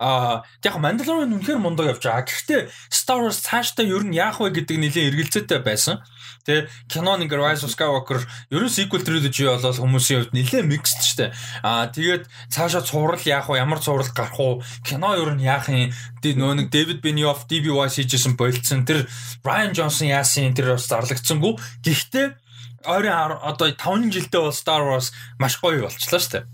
[0.00, 2.24] а яг Mandalorian үнэхээр мундаг явж байгаа.
[2.24, 6.00] Гэхдээ Star Wars цаашдаа ер нь яах вэ гэдэг нэлийн эргэлзээтэй байсан.
[6.42, 8.18] Тэ кино нэг Rise of Skywalker
[8.50, 11.30] ерөн sequel trilogy болол хүмүүсийн хувьд нэлээд mixed штэ.
[11.62, 13.62] А тэгээд цаашаа цуврал яах вэ?
[13.62, 14.62] Ямар цуврал гарах уу?
[14.82, 15.94] Кино ер нь яах юм?
[16.18, 18.82] Нөө нэг David Benioff, DB Weiss хийжсэн болцсон.
[18.82, 19.06] Тэр
[19.46, 21.54] Brian Johnson яасан тэр бас зарлагдсангүй.
[21.86, 22.41] Гэхдээ
[22.86, 26.44] ойрын одоо 5 жилдээ бол Star Wars маш гоё болчлаа шүү дээ.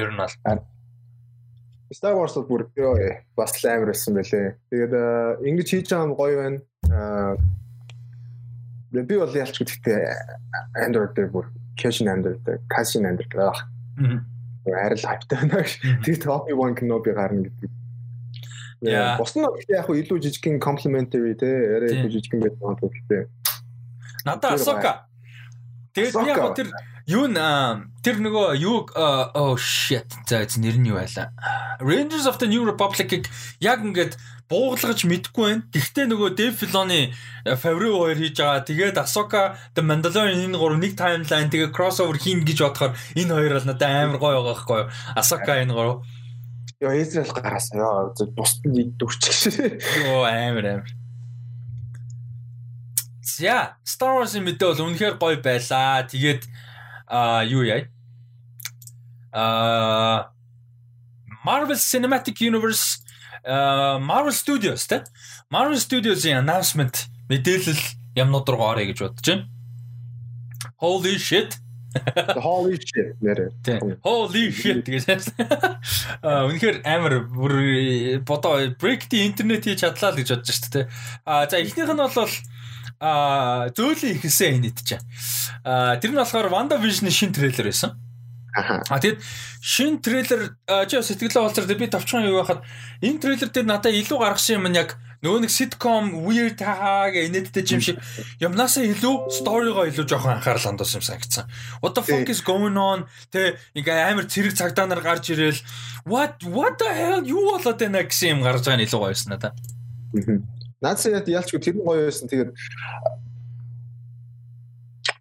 [0.00, 0.64] Ер нь бол
[1.90, 2.62] Star Wars бол бүр
[3.36, 4.54] бас амар байсан байлээ.
[4.70, 4.92] Тэгээд
[5.42, 6.58] ингэж хийж байгаа юм гоё байна.
[6.90, 7.34] Аа
[8.94, 9.98] би бол ялч гэхдээ
[10.86, 13.66] Android дээр бүр Cash Android дээр Cash Android байх.
[13.98, 14.22] Аа.
[14.86, 15.66] Арил хайптай байна.
[16.06, 17.70] Тэгээд Obi-Wan Kenobi гарна гэдэг.
[18.86, 19.18] Яа.
[19.18, 23.22] Бус нь яг хөө илүү жижигхэн complimentary те арай илүү жижигхэн байдаг юм гэхдээ
[24.24, 25.06] Надаа Асока.
[25.94, 26.68] Тэгээд би яг тэр
[27.10, 27.38] юу н
[28.04, 31.34] тэр нөгөө юу oh shit за нэр нь юу байлаа.
[31.82, 33.26] Rangers of the New Republic-ийг
[33.58, 34.14] яг ингээд
[34.46, 35.66] буугалгаж мэдгүй байна.
[35.74, 37.02] Гэхдээ нөгөө Dave Filoni
[37.58, 38.66] Favreau хоёр хийж байгаа.
[38.66, 43.52] Тэгээд Ahsoka The Mandalorian энэ гурав нэг таймлайн тэгээ crossover хийн гэж бодохоор энэ хоёр
[43.58, 44.88] бол надад амар гоё байгаа байхгүй юу?
[45.18, 46.06] Ahsoka энэ гурав.
[46.82, 49.22] Яа Израиль гараас яа бусд нь дүүрч.
[50.06, 50.99] Йоо амар амар.
[53.40, 56.04] За Star Wars-ын мэдээ бол үнэхээр гоё байлаа.
[56.04, 56.44] Тэгээд
[57.08, 57.88] аа юу яа?
[59.32, 60.28] Аа
[61.40, 63.00] Marvel Cinematic Universe
[64.04, 65.08] Marvel Studios тэ
[65.48, 67.80] Marvel Studios-ийн announcement мэдээлэл
[68.20, 69.48] юмнууд руу орё гэж бодож байна.
[70.76, 71.56] Holy shit.
[72.46, 73.50] Holy shit нэрэ.
[74.04, 75.32] Holy shit гэж.
[76.26, 80.86] Аа үнэхээр амар бүр бодоо break the internet хийж чадлаа л гэж бодож шүү дээ.
[81.24, 82.12] Аа за эхнийх нь бол
[83.00, 85.00] а зөөлөн ихсэн энэ идэж.
[85.64, 87.96] А тэр нь болохоор WandaVision-ийн шин трейлер байсан.
[88.52, 89.18] А тэгэд
[89.64, 92.60] шин трейлер чи сэтгэлээ болцор би товчхон юу байхад
[93.00, 97.28] энэ трейлер дээр надад илүү гаргасан юм нь яг нөгөө нэг sitcom weird хаа гэ
[97.28, 98.00] инээдтэй юм шиг
[98.40, 101.44] юмнасаа илүү сторигоо илүү жоохон анхаарал хандуулсан юм санагдсан.
[101.84, 103.04] What the fuck is going on?
[103.28, 105.60] Тэ ингээ амар цэрэг цагдаа нар гарч ирээл
[106.08, 109.30] what what the hell юу болоод байна гэсэн юм гарч байгаа нь илүү гоё байсан
[109.36, 109.52] надаа.
[110.80, 112.28] Наадсан яд ялчгүй тэр нь гоё байсан.
[112.28, 112.50] Тэгээд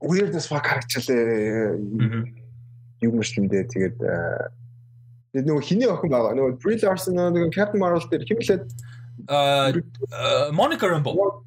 [0.01, 1.75] weird as fuck харагчлаа.
[3.03, 6.35] Юу мөрчлөндөө тэгээд тэгээд нөгөө хиний охин байгаа.
[6.35, 8.65] Нөгөө Brie Larson нөгөө Captain Marvel дээр химлээд
[9.27, 11.43] аа Monica Rambeau.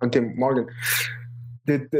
[0.00, 0.66] Антим Morgan.
[1.68, 1.92] Тэгээд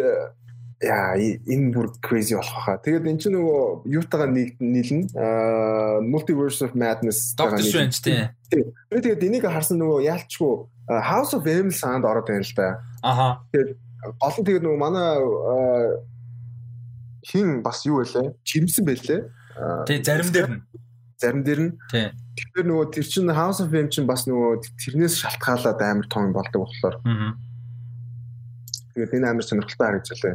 [0.81, 2.81] яа энэ бүр crazy болох хаа.
[2.81, 5.13] Тэгээд эн чинь нөгөө юутаага нийлнэ.
[5.13, 8.33] Аа Multiverse of Madness Doctor Strange тийм.
[8.89, 10.53] Тэгээд энийг харсан нөгөө яалчгүй
[10.99, 12.83] House of M санд ороод байна л да.
[13.03, 13.47] Аха.
[13.55, 13.71] Тэгээд
[14.19, 15.11] гол нь тэгээд нөгөө манай
[17.23, 18.35] хин бас юу вэ?
[18.43, 19.21] Жимсэн байлээ.
[19.87, 20.63] Тэг зарим дээр нь.
[21.21, 21.73] Зарим дээр нь.
[21.93, 26.67] Тэгэхээр нөгөө тэр чин House of M чин бас нөгөө тэрнээс шалтгаалаад амар том болдог
[26.67, 26.97] болохоор.
[28.99, 30.35] Тэгээд энэ амар сонирхолтой харагдчихлаа.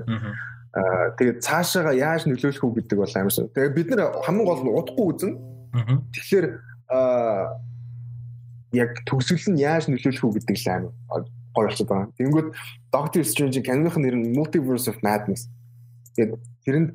[0.75, 3.51] Аа тэгээд цаашаага яаж нөлөөлөх үү гэдэг бол амар сон.
[3.51, 5.35] Тэгээд бид нэр хамгийн гол нь удахгүй үзнэ.
[6.15, 6.47] Тэгэхээр
[6.91, 7.59] аа
[8.75, 11.23] яг төгсгөл нь яаж нөлөөлөх үү гэдэг л амар гоё
[11.55, 12.11] болчиход байгаа.
[12.19, 12.47] Тэнгүүд
[12.91, 15.47] Doctor Strange киноных нэр нь Multiverse of Madness.
[16.15, 16.89] Тэгээд тэрэнд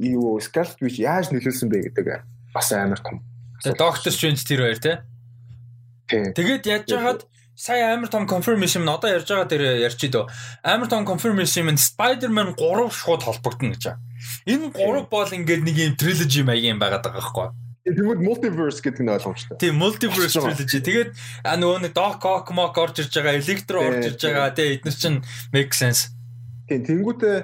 [0.00, 2.24] юу Scarlet Witch яаж нөлөөлсөн бэ гэдэг
[2.54, 3.20] бас амар том.
[3.60, 4.96] Тэгээд Doctor Strange тэр хоёр тий.
[6.08, 7.20] Тэгээд яаж жагаад
[7.58, 10.30] сая амар том confirmation нь одоо ярьж байгаа дээр ярьчих дөө.
[10.64, 14.00] Амар том confirmation нь Spider-Man 3 шууд холбогдно гэж байна.
[14.46, 17.67] Энэ 3 бол ингээд нэг юм trilogy маягийн байгаад байгаа байхгүй юу?
[17.96, 19.56] Тэгвэл multiverse гэдэг нь ойлгомжтой.
[19.56, 20.80] Тийм multiverse trilogy.
[20.84, 21.10] Тэгээд
[21.44, 24.52] нөгөө нэг Doc Ock Mock орж ирж байгаа, Electro орж ирж байгаа.
[24.52, 25.18] Тэгээ эдгээр чинь
[25.52, 26.12] make sense.
[26.68, 27.36] Тийм тэнгуүтээ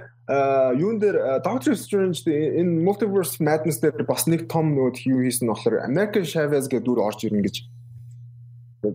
[0.81, 5.52] юун дээр Doctor Strange энэ multiverse madness дээр бас нэг том нөгөө юу хийсэн нь
[5.52, 7.56] болохоор American Chavez гэдэг дүр орж ирнэ гэж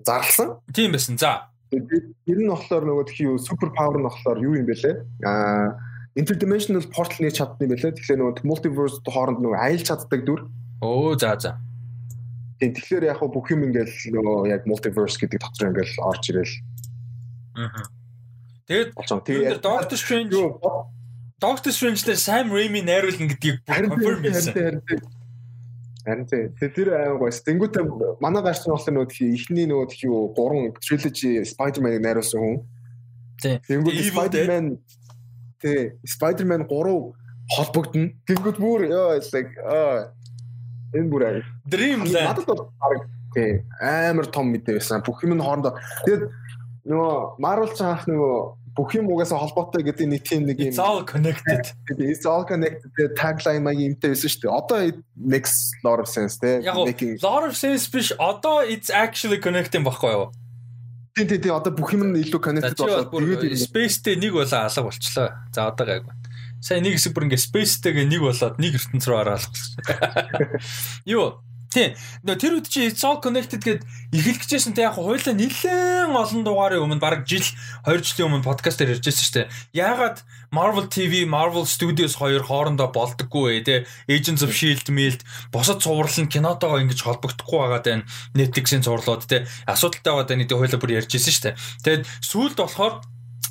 [0.06, 0.58] зарласан.
[0.74, 1.18] Тийм байсан.
[1.18, 1.50] За.
[1.70, 5.06] Тэр нь болохоор нөгөө юу супер павер нь болохоор юу юм бэлээ?
[5.26, 5.78] Аа
[6.18, 7.94] interdimensional portal нээж чаддсан юм бэлээ.
[7.94, 10.50] Тэгэхээр нөгөө multiverse хооронд нөгөө аялж чаддаг дүр
[10.82, 11.58] Оо за за.
[12.60, 16.56] Тийм тэгэхээр яг бүх юм ингээл нөгөө яг multiverse гэдэг дотор ингээл орж ирэл.
[17.56, 17.88] Аа.
[18.68, 20.36] Тэгээд тэгээд Doctor Strange
[21.40, 24.84] Doctor Strange дээр Sam Raimi найруулна гэдгийг confirm хийсэн.
[26.04, 27.40] Харин тэр аяа гоос.
[27.48, 27.84] Тэнгүүтээ
[28.20, 32.58] манай нь болохоор нөгөө ихний нөгөө тхий юу гурван trilogy Spider-Man-ыг найруулсан хүн.
[33.40, 33.60] Тийм.
[33.68, 34.66] Тэнгүүт Spider-Man
[35.64, 37.16] тий Spider-Man 3
[37.56, 38.12] холбогдно.
[38.28, 40.12] Тэнгүүт бүр ёо like аа
[40.96, 41.42] Энэ бүр аа.
[41.70, 42.14] Dreamland.
[42.14, 45.04] Надад бол баг тий амар том мэдээ байсан.
[45.06, 45.78] Бүх юм нь хоорондоо.
[46.06, 46.24] Тэгээд
[46.90, 50.82] нөгөө Marvel ч анх нөгөө бүх юм угаасаа холбоотой гэдэг нэг тийм нэг юм It's
[50.82, 51.74] all connected.
[52.00, 54.54] It's all connected tagline маяг юмтай байсан шүү дээ.
[54.56, 54.78] Одоо
[55.16, 55.54] makes
[55.84, 56.62] lot of sense те.
[56.64, 60.32] Making lot of sense биш одоо it's actually connecting баггүй юу?
[61.18, 64.82] Тийм тийм тийм одоо бүх юм нь илүү connected болоод тэгээд space-тэй нэг болоо алга
[64.88, 65.30] болчлоо.
[65.52, 66.14] За одоо гайгүй.
[66.60, 69.56] Сайн нэг хэсэг бүр ингээ space-тэйгээ нэг болоод нэг ертөнц рүү араалах.
[71.08, 71.40] Юу.
[71.70, 76.82] Нөө тэр үед чи It's All Connected гэд эхлэгчээсэн те яг хойлоо нэлээд олон дугаарын
[76.82, 77.46] өмнө баг жил
[77.86, 79.52] 2 жилийн өмнө подкаст дээр ярьжсэн шүү дээ.
[79.78, 83.76] Яагаад Marvel TV, Marvel Studios хоёр хоорондоо болдоггүй вэ те?
[84.10, 85.22] Agents of Shield, Mild
[85.54, 88.02] босод цуврал нь кинотойгоо ингэж холбогдохгүй байгаа даа
[88.34, 89.46] Netflix-ийн цувралууд те.
[89.70, 91.60] Асуудалтай байгаа даа нэг хойлоо бүр ярьжсэн шүү дээ.
[91.86, 93.06] Тэгээд сүүлд болохоор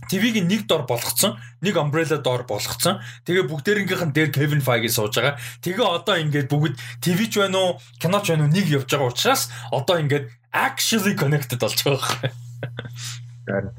[0.08, 3.02] TV-г нэг дор болгоцсон, нэг umbrella дор болгоцсон.
[3.28, 5.36] Тэгээ бүгдээрнгийнх нь дээр Kevin Feige сууж байгаа.
[5.60, 9.12] Тэгээ одоо ингээд бүгд TV ч байна уу, кино ч байна уу нэг явж байгаа
[9.12, 13.74] учраас одоо ингээд actually connected болж байгаа юм.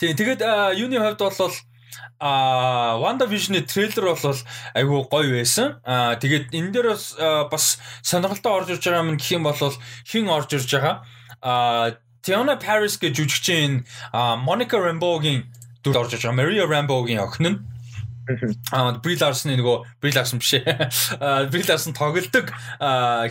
[0.00, 0.40] Тэгээ тэгээд
[0.80, 1.52] юуны хувьд бол
[2.22, 4.38] а WandaVision-ы трейлер бол
[4.78, 5.82] айгүй гоё байсан.
[5.82, 7.18] А тэгээд энэ дээр бас
[7.50, 7.64] бас
[8.00, 9.74] сонирхолтой орж ирж байгаа юм гэх юм бол
[10.06, 11.02] хин орж ирж байгаа.
[11.42, 13.82] А Tiana Paris гэж жүжигчин
[14.46, 15.44] Monica Rambeau-гийн
[15.82, 16.32] дүр орж байгаа.
[16.32, 17.58] Maria Rambeau-гийн охин нь
[18.70, 20.90] Аа Brie Larson нөгөө Brie Larson биш ээ.
[21.50, 22.54] Brie Larson тоглодог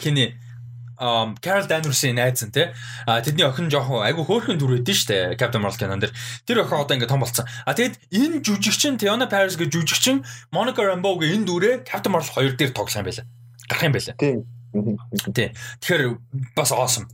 [0.04, 0.36] хиний
[1.42, 2.70] Carol Danvers-ийн найз нь тий.
[3.08, 6.14] А тэдний охин жоохон айгу хөөрхөн дүр өгдөн штэ Captain Marvel кинон дэр.
[6.46, 7.48] Тэр охин одоо ингээд том болсон.
[7.66, 10.22] А тэгэд энэ жүжигчин Tiana Paris гэж жүжигчин
[10.54, 13.26] Monica Rambeau-гийн энэ дүрээ Captain Marvel 2 дээр тоглох юм байлаа.
[13.66, 14.16] Гарах юм байлаа.
[14.20, 14.46] Тийм.
[14.72, 15.52] Тий.
[15.84, 16.04] Тэгэхээр
[16.56, 17.08] бас awesome.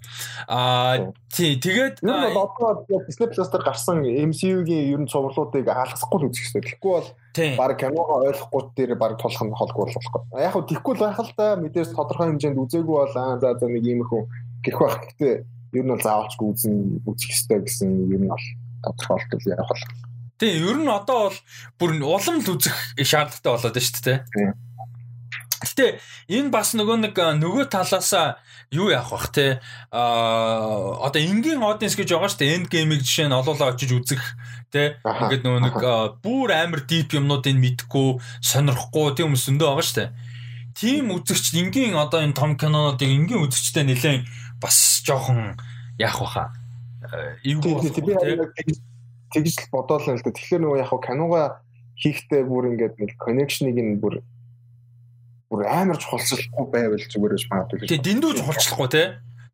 [0.46, 6.18] Аа тий тэгээд ер нь одоо Disney Plus дээр гарсан MCU-гийн ер нь цувралуудыг хаалгасахгүй
[6.22, 6.78] л үзэх хэрэгтэй.
[6.78, 7.10] Тэгэхгүй бол
[7.58, 10.22] баг киногоо ойлгохгүй дээр баг тулах нь холгүй болохгүй.
[10.38, 13.66] Яг хөө тэгхгүй л байх л да мэдээж тодорхой хэмжээнд үзээгүй бол аа за за
[13.66, 14.12] нэг юм их
[14.62, 15.02] гэх байх.
[15.02, 15.34] Гэхдээ
[15.82, 16.76] ер нь бол заавалчгүй үзэн
[17.10, 18.46] үзэх хэрэгтэй гэсэн ер нь бол
[18.86, 19.84] тодорхойлтол ярих бол.
[20.38, 21.40] Тий, ер нь одоо бол
[21.82, 24.67] бүр улам л үзэх шаардлагатай болоод байна шүү дээ.
[25.58, 25.98] Гэтэ
[26.30, 28.38] энэ бас нөгөө нэг нөгөө талаасаа
[28.70, 32.56] юу яах бах те а одоо энгийн аудиенс гэж байгаа шүү дээ.
[32.62, 34.22] Энд геймийг жишээ нь олоолаа очиж үзэх
[34.70, 35.76] те ингээд нөгөө нэг
[36.22, 40.10] бүр амар дип юмнуудыг мэдхгүй сонирхгүй тийм хүмүүс өндөө байгаа шүү дээ.
[40.78, 44.30] Тийм үзэгч энгийн одоо энэ том кинонуудыг энгийн үзэгчтэй нэлээд
[44.62, 45.58] бас жоохон
[45.98, 46.54] яах баха
[47.42, 47.90] эвгүй
[49.34, 51.46] тэгж л бодоолаа л да тэгэхээр нөгөө яг киногаа
[51.98, 54.22] хийхдээ бүр ингээд нэг коннекшнийг нь бүр
[55.48, 57.88] бүр амар чухалчлахгүй байвал зүгээр гэж магадгүй.
[57.88, 59.04] Тэгээ дэндүү чухалчлахгүй те.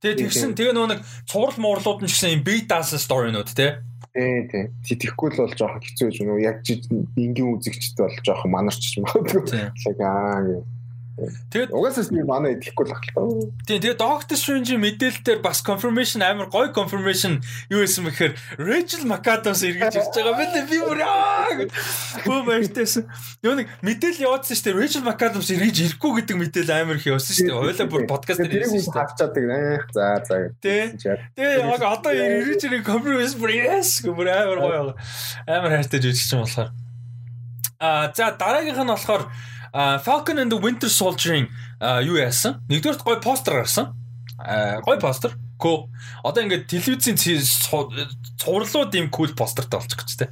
[0.01, 3.79] Тэгээ тэгсэн тэгээ нөгөө нэг цуврал муурлууд нь гэсэн юм big dance story-нууд те.
[4.13, 4.65] Тий, тий.
[4.99, 9.73] Тэгэхгүй л бол жоохон хэцүү гэж нөгөө яг энгийн үзэгчд бол жоохон манарч магадгүй.
[9.73, 10.43] Яг аа
[11.13, 13.45] Тэгээд угаасаа нэг манай идэхгүй л ахлаа.
[13.69, 17.37] Тийм тэгээд Doctor Strange мэдээлэлээр бас confirmation амар гоё confirmation
[17.69, 21.53] юу байсан бэхээр Rachel McAdams эргэж ирж байгаа бэлээ би бүр аа.
[22.25, 23.05] Бөө баяртайсан.
[23.45, 24.79] Юу нэг мэдээлэл явуулсан шүү дээ.
[24.81, 27.57] Rachel McAdams эргэж ирэхгүй гэдэг мэдээлэл амар их явуулсан шүү дээ.
[27.61, 29.01] Хойлоо бүр подкаст дээр хэлсэн шүү дээ.
[29.05, 29.59] Хавчаад гэнэ.
[29.93, 30.35] За за.
[30.65, 30.97] Тэ.
[30.97, 34.97] Тэгээ яг одоо эргэж ирэх confirmation бүр yes бүр амар гоё.
[35.45, 36.73] Амар хайртай жүжигч юм болохоор.
[37.77, 39.29] А за дараагийнх нь болохоор
[39.73, 41.49] Falcon and the Winter Soldier-ийн
[42.05, 42.61] юу яасан?
[42.69, 43.97] Нэгдүгээр гой постэр гарсан.
[44.85, 45.33] Гой постэр.
[45.57, 45.89] Көө.
[46.21, 50.29] Одоо ингээд телевизийн цувралууд ийм кул постертай болчих гэж тэ.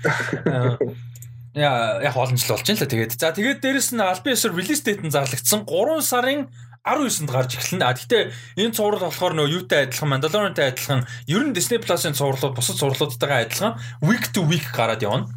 [1.58, 3.18] Яа яг олон жил болж байна л тэгээд.
[3.18, 6.48] За тэгээд дээрэс нь албан ёсоор релиз дэйт нь зарлагдсан 3 сарын
[6.86, 7.86] 19-нд гарч эхэлнэ.
[7.86, 8.24] А гэхдээ
[8.62, 13.46] энэ цуврал болохоор нөө юутай адилхан Mandalorian-тай адилхан ер нь Disney Plus-ын цувралууд бусад цувралуудтайгаа
[13.46, 15.30] адилхан week to week гараад явна.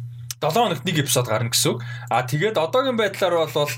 [0.45, 1.83] 7 хоногт нэг эпизод гарна гэсэн үг.
[2.09, 3.71] А тэгээд одоогийн байдлаар бол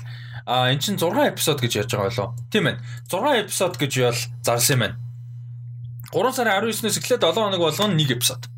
[0.48, 2.28] а эн чинь 6 эпизод гэж ярьж байгаа болоо.
[2.52, 2.76] Тийм ээ.
[3.08, 4.96] 6 эпизод гэж бол зарласан юм байна.
[6.12, 8.48] 3 сарын 19-ноос эхлээд 7 хоног болгоно нэг эпизод.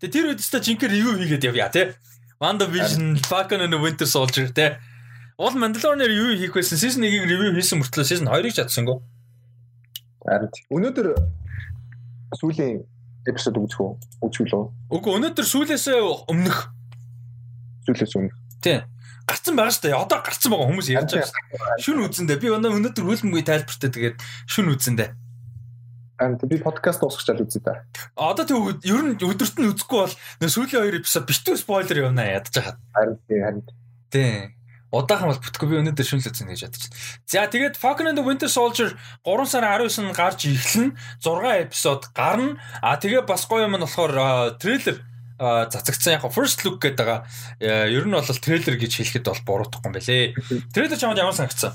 [0.00, 1.96] Тэгээ тэр үедээ жинхэнэ ревю хийгээд явъя тий.
[2.36, 4.76] WandaVision, Falcon and the Winter Soldier тий.
[5.40, 6.76] Уул Mandalorian-ээр юу хийх байсан?
[6.76, 9.00] Season 1-ийг ревю хийсэн мөртлөө Season 2-ыг чадсангүй.
[10.20, 11.16] Харин өнөөдөр
[12.36, 12.84] сүүлийн
[13.26, 13.92] эпизод үзэх үү?
[14.22, 14.66] Үзвэл үү?
[14.94, 15.98] Үгүй өнөөдөр сүүлээсээ
[16.30, 16.70] өмнөх.
[17.86, 18.36] Сүүлээс өмнөх.
[18.62, 18.86] Тийм.
[19.26, 19.98] Гарцсан байгаа шүү дээ.
[19.98, 21.78] Одоо гарцсан байгаа хүмүүс ярьж байгаа.
[21.82, 25.10] Шүн үзэндээ би өнөөдөр хөлбөмбөгийн тайлбартай тэгээд шүн үзэндээ.
[26.16, 27.84] Аа би подкаст дуусгачаал үзье та.
[28.16, 30.14] Одоо тэг ер нь өдөрт нь үзэхгүй бол
[30.48, 32.78] сүүлийн хоёр эпизод битүү спойлер явна ядаж хаад.
[32.96, 33.62] Харин харин.
[34.08, 34.56] Тийм.
[34.94, 36.94] Удаахан бол бүтгэхгүй би өнөөдөр шүнлээ зэн гэж ядчих.
[37.26, 38.94] За тэгээд Falcon and the Winter Soldier
[39.26, 40.94] 3 сарын 19-нд гарч эхэлнэ.
[41.18, 42.60] 6 эпизод гарна.
[42.78, 45.02] А тэгээ бас гоё юм нь болохоор трейлер
[45.36, 47.26] цацагцсан яг first look гэдэг байгаа.
[47.60, 50.34] Ер нь бол трейлер гэж хэлэхэд бол буруутахгүй юм байлээ.
[50.70, 51.74] Трейлер чамд ямар санагдсан?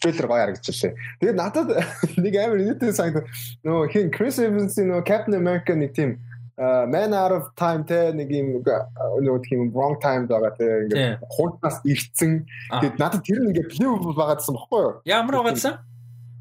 [0.00, 0.94] трейлер гоё харагдчихлаа.
[1.20, 1.68] Тэгээд надад
[2.22, 3.26] нэг амар нийтэн санагд
[3.64, 6.20] нөгөө хин Chris Evans-ийн нөгөө Captain America нэг тийм
[6.56, 11.84] Man Out of Time те нэг юм нөгөө тийм wrong time байгаа те ингээд хуутаас
[11.84, 14.92] ирцэн тэгээд надад тэр нь ингээд плей байгаадсан бохгүй юу?
[15.04, 15.76] Ямар байгаадсан?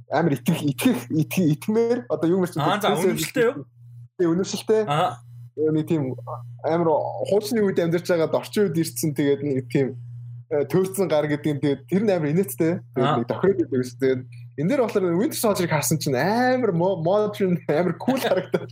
[0.07, 3.67] Амар итгэх итгэх итгэх итмээр одоо юу мэрч Аа за үнэмшилтэй юу?
[4.15, 4.81] Тэгээ үнэмшилтэй.
[4.87, 5.19] Аа
[5.55, 6.15] нэг тийм
[6.63, 6.89] амар
[7.27, 9.99] хуучны үед амьдарч байгаад орчин үед ирсэн тэгээд нэг тийм
[10.47, 12.73] төөрцөн гар гэдэг нь тэгээд тэр нь амар инээдтэй.
[12.95, 13.99] Тэгээд нэг тохироод байдаг гэсэн.
[13.99, 14.21] Тэгээд
[14.63, 18.67] энэ дээр болохоор Winter Soldier-ыг харсан чинь амар modern амар cool харагдав.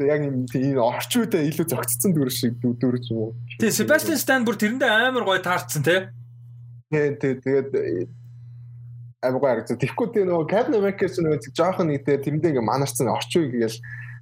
[0.00, 0.80] Яг юм тийм
[1.20, 3.34] үедээ илүү зөгцсөн дүр шиг дүр ч юм уу.
[3.60, 6.08] Тэгээ Sebastian Stan бүр тэрэндээ амар гоё таарцсан тий.
[6.88, 7.68] Тэгээ тэгээд
[9.20, 9.76] амар гоё харагдсан.
[9.76, 13.78] Тэгэхгүй тэгээ нөгөө Captain America-с нөгөө жоохон нэг тэрэндээ ингээ манарцсан үе гээл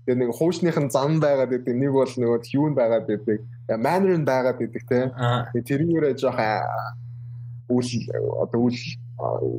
[0.09, 1.75] Тэгээ нэг хуучных нь зам байгаад байдаг.
[1.77, 3.45] Нэг бол нөгөө юу байгаад байдаг.
[3.77, 5.13] Manner нь байгаад байдаг те.
[5.53, 6.41] Тэрүүрээ жоох
[7.69, 7.91] үл
[8.41, 8.79] одоо үл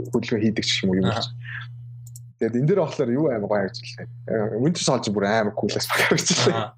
[0.10, 1.14] хөдөлгөөн хийдэг ч юм уу юм.
[2.40, 4.08] Тэгээд энэ дээр болохоор юу аим гоё ажиллаа.
[4.64, 6.74] Winter Soldier бүр аим кулас баг ажиллаа.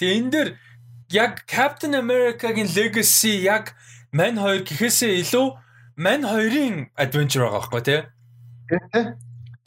[0.00, 0.48] Тэгээ энэ дээр
[1.12, 3.76] яг Captain America-гийн legacy яг
[4.16, 5.46] Man 2 гэхээсээ илүү
[6.00, 8.00] Man 2-ын adventure байгаа байхгүй тий?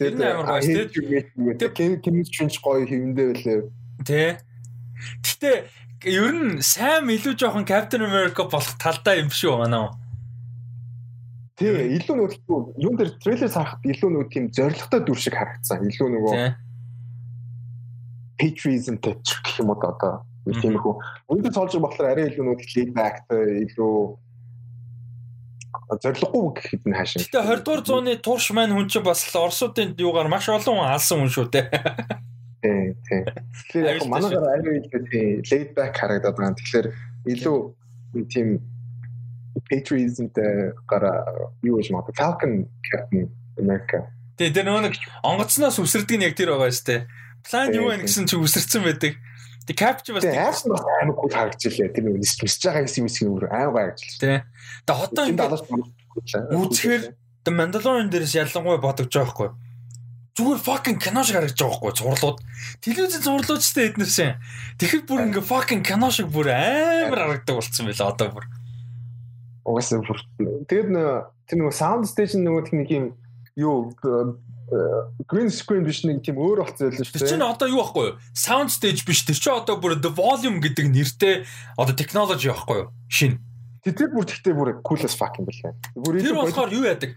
[0.01, 2.01] Тэгээд амар гоё шүү дээ.
[2.01, 3.61] Кимич ч гоё хэвэндээ байлээ.
[4.07, 4.41] Тэ.
[5.21, 5.51] Гэтэ
[6.09, 9.93] ер нь сайн илүү жоохон Captain America болох талдаа юм шүү манай.
[11.57, 15.87] Тий, илүү нөгөө юун дээр трейлер харахад илүү нөгөө тийм зоригтой дүр шиг харагдсан.
[15.89, 16.33] Илүү нөгөө
[18.37, 20.21] patriotismтэй гэх юм уу одоо
[20.61, 20.95] тийм их үү.
[21.33, 23.95] Үнэндээ цолж болохоор арай илүү нөгөө laid back илүү
[25.97, 27.25] зориггүй гэхэд нь хаашаа.
[27.25, 31.25] Гэтэ 20 дугаар зууны турш маань хүн чинь бас Оросуудын юугаар маш олон хүн алсан
[31.25, 31.65] хүн шүү дээ.
[32.61, 33.21] Тий, тий.
[33.73, 36.57] Тэгэхээр яг манайгаар арай илүү тий laid back харагдаад байгаа.
[36.61, 36.87] Тэгэхээр
[37.33, 37.57] илүү
[38.29, 38.61] тийм
[39.69, 42.53] patriotismтэй гараа юу гэж магадгүй Falcon
[42.87, 44.07] Captain America.
[44.37, 47.01] Тэгээ тэр нэг онгоцноос үсэрдэг нь яг тэр байгаа шүү дээ.
[47.47, 49.13] План юу вэ гэсэн чи үсэрсэн байдаг.
[49.67, 51.91] Тэг capture бас айсан бас амар гол харагдчихлээ.
[51.91, 54.15] Тэр нэг нисж байгаа гэсэн юм шиг өөр амар гарч.
[54.21, 54.47] Тэ.
[54.87, 55.59] Тэг хотоо ингээд
[56.55, 57.03] үзэхээр
[57.47, 59.49] The Mandalorian дээрээс ялангуяа бодогч байгаа хгүй.
[60.37, 62.37] Зүгээр fucking кино шиг харагдаж байгаа хгүй зурлууд.
[62.85, 64.37] Телевизэн зурлуудчтай эднэрсэн.
[64.77, 68.45] Тэгэхэд бүр ингээ fucking кино шиг бүр амар харагддаг болцсон байла одоо бүр.
[69.67, 70.19] Угаасаа бүр
[70.71, 70.89] тэгээд
[71.43, 73.05] тэр нөгөө sound station нөгөө нэг юм
[73.59, 73.91] юу
[75.27, 77.23] green screen биш нэг тийм өөр болцсон байлаа шүү дээ.
[77.23, 78.15] Тэр чинь одоо юу байхгүй юу?
[78.35, 79.23] Sound stage биш.
[79.23, 81.35] Тэр чинь одоо бүр the volume гэдэг нэртэй
[81.79, 82.91] одоо technology байхгүй юу?
[83.07, 83.39] Шин.
[83.83, 85.71] Тэр бүр тэгтээ бүр cool as fuck юм байна.
[86.19, 87.15] Тэр болохоор юу яадаг?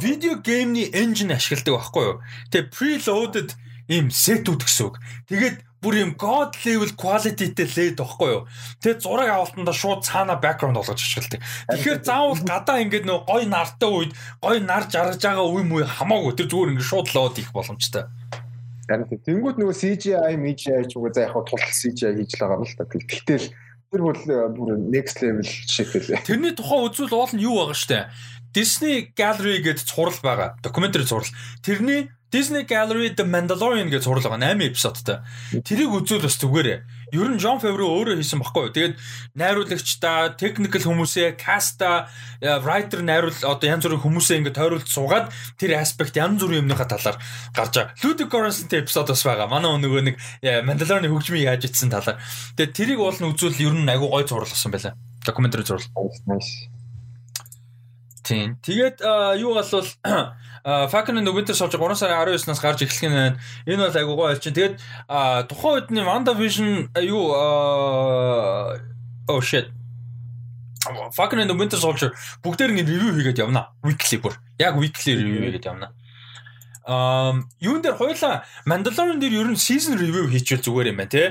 [0.00, 2.16] Видео геймний engine ашигладаг байхгүй юу?
[2.48, 3.52] Тэгээ preloaded
[3.92, 4.96] ийм сетүүд гэсэн үг.
[5.28, 8.42] Тэгээд бүр юм god level quality-тэй лээд байхгүй юу.
[8.84, 11.40] Тэгээ зураг авалтанда шууд цаана background болгож ашигладаг.
[11.72, 14.12] Тэгэхээр заавал гадаа ингээд нөө гой нартай үед
[14.44, 18.04] гой нар жаргаж байгаа үе мүү хамаагүй тэр зүгээр ингээд шууд лоод их боломжтой.
[18.90, 22.66] Харин тэнгууд нөгөө CGI, MGI ч үгүй за яг тул CGI хийж л байгаа юм
[22.66, 22.84] л та.
[22.90, 23.46] Тэгтэл
[23.90, 24.20] тэр бол
[24.52, 26.26] бүр next level шиг лээ.
[26.26, 28.10] Тэрний тухай үзвэл уул нь юу байгаа штэ.
[28.50, 30.58] Disney Gallery гэдэг цуврал байгаа.
[30.58, 31.30] Докюментари цуврал.
[31.62, 35.20] Тэрний Disney Gallery The Mandalorian гэж зурлага 8 эпизодтой.
[35.66, 36.78] Тэрийг үзвэл бас зүгээрээ.
[37.10, 38.70] Ер нь John Favreau өөрөө хийсэн баггүй.
[38.70, 38.94] Тэгээд
[39.34, 42.06] найруулагчдаа, technical хүмүүсээ, cast-а,
[42.62, 47.18] writer найруул одоо янз бүрийн хүмүүсээ ингэ тойруулж суугаад тэр аспект янз бүрийн юмныхаа талаар
[47.50, 47.98] гарч байгаа.
[47.98, 49.50] Ludwig Göransson-тэй эпизод бас байгаа.
[49.50, 50.16] Манай нөгөө нэг
[50.62, 52.22] Mandalorian хөгжмийг яаж ицсэн талаар.
[52.54, 54.94] Тэгээд тэрийг уул нь үзвэл ер нь айгүй гой зурласан байлаа.
[55.26, 55.90] Докюментари зурлал.
[58.22, 58.54] Тийм.
[58.62, 59.02] Тэгээд
[59.42, 59.90] юу болвол
[60.64, 63.38] Falcon and the Winter Soldier 3 сарын 19-наас гарч эхлэх нь байна.
[63.66, 64.52] Энэ бол айгуу гоё чинь.
[64.52, 64.74] Тэгээд
[65.48, 67.32] тухайн үед нь WandaVision юу
[69.28, 69.72] oh shit.
[71.16, 72.12] Falcon and the Winter Soldier
[72.44, 73.72] бүгдээр ингэ ревю хийгээд явна.
[73.80, 74.36] Weekly бүр.
[74.60, 75.92] Яг weekly review хийгээд явна.
[76.84, 81.24] Um юун дээр хоёлаа Mandalorian дээр ер нь season review хийчихвэл зүгээр юм байна те.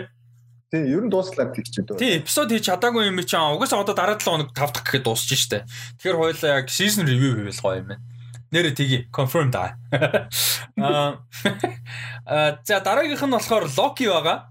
[0.69, 1.97] Тийм, ер нь дууслаа гэх чинь дөө.
[1.97, 5.41] Тийм, эпизод хийж чадаагүй юм чи угаасаа одоо дараа 7 хоног 5 дахь гэхэд дуусчих
[5.41, 5.65] штэ.
[5.97, 8.05] Тэгэхээр хоёулаа яг season review хийвэл гоё юм байна.
[8.51, 9.77] Нэрэ тгий, confirm да.
[10.77, 11.21] Аа.
[12.65, 14.49] За дараагийнх нь болохоор Loki байгаа.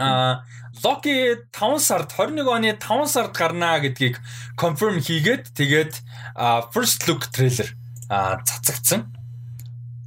[0.00, 0.44] Аа,
[0.82, 4.16] Loki 5 сард 21 оны 5 сард гарнаа гэдгийг
[4.56, 5.92] confirm хийгээд тэгээд
[6.72, 7.68] first look trailer
[8.08, 9.12] аа цацагдсан.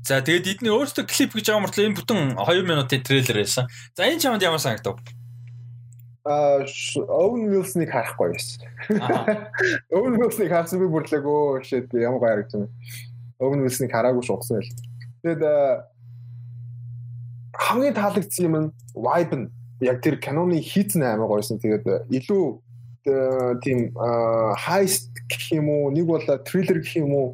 [0.01, 3.69] За тэгээд эдний өөрсдөө клип гэж байгаа мөртлөө энэ бүтэн 2 минутын трейлер байсан.
[3.93, 4.97] За энэ чамд ямар санагдав?
[6.29, 8.61] Owen Wilson-ыг харахгүй байсан.
[9.89, 12.69] Owen Wilson-ыг харсан би бүрлэг өө shit ямар гоё харагдаж байна.
[13.41, 14.69] Owen Wilson-ыг хараагүй шугсан байл.
[15.25, 15.43] Тэгээд
[17.57, 19.47] хамгийн таалагдсан юм нь vibe нь
[19.81, 21.57] яг тэр киноны хийцэн амар гоёсэн.
[21.57, 22.43] Тэгээд илүү
[23.65, 23.79] тийм
[24.53, 27.27] heist гэх юм уу, нэг бол thriller гэх юм уу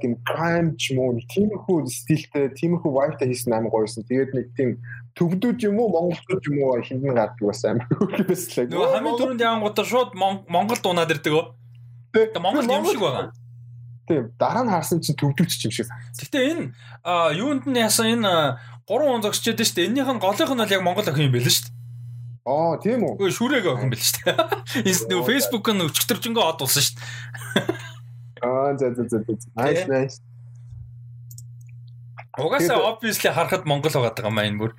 [0.00, 4.02] тийм crime ч юм уу тиймэрхүү стилтэй тиймэрхүү vibe-тай хийсэн амар гоёсэн.
[4.08, 4.70] Тэгээд нэг тийм
[5.14, 8.66] төгдүүд юм уу монголчууд юм уу хиндэн гардаг бас амар хөөслөө.
[8.66, 11.44] Нөгөө хамгийн түрүүнд яангуудаа шууд монгол дуунаад ирдэг өө.
[12.10, 13.30] Тэгээ монгол юм шиг байгаа.
[14.10, 16.24] Тийм дараа нь харсан чинь төгдөвч юм шиг санагдсан.
[16.26, 16.64] Гэтэ энэ
[17.38, 18.58] юунд нь яасан энэ
[18.90, 19.88] гурван он зогсчихэд шүү дээ.
[19.92, 21.78] Энийх нь голынх нь бол яг монгол охин юм байл шүү дээ.
[22.48, 23.30] Аа тийм үү.
[23.30, 24.88] Шүрэг охин байл шүү дээ.
[24.88, 27.86] Энэ нь өчтөржингөө од болсон шүү дээ.
[28.42, 29.18] Аа за за за.
[29.56, 30.16] Nice nice.
[32.38, 34.72] Угаасаа obviously харахад монгол байгаа юм аа энэ бүр.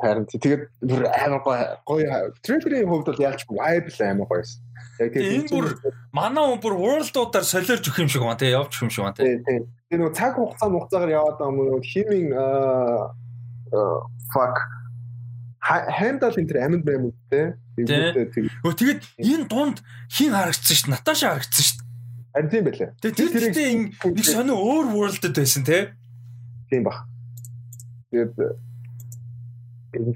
[0.00, 4.60] Харин тэгээд бүр амар гоё гоё трейлерийн хувьд бол яалч vibe л амар гоёсэн.
[5.00, 5.66] Яг тийм энэ бүр
[6.14, 9.18] манай хүн бүр world-уудаар солиорч өгөх юм шиг байна тий явж өгөх юм шиг байна
[9.18, 9.66] тий.
[9.90, 12.28] Тэр нөгөө цаг хугацаа хугацаагаар яваад байгаа юм химийн
[14.32, 14.56] fuck
[15.60, 17.46] хандал энэ тэр амьд баймууд тий.
[17.76, 20.94] Тэгээд энэ дунд хин харагдсан шүү дээ.
[20.96, 21.79] Наташа харагдсан шүү дээ.
[22.30, 22.94] Харин тийм байлаа.
[23.02, 23.74] Тэгээд тэр тэрээ
[24.14, 25.90] нэг сонио өөр world-д байсан тий.
[26.70, 27.02] Тийм баг.
[28.14, 28.34] Тэгээд
[29.98, 30.14] энэ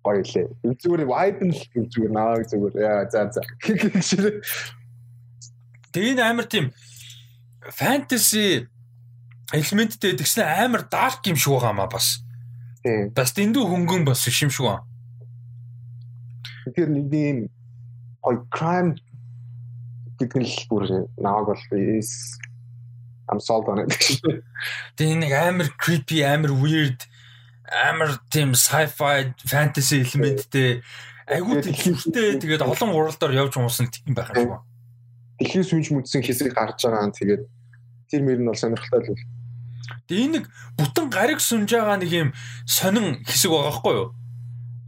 [0.00, 0.48] гоё лээ.
[0.80, 3.44] Зүгээр vibe нь л зүгээр наваг зүгээр яа за за.
[5.92, 6.72] Тэгээ энэ амар тийм
[7.68, 8.66] fantasy
[9.52, 12.24] элементтэй тэгсэн амар dark юм шиг байгаа маа бас.
[12.80, 13.12] Тийм.
[13.12, 14.88] Бас дэндүү хөнгөн бас юм шиг байна.
[16.64, 17.38] Тэгэхээр нэг юм
[18.24, 18.96] гоё crime
[20.22, 20.84] гэдэг нь л бүр
[21.18, 21.62] наваг бол
[23.30, 23.92] I'm sold on it.
[24.98, 27.06] Тэгээ нэг амар creepy, амар weird
[27.72, 30.82] амар тийм sci-fi fantasy элементтэй
[31.26, 34.64] айгуу дэлхийтэй тэгээд олон уралдаар явж унсан тийм байх юм байна.
[35.40, 37.42] Дэлхийн сүнж мүдсэн хэсэг гарч байгаа нь тэгээд
[38.12, 39.24] тэр мөр нь бол сонирхолтой л.
[40.10, 40.44] Тэгээ энэ нэг
[40.76, 42.28] бүтэн гариг сүнж байгаа нэг юм
[42.68, 44.08] сонин хэсэг байгаа хгүй юу?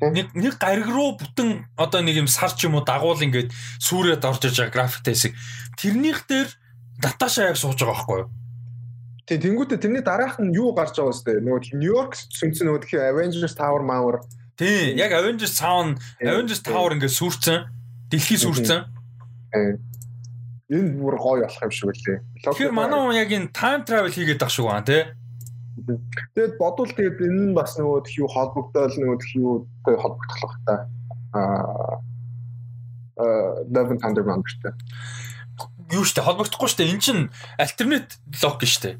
[0.02, 4.26] Нэг нэг гариг руу бүтэн одоо нэг юм сар ч юм уу дагуул ингээд сүрээд
[4.26, 5.32] орж иж байгаа графиктэй хэсэг.
[5.78, 6.50] Тэрнийх дээр
[6.98, 8.30] Наташа яг сууж байгаа хгүй юу?
[9.24, 11.40] Тийм тэнгуүтэ тэрний дараах нь юу гарч байгаа вэ?
[11.40, 14.20] Нөгөө Нью-Йорк сүнцэн нөгөө тхи Avengers Tower Mauer.
[14.60, 17.64] Тийм яг Avengers Town Avengers Tower ингээд сүрцэн
[18.12, 18.84] дэлхий сүрцэн.
[20.68, 22.18] Энэ бүр гоё болох юм шиг үлээ.
[22.44, 25.02] Тэгэхээр манай хүн яг энэ time travel хийгээд байгаа шүү гоо тий.
[26.34, 30.56] Тэгэд бодвол тэгээд энэ нь бас нөгөө тхи юу холбогдол нөгөө тхи юутай холбогдох байх
[30.66, 30.74] та.
[31.34, 31.98] Аа
[33.16, 34.74] Love and Thunder Mountain.
[35.92, 37.18] Юу штэ холбогдохгүй штэ эн чин
[37.58, 38.98] альтернат лог штэ.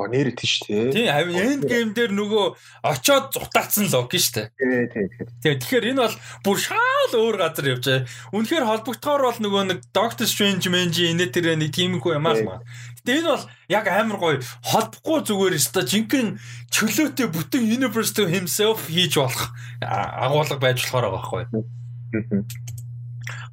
[0.00, 0.90] А нэр тийш тий.
[0.90, 1.06] Тийм
[1.36, 4.48] энд гейм дээр нөгөө очоод зутаацсан лог шүү дээ.
[4.56, 5.06] Тий, тий.
[5.44, 6.16] Тийм тэгэхээр энэ бол
[6.48, 8.08] бүр шаал өөр газар явж байгаа.
[8.32, 12.64] Үнэхээр холбогдохоор бол нөгөө нэг Doctor Strange Manji инээ тэр нэг тиймэрхүү юм аа.
[13.02, 16.38] Гэтэ энэ бол яг амар гоё холбохгүй зүгээр өстой жинхэнэ
[16.70, 19.50] чөлөөтэй бүтэн universe to himself хийж болох
[19.82, 21.66] агуулга байж болохоор байгаа байхгүй.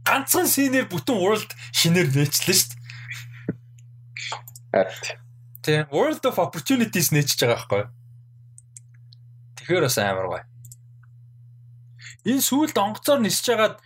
[0.06, 4.86] Ганцхан синээр бүтэн world шинээр нээчлээ шүү дээ.
[5.66, 7.90] Тэ World of Opportunities нээчихэж байгаа байхгүй.
[9.58, 10.46] Тэгэхээр бас амар гоё.
[12.30, 13.82] Энэ сүүлд онгоцоор нисэж хагаад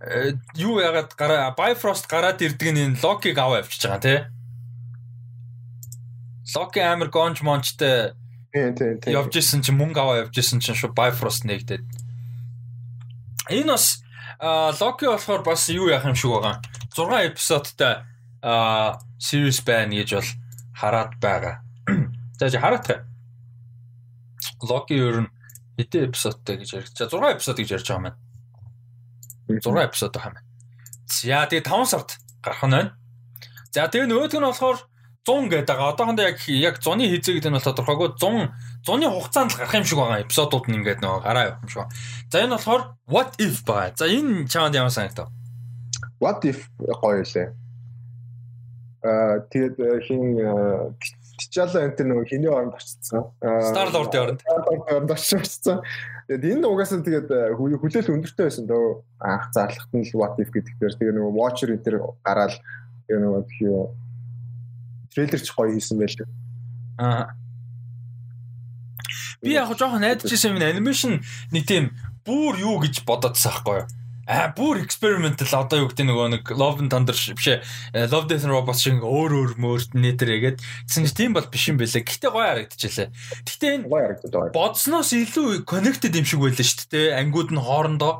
[0.00, 4.32] э, юу яагаад гараа Bifrost гараад ирдэг нь энэ Loki-г аваа авчиж байгаа тий.
[6.54, 8.14] Loki амар гонж мончтой
[8.54, 8.70] тий
[9.02, 11.82] тий явж исэн чинь мөнгө аваа явж исэн чинь шүү Bifrost нэгдээд.
[13.50, 14.00] Энэ бас
[14.78, 16.62] Loki болохоор бас юу яах юм шиг байгаа.
[16.94, 18.06] 6 эпизодтай
[18.42, 20.30] а series байна гэж бол
[20.74, 21.54] хараад байгаа.
[22.38, 23.06] За чи хараад.
[24.62, 25.30] Локи ер нь
[25.78, 27.34] хэдэн эпизодтэй гэж ярьж байгаа.
[27.34, 29.60] 6 эпизод гэж ярьж байгаа юм.
[29.60, 30.46] 6 эпизод байгаа юм.
[31.08, 32.10] За тэгээ 5 сард
[32.44, 32.92] гарах нь байна.
[33.74, 34.78] За тэгээ нөгөөх нь болохоор
[35.24, 35.92] 100 гэдэг байгаа.
[35.96, 39.88] Одоохондоо яг яг зуны хизээ гэдэг нь бол тодорхойгүй 100 зуны хугацаанд л гарах юм
[39.88, 40.24] шиг байгаа.
[40.24, 41.96] Эпизодууд нь ингээд нөгөө гараа явах юм шиг байна.
[42.30, 43.92] За энэ болохоор what if баа.
[43.96, 45.32] За энэ чамд ямар санагдав?
[46.20, 47.52] What if гоё лээ
[49.04, 50.20] тэгээд э, хин
[51.34, 53.26] Тичала энэ нөгөө хиний оронд очсон.
[53.42, 54.40] Star Lord-ийн оронд.
[54.40, 55.82] Star Lord-ийн оронд очсон.
[56.30, 60.78] Тэгээд энэ угаасаа тэгээд э, хүлээл өндөртэй байсан дөө анх зарлахт нь what if гэдэг
[60.78, 62.54] дээр тэгээд нөгөө Watcher энэ төр гараад
[63.10, 63.42] тэгээд нөгөө
[65.14, 66.28] трейлер ч гоё хийсэн байлээ.
[66.98, 67.34] Аа.
[69.40, 71.22] Би яг жоохон найдаж ирсэн юм анимашн
[71.54, 71.94] нэг тийм
[72.26, 73.88] бүр юу гэж бодоодсан байхгүй юу?
[74.26, 78.48] а бүр experimental одоо юу гэдэг нөгөө нэг Love and Thunder биш ээ Love Death
[78.48, 82.00] and Robots шиг өөр өөр мөрт нэтрэгээд гэсэн тийм бол биш юм байлаа.
[82.00, 83.08] Гэхдээ гоё харагдчихлаа.
[83.44, 84.56] Гэхдээ энэ гоё харагдаад байгаа.
[84.56, 87.16] Бодсноос илүү connected юм шиг байлаа шүү дээ.
[87.20, 88.14] Ангууд нь хоорондоо.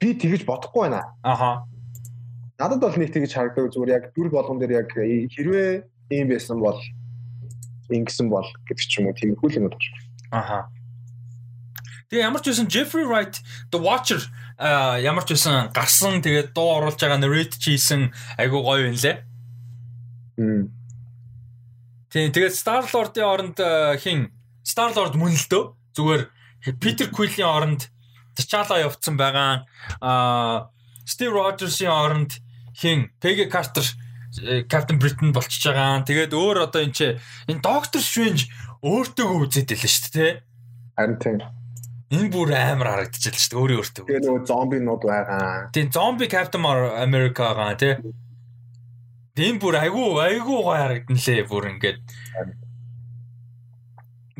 [0.00, 1.12] Би тэгэж бодохгүй байна.
[1.20, 1.68] Аха.
[2.62, 5.82] Надад бол нэг тэгэж харагдав зүгээр яг дүр болгон дээр яг хэрвээ
[6.14, 6.78] ийм байсан бол
[7.90, 9.82] ингэсэн бол гэдэг ч юм уу л юм байна.
[10.30, 10.70] Аха.
[12.06, 13.42] Тэгээ ямар ч байсан Jeffrey Wright
[13.74, 14.22] The Watcher
[15.02, 19.26] ямар ч байсан гарсан тэгээд дуу оруулж байгаа narrate хийсэн айгуу гоё юм лээ.
[22.14, 23.58] Тийм тэгээд Star Lord-ийн оронд
[23.98, 24.30] хин
[24.62, 25.64] Star Lord мөн л дөө
[25.98, 26.22] зүгээр
[26.78, 27.90] Peter Quill-ийн оронд
[28.38, 29.66] T'Challa явцсан байгаа.
[29.98, 30.70] Аа
[31.04, 32.38] Steve Rogers-ийн оронд
[32.76, 33.84] хин Peggy Carter
[34.68, 36.04] Captain Britain болчихж байгаа.
[36.08, 37.00] Тэгээд өөр одоо энэ ч
[37.48, 38.48] энэ Doctor Strange
[38.80, 40.32] өөртөө үзээд байлаа шүү дээ.
[40.96, 41.38] Харин тийм.
[42.12, 43.60] Энэ бүр амар харагдчихлаа шүү дээ.
[43.60, 44.04] Өөрөө өөртөө.
[44.08, 45.68] Тэгээ нөгөө зомбинууд байгаа.
[45.76, 47.94] Тийм зомби Captain America байгаа тий.
[49.36, 52.00] Тийм бүр айгүй айгүй гоё харагдан лээ бүр ингээд.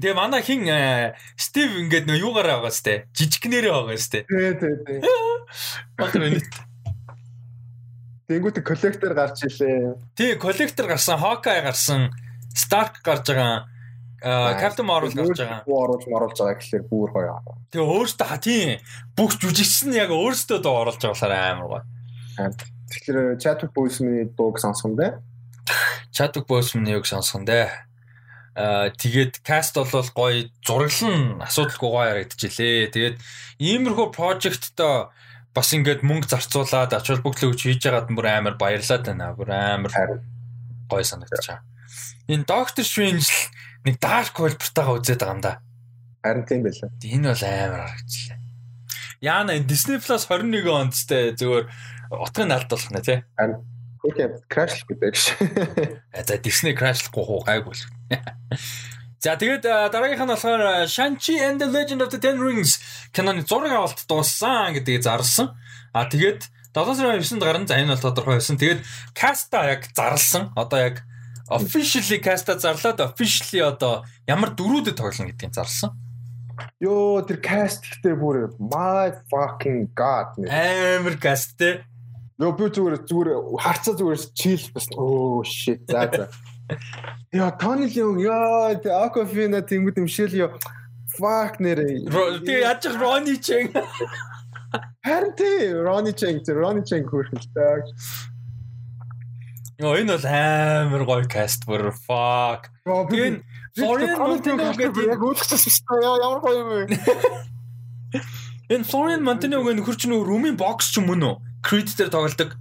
[0.00, 0.64] Тэгээ манай хин
[1.36, 3.08] Стив ингээд нөө юугаар байгаа сте.
[3.12, 4.24] Жижигнэрээ байгаа сте.
[4.24, 5.00] Тий, тий, тий.
[6.00, 6.71] Батар энэ.
[8.32, 9.92] Тэнгүүт коллектор гарч илээ.
[10.16, 12.08] Тий, коллектор гарсан, Hawkeye гарсан,
[12.56, 13.68] Stark гарч байгаа.
[14.56, 15.60] Captain Marvel гарч байгаа.
[15.68, 17.36] Бүү оруулж оруулж байгаа гэхэлэр бүр гоё.
[17.68, 18.80] Тэгээ өөртөө ха тийм
[19.18, 21.82] бүх жүжигчсэн яг өөртөө доо оруулж байгаа болохоор амар гоё.
[22.92, 25.12] Тэгэхээр Chadwick Boseman-ы дууг сонсгон дээ.
[26.12, 27.68] Chadwick Boseman-ы юг сонсгон дээ.
[28.56, 32.92] Аа тэгээд каст бол гоё зураглан асуудалгүй гоё харагдчихлээ.
[32.94, 33.16] Тэгээд
[33.60, 35.12] иймэрхүү прожекттой
[35.52, 39.32] бас ингээд мөнгө зарцуулаад ач холбогдлоо хийж байгаад бүр амар баярлаад байна.
[39.36, 39.92] Бүр амар
[40.88, 41.60] гоё санагдчихаа.
[42.28, 43.28] Энэ Doctor Strange
[43.84, 45.60] нэг Dark World-тайгаа үзээд байгаа юм да.
[46.24, 46.90] Харин тийм байлаа.
[47.04, 48.38] Энэ бол амар харагдчихлаа.
[49.20, 51.68] Яна энэ Disney Plus 21 онд тэ зөвөр
[52.10, 53.20] утгыг алдуулах нэ тий.
[53.36, 53.60] Харин
[54.02, 55.24] Окей, крашлахгүй дээ гэж.
[56.26, 57.82] За Disney крашлахгүй хуу гайгүй л.
[59.22, 62.82] За тэгээд дараагийнх нь болохоор Shang-Chi and the Legend of the Ten Rings
[63.14, 65.54] киноны зураг авалт дууссан гэдгийг зарлсан.
[65.94, 67.66] А тэгээд 7 сарын 9-нд гарна.
[67.70, 68.58] За энэ бол тодорхой байсан.
[68.58, 68.82] Тэгээд
[69.14, 70.50] каста яг зарлсан.
[70.58, 71.06] Одоо яг
[71.46, 75.94] officially каста зарлаад officially одоо ямар дөрүүдэд тоглоно гэдгийг зарлсан.
[76.82, 80.34] Йоо тэр каст гэхдээ бүр my fucking god.
[80.50, 81.86] Амар каст те.
[82.42, 86.26] Нөө би зүгээр зүгээр харцаа зүгээр чийл бас оо shit за за.
[87.32, 88.76] Яа Тони Леон яа
[89.06, 90.50] Акофина тэнгууд имшэл ёо
[91.12, 92.08] fuck нэрээ.
[92.08, 93.72] Тэгээ яаж Рони Чен.
[95.04, 97.84] Харин тий Рони Чен Рони Чен хүрхэлтэй.
[99.80, 102.72] Йоо энэ бол амар гоё каст бүр fuck.
[102.86, 103.42] Тэгээ
[103.76, 106.80] Florian Montenegro гэдэг яг үүлчихсэн яа ямар гоё юм бэ.
[108.72, 111.40] Энэ Florian Montenegro нөхөрч нөө Румын бокс ч юм уу?
[111.64, 112.56] Creed дээр тоглодог.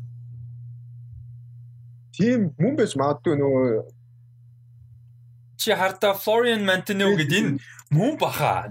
[2.15, 4.00] Тийм мөн байж магадгүй нөгөө
[5.61, 7.51] чи хардаа Florian Montenegro гэдэг энэ
[7.93, 8.65] мөн баха.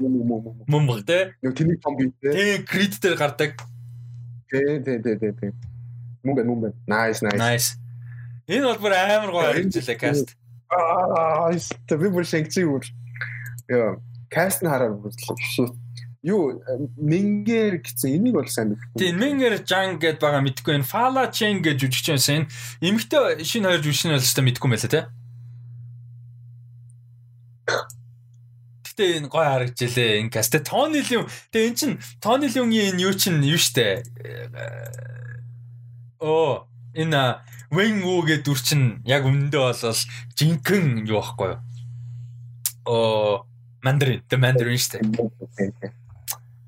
[0.00, 1.36] Мөн баг те.
[1.44, 2.32] Нөгөө тэнийг том бий те.
[2.32, 3.60] Тийм Creed дээр гардаг.
[4.48, 5.52] Тий, тий, тий, тий.
[6.24, 6.68] Мөн бэ, мөн бэ.
[6.88, 7.36] Nice, nice.
[7.36, 7.68] Nice.
[8.48, 10.32] Энэ бол бүр амар гоё хэрэгжлээ каст.
[10.72, 11.52] Аа,
[11.84, 12.88] тэ би бүр шигчээ бүр.
[13.68, 14.00] Яа,
[14.32, 14.96] каст нь хараа
[15.52, 15.76] шит
[16.22, 16.62] юу
[16.96, 18.98] Мингер гэсэн энийг бол сайн мэдгүй.
[18.98, 20.80] Тийм Мингер Жан гэд байгаа мэдгүй.
[20.80, 22.48] Энэ Фала Чен гэж жүжигч байсан.
[22.82, 25.00] Эмэгтэй шинэ хоёр жүжигч нь бол өстой мэдгүй байлаа те.
[28.84, 30.56] Гэтэ энэ гой харагджилээ энэ каст.
[30.64, 31.28] Тони Лим.
[31.52, 34.02] Тэгээ эн чин Тони Лимгийн энэ юу чин юу штэ.
[36.18, 36.66] Оо
[36.96, 40.00] энэ Вэн Ву гэдэг дүр чин яг өмнөдөө бол
[40.34, 41.60] жинхэнэ юу байхгүй юу?
[42.88, 43.46] Оо
[43.84, 45.04] Мандарин, the Mandarin штэ.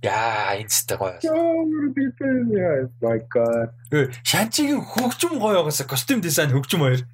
[0.04, 1.16] Яа, инстэ гоё.
[3.00, 3.72] My god.
[4.24, 7.04] Шанчигийн хөгжим гоё байгаас костюм дизайн хөгжим хоёр.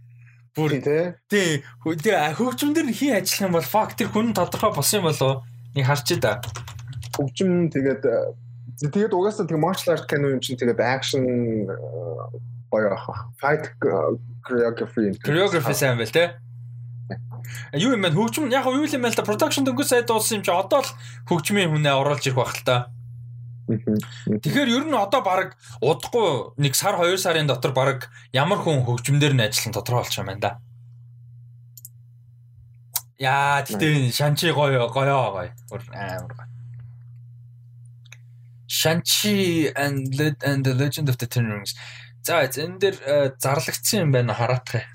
[0.57, 1.13] Бүр тий.
[1.29, 1.65] Тий.
[1.85, 5.45] Хөгжим дээр хин ажиллах юм бол fuck тэр хүн тодорхой болсон юм болоо.
[5.77, 6.41] Нэг харчи да.
[7.13, 8.03] Хөгжим тэгээд
[8.81, 11.69] тэгээд угаасаа тэг martial art кино юм чинь тэгээд action
[12.73, 13.29] гоё ах.
[13.37, 13.69] Fight
[14.49, 15.13] choreography.
[15.21, 16.41] Choreography сайн байл те.
[17.77, 18.17] Юу юм бэ?
[18.17, 20.91] Хөгжим яг юу юм бэ л да production дөнгөж сая дууссан юм чи одоо л
[21.29, 22.96] хөгжмийн хүнээ оруулж ирэх байх л та.
[23.67, 29.35] Тэгэхээр ер нь одоо баг удахгүй нэг сар 2 сарын дотор баг ямар хүн хөгжмөндөр
[29.35, 30.53] нь ажиллан тодорхой болчих юм байна да.
[33.19, 35.51] Яа, тэгтээ Шанчи гоё гоё гоё.
[35.91, 36.47] Амар гоё.
[38.69, 40.15] Шанчи and
[40.47, 41.75] and the Legend of the Ten Rings.
[42.23, 42.97] За энэ дээр
[43.41, 44.87] зарлагдсан юм байна хараатах.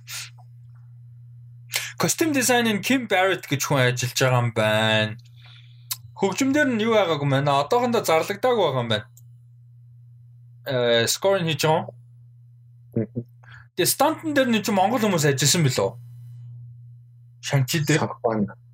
[1.97, 5.17] Костюм дизайнын Kim Barrett гэж хүн ажиллаж байгаа юм байна.
[6.21, 7.65] Хөгжмөндөр нь юу байгаагүй байна.
[7.65, 9.07] Одоохондоо зарлагдаагүй байгаа юм байна.
[10.69, 11.89] Э скоринг хийж байгаа.
[13.73, 15.89] Тэгээ стантн дээр нь ч Монгол хүмүүс ажилласан билүү?
[17.41, 18.05] Шанчи дээр.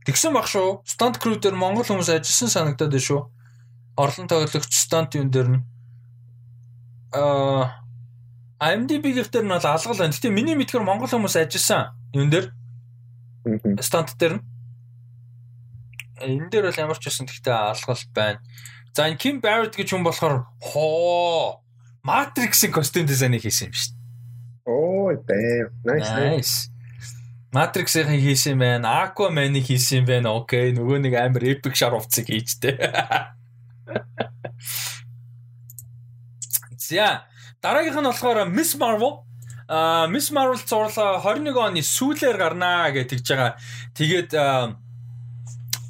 [0.03, 0.83] Тэгсэн баг шүү.
[0.83, 3.21] Стант крүү дээр Монгол хүмүүс ажилласан санагдаад байна шүү.
[3.95, 5.63] Орлон тоглогч стант юм дээр нь.
[7.15, 7.79] Аа
[8.59, 10.11] IMDb-ийн дээр нь бол алгал байна.
[10.11, 12.51] Гэтэ миний мэдхээр Монгол хүмүүс ажилласан юм дээр
[13.79, 14.56] стант дээр нь
[16.21, 18.39] энэ дээр бол ямар ч байсан гэхдээ алгал байна.
[18.93, 21.61] За энэ Kim Barrett гэж хүн болохоор хоо
[22.07, 23.97] Matrix-ийн костюм дизайныг хийсэн юм шүү дээ.
[24.67, 25.69] Оо, damn.
[25.83, 26.11] Nice.
[26.15, 26.55] Nice.
[27.53, 29.07] Matrix-ийн хийсэн байна.
[29.07, 30.33] Aquaman-ыг хийсэн байна.
[30.35, 32.75] Окей, нөгөө нэг амар epic шар хувцсыг хийжтэй.
[36.87, 37.27] За,
[37.61, 39.23] дараагийнх нь болохоор Miss Marvel.
[39.67, 43.59] А Miss Marvel зурлаа 21 оны сүүлээр гарнаа гэж тэгж байгаа.
[43.95, 44.31] Тэгээд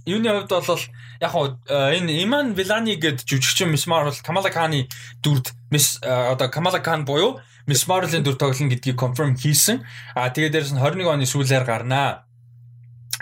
[0.07, 0.83] юуны хувьд бол
[1.19, 4.87] яг хоо энэ Иман Вилани гэдэг жүжигчин Miss Marvel Kamala Khan-ы
[5.19, 7.37] дүрд Miss одоо Kamala Khan буюу
[7.67, 9.83] Miss Marvel-ийн дүр тоглоно гэдгийг confirm хийсэн.
[10.15, 12.23] А тэгээд дээрэс нь 21 оны сүүлээр гарнаа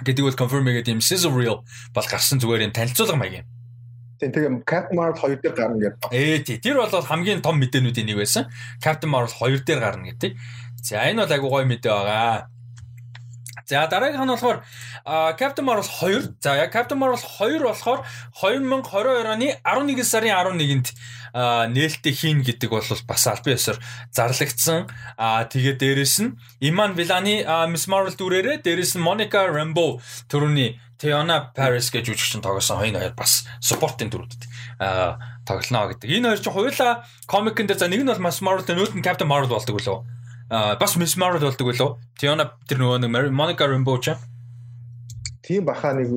[0.06, 3.48] гэдэг бол confirm хийгээд юм sizzle reel бол гарсан зүгээр юм танилцуулга маяг юм.
[4.22, 6.14] Тийм тэгээ Captain Marvel 2 дээр гарна гэдэг.
[6.14, 6.58] Ээ тий.
[6.62, 8.48] Тэр бол хамгийн том мэдээнүүдийн нэг байсан.
[8.80, 10.40] Captain Marvel 2 дээр гарна гэдэг.
[10.80, 12.48] За энэ бол айгуу гоё мэдээ байгаа.
[13.66, 14.62] За дараагийнх нь болохоор
[15.42, 16.38] Captain Marvel 2.
[16.40, 18.06] За яг Captain Marvel 2 болохоор
[18.38, 20.94] 2022 оны 11 сарын 11-нд
[21.36, 23.82] нээлттэй хийн гэдэг бол бас аль биесээр
[24.14, 24.88] зарлагдсан.
[25.18, 31.52] Аа тэгээд дээрэс нь Iman Villani Miss Marvel дүрээрээ дээрэс нь Monica Rambeau төрөний Tiana
[31.52, 34.44] Paris гэж жүжигчин тоглосон хоёр хоёр бас дүрүүдэд
[34.80, 36.08] аа тоглоно гэдэг.
[36.08, 36.94] Энэ хоёр чинь хоёулаа
[37.28, 40.96] комикэн дээр за нэг нь бол Miss Marvel нөгөөд нь Captain Marvel болдог үлээ бас
[40.98, 41.98] Miss Marvel болдог байлоо.
[42.20, 44.16] Tiana тэр нөгөө нэг Monica Rambeau ч.
[45.42, 46.10] Тийм баха нэг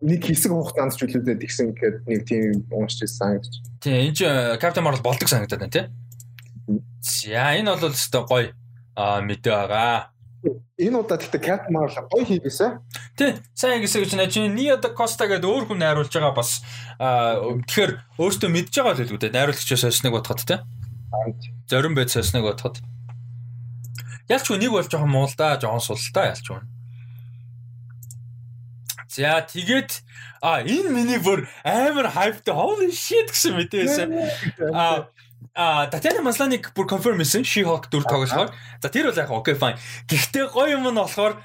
[0.00, 3.52] нэг хэсэг хугацаанд ч үлдээд тэгсэн гэхэд нэг тийм уншиж ирсэн гэж.
[3.84, 4.20] Тийм энэ ч
[4.58, 5.84] Captain Marvel болдог санагдаад байна тий.
[7.04, 8.48] За энэ бол өстой гоё
[8.96, 10.10] аа мэдээ байгаа.
[10.80, 12.80] Энэ удаа тэгтээ Captain Marvel гоё хийгээсэ.
[13.16, 16.64] Тий, сайн ингэсэн гэж нэ чинь Nia da Costa гэдэг өөр хүн найруулж байгаа бас
[16.96, 19.36] тэгэхээр өөртөө мэдж байгаа л үү дээ.
[19.36, 20.58] Найруулагчаас сосныг бодоход тий.
[21.68, 22.80] Зарим байд сосныг бодоход.
[24.30, 26.62] Ялчгүй нэг бол жоохон муу л да, жоохон сул л да ялчгүй.
[29.10, 29.90] За тэгээд
[30.38, 34.08] а энэ миний бүр амар хайптай holy shit гэсэн мэдээсэн.
[34.70, 35.10] А
[35.54, 38.54] а Татьяна Масланик бүр confirm хийсэн She-Hulk дүр тоглохоор.
[38.78, 39.82] За тэр бол яг окей fine.
[40.06, 41.42] Гэхдээ гоё юм нь болохоор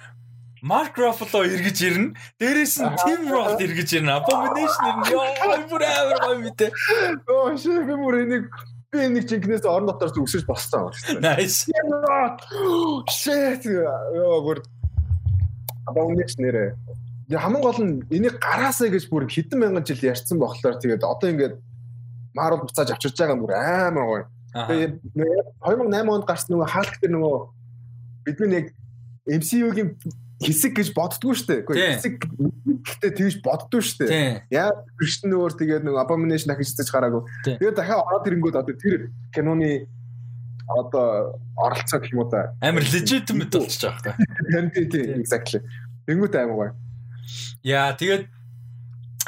[0.62, 2.14] Mark Ruffalo эргэж ирнэ.
[2.38, 4.14] Дээрээс нь Tim Roth эргэж ирнэ.
[4.14, 5.26] Abomination ёо
[5.66, 6.70] бүр амар гоё мэдээ.
[7.34, 8.46] Оо би бүр энийг
[8.96, 10.90] би нэг жинкнээс орон дотоос үсэж боссон.
[11.20, 11.68] Nice.
[13.20, 13.68] Shit.
[13.68, 14.64] Йоо бүр
[15.86, 16.74] abomination нэрээ.
[17.36, 21.56] Хамгийн гол нь энийг гараасаа гэж бүр хэдэн мянган жил ярьсан болохоор тэгээд одоо ингээд
[22.38, 24.24] Marvel буцааж авчирч байгаа бүр амар гоё.
[24.56, 24.94] Тэгээд
[25.60, 27.38] 2008 онд гарсан нөгөө Hulk дээр нөгөө
[28.26, 28.66] бидний нэг
[29.26, 29.90] MCU-гийн
[30.42, 31.64] хэсэг гэж боддгоо штэ.
[31.64, 34.44] Үгүй хэсэг гэхдээ тэгж боддгоо штэ.
[34.52, 37.24] Яа Кристен өөр тэгээд нэг abomination дахиж цэж гараагүй.
[37.46, 39.88] Тэгээд дахиад ороод ирэнгүүт одоо тэр киноны
[40.68, 42.52] одоо оролцоо гэх юм уу та.
[42.60, 44.18] Амар legitimate болчих жоох та.
[44.52, 45.64] Тийм тийм exactly.
[46.10, 46.70] Тэнгүүт аймаг бай.
[47.64, 48.28] Яа тэгээд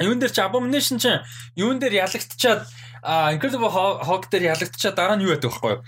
[0.03, 1.08] юун дээр ч abomination ч
[1.56, 2.68] юун дээр ялагдчихад
[3.02, 5.82] а Incredible Hulk дээр ялагдчихаа дараа нь юу байдаг вэ?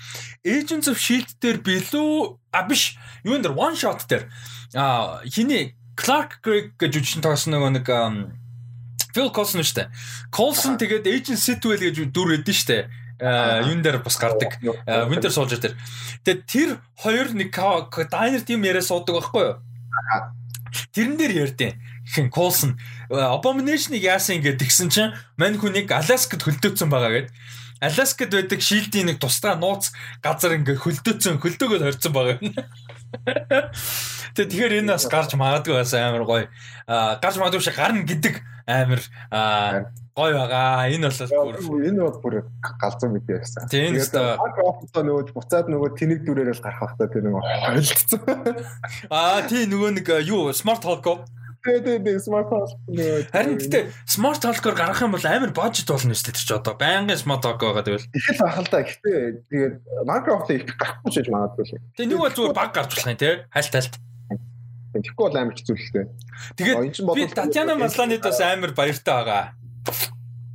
[0.45, 4.30] Agents of Shield дээр билүү а биш юун дээр one shot дээр
[4.75, 7.88] а хиний Clark Gregg гэж үжин тоосон нөгөө нэг
[9.09, 9.88] Phil Coulson шүү дээ.
[10.30, 12.83] Coulson тэгээд Agent Sitwell гэж дүр өгдөн шүү дээ.
[13.67, 14.61] юун дээр бас гардаг
[15.09, 15.75] Winter Soldier дээр.
[16.23, 16.69] Тэгээд тэр
[17.03, 19.56] хоёр нэг diner team яриа суудаг байхгүй юу?
[20.93, 21.73] Тэрэн дээр ярьдیں۔
[22.09, 22.77] Хин Coulson
[23.09, 27.33] Abomination-ыг яасан ингэ тэгсэн чинь мань хүнийг Alaska-д хөлдөөцсөн байгаа гэдэг.
[27.81, 29.91] Alaska-д байдаг шилдийн нэг тусдаа нууц
[30.22, 32.38] газар ингээ хөлдөөцсөн хөлдөөгөө хорцсон байгаа.
[34.38, 36.45] Тэгэхээр энэ бас гарч магадгүй бас амар гоё.
[36.88, 38.35] Аа гарч магадгүй шиг гарна гэдэг
[38.69, 39.01] амар
[40.13, 40.88] гоё байгаа.
[40.93, 43.67] Энэ бол энэ бол бүр галзуу мэдээ байсан.
[43.67, 48.21] Тэгээд одоо нөгөө буцаад нөгөө тэнэг дүрээр л гарах хэрэгтэй тэр нөгөө хойлцсон.
[49.09, 50.85] Аа тий нөгөө нэг юу smart
[51.59, 53.27] hawk Тэгээ тэгээ smart talk нөө.
[53.35, 56.75] Харин гэтээ smart talk-оор гарах юм бол амар бажет болно шүү дээ тэр чи одоо
[56.79, 58.07] байнгын smart talk байгаа тэгвэл.
[58.15, 58.79] Их л бахал та.
[58.88, 59.19] Гэтээ
[59.51, 59.75] тэгээд
[60.07, 61.65] Minecraft их гарахгүй шиж магадгүй.
[61.99, 63.35] Тэгээ нэг бол зүгээр баг гарч болох юм тий.
[63.51, 63.95] Хальт хальт.
[64.95, 66.07] Тэгэхгүй бол амар хэцүү л дээ.
[66.55, 66.77] Тэгээд
[67.11, 69.43] би Татьяна Масланид бас амар баяртай байгаа.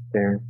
[0.08, 0.40] Тийм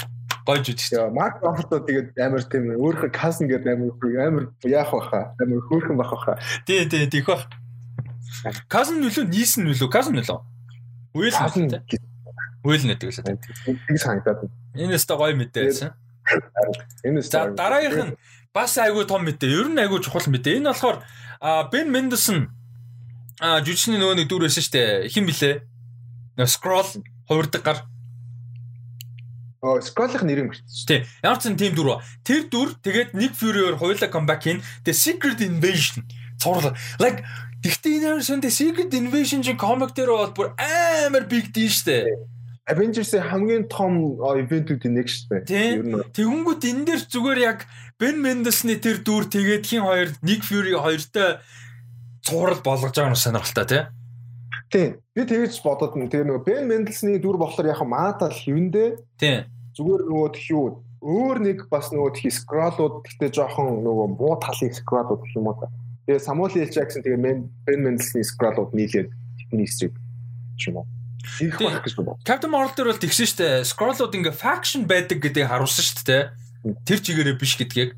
[0.45, 1.09] гойж үз шүү.
[1.17, 5.21] Марк Раффото тэгээд амар тийм өөрийнхөө касн гэдэг амар амар яах баха.
[5.41, 6.37] Амар хөөрхөн бах баха.
[6.69, 7.49] Тий, тий, тийх бах.
[8.69, 10.41] Казн нөлөө нийсэн нөлөө казн нөлөө.
[11.15, 11.81] Үйл нөлөө.
[12.65, 13.39] Үйл нөлөө гэсэн.
[13.89, 14.49] Тэг санагдаад.
[14.75, 15.91] Энэ өстө гоё мэдээ байсан.
[17.05, 17.55] Энэ өстө.
[17.55, 18.17] Дараагийнх нь
[18.55, 19.51] бас айгүй том мэдээ.
[19.51, 20.59] Ер нь айгүй чухал мэдээ.
[20.59, 21.03] Энэ болохоор
[21.71, 22.51] Бен Мендельсон
[23.43, 24.91] а жүжигчний нөгөө нэг дүр байсан шүү дээ.
[25.11, 25.63] Хин блэ?
[26.49, 27.79] Scroll хувирдаг гар.
[29.65, 31.01] Оо, Scroll-ийн нэр юм шүү дээ.
[31.25, 32.05] Ямар ч тийм дүр ба.
[32.21, 34.61] Тэр дүр тэгээд Nick Fury-оор хоёулаа comeback хийн.
[34.85, 36.05] The Secret Invasion
[36.39, 36.77] цуурлаа.
[37.01, 37.25] Like
[37.65, 42.13] Гэхдээ энэ амар сүндэ Secret Invasion чинь комик дээр бол бүр амар big deal штэ.
[42.69, 46.13] Avengers-ийн хамгийн том ивентүүдийн нэг дээ.
[46.13, 47.65] Тэгэнгүүт энэ дээр зүгээр яг
[48.01, 51.41] Ben Mendelsohn-ы тэр дүр тэгээд хин хоёр Nick Fury хоёртой
[52.25, 53.83] цуврал болгож байгаа нь сонирхолтой тий.
[54.73, 54.91] Тийм.
[55.17, 58.89] Би тэгэж бодоод нь тэгээ нөгөө Ben Mendelsohn-ы дүр болохоор яг маатал хивэндээ.
[59.21, 59.49] Тийм.
[59.77, 64.73] Зүгээр нөгөө тхи юу өөр нэг бас нөгөө тхи скролууд гэхдээ жоохон нөгөө муу талын
[64.73, 65.69] скролууд гэх юм уу та.
[66.05, 66.69] Тэгээ Samuel L.
[66.69, 69.09] Jackson тэгээ Ben Mendelsohn-ы скролууд нийлээд
[69.41, 69.97] тэдний эсрэг
[70.69, 70.87] юм уу.
[71.41, 72.19] Их байх гэж бодоо.
[72.25, 73.65] Captain Marvel дээр бол тэгсэн шүү дээ.
[73.65, 76.23] Scroll-ууд ингээ faction байдаг гэдгийг харуулсан шүү дээ.
[76.85, 77.97] Тэр чигээрээ биш гэдгийг.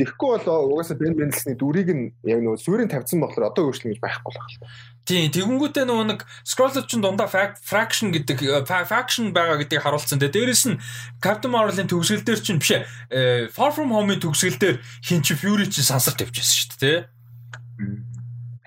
[0.00, 4.00] Тэгэхгүй бол угаасаа Ben Mendelsohn-ы дүрийг нь яг нөгөө суурийн тавьсан болохоор одоо өөрчлөн гэж
[4.02, 4.66] байхгүй байх л.
[5.06, 10.18] Тийм, тэгэнгүүтээ нөгөө нэг Scroll-ууд ч дундаа faction гэдэг э, faction байгаа гэдгийг харуулсан.
[10.18, 10.80] Тэгээ дээрэс нь
[11.22, 13.52] Captain Marvel-ын төгсгөл дээр чинь биш ээ.
[13.52, 16.98] Far From Home-ын төгсгөл дээр хин чи Fury чинь сансар тавьчихсан шүү дээ.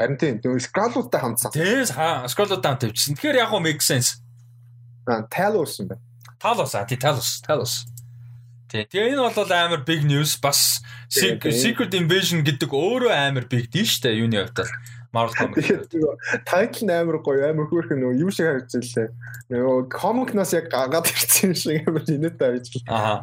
[0.03, 1.51] Харин тийм Scroll-уудтай хамтсан.
[1.55, 1.87] Тийм,
[2.27, 3.15] Scroll-уудтай хамт тавьчихсан.
[3.15, 4.19] Тэгэхээр яг гоо make sense.
[5.07, 6.03] Аа, Talos юм байна.
[6.39, 7.87] Talos аа, тий Talos, Talos.
[8.67, 8.83] Тий.
[8.83, 14.01] Тэгээ энэ бол амар big news бас Secret Invasion гэдэг өөрөө амар big дээ шүү
[14.03, 14.67] дээ юуны хувьд.
[15.13, 15.69] Marvel Comics.
[16.43, 19.07] Title амар гоё, амар хөөрхөн нөгөө юу шиг харагдаж илээ.
[19.53, 22.67] Нөгөө comic-наас яг гаргаад ирсэн шиг амар инээдтэй байж.
[22.89, 23.21] Аа.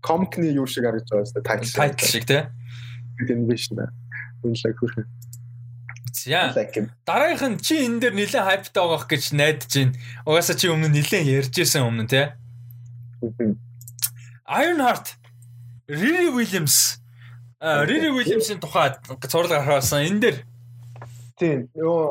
[0.00, 1.48] Comic-ны юу шиг харагдаж байгаа шүү дээ.
[1.76, 2.42] Title шиг тий.
[3.28, 3.84] Invasion.
[4.40, 5.19] Үнэлэг хөөрхөн.
[6.26, 6.52] За.
[7.06, 9.96] Дараагийнх нь чи энэ дээр нэлээд хайптай байгаах гэж найдаж байна.
[10.28, 12.36] Угаасаа чи өмнө нэлээд ярьжсэн өмнө те.
[14.44, 15.16] Ironheart
[15.88, 17.00] Riri Williams.
[17.60, 18.96] Riri Williams-ийн тухай
[19.28, 20.04] зурлаг гаргасан.
[20.04, 20.38] Энэ дээр.
[21.40, 22.04] Тийм нөгөө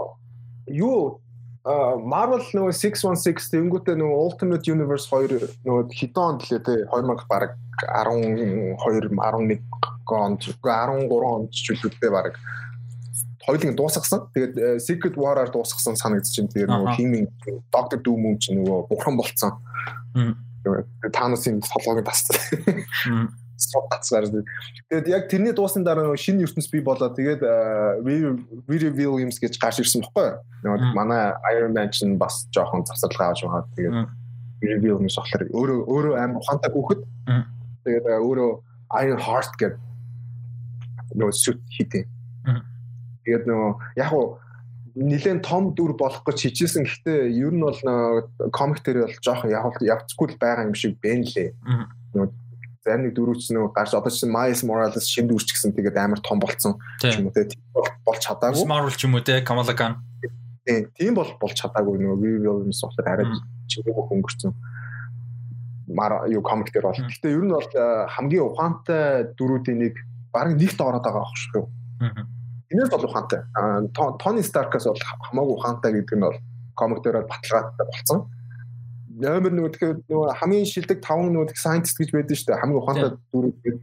[0.74, 1.22] юу?
[1.64, 5.84] Marvel нөгөө 616 тэнгүүтээ нөгөө Ultimate Universe 2 нөгөө
[6.18, 9.60] онд лээ те 2000 баг 12 11
[10.10, 12.40] онд 13 онд ч үлдээ баг
[13.50, 14.30] хоёулын дуусгасан.
[14.34, 16.54] Тэгээд э, Secret War-аар дуусгасан санагдаж байна.
[16.54, 17.28] Тэгээд нөгөө химийн
[17.74, 19.58] Doctor Doom юм чи нөгөө бурхан болцсон.
[21.10, 22.38] Таносын толгойг тассан.
[23.58, 24.30] Согцгаар.
[24.90, 27.10] Тэгээд яг тэрний дуусны дараа нөгөө шинэ ертөнц бий болоо.
[27.10, 27.42] Тэгээд
[28.70, 30.38] Riri Williams гэж гарч ирсэн баггүй.
[30.64, 33.66] Нөгөө манай Iron Man чинь бас жоохон завсарлага авч байгаа.
[33.74, 33.96] Тэгээд
[34.62, 37.02] Riri Williams болохоор өөрөө өөрөө амар ухаантай хүүхэд.
[37.84, 38.50] Тэгээд өөрөө
[39.04, 39.90] Iron Heart гэдэг
[41.18, 42.06] нөгөө сүт хийдэг
[43.30, 44.42] Тэгээд нөгөө яг уу
[44.98, 46.84] нэлээд том дүр болох гэж хичээсэн.
[46.84, 47.78] Гэхдээ ер нь бол
[48.50, 51.54] комик дээр бол жоохон явцгүй байгаа юм шиг байна лээ.
[52.18, 52.30] Нөгөө
[52.82, 56.42] зарим нэг дөрүүч нөгөө гарч одоо чинь Miles Morales шинэ дүрч гэсэн тэгээд амар том
[56.42, 57.48] болцсон юм уу те
[58.02, 58.66] болж чадаагүй.
[58.66, 60.02] Marvel ч юм уу те Kamala Khan.
[60.66, 63.28] Тийм бол болж чадаагүй нөгөө Williams болохоор арай
[63.70, 64.52] чиглэг өнгөрцөн.
[65.94, 66.98] Мар юу комик дээр бол.
[66.98, 67.70] Гэхдээ ер нь бол
[68.10, 69.96] хамгийн ухаантай дөрүүдийн нэг
[70.34, 71.66] баг нэгт ороод байгаа байх шүү.
[72.00, 72.39] Аа
[72.70, 73.42] Энээс бол ухаантай.
[73.94, 76.38] Тони Старкаас бол хамаагүй ухаантай гэдэг нь бол
[76.78, 78.30] комик дээр баталгаатай болсон.
[79.20, 82.62] Номер нөгөө тэгэхээр нөгөө хамгийн шилдэг 5 нөгөө scientist гэж байдаг шүү дээ.
[82.62, 83.76] Хамгийн ухаантай дүр гэдэг.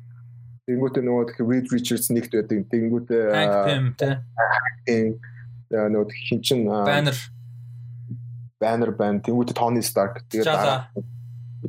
[0.66, 2.58] Тэнгүүтээ нөгөө тэгэхээр Reed Richards нэгт байдаг.
[2.73, 3.26] Тэнгүүтээ
[5.92, 7.18] нөгөө хин чин Banner
[8.56, 9.20] Banner байна.
[9.20, 10.48] Тэнгүүтээ Тони Старк тэгээд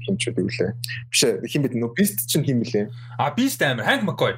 [0.06, 0.72] хин ч үү лээ.
[1.10, 2.88] Биш хин бид нөгөө Beast чинь хин мөлий.
[3.18, 4.38] А Beast амар Hank McCoy.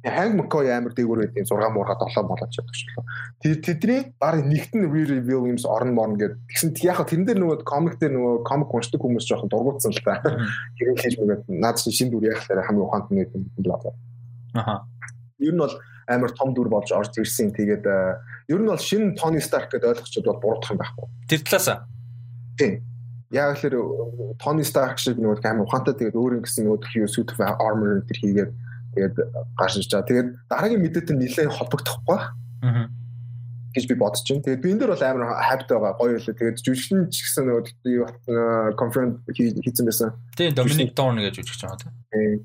[0.00, 3.04] Ханг Маккой амар дээгүүр байдیں۔ 6 муурга 7 болооч яддаг шүү.
[3.44, 6.40] Тэр тэдний баг нэгтэн Riri Williams орн морн гэдэг.
[6.48, 10.24] Тэгсэн яг тэрэн дээр нөгөө комик дээр нөгөө комик уншдаг хүмүүс жоохон дургуутсан л та.
[10.80, 13.92] Хэрэг хийж мэгээд наад чи шин дүр яхахлаар хамгийн ухаант нэг юм болоо.
[14.56, 14.88] Аха.
[15.36, 15.74] Ер нь бол
[16.08, 17.52] амар том дүр болж орж ирсэн.
[17.52, 17.84] Тэгээд
[18.48, 21.06] ер нь бол шинэ Tony Stark гэдэг ойлгочод бол буруудах юм байхгүй.
[21.28, 21.84] Тэр талаасаа.
[22.56, 22.80] Тийм.
[23.30, 27.28] Яг л Tony Stark шиг нөгөө амар ухаантай тэгээд өөр юм гэсэн нөгөө хүү suit
[27.30, 28.50] of armor тэр хийгээд
[28.94, 29.14] Тэгээд
[29.54, 30.08] гарч ирж байгаа.
[30.10, 32.90] Тэгээд дараагийн мэдээтэй нэлээд холбогдохгүй аа
[33.74, 34.42] гэж би бодож байна.
[34.42, 35.98] Тэгээд би энэ дөр бол амар хайптай байгаа.
[35.98, 36.34] Гоё үлээ.
[36.34, 40.10] Тэгээд жүжигчин ч гэсэн нөгөө конференц хийсэн байсан.
[40.34, 42.42] Тийм, Доминик Дорн гэж жүжигч байгаа тийм.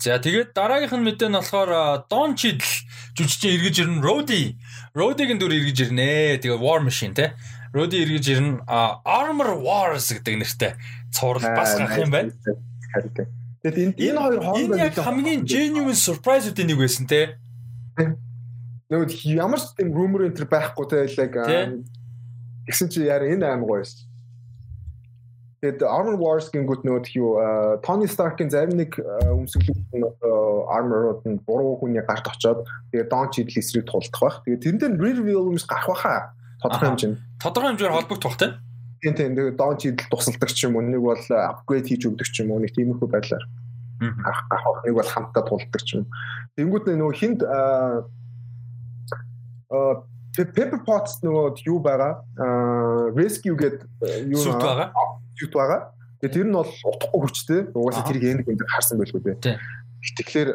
[0.00, 2.72] За тэгээд дараагийнх нь мэдээ нь болохоор Don Cheadle
[3.16, 4.00] жүжигчин эргэж ирнэ.
[4.00, 4.56] Rody.
[4.96, 6.40] Rody-гийн дүр эргэж ирнэ.
[6.40, 7.36] Тэгээ War Machine те.
[7.76, 8.64] Rody эргэж ирнэ.
[9.04, 10.72] Armor Wars гэдэг нэртэй
[11.12, 12.32] цуврал бас гарах юм байна.
[12.92, 13.28] Харин
[13.62, 17.38] Тэгэд энэ энэ хоёр хоорондоо яг хамгийн genuine surprise-үүдийн нэг байсан те.
[18.90, 21.40] Нөгөө ямар ч тийм rumor энэ байхгүй те like
[22.66, 24.06] гэсэн чи яа энэ аим гоё шүү.
[25.64, 27.40] Тэгэд Armor Wars гингүүт нөгөө юу
[27.80, 29.72] Tony Stark-ийн зарим нэг өмсгөл
[30.68, 34.36] armor-ууд нь буруу хүний гарт очоод тэгээд Don Cheadle эсрэг тулдах байх.
[34.44, 37.18] Тэгээд тэрэн дээр reveal юмс гарах байхаа тодорхой хэмжээнд.
[37.40, 38.48] Тодорхой хэмжээр холбогдох бах те.
[39.06, 42.42] Тийм тийм тэгээд дон чидэл тусалдаг ч юм уу нэг бол апгрейд хийж өгдөг ч
[42.42, 43.44] юм уу нэг тиймэрхүү байдлаар
[44.02, 46.10] гарах гахах нэг бол хамтдаа тулдаг ч юм.
[46.58, 48.02] Тэнгүүд нөгөө хинд аа
[50.34, 52.18] Pepper Potts нөгөө юу байгаа?
[52.34, 53.86] Аа Rescue гэдэг
[54.26, 54.90] юу байгаа?
[55.38, 55.94] Юу байгаа?
[56.18, 57.60] Тэгээ тэр нь бол утгагүй хүчтэй.
[57.78, 59.54] Угаасаа тэр энд энэ харсан байлгүй дээ.
[60.02, 60.50] Тэгэхээр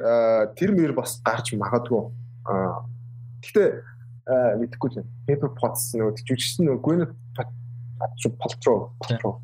[0.59, 2.03] тэр мөр бас гарч магадгүй.
[3.47, 3.67] Гэхдээ
[4.59, 7.15] мэдхгүй л Pepper Potts нөгөө жүжигчсэн нөгөө Gwyneth
[8.39, 9.39] Paltrow Paltrow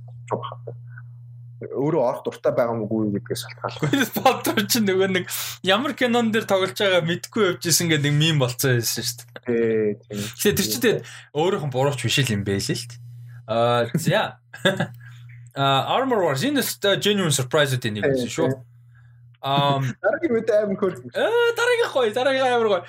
[1.57, 4.11] өөрөө орох дуртай байгаа мгүй гэдгээс шалтгаалж.
[4.13, 5.25] Paltrow чинь нөгөө нэг
[5.65, 9.97] ямар кинон дээр тоглож байгаа мэдгүй явж исэн гэдэг мим болцсон байсан шүү дээ.
[10.05, 10.21] Тийм.
[10.37, 11.01] Тэгэхээр тэр чинь тэгээд
[11.33, 12.93] өөрөөх нь бурууч биш юм байл л л.
[13.49, 14.37] Аа за.
[15.57, 16.61] Аа Armor Wars энэ
[17.01, 18.53] genuine surprise гэдэг нэг байсан шүү.
[19.47, 20.93] Um дараагийн мэд аим хөр.
[21.15, 21.23] Э
[21.55, 22.83] дараагийн гоё, дараагийн амар гоё.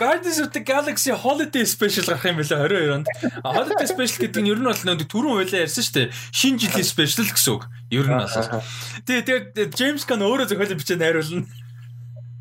[0.00, 3.06] Guardians of the Galaxy Holiday Special гарах юм байна 22 онд.
[3.44, 6.08] Holiday Special гэдэг нь ер нь бол нэг түрүүн байлаа ярьсан шүү дээ.
[6.32, 7.68] Шинэ жилийн special гэсэн үг.
[7.92, 8.64] Ер нь бол.
[9.04, 11.44] Тэгээ тэгээ James Gunn өөрөө зохиолын бичээ найруулна.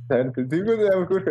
[0.07, 1.23] Тэгээд амар хөр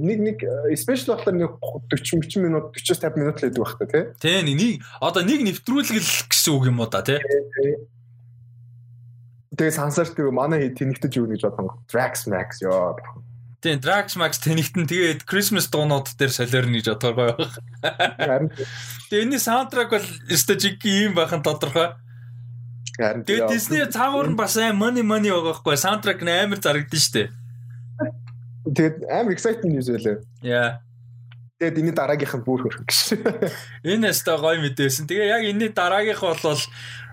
[0.00, 0.38] нэг нэг
[0.80, 4.04] special болохоор нэг 40 30 минут 40-50 минут л байдаг байх та тий.
[4.16, 7.20] Тий нэг одоо нэг нэвтрүүлгэл гэсэн үг юм уу да тий.
[9.52, 11.68] Тэгээ сансаар тэгээ манай тэнэгтэж юу гэж бодсон.
[11.92, 12.96] Drax Max ёо.
[13.60, 18.48] Тийм Drax Max тэнэгтэн тэгээд Christmas дуунууд дээр солиорно гэж бодгоор байгаа.
[19.12, 21.94] Тэгээ энэний саундтрак бол стажиг юм байхын тодорхой.
[22.96, 27.14] Тэгээд Disney цаагаар нь бас аим money money байгаа хгүй саундтрак нь амар зарагдсан шүү
[27.14, 27.28] дээ.
[28.72, 30.16] Тэгээд амар exciting news байлаа.
[30.40, 30.80] Яа.
[31.60, 32.98] Тэгээд энэ дараагийнх нь бүр хөрх гэж.
[33.86, 35.06] Энэ өстой гоё мэдээсэн.
[35.06, 36.40] Тэгээ яг энэ дараагийнх бол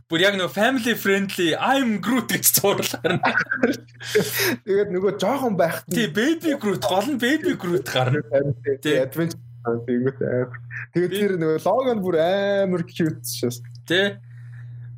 [0.09, 3.19] бүр яг нөгөө family friendly I'm Groot гэж зурлаар.
[4.65, 5.83] Тэгээд нөгөө жоохон байх.
[5.85, 8.23] Тий, baby Groot гол нь baby Groot гарна.
[8.81, 10.17] Тий, adventure тэгээд
[10.95, 13.61] тэгээд тэр нөгөө лого нь бүр амар cute шээс.
[13.85, 14.17] Тий.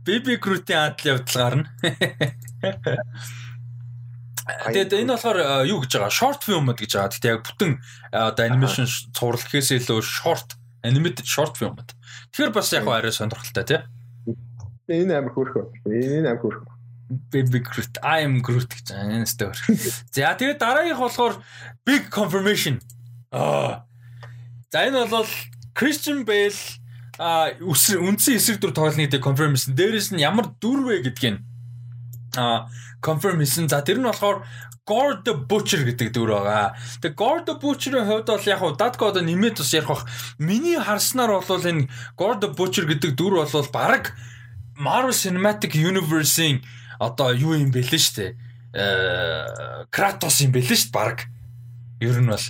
[0.08, 1.68] Baby Groot-ийн адал явдал гарна.
[4.72, 6.10] Тэгээд энэ болохоор юу гэж байгаа?
[6.10, 7.12] Short film гэж байгаа.
[7.14, 7.72] Гэтэ яг бүтэн
[8.16, 11.78] одоо анимашн цуврал гэхээс илүү short animated short film.
[12.32, 13.82] Тэгэхээр бас яг арай сонирхолтой тий.
[14.90, 15.66] Энэ амар хөөрхөө.
[15.86, 16.72] Энэ амар хөөрхөө.
[17.32, 19.52] Baby Groot, I am Groot гэж энэ стор.
[20.16, 21.44] За тэгээд дараагийнх болохоор
[21.84, 22.80] big confirmation.
[23.32, 23.84] Аа.
[24.72, 25.28] За энэ бол
[25.76, 26.56] Christian Bale
[27.20, 29.76] а үндсэн эсрэг дүр тоглоно гэдэг confirm хийсэн.
[29.76, 31.44] Дээрээс нь ямар дүр вэ гэдгийг
[32.40, 32.72] а
[33.04, 33.68] confirm хийсэн.
[33.68, 34.48] За тэр нь болохоор
[34.88, 36.74] God the Butcher гэдэг дүр байгаа.
[37.04, 40.08] Тэгээ God the Butcher-ийн хувьд бол яг хуу Dadko одоо нэмээд бас ярих бах.
[40.40, 41.86] Миний харснаар бол энэ
[42.18, 44.16] God the Butcher гэдэг дүр бол баг
[44.82, 46.66] Marvel Cinematic Universe-ийн
[46.98, 48.34] одоо юу юм бэлэн штэ.
[48.74, 51.30] Э Kratos юм бэлэн штэ баг.
[52.02, 52.46] Ер нь бол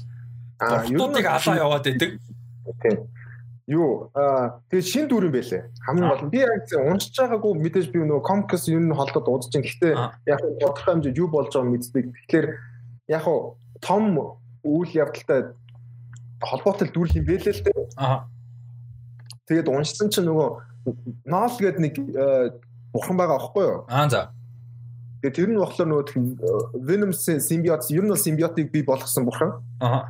[0.60, 2.20] Бортуудыг алаа яваад байдаг.
[2.82, 2.98] Тийм.
[3.68, 5.68] Юу аа тэгээ шин дүр юм байлээ.
[5.84, 9.52] Хамгийн гол нь би яг уншиж байгаагүй мэдээж би нөгөө комикс ер нь холдоод удаж
[9.52, 9.64] чинь.
[9.64, 9.94] Гэхдээ
[10.28, 12.06] яг тодорхой хэмжээ юу болж байгааг мэддэг.
[12.32, 12.48] Тэгэхээр
[13.12, 13.26] яг
[13.82, 14.04] том
[14.64, 15.56] үйл явдалтай
[16.42, 17.80] холбоотой дүр юм байлээ л дээ.
[17.98, 18.28] Аа.
[19.48, 20.71] Тэгээд уншсан чинь нөгөө
[21.26, 22.58] Нол гээд нэг э,
[22.94, 23.86] бурхан байгаа аахгүй юу?
[23.88, 24.34] Аа за.
[25.22, 29.62] Тэгээ тэр нь болохоор нөгөө Venom симбиот ер нь бол симбиотыг бий болгосон бурхан.
[29.78, 30.10] Аа.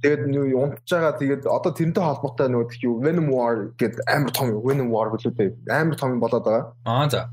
[0.00, 4.56] Тэгээд нөгөө унтж байгаа тэгээд одоо тэрнтэй холбоотой нөгөө юу Venom War гэдэг амар том
[4.64, 6.72] Venom War гэлүүдээ амар том болоод байгаа.
[6.88, 7.28] Аа за.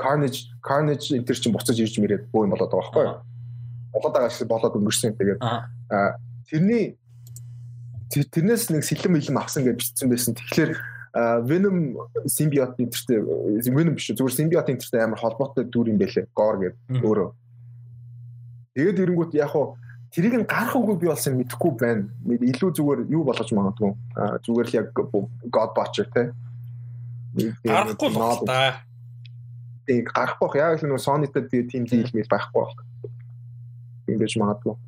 [0.00, 3.20] Carnage Carnage энэ чинь буцаж ирж мэрээд бөө юм болоод байгаа байхгүй юу?
[3.92, 5.12] Болоод байгаа шиг болоод өнгөрсөн.
[5.20, 5.40] Тэгээд
[6.48, 6.96] тэрний
[8.08, 10.32] тэрнээс нэг сэлэм илэм авсан гэж бичсэн байсан.
[10.36, 10.72] Тэгэхээр
[11.12, 13.20] Venom симбиот энтертэй
[13.68, 16.24] Venom биш зүгээр симбиот энтертэй амар холбоотой дүр юм байлээ.
[16.32, 17.28] Gore гэдэг өөрөө.
[18.72, 19.76] Тэгээд ирэнгүүт яг хуу
[20.08, 22.08] тэрийг нь гарах үгүй би болсон мэдэхгүй байна.
[22.24, 23.92] Илүү зүгээр юу болгож магадгүй.
[24.40, 26.32] Зүгээр л яг God Butcher те.
[27.60, 28.80] Гарахгүй л та.
[29.84, 32.80] Тэг гарахгүй яг л нөө Sony-тэй тийм дийл мэл байхгүй байх.
[34.08, 34.80] Ингэж магадгүй.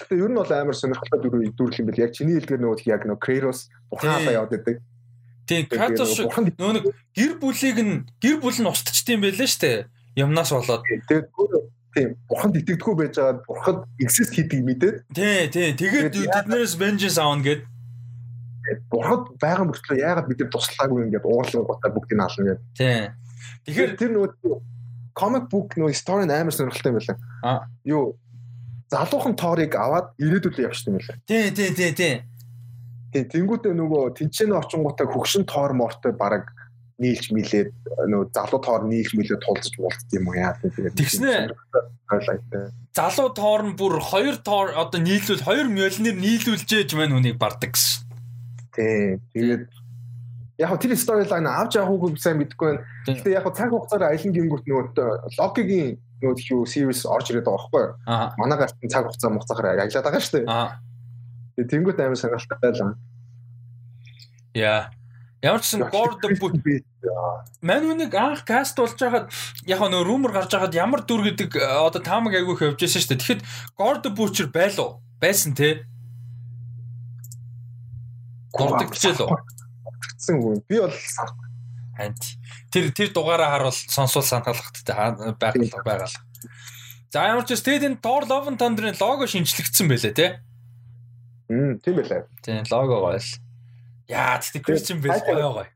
[0.00, 3.04] Гэтэ ер нь бол амар сонирхолтой дүр дүрлэх юм бэл яг чиний хэлдгээр нөгөө яг
[3.04, 4.80] нөгөө Kratos ухаалаа яваад байдаг.
[5.44, 9.86] Тийм Кратос нөө нэг гэр бүлийг нь гэр бүл нь устчихдээ юм байлаа штэ.
[10.16, 10.82] Юмнаас болоод.
[11.08, 11.26] Тэгээд
[11.94, 14.96] тийм бурханд итгэдэггүй байж байгаа бурхад эксис хийдэг мэдээд.
[15.12, 15.68] Тий, тий.
[15.76, 17.62] Тэгээд тэднээс vengeance аавна гэд.
[18.88, 22.62] Бурхад байгаа мөртлөө яагаад бид нар туслаагүй юм гээд уурлан гутаа бүгдийг нь ална гэд.
[22.72, 23.00] Тий.
[23.68, 24.30] Тэгэхээр тэр нөгөө
[25.14, 27.14] comic book нөгөө story амар сонирхолтой юм байна.
[27.44, 27.60] Аа.
[27.84, 28.16] Юу
[28.90, 31.20] залуухан тоорыг аваад ирээдүйд явчихсан юм байна.
[31.28, 32.14] Тий, тий, тий, тий.
[33.14, 36.50] Тийм тэнгуүтээ нөгөө тэнцэнэ очингуудаа хөгшин тоор мортой бараг
[36.98, 37.70] нийлж милээд
[38.10, 41.54] нөгөө залуу тоор нийлж милээд тулцж болцсон юм уу яа тэгээд тэгснэ
[42.94, 48.02] залуу тоор нь бүр хоёр тоор одоо нийлүүл хоёр мөлнөр нийлүүлжээж маань үнийг бардаг гэсэн.
[48.74, 49.66] Тийм тэгээд
[50.58, 52.86] яг тэр сторилайн авч явахгүй сайн мэдэхгүй байна.
[53.10, 57.82] Гэтэ яг цаг хугацаар аялан гингүүт нөгөө логигийн нөгөө юу series орж ирээд байгаа байхгүй
[57.82, 57.94] юу?
[58.38, 60.46] Манайгаар цаг хугацаа муцахаар аялаад байгаа шүү дээ.
[61.54, 62.94] Тэгээ тэнгуут амар сонирхолтой байлаа.
[64.54, 64.90] Яа.
[65.44, 66.24] Ямар ч сан Горд
[67.60, 69.28] Мань үнийг анх каст болж байхад
[69.68, 73.20] яг нөө румер гарч байхад ямар дүр гэдэг э, одоо таамаг айгүйх явжсэн шүү дээ.
[73.20, 73.42] Тэгэхэд
[73.76, 75.04] Горд Бүүчер байлуу?
[75.20, 75.84] Байсан те.
[78.56, 79.36] Горд гэжэл үү?
[80.16, 80.54] Тэгсэн үү?
[80.64, 80.96] Би бол
[81.96, 82.24] хант.
[82.72, 86.16] Тэр тэр дугаараа харуул сонсвол санаалгахтай байгаль байгаал.
[87.12, 90.26] За ямар ч тэгээд энэ Thor Love and Thunder-ын лого шинжлэгдсэн байлээ те.
[91.48, 92.24] Мм тийм байлаа.
[92.42, 93.30] Тийм лого гоё л.
[94.08, 95.66] Яа тэгтээ Christian Bale гоё гоё.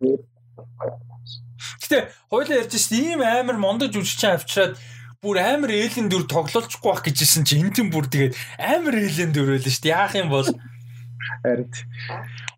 [1.83, 1.99] Гэтэ
[2.31, 4.79] хойлоо ярьж шít ийм амар мондож жүжигчин авчираад
[5.21, 9.59] бүр амар ээлэн дүр тоглолцохгүй байх гэжсэн чи энэ тийм бүр тэгээд амар ээлэн дүр
[9.59, 10.47] байлаа шít яах юм бол
[11.43, 11.67] харин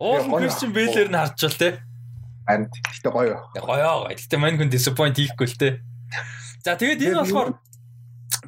[0.00, 1.68] Уул Christian Bale-ээр нь харчвал те.
[2.46, 3.36] Харин гэтэ гоё.
[3.56, 4.12] Гоё гоё.
[4.12, 5.68] Гэтэ мань хүн disappoint хийхгүй л те.
[6.64, 7.56] За тэгээд энэ болохоор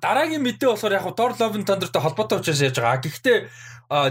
[0.01, 3.01] дараагийн мэдээ болохоор яг Thor Love and Thunder-тай холбоотой учраас яаж байгаа.
[3.05, 3.39] Гэхдээ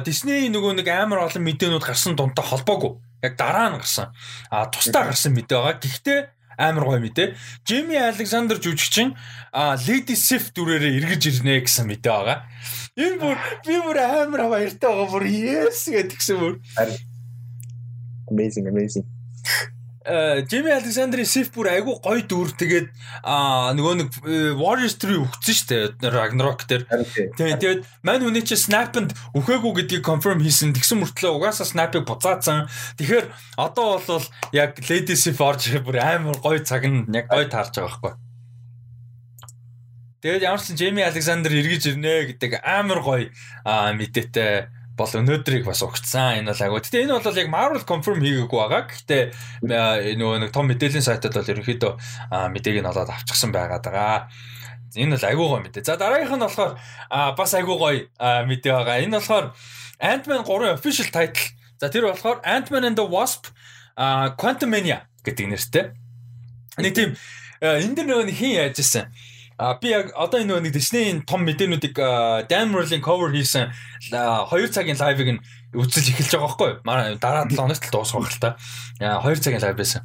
[0.06, 3.02] Disney нөгөө нэг амар олон мэдээнүүд гарсан дунтай холбоогүй.
[3.26, 4.14] Яг дараа нь гарсан.
[4.54, 5.82] А тусдаа гарсан мэдээ байгаа.
[5.82, 6.20] Гэхдээ
[6.62, 7.34] амар гоё мэдээ.
[7.66, 9.18] Jimmy Alexander жүжигчин
[9.50, 12.38] а Lady Sif дүрээрээ эргэж ирнэ гэсэн мэдээ байгаа.
[12.94, 16.54] Энэ бүр би бүр амар баяртай байгаа бүр yes гэдгсэн бүр.
[18.30, 19.06] Amazing amazing.
[20.02, 22.88] Джими Александрийн Сиф бүр айгүй гоё дүр тэгээд
[23.78, 25.68] нөгөө нэг э, Warriors 3 өгсөн шүү
[26.02, 26.90] дээ Ragnarok дээр.
[27.38, 30.74] Тэгээд мань хүний чи Snap-нд үхээгүй гэдгийг confirm хийсэн.
[30.74, 32.66] Тэгсэн мөртлөө угаасаа Snap-ыг буцаацсан.
[32.98, 33.30] Тэгэхээр
[33.62, 34.26] одоо бол
[34.58, 38.14] яг Lady Sif орж бүр амар гоё цаг нь яг гоё таарч байгаа байхгүй.
[40.26, 43.30] Тэгээд ямар ч Джейми Александр эргэж ирнэ гэдэг амар гоё
[43.70, 46.44] мэдээтэй бол өнөөдрийг бас өгцсөн.
[46.44, 46.80] Энэ бол агуу.
[46.84, 48.84] Гэтэ энэ бол яг Marvel confirm хийгээгүй байгаа.
[48.92, 49.24] Гэхдээ
[50.20, 51.94] нөгөө нэг том мэдээллийн сайтад бол ерөнхийдөө
[52.52, 54.28] мэдээг нь олоод авчихсан байгаад байгаа.
[54.96, 55.88] Энэ бол агуу гоё мэдээ.
[55.88, 56.72] За дараагийнх нь болохоор
[57.40, 59.00] бас агуу гоё мэдээ байгаа.
[59.00, 59.46] Энэ болохоор
[60.02, 61.48] Ant-Man 3 official title.
[61.80, 63.48] За тэр болохоор Ant-Man and the Wasp
[64.36, 65.86] Quantumania гэдэг нэртэй.
[66.84, 67.16] Нэг тийм
[67.64, 69.08] энэ дэр нөгөө хин яаж исэн
[69.58, 71.96] А би яг одоо энэ нэг Disney-ийн том мэдээнүүдийг
[72.50, 73.72] Dan Murray-ийн cover хийсэн
[74.10, 75.44] 2 цагийн лайвыг нь
[75.76, 77.18] үзэж эхэлж байгаа байхгүй юу?
[77.22, 77.94] Дараа 7 хоногт л
[78.26, 78.58] л та.
[79.00, 80.02] 2 цагийн лайв байсан.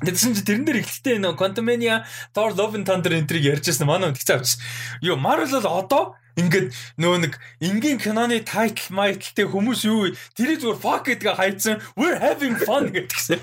[0.00, 4.22] Тэгсэн чи тэрэн дээр ихтэй нөө Quantumania, Thor Love and Thunder энтриг ярьжсэн манай хүнд
[4.22, 4.64] хэцүү авчихсан.
[5.04, 6.04] Йоо, Marvel бол одоо
[6.38, 12.18] Ингээд нөө нэг энгийн киноны тайтл майталтай хүмүүс юу тэрийг зүгээр fuck гэдгээ хайцсан we're
[12.18, 13.40] having fun гэдгсэн.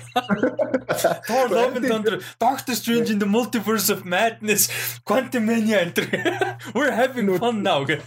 [1.28, 4.72] Thor Love and Thunder, Doctor Strange in the Multiverse of Madness,
[5.04, 6.08] Quantumania энэ
[6.76, 8.00] we're having fun now гэх.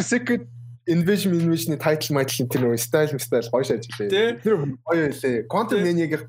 [0.00, 0.46] Secret
[0.88, 4.40] Invasion Invasion-ы тайтл майтл тэр нөө style style гоё шааж илээ.
[4.40, 5.44] Тэр гоё байлээ.
[5.44, 6.24] Quantumania-гийн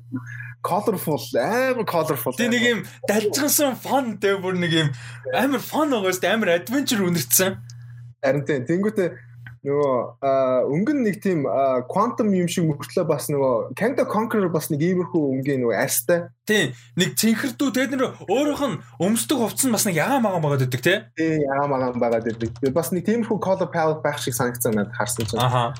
[0.62, 2.36] colorful амар colorful.
[2.36, 4.88] Тэ нэг юм далжгансан fun тэ бүр нэг юм
[5.32, 6.34] амар fun байгаа шүү дээ.
[6.36, 7.56] Амар adventure үнэрсэн.
[8.20, 8.64] Харин тийм.
[8.68, 9.08] Тэнгүүтээ
[9.60, 11.44] нөгөө өнгөн нэг тийм
[11.92, 16.32] quantum юм шиг мөртлөө бас нөгөө Kangda Conqueror бас нэг иймэрхүү өнгийн нөгөө арьстай.
[16.48, 16.72] Тийм.
[16.96, 20.80] Нэг цэнхэрдүү тэгээд нэр өөрөөх нь өмсдөг хувцас нь бас нэг ягаан магаан байгаад байдаг
[20.80, 20.98] тий.
[21.12, 22.72] Тийм ягаан магаан байгаад байдаг.
[22.72, 25.44] Бас нэг тиймэрхүү color palette байх шиг санагдсан надад харсан чинь.
[25.44, 25.76] Аха.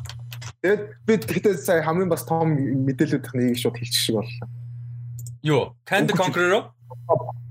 [0.61, 4.60] Тэгээд би тэгэхдээ сая хамгийн бас том мэдээлэлүүдх нь шууд хэлчих шиг боллоо.
[5.43, 5.77] Юу?
[5.87, 6.73] Kangda Conqueror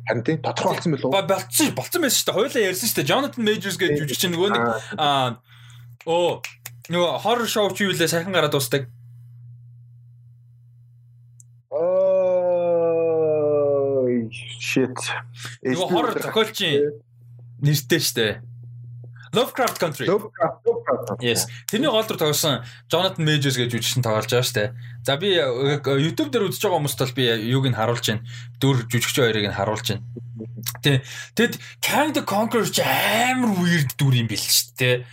[0.09, 1.09] Харин тийм тодорхой болсон билүү?
[1.13, 2.37] Болцсон болцсон байсан шүү дээ.
[2.37, 3.09] Хойлоо ярьсан шүү дээ.
[3.09, 4.63] Jonathan Majors гэж жүжигч нөгөө нэг
[4.97, 5.37] аа
[6.09, 6.41] оо
[6.89, 8.89] нөгөө horror show чи юу лээ сайхан гараад дуустдаг.
[11.69, 12.49] Аа
[14.33, 14.97] shit.
[15.61, 16.97] Нөгөө horror зохиолчийн
[17.61, 18.33] нэртэй шүү дээ.
[19.37, 20.09] Lovecraft Country.
[20.09, 20.58] Lovecraft.
[21.19, 21.47] Yes.
[21.69, 24.69] Тэрний гол дүр тогсон Jonathan Majors гэж жүжигчин тоглож байгаа дээ.
[25.05, 28.25] За би YouTube дээр үзэж байгаа хүмүүст бол би юуг нь харуулж байна.
[28.61, 30.03] Дүр жүжигч хоёрыг нь харуулж байна.
[30.83, 31.01] Тэ.
[31.35, 34.45] Тэгэд Kang the Conqueror ч амар weird дүр юм бэл
[34.75, 35.05] дээ.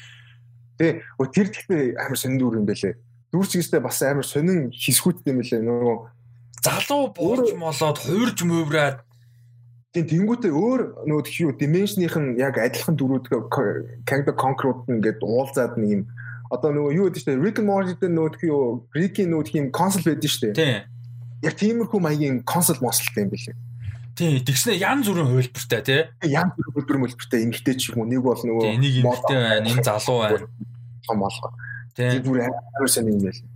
[0.78, 1.00] Тэ.
[1.16, 2.94] Тэр тэгтээ амар сонин дүр юм бэлээ.
[3.32, 5.62] Дүр чигэстэй бас амар сонин хисгүүттэй юм бэлээ.
[5.62, 5.96] Нөгөө
[6.66, 9.05] залуу болж молоод хуурж мөвраад
[9.96, 13.32] Тийм тэнгуүтээ өөр нөгөө тхиүү dimension-ийнх нь яг адилхан дөрүүд
[14.04, 16.02] Kang the Conqueror ингээд уулзаад нэг юм
[16.52, 18.60] одоо нөгөө юу гэдэг чинь Rick and Morty дээр нөгөө тхиүү
[18.92, 20.54] Rick-ийн нөгөө тийм консол байдаг шүү дээ.
[20.60, 20.78] Тийм.
[21.42, 23.56] Яг тиймэрхүү маягийн консол монсолтой юм билээ.
[24.16, 26.02] Тийм, тэгснэ ян зүрийн хувилбартай тий.
[26.28, 29.84] Ян зүрийн хувилбар мөлбөртэй эмгтэй ч юм уу нэг бол нөгөө нэг эмгтэй байна, энэ
[29.84, 30.46] залуу байна.
[31.08, 31.48] Том болго.
[31.96, 32.22] Тийм.
[32.22, 33.55] Зүр амар сайн юм байлээ.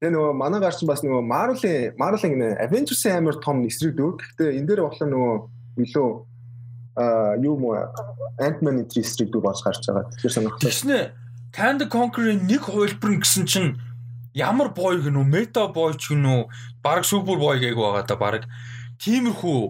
[0.00, 4.16] Тэгээ нөгөө манай гарч бас нөгөө Marvel-ийн Marvel-ийн нэ Avengers-ийн амар том эсрэг дүү.
[4.16, 5.34] Гэхдээ энэ дээр болохоор нөгөө
[5.84, 6.08] илүү
[6.96, 7.84] а юу мө
[8.40, 10.08] Ant-Man-ийн эсрэг дүү болж гарч байгаа.
[10.08, 10.72] Тэгэхээр сонирхолтой.
[10.72, 10.98] Тэснэ
[11.52, 13.76] the Conqueror-ийн нэг хувилбар гэсэн чинь
[14.32, 15.12] ямар бой үү?
[15.20, 16.48] Meta boy ч үү?
[16.80, 18.48] Бараг супер бой гээг байгаа да бараг
[19.04, 19.60] тиймэрхүү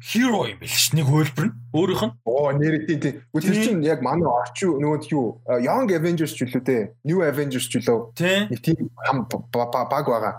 [0.00, 1.54] hero юм биш нэг хувилбар нь.
[1.76, 2.12] Өөрийнх нь.
[2.24, 3.14] Оо нэр тийм тийм.
[3.36, 6.78] Тэр чинь яг манай орчин нөгөө юу Young Avengers ч үлээ те.
[7.04, 8.48] New Avengers ч үлээ.
[8.48, 10.34] Нэг тийм хам баг байгаа.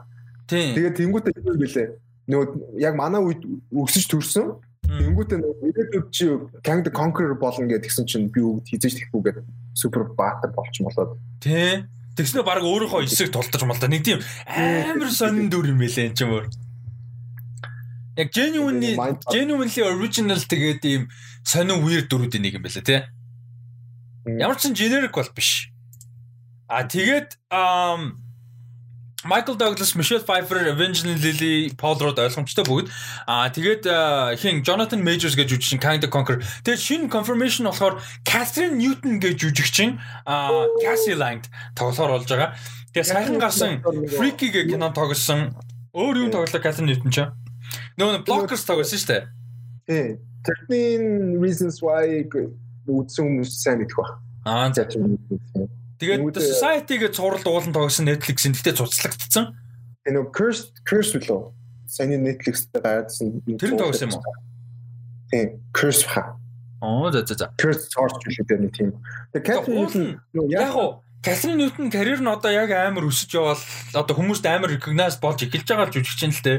[0.50, 0.74] Тийм.
[0.74, 1.88] Тэгээд тэнгуүтэй юу гэлээ.
[2.26, 4.58] Нөгөө яг манай үед өгсөж төрсөн.
[4.88, 6.26] Тэнгуүтэй нөгөө ирээдүйд чи
[6.66, 9.38] Kang the Conqueror болно гэд тэгсэн чинь би үг хийж тэхгүй гэд
[9.78, 11.20] супер баатар болчихмолоод.
[11.44, 11.92] Тийм.
[12.18, 13.92] Тэгснэ баг өөрийнхөө эсрэг тултаж мал да.
[13.92, 16.50] Нэг тийм амар сонин дүр юм байлаа энэ ч юм уу.
[18.18, 18.98] Яг genuinely
[19.30, 21.08] genuinely original тэгээд ийм
[21.46, 23.02] сонин weird дүрүүдийн нэг юм байлаа тий.
[24.26, 25.70] Ямар ч generic бол биш.
[26.68, 28.18] А тэгээд um
[29.26, 32.90] Michael Douglas, Michelle Pfeiffer, Evangeline Lilly, Paul Rudd ойлгомжтой бүгд.
[33.26, 33.86] Аа тэгээд
[34.40, 36.38] хин Jonathan Majors гэж жүжигчин Kind of Conquer.
[36.64, 41.42] Тэгээд шинэ confirmation болохоор Catherine Newton гэж жүжигчин аа Cassie Lang
[41.74, 42.54] тоглохоор болж байгаа.
[42.94, 43.82] Тэгээд сайхан гарсан
[44.16, 45.54] Freaky гэх кино тоглосон.
[45.98, 47.26] Өөр юм тоглолоо Catherine Newton ч.
[47.98, 49.24] Нөгөө Blockers тоглосон шүү дээ.
[49.88, 50.08] Тий.
[50.48, 52.24] 13 reasons why
[52.88, 54.20] үзсэн хүмүүс сайн мэдэх ба.
[54.48, 54.88] Аа за.
[55.98, 59.58] Тэгээд Society гэж цуврал дуулан тоглосон Netflix-ийн гэхдээ цуцлагдсан.
[60.06, 61.42] Тэгээ нөгөө Curse Curse үлээ.
[61.90, 63.42] Саяны Netflix-тэй гарсан.
[63.44, 64.36] Тэр нь тоглосон юм уу?
[65.34, 66.38] Тийм, Curse ха.
[66.80, 67.52] Оо за за за.
[67.58, 68.94] Curse Torch үлээ нэг тийм.
[69.34, 70.22] Тэгээ Catherine
[70.54, 73.62] яг Catherine Newton карьер нь одоо яг амар өсөж явал
[73.94, 76.54] одоо хүмүүст амар recognize болж эхэлж байгаа л жүжигч юм л те.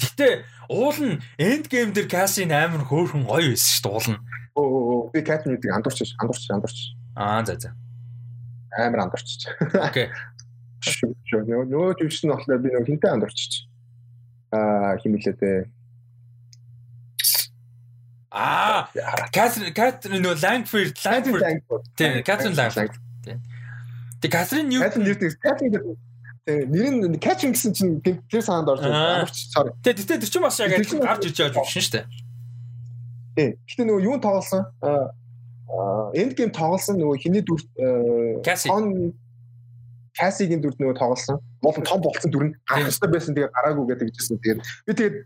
[0.00, 0.32] Гэхдээ
[0.70, 4.20] уул нь end game дээр Cassie амар хөөрхөн гоё байсан шүү дээ уул нь.
[4.56, 6.78] Оо би Catherine Newton андуурч андуурч андуурч.
[7.18, 7.70] Аа за за
[8.78, 9.52] амар андуурчиж.
[9.74, 10.08] Окей.
[11.32, 13.52] Нөгөө жүжигч нь болохоор би нөгөө хинтээ андуурчиж.
[14.54, 15.60] Аа химэлээ дээ.
[18.36, 18.84] Аа,
[19.32, 21.84] Катрин Катрин нөгөө Langford Langford.
[21.96, 23.00] Тийм, Катрин Langford.
[24.26, 24.90] Тэг Катрин Ньютон.
[24.90, 25.96] Катрин Ньютон Катрин гэдэг
[26.46, 29.70] нэр нь Катрин гэсэн чинь тэр саанд орж андуурчиж цаар.
[29.86, 30.90] Тэг тэгтээ тэр чинь бас яг гарч
[31.30, 32.04] иж байгаа жүжигч шүү дээ.
[33.38, 33.50] Тийм.
[33.70, 34.66] Гэтэ нөгөө юун тоглосон?
[36.18, 37.62] Энд гейм тоглосон нөгөө хиний дүр
[38.42, 38.66] Каси
[40.18, 41.38] Касигийн дүр нөгөө тоглосон.
[41.62, 44.42] Болон том болсон дүр нь гарах хэрэгтэй байсан тэгээ гараагүй гэдэг жисэн.
[44.42, 45.16] Тэгээд би тэгээд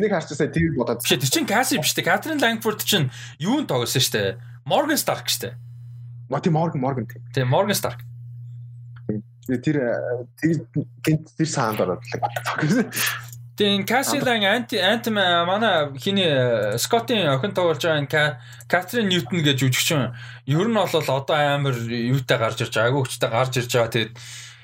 [0.00, 1.04] энийг харчихсаа тэр бодоод.
[1.04, 2.06] Биш тэр чинь Каси биш тэ.
[2.06, 4.38] Катрин Лангфорд чинь юунд тоглосон шүү дээ.
[4.64, 5.54] Morgan Stark шүү дээ.
[6.30, 7.22] Моти Morgan Morgan тийм.
[7.34, 8.06] Тийм Morgan Stark.
[9.46, 9.78] Тэр
[10.38, 12.02] тэр тэр саанд ороод.
[13.56, 18.36] Тийм Cassie Lang анти анти манай хиний Скоттын охин тоглож байгаа
[18.68, 20.12] Катрин Ньютон гэж жүжигчин.
[20.44, 22.92] Ер нь бол одоо амар юутай гарч ирж байгаа.
[22.92, 23.92] Агуучтай гарч ирж байгаа.
[23.96, 24.12] Тэгээд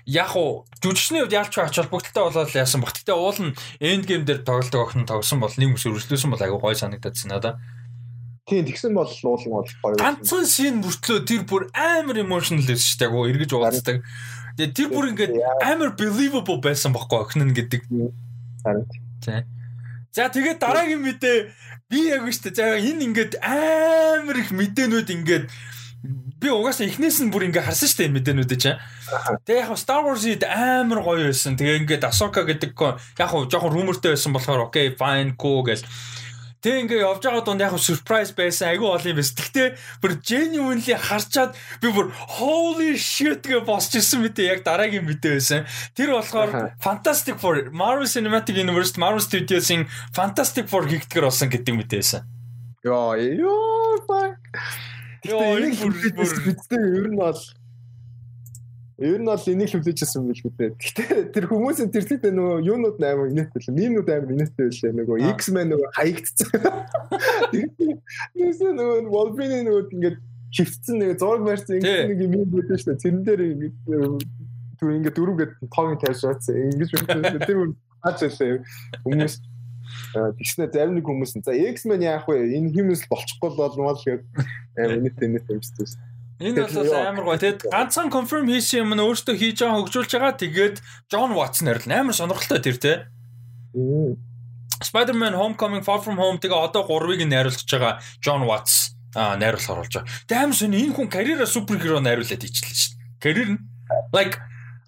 [0.05, 2.93] яг уу жүжигчний хувьд ялч ач холбогдолтой болоод яасан баг.
[2.93, 6.61] Гэтэ уул нь энд гейм дээр тоглолтог охин тогсон бол нэг ус өршлөөсөн бол агуу
[6.61, 7.62] гой санагдаад надаа.
[8.44, 9.97] Тийм тэгсэн бол уулын бол гоё.
[9.97, 13.09] Ганцхан шин мөртлөө тэр бүр амар emotional байсан шүү дээ.
[13.09, 14.02] Агуу эргэж уулздаг.
[14.56, 15.32] Тэгээд тэр бүр ингээд
[15.64, 17.82] амар believable байсан байхгүй охин нь гэдэг.
[18.62, 18.86] Харин.
[19.24, 19.42] Тий.
[20.12, 21.36] За тэгээд дараагийн мэдээ
[21.89, 22.52] би яг үстэй.
[22.52, 25.44] За энэ ингээд амар их мэдээнүүд ингээд
[26.42, 28.81] би угаасаа эхнээс нь бүр ингээ харсан шүү дээ энэ мэдээнүүдээ чинь.
[29.47, 31.56] Тэгээ яг Star Wars-ид амар гоё байсан.
[31.56, 35.81] Тэгээ ингээд Ahsoka гэдэг яг жоохон rumorтэй байсан болохоор окей, fine, cool гэл
[36.62, 39.34] Тэг ингээ явж байгаа дунд яг surprise байсан айгүй ол юм байсан.
[39.34, 39.68] Гэхдээ
[39.99, 45.66] бүр genuinely харчаад би бүр holy shit гэж босч ирсэн мэт яг дараагийн мэдээ байсан.
[45.99, 51.99] Тэр болохоор Fantastic Four Marvel Cinematic Universe Marvel Studios-ийн Fantastic Four хийгдгэр болсон гэдэг мэдээ
[51.99, 52.23] байсан.
[52.86, 54.39] Йоо ёо fuck.
[55.26, 56.31] Йоо энэ бүр бүр
[56.78, 57.42] ер нь бол
[59.02, 60.78] Ер нь бол энийг хүлээжсэн байл үү.
[60.78, 64.92] Гэтэ тэр хүмүүсийн зүйтэй нөгөө юунууд амар инээдтэй л мимнууд амар инээдтэй байлээ.
[65.02, 66.50] Нөгөө X-Men нөгөө хаягдсан.
[68.39, 70.18] Нүсээ нөгөө Wolverine нөгөө ингээд
[70.55, 73.02] хөвцсөн нэг зураг барьсан нэг мим байдаг шүү дээ.
[73.02, 73.42] Тэрэн дээр
[74.78, 76.55] түр ингээд дөрвгээд тоог тавьж шаацсан.
[76.70, 77.58] Ингэж үнэхээр тэр
[78.06, 78.62] хаачаалаа
[79.02, 79.34] хүмүүс
[80.12, 82.55] тэгснэ зарим нэг хүмүүс за X-Men яах вэ?
[82.55, 84.22] Энэ хүмүүс болчихгүй болмоо л гээд
[84.78, 85.86] амар инээдтэй инээдтэй юмштэй.
[86.42, 87.38] Энэ бол амар гоё.
[87.38, 90.34] Тэгэд ганцхан confirm хийсэн юм нь өөртөө хийж байгаа хөгжүүлж байгаа.
[90.34, 92.92] Тэгээд John Watson арил амар сонирхолтой тэр те.
[94.82, 99.94] Spider-Man Homecoming Far From Home тэгээ одоо 3-ыг найруулж байгаа John Watts а найруулах оруулж
[99.94, 100.10] байгаа.
[100.26, 103.22] Тэгээ амар сони энэ хүн карьераа суперхеро найруулад ичлээ шүү дээ.
[103.22, 103.60] Карьер нь
[104.10, 104.36] like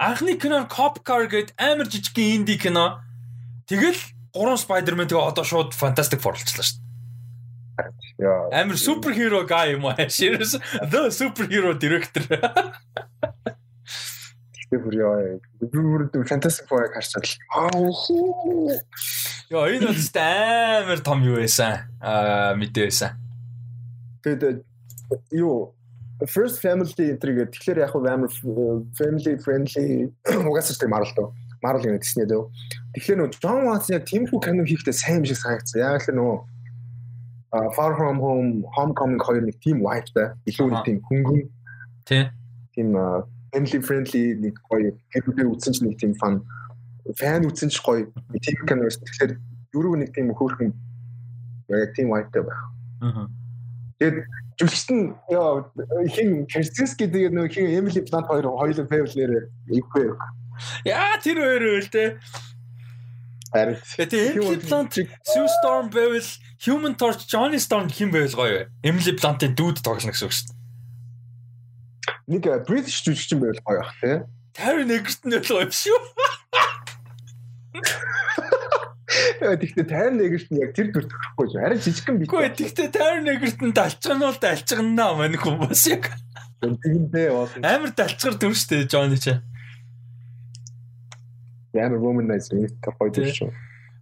[0.02, 3.00] анхны кино Cop Car гэдэг амар жижиг инди кино.
[3.70, 4.00] Тэгэл
[4.34, 6.83] 3 Spider-Man тэгээ одоо шууд Fantastic Four болчихлоо шүү дээ.
[8.20, 10.08] Амар суперхиро guy юм аа.
[10.08, 10.54] Serious
[10.90, 12.22] the superhero director.
[14.54, 15.38] Тэгтээ бүр яа.
[15.58, 17.26] Бүр Fantastic Four харцал.
[19.50, 21.90] Яа энэ бол амар том юу байсан.
[21.98, 23.18] Аа мэдээ байсан.
[24.22, 24.62] Тэгээд
[25.34, 25.74] юу
[26.30, 28.30] first family энтриг тэгэхээр яг амар
[28.94, 31.34] family friendly угаасаа тийм дөө.
[31.66, 32.46] Marvel юм гэснээр дөө.
[32.94, 35.82] Тэгэхээр нөө John Watson яг тиймэрхүү кино хийхдээ сайн юм шиг санагдсан.
[35.82, 36.53] Яг л нөө
[37.76, 41.42] Far From Home, Homecoming хоёр нэг team wife-тай илүү нэг тийм хөнгөн
[42.08, 42.26] тий.
[42.74, 42.88] Тийм
[43.54, 46.42] family friendly нэг гоё гэрүүдээр үзсэн ч нэг тийм фан
[47.14, 48.10] фан үзсэн ч гоё
[48.42, 49.38] team киноос тэгэхээр
[49.70, 50.74] дөрөв нэг тийм хөөрхөн
[51.70, 52.62] яг team wife-тай байх.
[53.06, 53.30] Аа.
[54.02, 54.16] Тэгээд
[54.58, 55.14] жүжигчт нь
[56.10, 59.32] хин Керстинский тэгээд нөх хин Эмили Блант хоёр хоёулаа фэвлэр
[59.70, 60.10] ивгүй.
[60.86, 62.18] Яа тэр хоёр үл те.
[63.54, 66.26] Харин тэгээ Emily Blunt Sue Storm байвал
[66.64, 68.68] Human Torch Johnny Storm хэн байвал гоё вэ?
[68.88, 70.56] Emily Blunt-ийн дүүд тоглоно гэсэн үг шүү дээ.
[72.32, 74.16] Нэг British жүжигчин байвал гоё ах тий.
[74.56, 76.00] Taron Egerton байвал гоё шүү.
[79.44, 81.60] Тэгтээ Taron Egerton яг тэр дүр төрөхгүй шүү.
[81.60, 82.28] Харин жижигхэн бит.
[82.32, 86.08] Үгүй тэгтээ Taron Egerton далчган нь бол далчганаа мань хүмүүс яг.
[86.64, 89.36] Тэгэнтэй бол амар далчгар дүр шүү дээ Johnny ч.
[91.76, 93.52] Ямар womanizer нэг гоё дүр шүү.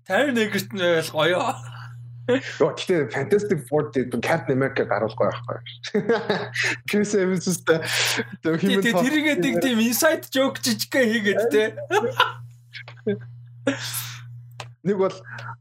[0.07, 1.82] Taron Egerton байвал гоё.
[2.31, 5.59] Йоо тэгтээ Fantastic Four гэдэг Captain America гаруул гоё байхгүй.
[6.87, 7.83] Chris Evans тэ
[8.47, 11.75] хэмээн тэрийгээ нэг тийм inside joke жижигхэн хийгээд тэ.
[14.83, 15.15] Нэг бол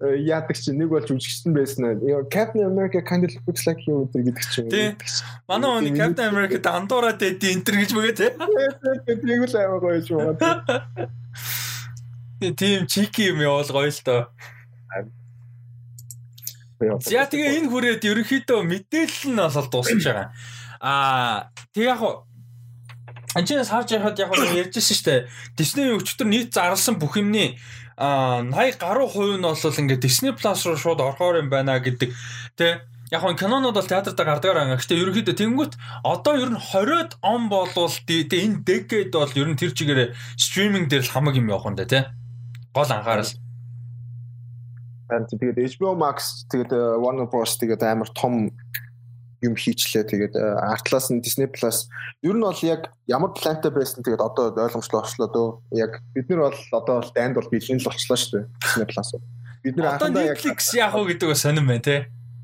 [0.06, 1.98] э, яадаг чинь нэг бол жүжигчсэн байсан.
[2.30, 4.70] Captain America kind of looks like you гэдэг чинь.
[4.70, 4.94] Тий.
[5.50, 8.30] Манай оны Captain America дандуураад байд энэ гэж мөгөө тий.
[9.10, 10.38] Тэрийг л аймаг гоё шүү.
[12.58, 14.30] Тийм чики юм явал гоё л доо.
[16.82, 20.34] За тэгээ энэ хүрээд ерөнхийдөө мэдээлэл нь бол дуусч байгаа.
[20.82, 22.02] Аа тэг яг
[23.32, 25.20] Анчаас харж яхад яг нь ярьжсэн шүү дээ.
[25.56, 27.56] Disney өчтөр нийт зарласан бүх юмний
[27.96, 32.10] а 80 гаруй хувь нь бол ингээд Disney Plus руу шууд орохоор юм байна гэдэг
[32.58, 32.74] тий
[33.12, 34.76] яг нь кинонууд бол театрт гардаг аа.
[34.76, 39.72] Гэхдээ ерөнхийдөө тэнгүүт одоо ер нь 20-од он болвол энэ decade бол ер нь тэр
[39.72, 42.04] чигээр стриминг дээр л хамаг юм явах юм да тий
[42.74, 43.32] гол анхаарал.
[45.12, 48.56] And тэгээд HBO Max тэгээд э, Warner Bros тэгээд амар том
[49.42, 50.08] юм хийчлээ.
[50.08, 51.90] Тэгээд э, артлаас нь Disney Plus
[52.22, 55.50] ер нь бол яг ямар плантай байсан тэгээд одоо ойлгомжтой болчлоо дөө.
[55.76, 58.46] Яг бид нар бол одоо бол дайнд бол бэлэн л болчлоо шүү дээ.
[58.62, 59.10] Disney Plus.
[59.66, 61.98] Бид нар анхандаа яг Netflix яах вэ гэдэг нь сонирм байна те.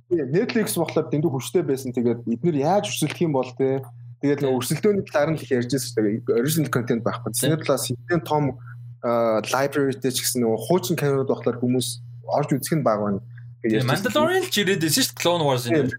[0.09, 1.93] Netflix болохоор дэндүү хүчтэй байсан.
[1.93, 3.85] Тэгээд нар яаж өрсөлдөх юм бол те.
[4.25, 6.41] Тэгээд нэг өрсөлдөөний талаар нь л ярьжсэн шүү дээ.
[6.41, 7.31] Original content байхгүй.
[7.31, 8.57] Disney Plus хэдэн том
[9.05, 13.19] library-тэй ч гэсэн нөгөө хуучин кинонууд болохоор хүмүүс орж үзэх нь баг байна.
[13.63, 15.95] Тэгээд Mandalorian ч ирээд байсан шүү дээ Clone Wars энэ.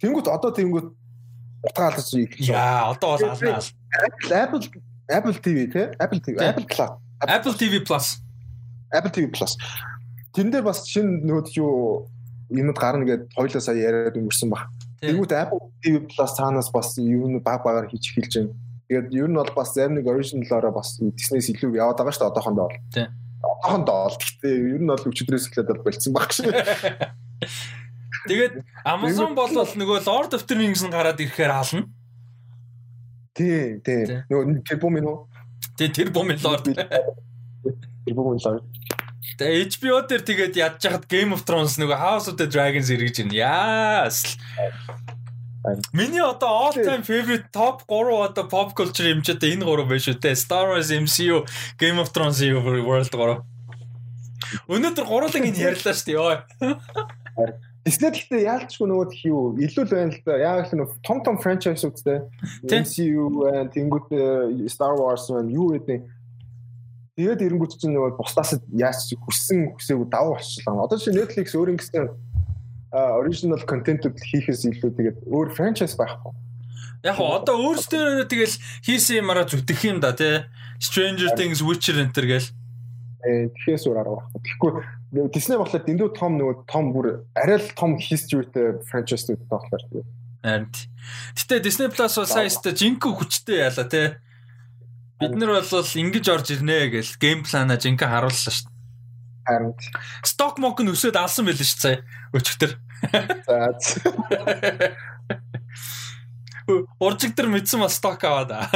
[0.00, 0.88] Тэнгүүт одоо тэнгүүт
[1.66, 2.38] утгаалж ирэх.
[2.40, 3.60] Яа, одоо бол алнаа.
[4.30, 4.62] Apple
[5.08, 5.86] Apple TV тий?
[5.98, 6.90] Apple TV, Apple Plus.
[7.20, 8.06] Apple TV Plus.
[8.92, 9.52] Apple TV Plus.
[10.32, 12.08] Тэн дээр бас шинэ нөгөө юу
[12.48, 14.72] юмуд гарна гэдээ хоёлоо сая яриад өнгөрсөн баг.
[15.04, 18.54] Тэнгүүт Apple TV Plus цаанаас бас юу баг багаар хийж эхэлж байна.
[18.88, 22.32] Тэгээд ер нь бол бас зарим нэг original-ороо бас Disney-с илүү яваад байгаа шүү дээ
[22.32, 22.80] одоохондоо бол.
[22.92, 23.08] Тийм.
[23.42, 26.50] Одоохондоо бол гэхдээ ер нь бол өчигдрээс эхлээд бол болцсон баг шүү.
[28.30, 28.54] Тэгээд
[28.86, 31.90] Amazon бол нөгөө Lord of the Rings-ын гараад ирэхээр хаална.
[33.34, 34.22] Тий, тий.
[34.30, 35.26] Нөгөө тэр бомын уу?
[35.74, 36.70] Тий, тэр бомын Lord.
[36.70, 38.62] Тэр бомын Lord.
[39.38, 43.22] Тэгээ HBO дээр тэгээд ядж хахад Game of Thrones нөгөө House of the Dragons эргэж
[43.22, 43.34] байна.
[43.34, 44.36] Яас.
[45.92, 50.18] Миний одоо all time favorite top 3 одоо pop culture одоо энэ гурав байна шүү
[50.18, 50.34] дээ.
[50.34, 51.46] Star Wars, MCU,
[51.78, 53.38] Game of Thrones, World 3.
[54.66, 57.54] Өнөөдөр гурлаг энэ ярьлаа шүү дээ.
[57.82, 60.34] Disney гэхдээ яалчгүй нөгөө тхий юу илүү л байна л да.
[60.38, 62.22] Яг л нөгөө том том franchise үстэй.
[62.66, 63.26] MCU
[63.74, 64.06] тэнгууд
[64.70, 66.06] Star Wars байна, юу гэдэг.
[67.18, 70.86] Тэгээд эренгүүт чинь нөгөө бусдаас яаж хүссэн хүсээгүй давуу болчихлоо.
[70.86, 72.06] Одоо чи Netflix өөр ингэсэн
[72.92, 76.32] original content-д хийхээс илүү тэгээд өөр franchise байхгүй.
[77.02, 80.44] Яг гоо одоо өөрсдөө тэгэл хийсэн юмараа зүтгэх юм да тий.
[80.76, 82.52] Stranger Things, Witcher enter гээл.
[83.24, 84.40] Э тэгэхээр өөр арга байхгүй.
[84.44, 84.72] Тэгэхгүй
[85.32, 90.04] Disney болохоор дэндүү том нөгөө том бүр арай л том historyтэй franchise-үүд болохоор тий.
[90.44, 90.68] Харин.
[91.38, 94.06] Гэтэ Disney Plus бол саяста жинхэнэ хүчтэй яалаа тий.
[95.16, 98.71] Бид нар бол ингэж орж ирнэ гэж гейм плана жинхэнэ харууллаа шүү
[99.46, 99.74] Харин
[100.22, 101.96] сток мок нь өсөд алсан байл ш цаа
[102.30, 102.78] өчтөр.
[103.46, 103.74] За.
[107.02, 108.70] Уржигдэр мэдсэн бас сток аваад.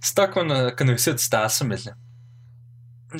[0.00, 1.96] Сток нь өсөд алсан байл.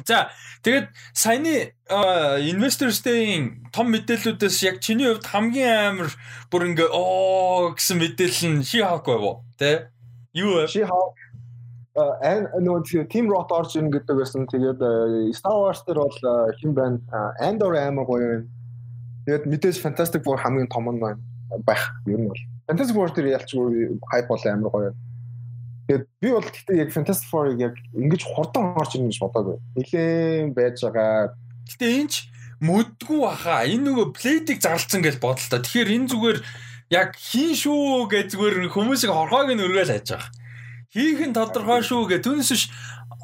[0.04, 0.32] За
[0.64, 6.10] тэгээд саяны инвесторсдын том мэдээллүүдээс яг чиний хувьд хамгийн амар
[6.48, 9.44] бүр ингээ оо гэсэн мэдээлэл нь ши хаагүй юу?
[9.60, 9.92] Тэ?
[10.32, 10.68] Юу вэ?
[10.68, 10.84] Ши
[11.94, 14.48] хаа ан нөгөө Team Rot орж ийн гэдэг байсан.
[14.48, 14.80] Тэгээд
[15.36, 16.18] Star Wars дээр бол
[16.60, 16.98] хэн байна?
[17.40, 18.46] Andor амар гоё байна.
[19.26, 21.20] Тэгээд мэдээж Fantastic Four хамгийн том нь байна
[21.66, 21.92] байх.
[22.08, 24.90] Нь бол Fantastic Four дээр ялчгүй хайп бол амар гоё.
[25.88, 29.58] Тэгээд би бол гэхдээ яг Fantastic Four-ыг яг ингэж хурдан орж ирнэ гэж бодоагүй.
[29.76, 31.36] Нилээн байж байгаа.
[31.68, 32.14] Гэтэ энэ ч
[32.62, 33.66] мөдгүү баха.
[33.68, 35.60] Энэ нөгөө плейдийг зарлцсан гэж бодлоо.
[35.60, 36.38] Тэгэхээр энэ зүгээр
[36.94, 40.41] яг хийн шүү гэж зүгээр хүмүүсийг хорхоог нь өргөөл хайж байгаа.
[40.92, 42.68] Хийх нь тодорхой шүү гэ түнс ш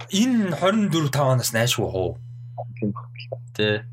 [0.09, 2.17] энэ 24 5 оноос найшгүй хоо.
[2.81, 3.13] Тийм баг.
[3.53, 3.85] Тэ.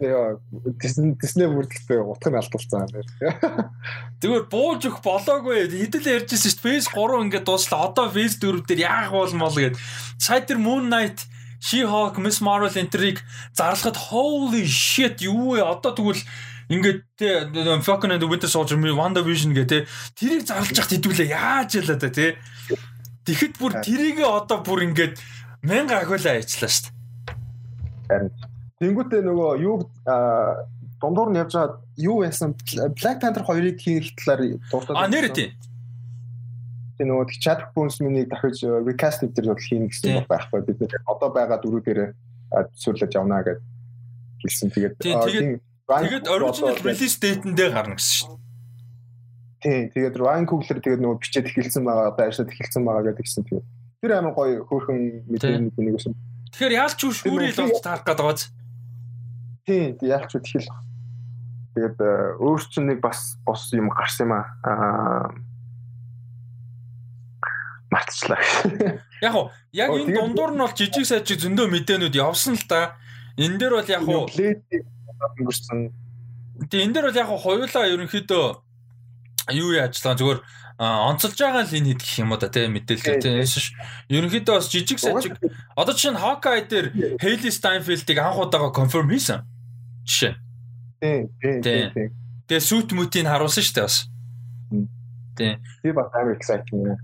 [0.00, 0.38] Яа,
[0.80, 3.68] Disney бүрдэлтэй утга нь алдуулсан юм байна.
[4.22, 5.68] Зүгээр бууж өгөх болоогүй.
[5.68, 6.64] Хэдэл ярьжсэн шүү дээ.
[6.64, 7.90] Phase 3 ингээд дууслаа.
[7.90, 9.76] Одоо Phase 4 дээр яах болмол гэд.
[10.22, 11.26] Тэр Moon Knight
[11.60, 13.20] She-Hulk, Miss Marvel энтриг
[13.52, 15.66] зарлахад holy shit юу вэ?
[15.66, 16.22] Одоо тэгвэл
[16.70, 17.50] ингээд те
[17.82, 22.38] Falcon and the Winter Soldier, WandaVision гэдэг тэрийг зарлж яхад хэдүүлээ яаж ялаа та те.
[23.28, 25.20] Тэгэхэд бүр тэрийг одоо бүр ингээд
[25.60, 26.96] мянга ахиулаа ажиллаа шүү дээ.
[28.08, 28.30] Харин
[28.80, 29.76] тэнгуүтээ нөгөө юу
[30.96, 32.56] дундуур нь явж байгаа юу яасан
[32.96, 34.96] Black Panther 2-ыг хийх талаар дуртай.
[34.96, 35.52] А нэр тий.
[36.96, 42.16] Тэгээ нөгөө Chadwick Boseman-ыг дахиж recast дээр бол хийнэ гэсэн байхгүй бид одоо байгаа дөрүүдээр
[42.74, 43.60] сурлаж явна гэж
[44.40, 44.72] хэлсэн.
[44.72, 48.47] Тэгээд тэгээд Тэгээд original release date-ндээ гарна гэсэн шүү дээ.
[49.58, 49.90] Тийм.
[49.90, 53.66] Тэгээд Ryan Coogler тэгээд нөгөө бичээд эхэлсэн байгаа, одоо ажиллаад эхэлсэн байгаа гэдэг гисэн тэгээд.
[53.98, 56.06] Тэр амар гоё хөөрхөн мэдээний нэгээс.
[56.54, 58.42] Тэгэхээр яалч юу шүүрэл болж таарах гээд байгааз.
[59.66, 59.98] Тийм.
[59.98, 60.70] Яалч юу тэгэл.
[61.74, 65.34] Тэгээд э, өөр чинь нэг бас бос юм гарсан юм аа.
[67.90, 68.38] Мартчлаа.
[69.18, 72.94] Яг уу яг энэ дундуур нь бол жижиг сайжиг зөндөө мэдээнүүд явсан л да.
[73.34, 75.90] Энэ дээр бол яг уу өнгөрсөн.
[76.70, 78.67] Тэгээ энэ дээр бол яг хоёулаа ерөнхийдөө
[79.52, 80.40] юу яажлаа зүгээр
[80.78, 83.74] онцолж байгаа л энэ хэд гэх юм уу да тийм мэдээлэл тийм ш.
[84.06, 85.34] Ерөнхийдөө бас жижиг сажиг
[85.74, 86.86] одоо жишээ нь Hawkeye дээр
[87.18, 89.42] Hailey Steinfeld-ийг анх удаага конфирм хийсэн.
[90.06, 90.34] Жишээ.
[91.02, 92.14] Тийм тийм.
[92.46, 93.98] Тэгээ сүт мүтийг харуулсан шүү дээ бас.
[95.34, 95.54] Тийм.
[95.82, 96.94] Би бас амар exciting.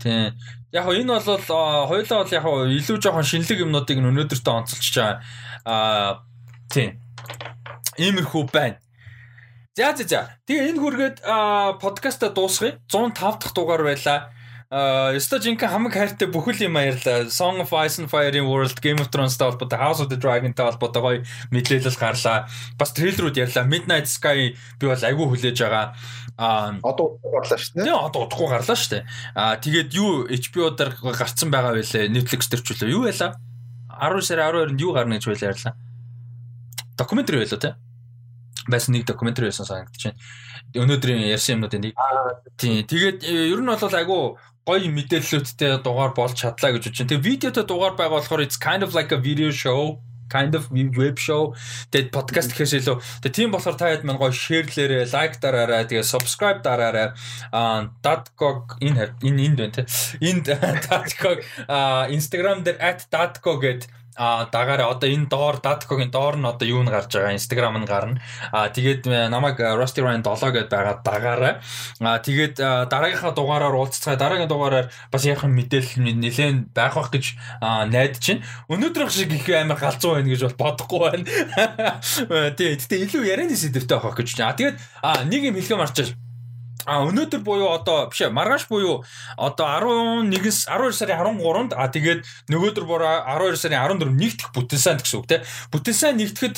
[0.00, 0.32] Тийм.
[0.72, 1.44] Яг нь энэ бол
[1.92, 5.20] хоёулаа бол яг илүү жоохон шинэлэг юмнуудыг өнөөдөртөө онцолж байгаа.
[5.68, 6.24] Аа
[6.72, 6.96] тийм
[8.00, 8.80] Иймэрхүү байна.
[9.80, 10.20] За за за.
[10.44, 11.16] Тэгээ энэ хүргээд
[11.80, 12.76] подкаста дуусгая.
[12.92, 14.28] 105 дахь дугаар байлаа.
[14.68, 17.32] Аа, ёстой жинхэнэ хамаг хайртай бүхэл юм ярьлаа.
[17.32, 21.00] Song of Ice and Fire-ийн World, Game of Thrones-тай холбоотой, House of the Dragon-тай холбоотой
[21.02, 21.18] гоё
[21.48, 22.44] мэдээлэл гарлаа.
[22.76, 23.64] Бас трейлерүүд ярьлаа.
[23.64, 25.96] Midnight Sky би бол айгүй хүлээж байгаа.
[26.36, 27.84] Аа, одоо гарлаа шүү дээ.
[27.88, 29.02] Тийм, одоо удахгүй гарлаа шүү дээ.
[29.32, 32.12] Аа, тэгээд юу HBO дээр гарцсан байгаа байлээ.
[32.12, 32.94] Netflix дээр ч үлээ.
[32.94, 33.32] Юу байлаа?
[33.96, 35.74] 10 сарын 12-нд юу гарна гэж байлаа ярьлаа
[37.00, 37.74] докюментари байлоо те.
[38.70, 40.18] Байсан нэг докюментари байсан санагдаж байна.
[40.78, 41.94] Өнөөдрийн ярьсан юмнуудын нэг.
[42.56, 42.86] Тийм.
[42.86, 44.22] Тэгээд э, ер нь бол айгүй
[44.64, 47.10] гоё мэдээллүүдтэй дугаар болж чадлаа гэж байна.
[47.10, 49.98] Тэгээ видеотой дугаар байгаа болохоор it's kind of like a video show
[50.30, 51.52] kind of web show
[51.90, 56.06] тэгээд подкаст гэхээс илүү тэгээд тийм болохоор та хэд мань гоё шеэрлээрээ лайк дараарай тэгээд
[56.06, 57.10] subscribe дараарай
[57.50, 59.84] а datgog энэ энэ энд байна те
[60.22, 60.46] энд
[60.86, 62.78] datgog а instagram дээр
[63.10, 63.90] @datgog гэдэг
[64.20, 67.88] а дагаараа одоо энэ доор Datco-гийн доор нь одоо юу н гарч байгаа Instagram нь
[67.88, 68.20] гарна.
[68.52, 71.54] А тэгээд э, намайг э, Rusty Ryan 7 гэдээ байгаа дагаараа.
[72.04, 77.24] А тэгээд э, дараагийнхаа дугаараар уулзцгаа дараагийн дугаараар бас яахан мэдээлэл нэлээд байх бах гэж
[77.64, 78.44] найдаж байна.
[78.68, 81.24] Өнөөдрийнх шиг их амар галзуу байна гэж бодохгүй байна.
[82.60, 84.52] Тий, гэтээ илүү ярианы сэдвтэй авах гэж байна.
[84.52, 84.76] А тэгээд
[85.32, 86.12] нэг юм хэлхээ марчаа
[86.86, 89.04] А өнөөдөр буюу одоо биш маргааш буюу
[89.36, 89.66] одоо
[90.28, 95.18] 11-с 12 сарын 13-нд а тэгээд нөгөөдөр бороо 12 сарын 14 нэгдэх бүтэн сайн гэсэн
[95.20, 95.44] үг те.
[95.72, 96.56] Бүтэн сайн нэгдэхэд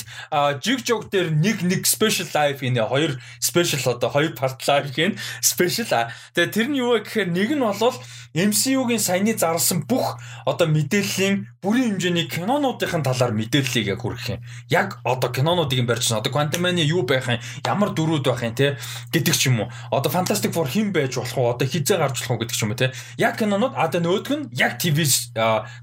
[0.63, 3.11] жиг жог дээр нэг нэг special live энэ хоёр
[3.43, 6.11] special одоо хоёр part live гэн special а.
[6.33, 7.97] Тэгээд тэр нь юу вэ гэхээр нэг нь болвол
[8.33, 14.41] MCU-гийн саяны зарласан бүх одоо мэдээллийн бүрийн хэмжээний кинонуудын талаар мэдээллийг яг хүргэх юм.
[14.67, 16.19] Яг одоо кинонуудыг юм барьж байна.
[16.19, 18.75] Одоо Quantum Mania юу байх юм, ямар дөрүүд байх юм те
[19.15, 19.71] гэдэг ч юм уу.
[19.87, 22.75] Одоо Fantastic Four хэн байж болох уу, одоо хизээ гарч болох уу гэдэг ч юм
[22.75, 22.91] уу те.
[23.15, 25.07] Яг кинонууд а нөгөөх нь яг ТV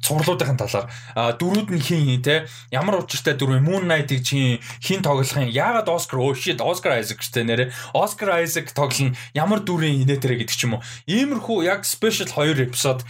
[0.05, 0.93] цувралуудын талаар
[1.41, 5.49] дөрүүд нь хин те ямар учиртай дөрөв Moon Knight-ыг чи хин тоглох юм.
[5.49, 10.45] Яагаад Oscar oh shit Oscar Isaac те нэрэ Oscar Isaac тоглоно ямар дүрийн инээ тэрэ
[10.45, 10.85] гэдэг ч юм уу.
[11.09, 13.09] Иймэрхүү яг special 2 эпизод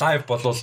[0.00, 0.56] лайв болвол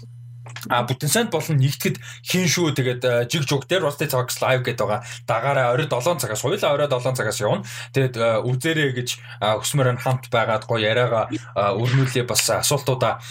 [0.67, 4.83] А бүтэн санд болон нэгтгэд хийн шүү тэгээд жиг жуг дээр Rusty Talks live гэдэг
[4.83, 5.03] байгаа.
[5.23, 7.63] Дагаараа орой 7 цагаас хуйлаа орой 7 цагаас явна.
[7.95, 13.23] Тэгээд үзээрэй гэж өсмөр нь хамт байгаад гоё яриагаа өрнүүлээ бас асуултуудаа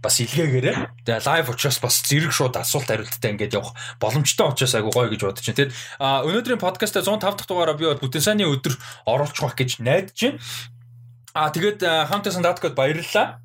[0.00, 1.04] бас илгээгээрэй.
[1.04, 5.20] Тэгээд live учраас бас зэрэг шууд асуулт хариулттай ингээд явах боломжтой учраас айгу гоё гэж
[5.28, 5.58] бодож байна.
[5.60, 10.40] Тэгээд өнөөдрийн подкастаа 105 дахь дугаараа би бүтэн саны өдөр оруулах гэж найдаж байна.
[11.34, 13.43] А тэгээд хамтасан даткод баярлалаа.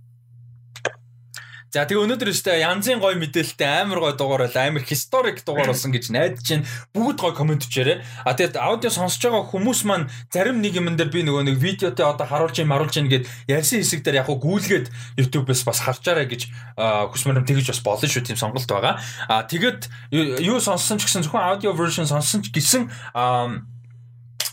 [1.69, 5.93] За тэгээ өнөөдөр өстэй янзын гой мэдээлэлтэй амар гой дугаар байл амар historic дугаар болсон
[5.93, 6.65] гэж найдаж байна.
[6.98, 8.25] Бүгд гой комент өчээрээ.
[8.25, 12.09] А тэгээд аудио сонсож байгаа хүмүүс маань зарим нэг юм дээр би нөгөө нэг видеотой
[12.09, 14.89] одоо харуулж юм харуулж юм гээд ярьсан хэсэг дээр яг гүйлгээд
[15.22, 18.98] YouTube-ээс бас харчаарай гэж хүсмээр тэгж бас болно шүү тийм сонголт байгаа.
[19.30, 19.93] А тэгээд
[20.41, 22.89] юу сонссон ч гэсэн зөвхөн аудио version сонссон ч гэсэн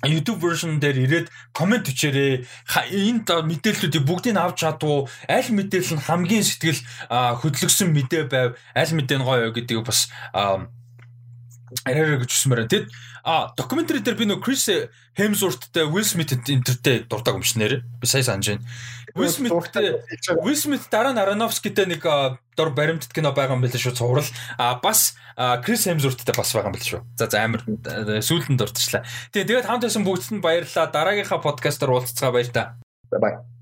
[0.04, 1.26] YouTube version дээр ирээд
[1.56, 2.44] комент өчээрээ
[2.92, 6.82] энэ мэдээллүүдийг бүгдийг авч чадвуу аль мэдээлэл нь хамгийн сэтгэл
[7.40, 10.12] хөдлөсөн мэдээ байв аль мэдээ нь гоё гэдгийг бас
[11.84, 12.68] арай гэж үсмээр.
[12.68, 12.86] Тэгэд
[13.26, 14.70] а докюментари дээр би нөө Крис
[15.18, 17.82] Хемсворттэй Will Smith энтертэй дурдаг юм шинээр.
[17.98, 18.64] Би сая санаж байна.
[19.16, 24.28] Will Smith дараа нь Aronofsky-тэй нэг дор баримтат кино байгаа юм байл шүү цуврал.
[24.60, 25.16] А бас
[25.64, 27.00] Крис Хемсворттэй бас байгаа юм байл шүү.
[27.16, 29.08] За за амар сүүлдэнд дурдчихлаа.
[29.32, 30.92] Тэгээ тэгээд хамт байсан бүгдд нь баярлалаа.
[30.92, 32.76] Дараагийнхаа подкастаар уулзцгаа баяр та.
[33.10, 33.55] Bye bye.